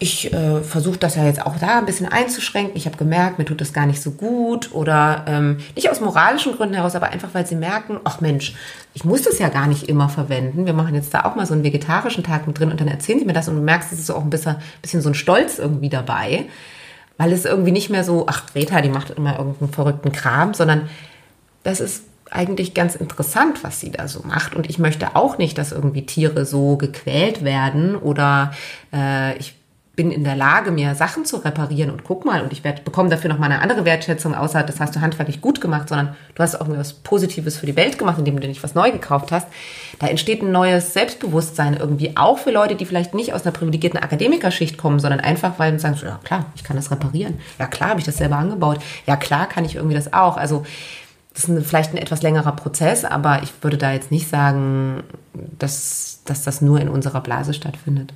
ich 0.00 0.32
äh, 0.32 0.60
versuche 0.62 0.98
das 0.98 1.16
ja 1.16 1.24
jetzt 1.24 1.44
auch 1.44 1.56
da 1.58 1.78
ein 1.78 1.86
bisschen 1.86 2.06
einzuschränken. 2.06 2.76
Ich 2.76 2.86
habe 2.86 2.96
gemerkt, 2.96 3.38
mir 3.38 3.44
tut 3.44 3.60
das 3.60 3.72
gar 3.72 3.84
nicht 3.84 4.00
so 4.00 4.12
gut 4.12 4.72
oder 4.72 5.24
ähm, 5.26 5.58
nicht 5.74 5.90
aus 5.90 6.00
moralischen 6.00 6.54
Gründen 6.54 6.76
heraus, 6.76 6.94
aber 6.94 7.08
einfach, 7.08 7.30
weil 7.32 7.46
sie 7.46 7.56
merken, 7.56 7.98
ach 8.04 8.20
Mensch, 8.20 8.54
ich 8.94 9.04
muss 9.04 9.22
das 9.22 9.40
ja 9.40 9.48
gar 9.48 9.66
nicht 9.66 9.88
immer 9.88 10.08
verwenden. 10.08 10.66
Wir 10.66 10.72
machen 10.72 10.94
jetzt 10.94 11.12
da 11.12 11.24
auch 11.24 11.34
mal 11.34 11.46
so 11.46 11.54
einen 11.54 11.64
vegetarischen 11.64 12.22
Tag 12.22 12.46
mit 12.46 12.58
drin 12.58 12.70
und 12.70 12.80
dann 12.80 12.88
erzählen 12.88 13.18
sie 13.18 13.24
mir 13.24 13.32
das 13.32 13.48
und 13.48 13.56
du 13.56 13.62
merkst, 13.62 13.92
es 13.92 13.98
ist 13.98 14.10
auch 14.10 14.22
ein 14.22 14.30
bisschen, 14.30 14.56
bisschen 14.82 15.02
so 15.02 15.10
ein 15.10 15.14
Stolz 15.14 15.58
irgendwie 15.58 15.88
dabei 15.88 16.46
weil 17.18 17.32
es 17.32 17.44
irgendwie 17.44 17.72
nicht 17.72 17.90
mehr 17.90 18.04
so, 18.04 18.24
ach, 18.26 18.46
Greta, 18.46 18.80
die 18.80 18.88
macht 18.88 19.10
immer 19.10 19.38
irgendeinen 19.38 19.72
verrückten 19.72 20.12
Kram, 20.12 20.54
sondern 20.54 20.88
das 21.64 21.80
ist 21.80 22.04
eigentlich 22.30 22.74
ganz 22.74 22.94
interessant, 22.94 23.64
was 23.64 23.80
sie 23.80 23.90
da 23.90 24.08
so 24.08 24.22
macht. 24.22 24.54
Und 24.54 24.70
ich 24.70 24.78
möchte 24.78 25.16
auch 25.16 25.36
nicht, 25.36 25.58
dass 25.58 25.72
irgendwie 25.72 26.06
Tiere 26.06 26.46
so 26.46 26.76
gequält 26.76 27.44
werden 27.44 27.96
oder 27.96 28.52
äh, 28.92 29.36
ich 29.38 29.57
bin 29.98 30.12
in 30.12 30.22
der 30.22 30.36
Lage, 30.36 30.70
mir 30.70 30.94
Sachen 30.94 31.24
zu 31.24 31.38
reparieren 31.38 31.90
und 31.90 32.04
guck 32.04 32.24
mal, 32.24 32.40
und 32.40 32.52
ich 32.52 32.62
werde, 32.62 32.82
bekomme 32.82 33.08
dafür 33.08 33.30
noch 33.30 33.38
mal 33.40 33.46
eine 33.46 33.60
andere 33.60 33.84
Wertschätzung, 33.84 34.32
außer 34.32 34.62
das 34.62 34.78
hast 34.78 34.94
du 34.94 35.00
handwerklich 35.00 35.40
gut 35.40 35.60
gemacht, 35.60 35.88
sondern 35.88 36.14
du 36.36 36.42
hast 36.44 36.54
auch 36.54 36.68
was 36.68 36.92
Positives 36.92 37.56
für 37.56 37.66
die 37.66 37.74
Welt 37.74 37.98
gemacht, 37.98 38.16
indem 38.16 38.38
du 38.38 38.46
nicht 38.46 38.62
was 38.62 38.76
neu 38.76 38.92
gekauft 38.92 39.32
hast. 39.32 39.48
Da 39.98 40.06
entsteht 40.06 40.40
ein 40.40 40.52
neues 40.52 40.92
Selbstbewusstsein 40.92 41.76
irgendwie, 41.76 42.16
auch 42.16 42.38
für 42.38 42.52
Leute, 42.52 42.76
die 42.76 42.86
vielleicht 42.86 43.12
nicht 43.12 43.34
aus 43.34 43.42
einer 43.42 43.50
privilegierten 43.50 43.98
Akademikerschicht 43.98 44.78
kommen, 44.78 45.00
sondern 45.00 45.18
einfach, 45.18 45.58
weil 45.58 45.72
sie 45.72 45.80
sagen, 45.80 45.98
ja 46.00 46.20
klar, 46.22 46.46
ich 46.54 46.62
kann 46.62 46.76
das 46.76 46.92
reparieren. 46.92 47.40
Ja 47.58 47.66
klar, 47.66 47.90
habe 47.90 47.98
ich 47.98 48.06
das 48.06 48.18
selber 48.18 48.36
angebaut. 48.36 48.78
Ja 49.04 49.16
klar, 49.16 49.48
kann 49.48 49.64
ich 49.64 49.74
irgendwie 49.74 49.96
das 49.96 50.12
auch. 50.12 50.36
Also 50.36 50.64
das 51.34 51.48
ist 51.48 51.66
vielleicht 51.66 51.92
ein 51.92 51.98
etwas 51.98 52.22
längerer 52.22 52.52
Prozess, 52.52 53.04
aber 53.04 53.42
ich 53.42 53.52
würde 53.62 53.78
da 53.78 53.92
jetzt 53.92 54.12
nicht 54.12 54.28
sagen, 54.28 55.02
dass, 55.34 56.20
dass 56.24 56.44
das 56.44 56.60
nur 56.60 56.80
in 56.80 56.88
unserer 56.88 57.20
Blase 57.20 57.52
stattfindet. 57.52 58.12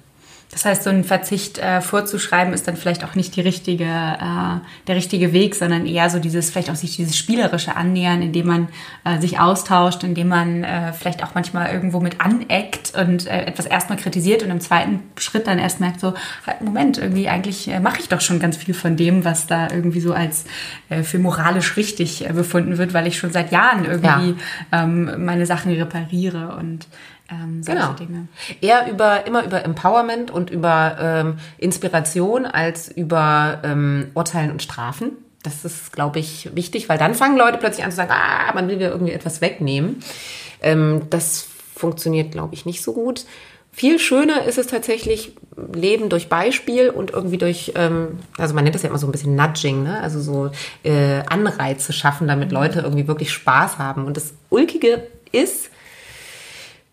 Das 0.52 0.66
heißt, 0.66 0.82
so 0.82 0.90
ein 0.90 1.02
Verzicht 1.02 1.56
äh, 1.58 1.80
vorzuschreiben 1.80 2.52
ist 2.52 2.68
dann 2.68 2.76
vielleicht 2.76 3.04
auch 3.04 3.14
nicht 3.14 3.34
die 3.36 3.40
richtige, 3.40 3.84
äh, 3.84 4.60
der 4.86 4.96
richtige 4.96 5.32
Weg, 5.32 5.54
sondern 5.54 5.86
eher 5.86 6.10
so 6.10 6.18
dieses, 6.18 6.50
vielleicht 6.50 6.68
auch 6.68 6.74
sich 6.74 6.94
dieses 6.94 7.16
spielerische 7.16 7.74
Annähern, 7.74 8.20
indem 8.20 8.48
man 8.48 8.68
äh, 9.04 9.18
sich 9.18 9.40
austauscht, 9.40 10.04
indem 10.04 10.28
man 10.28 10.62
äh, 10.62 10.92
vielleicht 10.92 11.24
auch 11.24 11.34
manchmal 11.34 11.72
irgendwo 11.72 12.00
mit 12.00 12.20
aneckt 12.20 12.92
und 12.94 13.26
äh, 13.26 13.46
etwas 13.46 13.64
erstmal 13.64 13.96
kritisiert 13.96 14.42
und 14.42 14.50
im 14.50 14.60
zweiten 14.60 15.00
Schritt 15.16 15.46
dann 15.46 15.58
erst 15.58 15.80
merkt 15.80 16.00
so, 16.00 16.12
halt, 16.46 16.60
Moment, 16.60 16.98
irgendwie 16.98 17.30
eigentlich 17.30 17.68
äh, 17.68 17.80
mache 17.80 18.00
ich 18.00 18.10
doch 18.10 18.20
schon 18.20 18.38
ganz 18.38 18.58
viel 18.58 18.74
von 18.74 18.98
dem, 18.98 19.24
was 19.24 19.46
da 19.46 19.70
irgendwie 19.70 20.00
so 20.00 20.12
als 20.12 20.44
äh, 20.90 21.02
für 21.02 21.18
moralisch 21.18 21.78
richtig 21.78 22.28
äh, 22.28 22.32
befunden 22.34 22.76
wird, 22.76 22.92
weil 22.92 23.06
ich 23.06 23.18
schon 23.18 23.32
seit 23.32 23.52
Jahren 23.52 23.86
irgendwie 23.86 24.36
ja. 24.70 24.82
ähm, 24.82 25.24
meine 25.24 25.46
Sachen 25.46 25.72
repariere 25.72 26.56
und 26.56 26.88
ähm, 27.32 27.62
solche 27.62 27.80
genau. 27.80 27.92
Dinge. 27.94 28.28
Eher 28.60 28.90
über, 28.90 29.26
immer 29.26 29.44
über 29.44 29.64
Empowerment 29.64 30.30
und 30.30 30.50
über 30.50 30.96
ähm, 31.00 31.38
Inspiration 31.58 32.44
als 32.44 32.88
über 32.88 33.60
ähm, 33.64 34.10
Urteilen 34.14 34.50
und 34.50 34.62
Strafen. 34.62 35.12
Das 35.42 35.64
ist, 35.64 35.92
glaube 35.92 36.18
ich, 36.20 36.54
wichtig, 36.54 36.88
weil 36.88 36.98
dann 36.98 37.14
fangen 37.14 37.36
Leute 37.36 37.58
plötzlich 37.58 37.84
an 37.84 37.90
zu 37.90 37.96
sagen, 37.96 38.12
ah, 38.12 38.52
man 38.54 38.68
will 38.68 38.76
mir 38.76 38.90
irgendwie 38.90 39.12
etwas 39.12 39.40
wegnehmen. 39.40 40.02
Ähm, 40.60 41.02
das 41.10 41.48
funktioniert, 41.74 42.32
glaube 42.32 42.54
ich, 42.54 42.66
nicht 42.66 42.82
so 42.82 42.92
gut. 42.92 43.24
Viel 43.74 43.98
schöner 43.98 44.44
ist 44.44 44.58
es 44.58 44.66
tatsächlich, 44.66 45.32
Leben 45.72 46.10
durch 46.10 46.28
Beispiel 46.28 46.90
und 46.90 47.10
irgendwie 47.10 47.38
durch, 47.38 47.72
ähm, 47.74 48.18
also 48.36 48.54
man 48.54 48.64
nennt 48.64 48.74
das 48.74 48.82
ja 48.82 48.90
immer 48.90 48.98
so 48.98 49.06
ein 49.06 49.12
bisschen 49.12 49.34
Nudging, 49.34 49.82
ne? 49.82 49.98
also 50.00 50.20
so 50.20 50.50
äh, 50.82 51.22
Anreize 51.26 51.94
schaffen, 51.94 52.28
damit 52.28 52.52
Leute 52.52 52.80
irgendwie 52.80 53.08
wirklich 53.08 53.32
Spaß 53.32 53.78
haben. 53.78 54.04
Und 54.04 54.18
das 54.18 54.34
Ulkige 54.50 55.08
ist, 55.32 55.70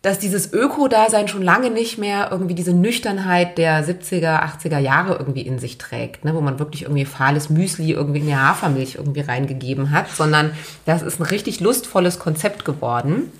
dass 0.01 0.17
dieses 0.17 0.53
Öko-Dasein 0.53 1.27
schon 1.27 1.41
lange 1.41 1.69
nicht 1.69 1.97
mehr 1.97 2.29
irgendwie 2.31 2.55
diese 2.55 2.73
Nüchternheit 2.73 3.57
der 3.57 3.85
70er, 3.85 4.41
80er 4.43 4.77
Jahre 4.79 5.17
irgendwie 5.17 5.41
in 5.41 5.59
sich 5.59 5.77
trägt, 5.77 6.23
ne, 6.23 6.33
wo 6.33 6.41
man 6.41 6.57
wirklich 6.57 6.83
irgendwie 6.83 7.05
fahles 7.05 7.49
Müsli 7.49 7.91
irgendwie 7.91 8.19
in 8.19 8.27
die 8.27 8.35
Hafermilch 8.35 8.95
irgendwie 8.95 9.21
reingegeben 9.21 9.91
hat, 9.91 10.09
sondern 10.09 10.51
das 10.85 11.01
ist 11.01 11.19
ein 11.19 11.23
richtig 11.23 11.59
lustvolles 11.59 12.17
Konzept 12.17 12.63
geworden. 12.63 13.31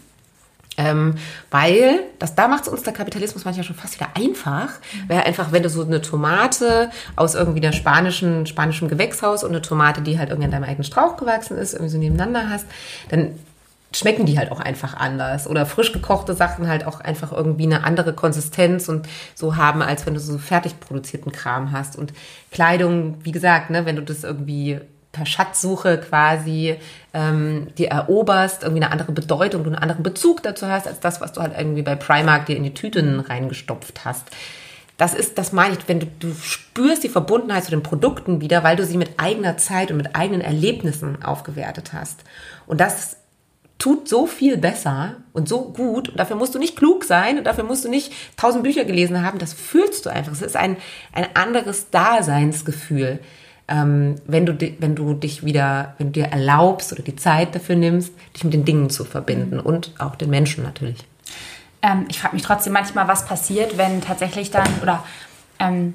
Ähm, 0.77 1.15
weil, 1.52 1.99
das, 2.19 2.36
da 2.36 2.48
macht 2.48 2.64
es 2.64 2.69
uns 2.69 2.84
der 2.84 2.94
Kapitalismus 2.94 3.44
manchmal 3.44 3.65
schon 3.65 3.76
fast 3.76 3.95
wieder 3.95 4.11
einfach. 4.15 4.69
Weil 5.10 5.22
einfach, 5.22 5.52
wenn 5.52 5.61
du 5.61 5.69
so 5.69 5.84
eine 5.84 6.02
Tomate 6.02 6.90
aus 7.18 7.36
irgendwie 7.36 7.60
der 7.60 7.73
spanischen, 7.73 8.45
spanischen 8.45 8.88
Gewächshaus 8.88 9.44
und 9.44 9.49
eine 9.49 9.61
Tomate, 9.61 10.02
die 10.02 10.18
halt 10.18 10.30
irgendwie 10.30 10.45
an 10.45 10.52
deinem 10.52 10.64
eigenen 10.64 10.86
Strauch 10.86 11.18
gewachsen 11.18 11.57
ist, 11.57 11.73
irgendwie 11.73 11.91
so 11.91 11.98
nebeneinander 11.98 12.49
hast, 12.49 12.65
dann 13.10 13.31
schmecken 13.91 14.26
die 14.26 14.38
halt 14.38 14.52
auch 14.52 14.60
einfach 14.60 14.95
anders. 14.95 15.48
Oder 15.48 15.66
frisch 15.66 15.91
gekochte 15.91 16.34
Sachen 16.34 16.68
halt 16.68 16.86
auch 16.86 16.99
einfach 16.99 17.32
irgendwie 17.32 17.64
eine 17.64 17.84
andere 17.84 18.14
Konsistenz 18.14 18.88
und 18.88 19.07
so 19.36 19.56
haben, 19.56 19.82
als 19.82 20.06
wenn 20.06 20.14
du 20.14 20.20
so 20.20 20.38
fertig 20.38 20.80
produzierten 20.80 21.32
Kram 21.32 21.72
hast. 21.72 21.95
Und 21.95 22.14
Kleidung, 22.52 23.18
wie 23.24 23.32
gesagt, 23.32 23.70
ne, 23.70 23.86
wenn 23.86 23.95
du 23.95 24.03
das 24.03 24.24
irgendwie 24.24 24.80
per 25.11 25.26
Schatzsuche 25.26 25.98
quasi 25.98 26.76
ähm, 27.14 27.68
dir 27.78 27.90
eroberst, 27.90 28.61
irgendwie 28.64 28.84
eine 28.84 28.91
andere 28.91 29.11
Bedeutung, 29.11 29.64
du 29.64 29.72
einen 29.72 29.80
anderen 29.80 30.03
Bezug 30.03 30.44
dazu 30.44 30.68
hast, 30.68 30.88
als 30.88 30.99
das, 30.99 31.20
was 31.20 31.34
du 31.34 31.41
halt 31.41 31.53
irgendwie 31.57 31.82
bei 31.82 31.95
Primark 31.95 32.45
dir 32.45 32.56
in 32.56 32.64
die 32.64 32.74
Tüten 32.76 33.20
reingestopft 33.20 34.06
hast. 34.06 34.28
Das 34.98 35.14
ist, 35.14 35.38
das 35.38 35.53
meine 35.53 35.76
ich, 35.76 35.88
wenn 35.88 36.02
du, 36.02 36.07
du 36.20 36.34
spürst 36.34 37.03
die 37.03 37.10
Verbundenheit 37.10 37.64
zu 37.64 37.72
den 37.72 37.82
Produkten 37.82 38.41
wieder, 38.41 38.64
weil 38.64 38.76
du 38.76 38.86
sie 38.86 38.98
mit 38.98 39.11
eigener 39.18 39.57
Zeit 39.57 39.91
und 39.91 39.98
mit 39.98 40.14
eigenen 40.14 40.41
Erlebnissen 40.41 41.24
aufgewertet 41.24 41.94
hast. 41.94 42.20
Und 42.68 42.82
das 42.82 43.16
tut 43.80 44.07
so 44.07 44.27
viel 44.27 44.57
besser 44.57 45.15
und 45.34 45.49
so 45.49 45.61
gut. 45.72 46.10
Und 46.10 46.19
dafür 46.19 46.35
musst 46.35 46.53
du 46.53 46.60
nicht 46.60 46.76
klug 46.76 47.03
sein 47.03 47.39
und 47.39 47.45
dafür 47.45 47.64
musst 47.64 47.85
du 47.85 47.89
nicht 47.89 48.14
tausend 48.38 48.64
Bücher 48.64 48.85
gelesen 48.85 49.23
haben. 49.26 49.39
Das 49.39 49.53
fühlst 49.53 50.06
du 50.06 50.11
einfach. 50.11 50.34
Es 50.34 50.41
ist 50.41 50.56
ein, 50.56 50.77
ein 51.14 51.26
anderes 51.34 51.89
Daseinsgefühl 51.89 53.19
ähm, 53.69 54.15
wenn, 54.26 54.45
du, 54.45 54.57
wenn 54.80 54.95
du 54.95 55.14
dich 55.14 55.45
wieder, 55.45 55.93
wenn 55.97 56.07
du 56.07 56.22
dir 56.22 56.27
erlaubst 56.27 56.91
oder 56.91 57.03
die 57.03 57.15
Zeit 57.15 57.56
dafür 57.56 57.76
nimmst, 57.76 58.11
dich 58.35 58.43
mit 58.43 58.53
den 58.53 58.65
Dingen 58.65 58.89
zu 58.89 59.06
verbinden 59.06 59.57
mhm. 59.57 59.61
und 59.61 59.93
auch 59.99 60.15
den 60.15 60.30
Menschen 60.30 60.64
natürlich. 60.64 61.06
Ähm, 61.81 62.06
ich 62.10 62.19
frage 62.19 62.35
mich 62.35 62.43
trotzdem 62.43 62.73
manchmal, 62.73 63.07
was 63.07 63.26
passiert, 63.26 63.77
wenn 63.77 64.01
tatsächlich 64.01 64.51
dann 64.51 64.68
oder 64.81 65.03
ähm, 65.60 65.93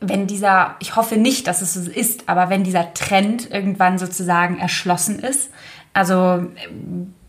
wenn 0.00 0.26
dieser, 0.26 0.76
ich 0.80 0.94
hoffe 0.94 1.16
nicht, 1.16 1.46
dass 1.46 1.62
es 1.62 1.72
so 1.72 1.90
ist, 1.90 2.28
aber 2.28 2.50
wenn 2.50 2.62
dieser 2.62 2.92
Trend 2.92 3.50
irgendwann 3.50 3.98
sozusagen 3.98 4.58
erschlossen 4.58 5.18
ist. 5.18 5.50
Also 5.96 6.46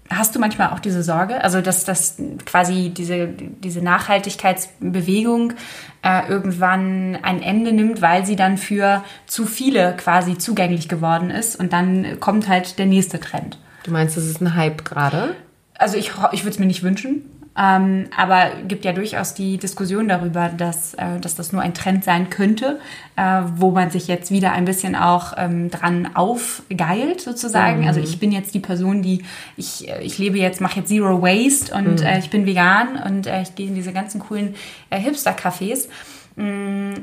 Hast 0.10 0.36
du 0.36 0.40
manchmal 0.40 0.70
auch 0.70 0.80
diese 0.80 1.04
Sorge, 1.04 1.44
also 1.44 1.60
dass, 1.60 1.84
dass 1.84 2.16
quasi 2.46 2.90
diese, 2.96 3.28
diese 3.28 3.82
Nachhaltigkeitsbewegung 3.82 5.54
äh, 6.02 6.30
irgendwann 6.30 7.18
ein 7.24 7.42
Ende 7.42 7.74
nimmt, 7.74 8.02
weil 8.02 8.26
sie 8.26 8.38
dann 8.38 8.58
für 8.58 9.04
zu 9.26 9.46
viele 9.46 9.96
quasi 9.98 10.38
zugänglich 10.38 10.88
geworden 10.88 11.30
ist 11.30 11.60
und 11.60 11.74
dann 11.74 12.22
kommt 12.22 12.48
halt 12.48 12.80
der 12.80 12.86
nächste 12.86 13.20
Trend? 13.20 13.60
Du 13.84 13.92
meinst, 13.92 14.16
das 14.16 14.26
ist 14.26 14.40
ein 14.40 14.56
Hype 14.56 14.86
gerade? 14.86 15.36
Also 15.78 15.98
ich, 15.98 16.12
ich 16.32 16.44
würde 16.44 16.52
es 16.52 16.60
mir 16.60 16.68
nicht 16.68 16.84
wünschen, 16.84 17.24
ähm, 17.58 18.06
aber 18.16 18.52
gibt 18.68 18.86
ja 18.86 18.94
durchaus 18.94 19.34
die 19.34 19.58
Diskussion 19.58 20.08
darüber, 20.08 20.50
dass, 20.50 20.94
äh, 20.94 21.20
dass 21.20 21.36
das 21.36 21.52
nur 21.52 21.62
ein 21.62 21.74
Trend 21.74 22.04
sein 22.04 22.30
könnte, 22.30 22.80
äh, 23.16 23.42
wo 23.56 23.72
man 23.72 23.90
sich 23.90 24.08
jetzt 24.08 24.30
wieder 24.30 24.52
ein 24.52 24.66
bisschen 24.66 24.96
auch 24.96 25.34
ähm, 25.38 25.72
dran 25.72 26.10
aufgeilt 26.14 27.22
sozusagen. 27.22 27.82
Mhm. 27.82 27.88
Also 27.88 28.00
ich 28.00 28.20
bin 28.20 28.32
jetzt 28.32 28.54
die 28.54 28.60
Person, 28.60 29.02
die 29.02 29.24
ich, 29.56 29.90
äh, 29.90 30.04
ich 30.04 30.20
lebe 30.20 30.38
jetzt, 30.38 30.62
mache 30.62 30.80
jetzt 30.80 30.90
Zero 30.90 31.22
Waste 31.22 31.74
und 31.74 32.02
mhm. 32.02 32.06
äh, 32.06 32.20
ich 32.20 32.30
bin 32.30 32.46
vegan 32.46 33.02
und 33.04 33.26
äh, 33.26 33.42
ich 33.42 33.56
gehe 33.56 33.68
in 33.68 33.76
diese 33.76 33.94
ganzen 33.94 34.20
coolen 34.20 34.54
äh, 34.92 35.00
Hipster-Cafés. 35.00 35.88
Mm, 36.36 36.94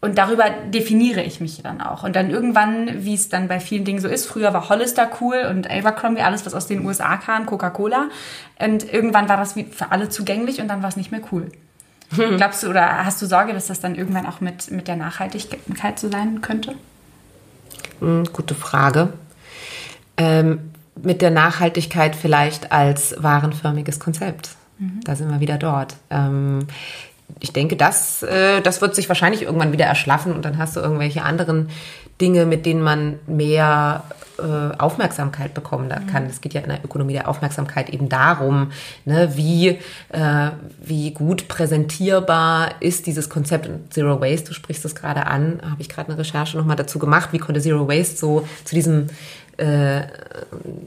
und 0.00 0.16
darüber 0.16 0.44
definiere 0.48 1.22
ich 1.22 1.40
mich 1.40 1.62
dann 1.62 1.82
auch. 1.82 2.04
Und 2.04 2.16
dann 2.16 2.30
irgendwann, 2.30 3.04
wie 3.04 3.14
es 3.14 3.28
dann 3.28 3.48
bei 3.48 3.60
vielen 3.60 3.84
Dingen 3.84 4.00
so 4.00 4.08
ist, 4.08 4.26
früher 4.26 4.54
war 4.54 4.70
Hollister 4.70 5.10
cool 5.20 5.46
und 5.50 5.70
Abercrombie, 5.70 6.22
alles, 6.22 6.46
was 6.46 6.54
aus 6.54 6.66
den 6.66 6.86
USA 6.86 7.16
kam, 7.18 7.44
Coca-Cola. 7.44 8.08
Und 8.58 8.90
irgendwann 8.90 9.28
war 9.28 9.36
das 9.36 9.52
für 9.52 9.90
alle 9.90 10.08
zugänglich 10.08 10.60
und 10.60 10.68
dann 10.68 10.82
war 10.82 10.88
es 10.88 10.96
nicht 10.96 11.12
mehr 11.12 11.20
cool. 11.30 11.52
Hm. 12.16 12.36
Glaubst 12.38 12.62
du 12.62 12.70
oder 12.70 13.04
hast 13.04 13.20
du 13.20 13.26
Sorge, 13.26 13.52
dass 13.52 13.66
das 13.66 13.80
dann 13.80 13.94
irgendwann 13.94 14.24
auch 14.24 14.40
mit, 14.40 14.70
mit 14.70 14.88
der 14.88 14.96
Nachhaltigkeit 14.96 15.98
so 15.98 16.10
sein 16.10 16.40
könnte? 16.40 16.74
Hm, 18.00 18.24
gute 18.32 18.54
Frage. 18.54 19.12
Ähm, 20.16 20.70
mit 21.02 21.20
der 21.20 21.30
Nachhaltigkeit 21.30 22.16
vielleicht 22.16 22.72
als 22.72 23.14
warenförmiges 23.18 24.00
Konzept. 24.00 24.50
Mhm. 24.78 25.00
Da 25.04 25.14
sind 25.14 25.30
wir 25.30 25.40
wieder 25.40 25.58
dort. 25.58 25.96
Ähm, 26.10 26.66
ich 27.38 27.52
denke, 27.52 27.76
das, 27.76 28.22
äh, 28.22 28.60
das 28.60 28.80
wird 28.80 28.94
sich 28.94 29.08
wahrscheinlich 29.08 29.42
irgendwann 29.42 29.72
wieder 29.72 29.86
erschlaffen 29.86 30.32
und 30.32 30.44
dann 30.44 30.58
hast 30.58 30.76
du 30.76 30.80
irgendwelche 30.80 31.22
anderen 31.22 31.70
Dinge, 32.20 32.44
mit 32.46 32.66
denen 32.66 32.82
man 32.82 33.18
mehr 33.26 34.04
äh, 34.38 34.76
Aufmerksamkeit 34.78 35.54
bekommen 35.54 35.88
kann. 36.10 36.26
Es 36.26 36.40
geht 36.40 36.54
ja 36.54 36.60
in 36.60 36.68
der 36.68 36.84
Ökonomie 36.84 37.14
der 37.14 37.28
Aufmerksamkeit 37.28 37.90
eben 37.90 38.08
darum, 38.08 38.72
ne, 39.04 39.32
wie, 39.36 39.68
äh, 39.68 40.50
wie 40.82 41.12
gut 41.12 41.48
präsentierbar 41.48 42.70
ist 42.80 43.06
dieses 43.06 43.28
Konzept 43.28 43.70
Zero 43.92 44.20
Waste. 44.20 44.48
Du 44.48 44.54
sprichst 44.54 44.84
es 44.84 44.94
gerade 44.94 45.26
an, 45.26 45.60
habe 45.62 45.80
ich 45.80 45.88
gerade 45.88 46.10
eine 46.10 46.18
Recherche 46.18 46.56
nochmal 46.56 46.76
dazu 46.76 46.98
gemacht, 46.98 47.30
wie 47.32 47.38
konnte 47.38 47.60
Zero 47.60 47.88
Waste 47.88 48.16
so 48.16 48.46
zu 48.64 48.74
diesem 48.74 49.06
äh, 49.56 50.02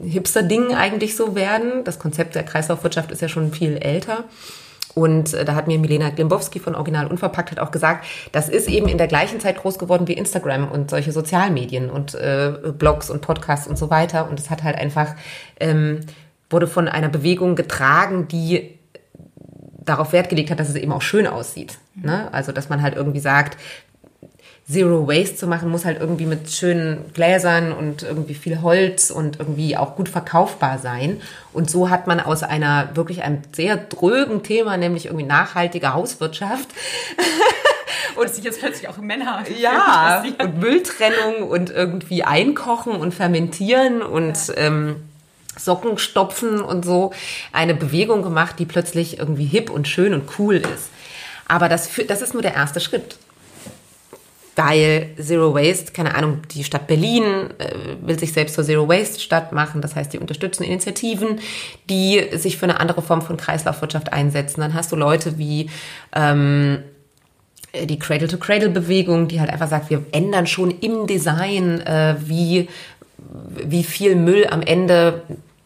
Hipster-Ding 0.04 0.74
eigentlich 0.74 1.16
so 1.16 1.34
werden. 1.34 1.84
Das 1.84 1.98
Konzept 1.98 2.34
der 2.34 2.42
Kreislaufwirtschaft 2.42 3.10
ist 3.10 3.22
ja 3.22 3.28
schon 3.28 3.52
viel 3.52 3.76
älter. 3.76 4.24
Und 4.94 5.34
äh, 5.34 5.44
da 5.44 5.54
hat 5.54 5.66
mir 5.66 5.78
Milena 5.78 6.10
Glimbowski 6.10 6.60
von 6.60 6.74
Original 6.74 7.06
Unverpackt 7.06 7.50
hat 7.50 7.58
auch 7.58 7.70
gesagt, 7.70 8.06
das 8.32 8.48
ist 8.48 8.68
eben 8.68 8.88
in 8.88 8.98
der 8.98 9.08
gleichen 9.08 9.40
Zeit 9.40 9.56
groß 9.58 9.78
geworden 9.78 10.08
wie 10.08 10.12
Instagram 10.12 10.70
und 10.70 10.90
solche 10.90 11.12
Sozialmedien 11.12 11.90
und 11.90 12.14
äh, 12.14 12.52
Blogs 12.76 13.10
und 13.10 13.20
Podcasts 13.20 13.66
und 13.66 13.76
so 13.76 13.90
weiter. 13.90 14.28
Und 14.28 14.38
es 14.38 14.50
hat 14.50 14.62
halt 14.62 14.76
einfach, 14.76 15.14
ähm, 15.58 16.00
wurde 16.50 16.66
von 16.66 16.88
einer 16.88 17.08
Bewegung 17.08 17.56
getragen, 17.56 18.28
die 18.28 18.78
darauf 19.84 20.12
Wert 20.12 20.28
gelegt 20.28 20.50
hat, 20.50 20.60
dass 20.60 20.68
es 20.68 20.76
eben 20.76 20.92
auch 20.92 21.02
schön 21.02 21.26
aussieht. 21.26 21.78
Ne? 21.94 22.32
Also, 22.32 22.52
dass 22.52 22.68
man 22.68 22.82
halt 22.82 22.94
irgendwie 22.96 23.20
sagt, 23.20 23.58
Zero 24.70 25.06
Waste 25.06 25.36
zu 25.36 25.46
machen, 25.46 25.70
muss 25.70 25.84
halt 25.84 26.00
irgendwie 26.00 26.24
mit 26.24 26.50
schönen 26.50 27.12
Gläsern 27.12 27.72
und 27.72 28.02
irgendwie 28.02 28.34
viel 28.34 28.62
Holz 28.62 29.10
und 29.10 29.38
irgendwie 29.38 29.76
auch 29.76 29.94
gut 29.94 30.08
verkaufbar 30.08 30.78
sein. 30.78 31.20
Und 31.52 31.70
so 31.70 31.90
hat 31.90 32.06
man 32.06 32.18
aus 32.18 32.42
einer 32.42 32.88
wirklich 32.94 33.22
einem 33.22 33.42
sehr 33.52 33.76
drögen 33.76 34.42
Thema, 34.42 34.78
nämlich 34.78 35.06
irgendwie 35.06 35.26
nachhaltige 35.26 35.92
Hauswirtschaft, 35.92 36.68
und 38.16 38.30
sich 38.30 38.44
jetzt 38.44 38.60
plötzlich 38.60 38.88
auch 38.88 38.96
Männer. 38.96 39.44
Ja, 39.60 40.24
und 40.40 40.58
Mülltrennung 40.60 41.48
und 41.48 41.70
irgendwie 41.70 42.24
einkochen 42.24 42.92
und 42.92 43.12
fermentieren 43.12 44.02
und 44.02 44.48
ja. 44.48 44.54
ähm, 44.56 44.96
Socken 45.56 45.98
stopfen 45.98 46.60
und 46.60 46.84
so 46.84 47.12
eine 47.52 47.74
Bewegung 47.74 48.22
gemacht, 48.22 48.56
die 48.58 48.66
plötzlich 48.66 49.18
irgendwie 49.18 49.44
hip 49.44 49.70
und 49.70 49.86
schön 49.88 50.14
und 50.14 50.38
cool 50.38 50.56
ist. 50.56 50.90
Aber 51.46 51.68
das, 51.68 51.90
das 52.08 52.22
ist 52.22 52.32
nur 52.32 52.42
der 52.42 52.54
erste 52.54 52.80
Schritt 52.80 53.18
weil 54.56 55.10
Zero 55.20 55.54
Waste, 55.54 55.92
keine 55.92 56.14
Ahnung, 56.14 56.42
die 56.52 56.64
Stadt 56.64 56.86
Berlin 56.86 57.50
äh, 57.58 57.74
will 58.02 58.18
sich 58.18 58.32
selbst 58.32 58.54
zur 58.54 58.64
Zero 58.64 58.88
Waste 58.88 59.20
Stadt 59.20 59.52
machen. 59.52 59.80
Das 59.80 59.96
heißt, 59.96 60.12
die 60.12 60.18
unterstützen 60.18 60.62
Initiativen, 60.62 61.40
die 61.90 62.24
sich 62.32 62.56
für 62.56 62.64
eine 62.64 62.80
andere 62.80 63.02
Form 63.02 63.22
von 63.22 63.36
Kreislaufwirtschaft 63.36 64.12
einsetzen. 64.12 64.60
Dann 64.60 64.74
hast 64.74 64.92
du 64.92 64.96
Leute 64.96 65.38
wie 65.38 65.70
ähm, 66.14 66.78
die 67.82 67.98
Cradle-to-Cradle-Bewegung, 67.98 69.28
die 69.28 69.40
halt 69.40 69.50
einfach 69.50 69.68
sagt, 69.68 69.90
wir 69.90 70.04
ändern 70.12 70.46
schon 70.46 70.70
im 70.70 71.06
Design, 71.06 71.80
äh, 71.80 72.16
wie, 72.24 72.68
wie 73.64 73.84
viel 73.84 74.14
Müll 74.16 74.46
am 74.48 74.62
Ende 74.62 75.22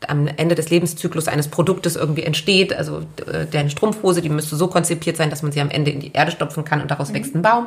am 0.06 0.28
Ende 0.28 0.55
des 0.55 0.70
Lebenszyklus 0.70 1.27
eines 1.27 1.48
Produktes 1.48 1.97
irgendwie 1.97 2.23
entsteht. 2.23 2.73
Also 2.73 3.01
äh, 3.27 3.47
deine 3.51 3.69
Strumpfhose, 3.69 4.23
die 4.23 4.28
müsste 4.28 4.55
so 4.55 4.69
konzipiert 4.69 5.16
sein, 5.16 5.28
dass 5.28 5.43
man 5.43 5.51
sie 5.51 5.60
am 5.60 5.70
Ende 5.70 5.90
in 5.90 5.98
die 5.98 6.12
Erde 6.12 6.31
stopfen 6.31 6.65
kann 6.65 6.81
und 6.81 6.90
daraus 6.90 7.10
mhm. 7.10 7.15
wächst 7.15 7.35
ein 7.35 7.43
Baum. 7.43 7.66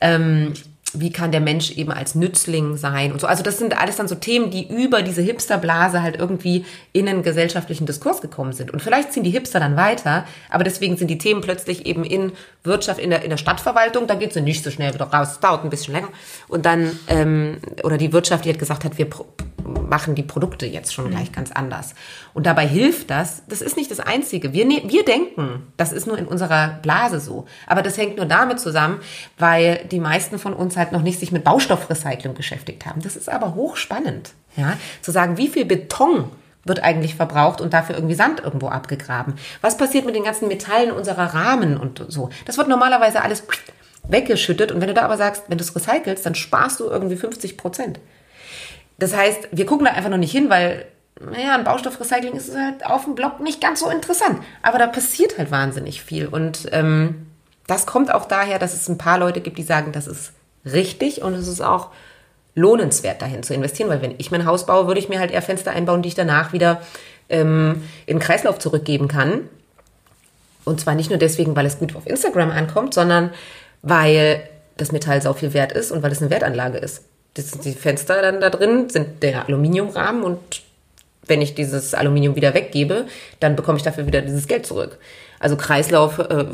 Ähm, 0.00 0.52
wie 1.00 1.12
kann 1.12 1.32
der 1.32 1.40
Mensch 1.40 1.72
eben 1.72 1.92
als 1.92 2.14
Nützling 2.14 2.76
sein 2.76 3.12
und 3.12 3.20
so. 3.20 3.26
Also 3.26 3.42
das 3.42 3.58
sind 3.58 3.78
alles 3.78 3.96
dann 3.96 4.08
so 4.08 4.14
Themen, 4.14 4.50
die 4.50 4.66
über 4.68 5.02
diese 5.02 5.22
Hipsterblase 5.22 6.02
halt 6.02 6.16
irgendwie 6.16 6.64
in 6.92 7.08
einen 7.08 7.22
gesellschaftlichen 7.22 7.86
Diskurs 7.86 8.20
gekommen 8.20 8.52
sind. 8.52 8.70
Und 8.70 8.82
vielleicht 8.82 9.12
ziehen 9.12 9.24
die 9.24 9.30
Hipster 9.30 9.60
dann 9.60 9.76
weiter, 9.76 10.24
aber 10.50 10.64
deswegen 10.64 10.96
sind 10.96 11.08
die 11.08 11.18
Themen 11.18 11.40
plötzlich 11.40 11.86
eben 11.86 12.04
in 12.04 12.32
Wirtschaft, 12.62 13.00
in 13.00 13.10
der, 13.10 13.22
in 13.22 13.30
der 13.30 13.36
Stadtverwaltung, 13.36 14.06
da 14.06 14.14
geht 14.14 14.32
sie 14.32 14.40
nicht 14.40 14.64
so 14.64 14.70
schnell 14.70 14.94
wieder 14.94 15.06
raus, 15.06 15.40
dauert 15.40 15.64
ein 15.64 15.70
bisschen 15.70 15.94
länger. 15.94 16.08
Und 16.48 16.66
dann, 16.66 16.98
ähm, 17.08 17.58
oder 17.82 17.98
die 17.98 18.12
Wirtschaft, 18.12 18.44
die 18.44 18.50
hat 18.50 18.58
gesagt 18.58 18.84
hat, 18.84 18.98
wir 18.98 19.08
machen 19.66 20.14
die 20.14 20.22
Produkte 20.22 20.66
jetzt 20.66 20.94
schon 20.94 21.10
gleich 21.10 21.32
ganz 21.32 21.52
anders. 21.52 21.94
Und 22.34 22.46
dabei 22.46 22.66
hilft 22.66 23.10
das, 23.10 23.42
das 23.48 23.62
ist 23.62 23.76
nicht 23.76 23.90
das 23.90 24.00
Einzige. 24.00 24.52
Wir, 24.52 24.64
ne, 24.64 24.82
wir 24.86 25.04
denken, 25.04 25.72
das 25.76 25.92
ist 25.92 26.06
nur 26.06 26.18
in 26.18 26.26
unserer 26.26 26.78
Blase 26.82 27.20
so. 27.20 27.46
Aber 27.66 27.82
das 27.82 27.98
hängt 27.98 28.16
nur 28.16 28.26
damit 28.26 28.60
zusammen, 28.60 29.00
weil 29.38 29.84
die 29.90 30.00
meisten 30.00 30.38
von 30.38 30.52
uns 30.52 30.76
halt 30.76 30.92
noch 30.92 31.02
nicht 31.02 31.18
sich 31.18 31.32
mit 31.32 31.44
Baustoffrecycling 31.44 32.34
beschäftigt 32.34 32.86
haben. 32.86 33.02
Das 33.02 33.16
ist 33.16 33.28
aber 33.28 33.54
hochspannend, 33.54 34.32
ja, 34.56 34.76
zu 35.02 35.10
sagen, 35.10 35.36
wie 35.36 35.48
viel 35.48 35.64
Beton 35.64 36.30
wird 36.64 36.82
eigentlich 36.82 37.14
verbraucht 37.14 37.60
und 37.60 37.72
dafür 37.72 37.94
irgendwie 37.94 38.14
Sand 38.14 38.40
irgendwo 38.40 38.68
abgegraben. 38.68 39.34
Was 39.60 39.76
passiert 39.76 40.04
mit 40.04 40.16
den 40.16 40.24
ganzen 40.24 40.48
Metallen 40.48 40.90
unserer 40.90 41.32
Rahmen 41.34 41.76
und 41.76 42.04
so? 42.08 42.30
Das 42.44 42.58
wird 42.58 42.68
normalerweise 42.68 43.22
alles 43.22 43.44
weggeschüttet 44.08 44.72
und 44.72 44.80
wenn 44.80 44.88
du 44.88 44.94
da 44.94 45.02
aber 45.02 45.16
sagst, 45.16 45.44
wenn 45.48 45.58
du 45.58 45.64
es 45.64 45.74
recycelst, 45.74 46.26
dann 46.26 46.34
sparst 46.34 46.80
du 46.80 46.84
irgendwie 46.84 47.16
50 47.16 47.56
Prozent. 47.56 48.00
Das 48.98 49.14
heißt, 49.14 49.48
wir 49.52 49.66
gucken 49.66 49.86
da 49.86 49.92
einfach 49.92 50.10
noch 50.10 50.16
nicht 50.16 50.32
hin, 50.32 50.48
weil 50.48 50.86
naja, 51.20 51.54
ein 51.54 51.64
Baustoffrecycling 51.64 52.34
ist 52.34 52.54
halt 52.54 52.84
auf 52.84 53.04
dem 53.04 53.14
Blog 53.14 53.40
nicht 53.40 53.60
ganz 53.60 53.80
so 53.80 53.88
interessant. 53.88 54.40
Aber 54.62 54.78
da 54.78 54.86
passiert 54.86 55.38
halt 55.38 55.50
wahnsinnig 55.50 56.02
viel. 56.02 56.26
Und 56.26 56.68
ähm, 56.72 57.26
das 57.66 57.86
kommt 57.86 58.12
auch 58.12 58.26
daher, 58.26 58.58
dass 58.58 58.74
es 58.74 58.88
ein 58.88 58.98
paar 58.98 59.18
Leute 59.18 59.40
gibt, 59.40 59.58
die 59.58 59.62
sagen, 59.62 59.92
das 59.92 60.06
ist 60.06 60.32
richtig 60.64 61.22
und 61.22 61.34
es 61.34 61.48
ist 61.48 61.62
auch 61.62 61.90
lohnenswert, 62.54 63.22
dahin 63.22 63.42
zu 63.42 63.54
investieren. 63.54 63.88
Weil 63.88 64.02
wenn 64.02 64.14
ich 64.18 64.30
mein 64.30 64.44
Haus 64.44 64.66
baue, 64.66 64.86
würde 64.86 65.00
ich 65.00 65.08
mir 65.08 65.18
halt 65.18 65.30
eher 65.30 65.42
Fenster 65.42 65.70
einbauen, 65.70 66.02
die 66.02 66.08
ich 66.08 66.14
danach 66.14 66.52
wieder 66.52 66.82
ähm, 67.30 67.82
in 68.04 68.18
den 68.18 68.22
Kreislauf 68.22 68.58
zurückgeben 68.58 69.08
kann. 69.08 69.48
Und 70.64 70.80
zwar 70.80 70.94
nicht 70.94 71.10
nur 71.10 71.18
deswegen, 71.18 71.56
weil 71.56 71.66
es 71.66 71.78
gut 71.78 71.96
auf 71.96 72.06
Instagram 72.06 72.50
ankommt, 72.50 72.92
sondern 72.92 73.30
weil 73.82 74.46
das 74.76 74.92
Metall 74.92 75.22
sau 75.22 75.32
viel 75.32 75.54
wert 75.54 75.72
ist 75.72 75.92
und 75.92 76.02
weil 76.02 76.12
es 76.12 76.20
eine 76.20 76.30
Wertanlage 76.30 76.78
ist. 76.78 77.04
Das, 77.36 77.50
die 77.52 77.72
Fenster 77.72 78.22
dann 78.22 78.40
da 78.40 78.50
drin 78.50 78.88
sind 78.88 79.22
der 79.22 79.46
Aluminiumrahmen 79.46 80.22
und 80.22 80.62
wenn 81.26 81.42
ich 81.42 81.54
dieses 81.54 81.94
Aluminium 81.94 82.36
wieder 82.36 82.54
weggebe, 82.54 83.06
dann 83.40 83.56
bekomme 83.56 83.78
ich 83.78 83.84
dafür 83.84 84.06
wieder 84.06 84.22
dieses 84.22 84.46
Geld 84.46 84.66
zurück. 84.66 84.98
Also 85.38 85.56
Kreislauf, 85.56 86.18
äh, 86.18 86.46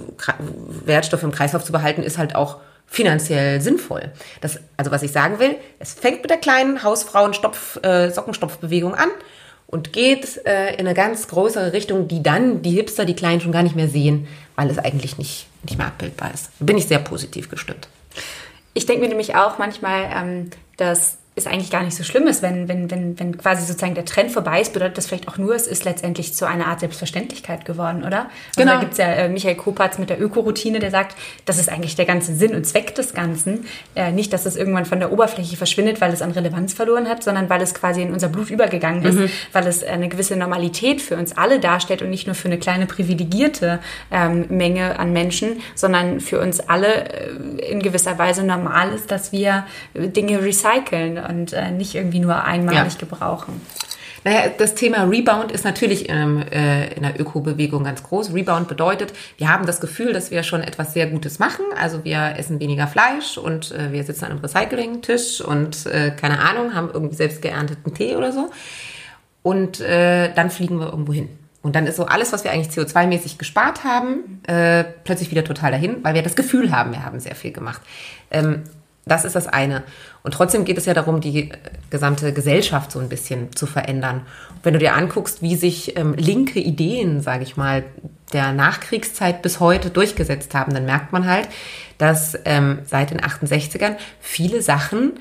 Wertstoffe 0.85 1.23
im 1.23 1.31
Kreislauf 1.31 1.65
zu 1.65 1.73
behalten, 1.73 2.03
ist 2.03 2.19
halt 2.19 2.35
auch 2.35 2.59
finanziell 2.87 3.61
sinnvoll. 3.61 4.13
Das, 4.41 4.59
also 4.77 4.91
was 4.91 5.03
ich 5.03 5.13
sagen 5.13 5.39
will, 5.39 5.57
es 5.79 5.95
fängt 5.95 6.23
mit 6.23 6.31
der 6.31 6.39
kleinen 6.39 6.83
Hausfrauen-Stopf, 6.83 7.83
äh, 7.83 8.11
Sockenstopfbewegung 8.11 8.95
an 8.95 9.09
und 9.67 9.93
geht 9.93 10.45
äh, 10.45 10.75
in 10.75 10.81
eine 10.81 10.95
ganz 10.95 11.29
größere 11.29 11.73
Richtung, 11.73 12.09
die 12.09 12.23
dann 12.23 12.61
die 12.61 12.73
Hipster, 12.73 13.07
die 13.07 13.15
Kleinen 13.15 13.41
schon 13.41 13.53
gar 13.53 13.63
nicht 13.63 13.77
mehr 13.77 13.89
sehen, 13.89 14.29
weil 14.57 14.69
es 14.69 14.79
eigentlich 14.79 15.17
nicht, 15.17 15.47
nicht 15.63 15.79
mehr 15.79 15.87
abbildbar 15.87 16.33
ist. 16.35 16.51
Da 16.59 16.67
bin 16.67 16.77
ich 16.77 16.87
sehr 16.87 16.99
positiv 16.99 17.49
gestimmt. 17.49 17.89
Ich 18.75 18.87
denke 18.87 19.03
mir 19.03 19.09
nämlich 19.09 19.35
auch 19.37 19.59
manchmal, 19.59 20.11
ähm, 20.15 20.51
dass 20.77 21.19
es 21.35 21.47
eigentlich 21.47 21.71
gar 21.71 21.83
nicht 21.83 21.97
so 21.97 22.05
schlimm 22.05 22.27
ist, 22.27 22.43
wenn, 22.43 22.69
wenn, 22.69 22.91
wenn, 22.91 23.19
wenn 23.19 23.39
quasi 23.39 23.65
sozusagen 23.65 23.95
der 23.95 24.05
Trend 24.05 24.31
vorbei 24.31 24.61
ist, 24.61 24.75
bedeutet 24.75 24.99
das 24.99 25.07
vielleicht 25.07 25.29
auch 25.29 25.39
nur, 25.39 25.55
es 25.55 25.67
ist 25.67 25.85
letztendlich 25.85 26.35
zu 26.35 26.47
einer 26.47 26.67
Art 26.67 26.81
Selbstverständlichkeit 26.81 27.65
geworden, 27.65 28.05
oder? 28.05 28.27
Also 28.51 28.59
genau. 28.59 28.73
da 28.73 28.81
gibt 28.81 28.93
es 28.93 28.99
ja 28.99 29.07
äh, 29.07 29.29
Michael 29.31 29.55
Kopatz 29.55 29.97
mit 29.97 30.11
der 30.11 30.21
Ökoroutine, 30.21 30.79
der 30.79 30.91
sagt, 30.91 31.17
das 31.47 31.59
ist 31.59 31.71
eigentlich 31.71 31.97
der 31.97 32.05
ganze 32.05 32.35
Sinn 32.35 32.55
und 32.55 32.67
Zweck 32.67 32.95
des 32.97 33.15
Ganzen. 33.15 33.65
Äh, 33.95 34.13
nicht, 34.13 34.35
dass 34.35 34.45
es 34.45 34.57
irgendwann 34.57 34.85
von 34.85 34.99
der 34.99 35.11
Oberfläche 35.11 35.57
verschwindet, 35.57 36.03
weil 36.03 36.13
es 36.13 36.21
an 36.21 36.33
Relevanz 36.33 36.75
verloren 36.75 37.09
hat, 37.09 37.23
sondern 37.23 37.49
weil 37.49 37.63
es 37.63 37.73
quasi 37.73 38.03
in 38.03 38.13
unser 38.13 38.29
Blut 38.29 38.51
übergegangen 38.51 39.03
ist, 39.03 39.15
mhm. 39.15 39.31
weil 39.53 39.67
es 39.67 39.83
eine 39.83 40.11
gewisse 40.11 40.37
Normalität 40.37 41.01
für 41.01 41.17
uns 41.17 41.35
alle 41.39 41.61
darstellt 41.61 42.03
und 42.03 42.11
nicht 42.11 42.27
nur 42.27 42.35
für 42.35 42.49
eine 42.49 42.59
kleine 42.59 42.85
privilegierte 42.85 43.79
ähm, 44.11 44.45
Menge 44.51 44.99
an 44.99 45.15
Menschen, 45.15 45.63
sondern 45.75 46.21
für 46.21 46.41
uns 46.41 46.61
alle 46.61 47.09
äh, 47.09 47.71
in 47.71 47.81
gewisser 47.81 48.19
Weise 48.19 48.45
normal 48.45 48.93
ist, 48.93 49.11
dass 49.11 49.33
wir 49.33 49.65
Dinge 49.95 50.43
recyceln 50.43 51.22
und 51.29 51.53
äh, 51.53 51.71
nicht 51.71 51.95
irgendwie 51.95 52.21
nur 52.21 52.45
einmalig 52.45 52.95
ja. 52.95 52.99
gebrauchen. 52.99 53.61
Naja, 54.25 54.51
das 54.57 54.75
Thema 54.75 55.05
Rebound 55.05 55.51
ist 55.51 55.65
natürlich 55.65 56.09
ähm, 56.09 56.43
äh, 56.53 56.95
in 56.95 57.03
der 57.03 57.21
Ökobewegung 57.21 57.85
ganz 57.85 58.03
groß. 58.05 58.33
Rebound 58.33 58.69
bedeutet, 58.69 59.13
wir 59.37 59.49
haben 59.49 59.67
das 59.67 59.81
Gefühl, 59.81 60.13
dass 60.13 60.31
wir 60.31 60.45
schon 60.45 60.63
etwas 60.63 60.95
sehr 60.95 61.09
Gutes 61.09 61.41
machen. 61.41 61.65
Also 61.81 62.05
wir 62.05 62.35
essen 62.37 62.61
weniger 62.61 62.87
Fleisch 62.87 63.37
und 63.37 63.73
äh, 63.73 63.91
wir 63.91 64.05
sitzen 64.05 64.27
an 64.27 64.33
einem 64.33 64.41
Recyclingtisch 64.41 65.41
und 65.41 65.87
äh, 65.87 66.13
keine 66.13 66.39
Ahnung, 66.39 66.75
haben 66.75 66.91
irgendwie 66.93 67.17
selbst 67.17 67.43
geernteten 67.43 67.95
Tee 67.95 68.15
oder 68.15 68.31
so. 68.31 68.51
Und 69.43 69.81
äh, 69.81 70.33
dann 70.33 70.51
fliegen 70.51 70.79
wir 70.79 70.87
irgendwo 70.87 71.13
hin. 71.13 71.29
Und 71.63 71.75
dann 71.75 71.87
ist 71.87 71.97
so 71.97 72.07
alles, 72.07 72.33
was 72.33 72.45
wir 72.45 72.53
eigentlich 72.53 72.77
CO2-mäßig 72.77 73.39
gespart 73.39 73.83
haben, 73.83 74.41
äh, 74.47 74.85
plötzlich 75.05 75.31
wieder 75.31 75.45
total 75.45 75.73
dahin, 75.73 76.03
weil 76.03 76.15
wir 76.15 76.23
das 76.23 76.37
Gefühl 76.37 76.73
haben, 76.73 76.93
wir 76.93 77.05
haben 77.05 77.19
sehr 77.19 77.35
viel 77.35 77.53
gemacht. 77.53 77.81
Ähm, 78.31 78.63
das 79.05 79.25
ist 79.25 79.35
das 79.35 79.49
eine. 79.49 79.83
Und 80.23 80.35
trotzdem 80.35 80.65
geht 80.65 80.79
es 80.79 80.87
ja 80.87 80.95
darum, 80.95 81.21
die 81.21 81.51
äh, 81.51 81.57
gesamte 81.91 82.33
Gesellschaft 82.33 82.93
so 82.93 83.01
ein 83.01 83.09
bisschen 83.09 83.55
zu 83.55 83.67
verändern. 83.67 84.23
Und 84.51 84.65
wenn 84.65 84.75
du 84.75 84.79
dir 84.79 84.95
anguckst, 84.95 85.43
wie 85.43 85.57
sich 85.57 85.97
ähm, 85.97 86.15
linke 86.15 86.61
Ideen, 86.61 87.21
sage 87.21 87.43
ich 87.43 87.57
mal, 87.57 87.85
der 88.33 88.53
Nachkriegszeit 88.53 89.43
bis 89.43 89.61
heute 89.61 89.91
durchgesetzt 89.91 90.55
haben, 90.55 90.73
dann 90.73 90.87
merkt 90.87 91.13
man 91.13 91.27
halt, 91.27 91.49
dass 91.99 92.39
ähm, 92.45 92.79
seit 92.85 93.11
den 93.11 93.21
68ern 93.21 93.97
viele 94.21 94.63
Sachen 94.63 95.15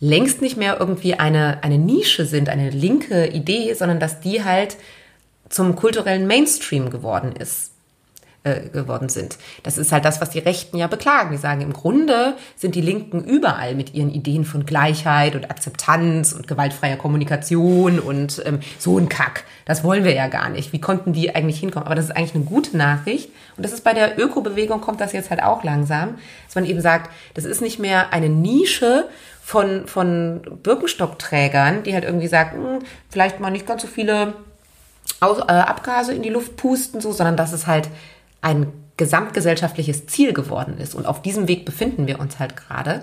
längst 0.00 0.40
nicht 0.40 0.56
mehr 0.56 0.78
irgendwie 0.80 1.14
eine, 1.14 1.62
eine 1.62 1.78
Nische 1.78 2.24
sind, 2.24 2.48
eine 2.48 2.70
linke 2.70 3.26
Idee, 3.26 3.74
sondern 3.74 4.00
dass 4.00 4.20
die 4.20 4.44
halt 4.44 4.76
zum 5.48 5.76
kulturellen 5.76 6.26
Mainstream 6.26 6.90
geworden 6.90 7.32
ist 7.32 7.72
äh, 8.48 8.68
geworden 8.68 9.08
sind. 9.08 9.38
Das 9.62 9.78
ist 9.78 9.92
halt 9.92 10.04
das, 10.04 10.20
was 10.20 10.30
die 10.30 10.38
Rechten 10.38 10.76
ja 10.76 10.86
beklagen. 10.86 11.30
Die 11.30 11.36
sagen, 11.36 11.60
im 11.60 11.72
Grunde 11.72 12.34
sind 12.56 12.74
die 12.74 12.80
Linken 12.80 13.24
überall 13.24 13.74
mit 13.74 13.94
ihren 13.94 14.10
Ideen 14.10 14.44
von 14.44 14.66
Gleichheit 14.66 15.34
und 15.34 15.50
Akzeptanz 15.50 16.32
und 16.32 16.46
gewaltfreier 16.46 16.96
Kommunikation 16.96 17.98
und 17.98 18.42
ähm, 18.46 18.60
so 18.78 18.98
ein 18.98 19.08
Kack. 19.08 19.44
Das 19.64 19.84
wollen 19.84 20.04
wir 20.04 20.14
ja 20.14 20.28
gar 20.28 20.48
nicht. 20.48 20.72
Wie 20.72 20.80
konnten 20.80 21.12
die 21.12 21.34
eigentlich 21.34 21.60
hinkommen? 21.60 21.86
Aber 21.86 21.94
das 21.94 22.06
ist 22.06 22.16
eigentlich 22.16 22.34
eine 22.34 22.44
gute 22.44 22.76
Nachricht. 22.76 23.30
Und 23.56 23.64
das 23.64 23.72
ist 23.72 23.84
bei 23.84 23.92
der 23.92 24.18
Ökobewegung 24.18 24.80
kommt 24.80 25.00
das 25.00 25.12
jetzt 25.12 25.30
halt 25.30 25.42
auch 25.42 25.64
langsam, 25.64 26.16
dass 26.46 26.54
man 26.54 26.64
eben 26.64 26.80
sagt, 26.80 27.10
das 27.34 27.44
ist 27.44 27.60
nicht 27.60 27.78
mehr 27.78 28.12
eine 28.12 28.28
Nische 28.28 29.08
von, 29.42 29.86
von 29.86 30.42
Birkenstockträgern, 30.62 31.82
die 31.82 31.94
halt 31.94 32.04
irgendwie 32.04 32.28
sagen, 32.28 32.62
hm, 32.62 32.78
vielleicht 33.10 33.40
mal 33.40 33.50
nicht 33.50 33.66
ganz 33.66 33.82
so 33.82 33.88
viele 33.88 34.34
äh, 35.20 35.24
Abgase 35.24 36.14
in 36.14 36.22
die 36.22 36.28
Luft 36.28 36.56
pusten, 36.56 37.00
so, 37.00 37.12
sondern 37.12 37.36
dass 37.36 37.52
es 37.52 37.66
halt 37.66 37.88
ein 38.40 38.72
gesamtgesellschaftliches 38.96 40.06
Ziel 40.06 40.32
geworden 40.32 40.78
ist. 40.78 40.94
Und 40.94 41.06
auf 41.06 41.22
diesem 41.22 41.48
Weg 41.48 41.64
befinden 41.64 42.06
wir 42.06 42.20
uns 42.20 42.38
halt 42.38 42.56
gerade. 42.56 43.02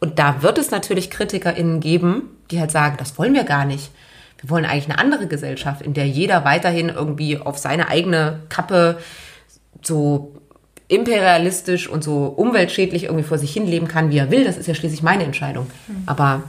Und 0.00 0.18
da 0.18 0.42
wird 0.42 0.58
es 0.58 0.70
natürlich 0.70 1.10
KritikerInnen 1.10 1.80
geben, 1.80 2.22
die 2.50 2.60
halt 2.60 2.70
sagen, 2.70 2.96
das 2.98 3.16
wollen 3.18 3.34
wir 3.34 3.44
gar 3.44 3.64
nicht. 3.64 3.90
Wir 4.38 4.50
wollen 4.50 4.66
eigentlich 4.66 4.90
eine 4.90 4.98
andere 4.98 5.26
Gesellschaft, 5.26 5.82
in 5.82 5.94
der 5.94 6.06
jeder 6.06 6.44
weiterhin 6.44 6.90
irgendwie 6.90 7.38
auf 7.38 7.58
seine 7.58 7.88
eigene 7.88 8.40
Kappe 8.48 8.98
so 9.82 10.34
imperialistisch 10.88 11.88
und 11.88 12.04
so 12.04 12.26
umweltschädlich 12.26 13.04
irgendwie 13.04 13.24
vor 13.24 13.38
sich 13.38 13.52
hin 13.52 13.66
leben 13.66 13.88
kann, 13.88 14.10
wie 14.10 14.18
er 14.18 14.30
will. 14.30 14.44
Das 14.44 14.56
ist 14.56 14.66
ja 14.66 14.74
schließlich 14.74 15.02
meine 15.02 15.24
Entscheidung. 15.24 15.66
Mhm. 15.88 16.02
Aber 16.06 16.42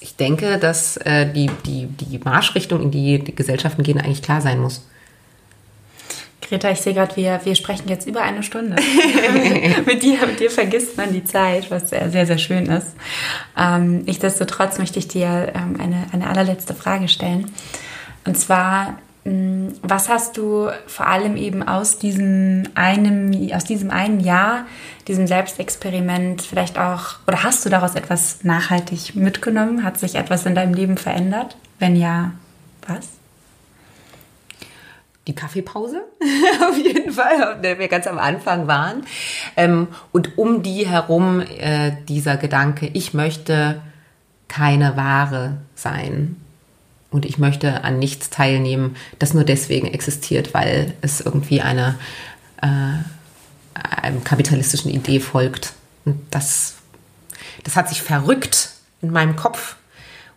ich 0.00 0.16
denke, 0.16 0.58
dass 0.58 0.96
äh, 0.98 1.30
die, 1.32 1.50
die, 1.64 1.86
die 1.86 2.18
Marschrichtung, 2.18 2.82
in 2.82 2.90
die 2.90 3.18
die 3.22 3.34
Gesellschaften 3.34 3.82
gehen, 3.82 3.98
eigentlich 3.98 4.22
klar 4.22 4.40
sein 4.40 4.60
muss. 4.60 4.86
Greta, 6.42 6.70
ich 6.70 6.80
sehe 6.80 6.94
gerade, 6.94 7.16
wir, 7.16 7.40
wir 7.44 7.54
sprechen 7.54 7.88
jetzt 7.88 8.06
über 8.06 8.22
eine 8.22 8.42
Stunde. 8.42 8.76
mit, 9.86 10.02
dir, 10.02 10.26
mit 10.26 10.38
dir 10.38 10.50
vergisst 10.50 10.96
man 10.96 11.12
die 11.12 11.24
Zeit, 11.24 11.70
was 11.70 11.90
sehr, 11.90 12.10
sehr, 12.10 12.26
sehr 12.26 12.38
schön 12.38 12.66
ist. 12.66 12.94
Ähm, 13.56 14.02
nichtsdestotrotz 14.02 14.78
möchte 14.78 14.98
ich 14.98 15.08
dir 15.08 15.52
ähm, 15.54 15.78
eine, 15.80 16.06
eine 16.12 16.28
allerletzte 16.28 16.74
Frage 16.74 17.08
stellen. 17.08 17.50
Und 18.26 18.38
zwar, 18.38 18.98
mh, 19.24 19.30
hm, 19.30 19.74
was 19.82 20.08
hast 20.08 20.36
du 20.36 20.68
vor 20.86 21.06
allem 21.08 21.36
eben 21.36 21.66
aus 21.66 21.98
diesem, 21.98 22.68
einem, 22.74 23.50
aus 23.52 23.64
diesem 23.64 23.90
einen 23.90 24.20
Jahr, 24.20 24.66
diesem 25.08 25.26
Selbstexperiment 25.26 26.42
vielleicht 26.42 26.78
auch, 26.78 27.16
oder 27.26 27.42
hast 27.42 27.64
du 27.64 27.70
daraus 27.70 27.96
etwas 27.96 28.44
nachhaltig 28.44 29.16
mitgenommen? 29.16 29.82
Hat 29.82 29.98
sich 29.98 30.14
etwas 30.14 30.46
in 30.46 30.54
deinem 30.54 30.74
Leben 30.74 30.96
verändert? 30.96 31.56
Wenn 31.80 31.96
ja, 31.96 32.32
was? 32.86 33.08
Die 35.26 35.34
Kaffeepause, 35.34 36.02
auf 36.68 36.78
jeden 36.78 37.12
Fall, 37.12 37.42
auf 37.42 37.60
der 37.60 37.78
wir 37.78 37.88
ganz 37.88 38.06
am 38.06 38.18
Anfang 38.18 38.66
waren. 38.66 39.04
Ähm, 39.56 39.88
und 40.12 40.38
um 40.38 40.62
die 40.62 40.86
herum 40.86 41.40
äh, 41.40 41.92
dieser 42.08 42.36
Gedanke, 42.36 42.88
ich 42.92 43.12
möchte 43.12 43.82
keine 44.48 44.96
Ware 44.96 45.58
sein. 45.74 46.36
Und 47.10 47.24
ich 47.24 47.38
möchte 47.38 47.82
an 47.84 47.98
nichts 47.98 48.30
teilnehmen, 48.30 48.96
das 49.18 49.32
nur 49.32 49.44
deswegen 49.44 49.86
existiert, 49.86 50.54
weil 50.54 50.92
es 51.00 51.20
irgendwie 51.20 51.62
eine, 51.62 51.98
äh, 52.60 52.66
einer 53.74 54.20
kapitalistischen 54.22 54.90
Idee 54.90 55.20
folgt. 55.20 55.72
Und 56.04 56.20
das, 56.30 56.74
das 57.64 57.76
hat 57.76 57.88
sich 57.88 58.02
verrückt 58.02 58.70
in 59.02 59.10
meinem 59.10 59.36
Kopf 59.36 59.76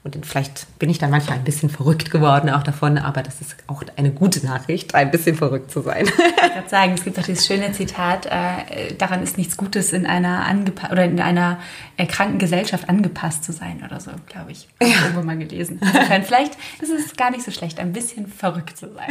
und 0.04 0.26
vielleicht 0.26 0.80
bin 0.80 0.90
ich 0.90 0.98
dann 0.98 1.12
manchmal 1.12 1.38
ein 1.38 1.44
bisschen 1.44 1.70
verrückt 1.70 2.10
geworden 2.10 2.50
auch 2.50 2.64
davon, 2.64 2.98
aber 2.98 3.22
das 3.22 3.42
ist 3.42 3.56
auch 3.68 3.84
eine 3.98 4.12
gute 4.12 4.46
Nachricht, 4.46 4.96
ein 4.96 5.12
bisschen 5.12 5.36
verrückt 5.36 5.72
zu 5.72 5.82
sein. 5.82 6.06
Ich 6.06 6.56
würde 6.56 6.70
sagen, 6.70 6.94
es 6.94 7.04
gibt 7.04 7.20
auch 7.20 7.24
dieses 7.24 7.46
schöne 7.46 7.72
Zitat, 7.74 8.26
äh, 8.26 8.94
daran 8.98 9.22
ist 9.22 9.38
nichts 9.38 9.58
Gutes 9.58 9.92
in 9.92 10.06
einer 10.06 10.46
oder 10.92 11.04
in 11.04 11.20
einer 11.20 11.60
äh, 11.98 12.06
kranken 12.06 12.40
Gesellschaft 12.40 12.88
angepasst 12.88 13.44
zu 13.44 13.52
sein 13.52 13.84
oder 13.86 14.00
so, 14.00 14.12
glaube 14.28 14.52
ich. 14.52 14.68
Ja. 14.82 14.88
irgendwo 14.88 15.22
mal 15.22 15.38
gelesen. 15.38 15.80
Insofern, 15.82 16.24
vielleicht 16.24 16.58
ist 16.82 16.90
es 16.90 17.16
gar 17.16 17.32
nicht 17.32 17.44
so 17.44 17.52
schlecht, 17.52 17.80
ein 17.80 17.94
bisschen 17.94 18.28
verrückt 18.28 18.78
zu 18.78 18.92
sein. 18.94 19.10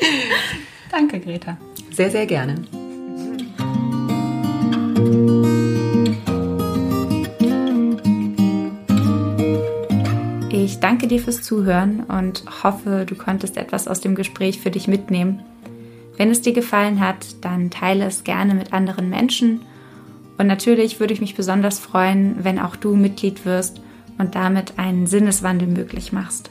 Danke, 0.90 1.20
Greta. 1.20 1.56
Sehr, 1.92 2.10
sehr 2.10 2.26
gerne. 2.26 2.85
Ich 10.76 10.80
danke 10.80 11.06
dir 11.08 11.20
fürs 11.20 11.40
Zuhören 11.40 12.00
und 12.00 12.44
hoffe, 12.62 13.06
du 13.08 13.14
konntest 13.14 13.56
etwas 13.56 13.88
aus 13.88 14.02
dem 14.02 14.14
Gespräch 14.14 14.60
für 14.60 14.70
dich 14.70 14.88
mitnehmen. 14.88 15.40
Wenn 16.18 16.30
es 16.30 16.42
dir 16.42 16.52
gefallen 16.52 17.00
hat, 17.00 17.42
dann 17.42 17.70
teile 17.70 18.04
es 18.04 18.24
gerne 18.24 18.54
mit 18.54 18.74
anderen 18.74 19.08
Menschen. 19.08 19.62
Und 20.36 20.46
natürlich 20.46 21.00
würde 21.00 21.14
ich 21.14 21.22
mich 21.22 21.34
besonders 21.34 21.78
freuen, 21.78 22.44
wenn 22.44 22.58
auch 22.58 22.76
du 22.76 22.94
Mitglied 22.94 23.46
wirst 23.46 23.80
und 24.18 24.34
damit 24.34 24.78
einen 24.78 25.06
Sinneswandel 25.06 25.66
möglich 25.66 26.12
machst. 26.12 26.50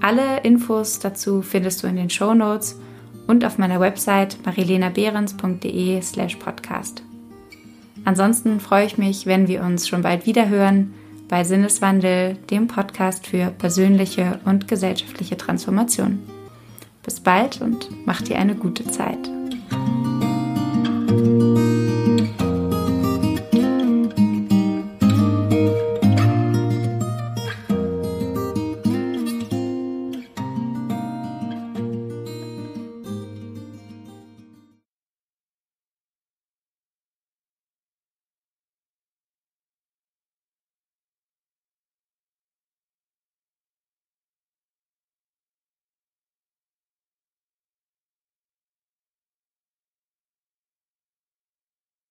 Alle 0.00 0.40
Infos 0.42 0.98
dazu 0.98 1.40
findest 1.40 1.84
du 1.84 1.86
in 1.86 1.94
den 1.94 2.10
Show 2.10 2.34
Notes 2.34 2.80
und 3.28 3.44
auf 3.44 3.58
meiner 3.58 3.78
Website 3.78 4.38
marilenabehrens.de 4.44 6.02
slash 6.02 6.34
podcast. 6.34 7.04
Ansonsten 8.04 8.58
freue 8.58 8.86
ich 8.86 8.98
mich, 8.98 9.24
wenn 9.24 9.46
wir 9.46 9.62
uns 9.62 9.86
schon 9.86 10.02
bald 10.02 10.26
wieder 10.26 10.48
hören 10.48 10.94
bei 11.28 11.44
Sinneswandel, 11.44 12.36
dem 12.50 12.68
Podcast 12.68 13.26
für 13.26 13.50
persönliche 13.50 14.40
und 14.44 14.68
gesellschaftliche 14.68 15.36
Transformation. 15.36 16.18
Bis 17.02 17.20
bald 17.20 17.60
und 17.60 17.88
mach 18.06 18.22
dir 18.22 18.38
eine 18.38 18.54
gute 18.54 18.84
Zeit. 18.86 19.30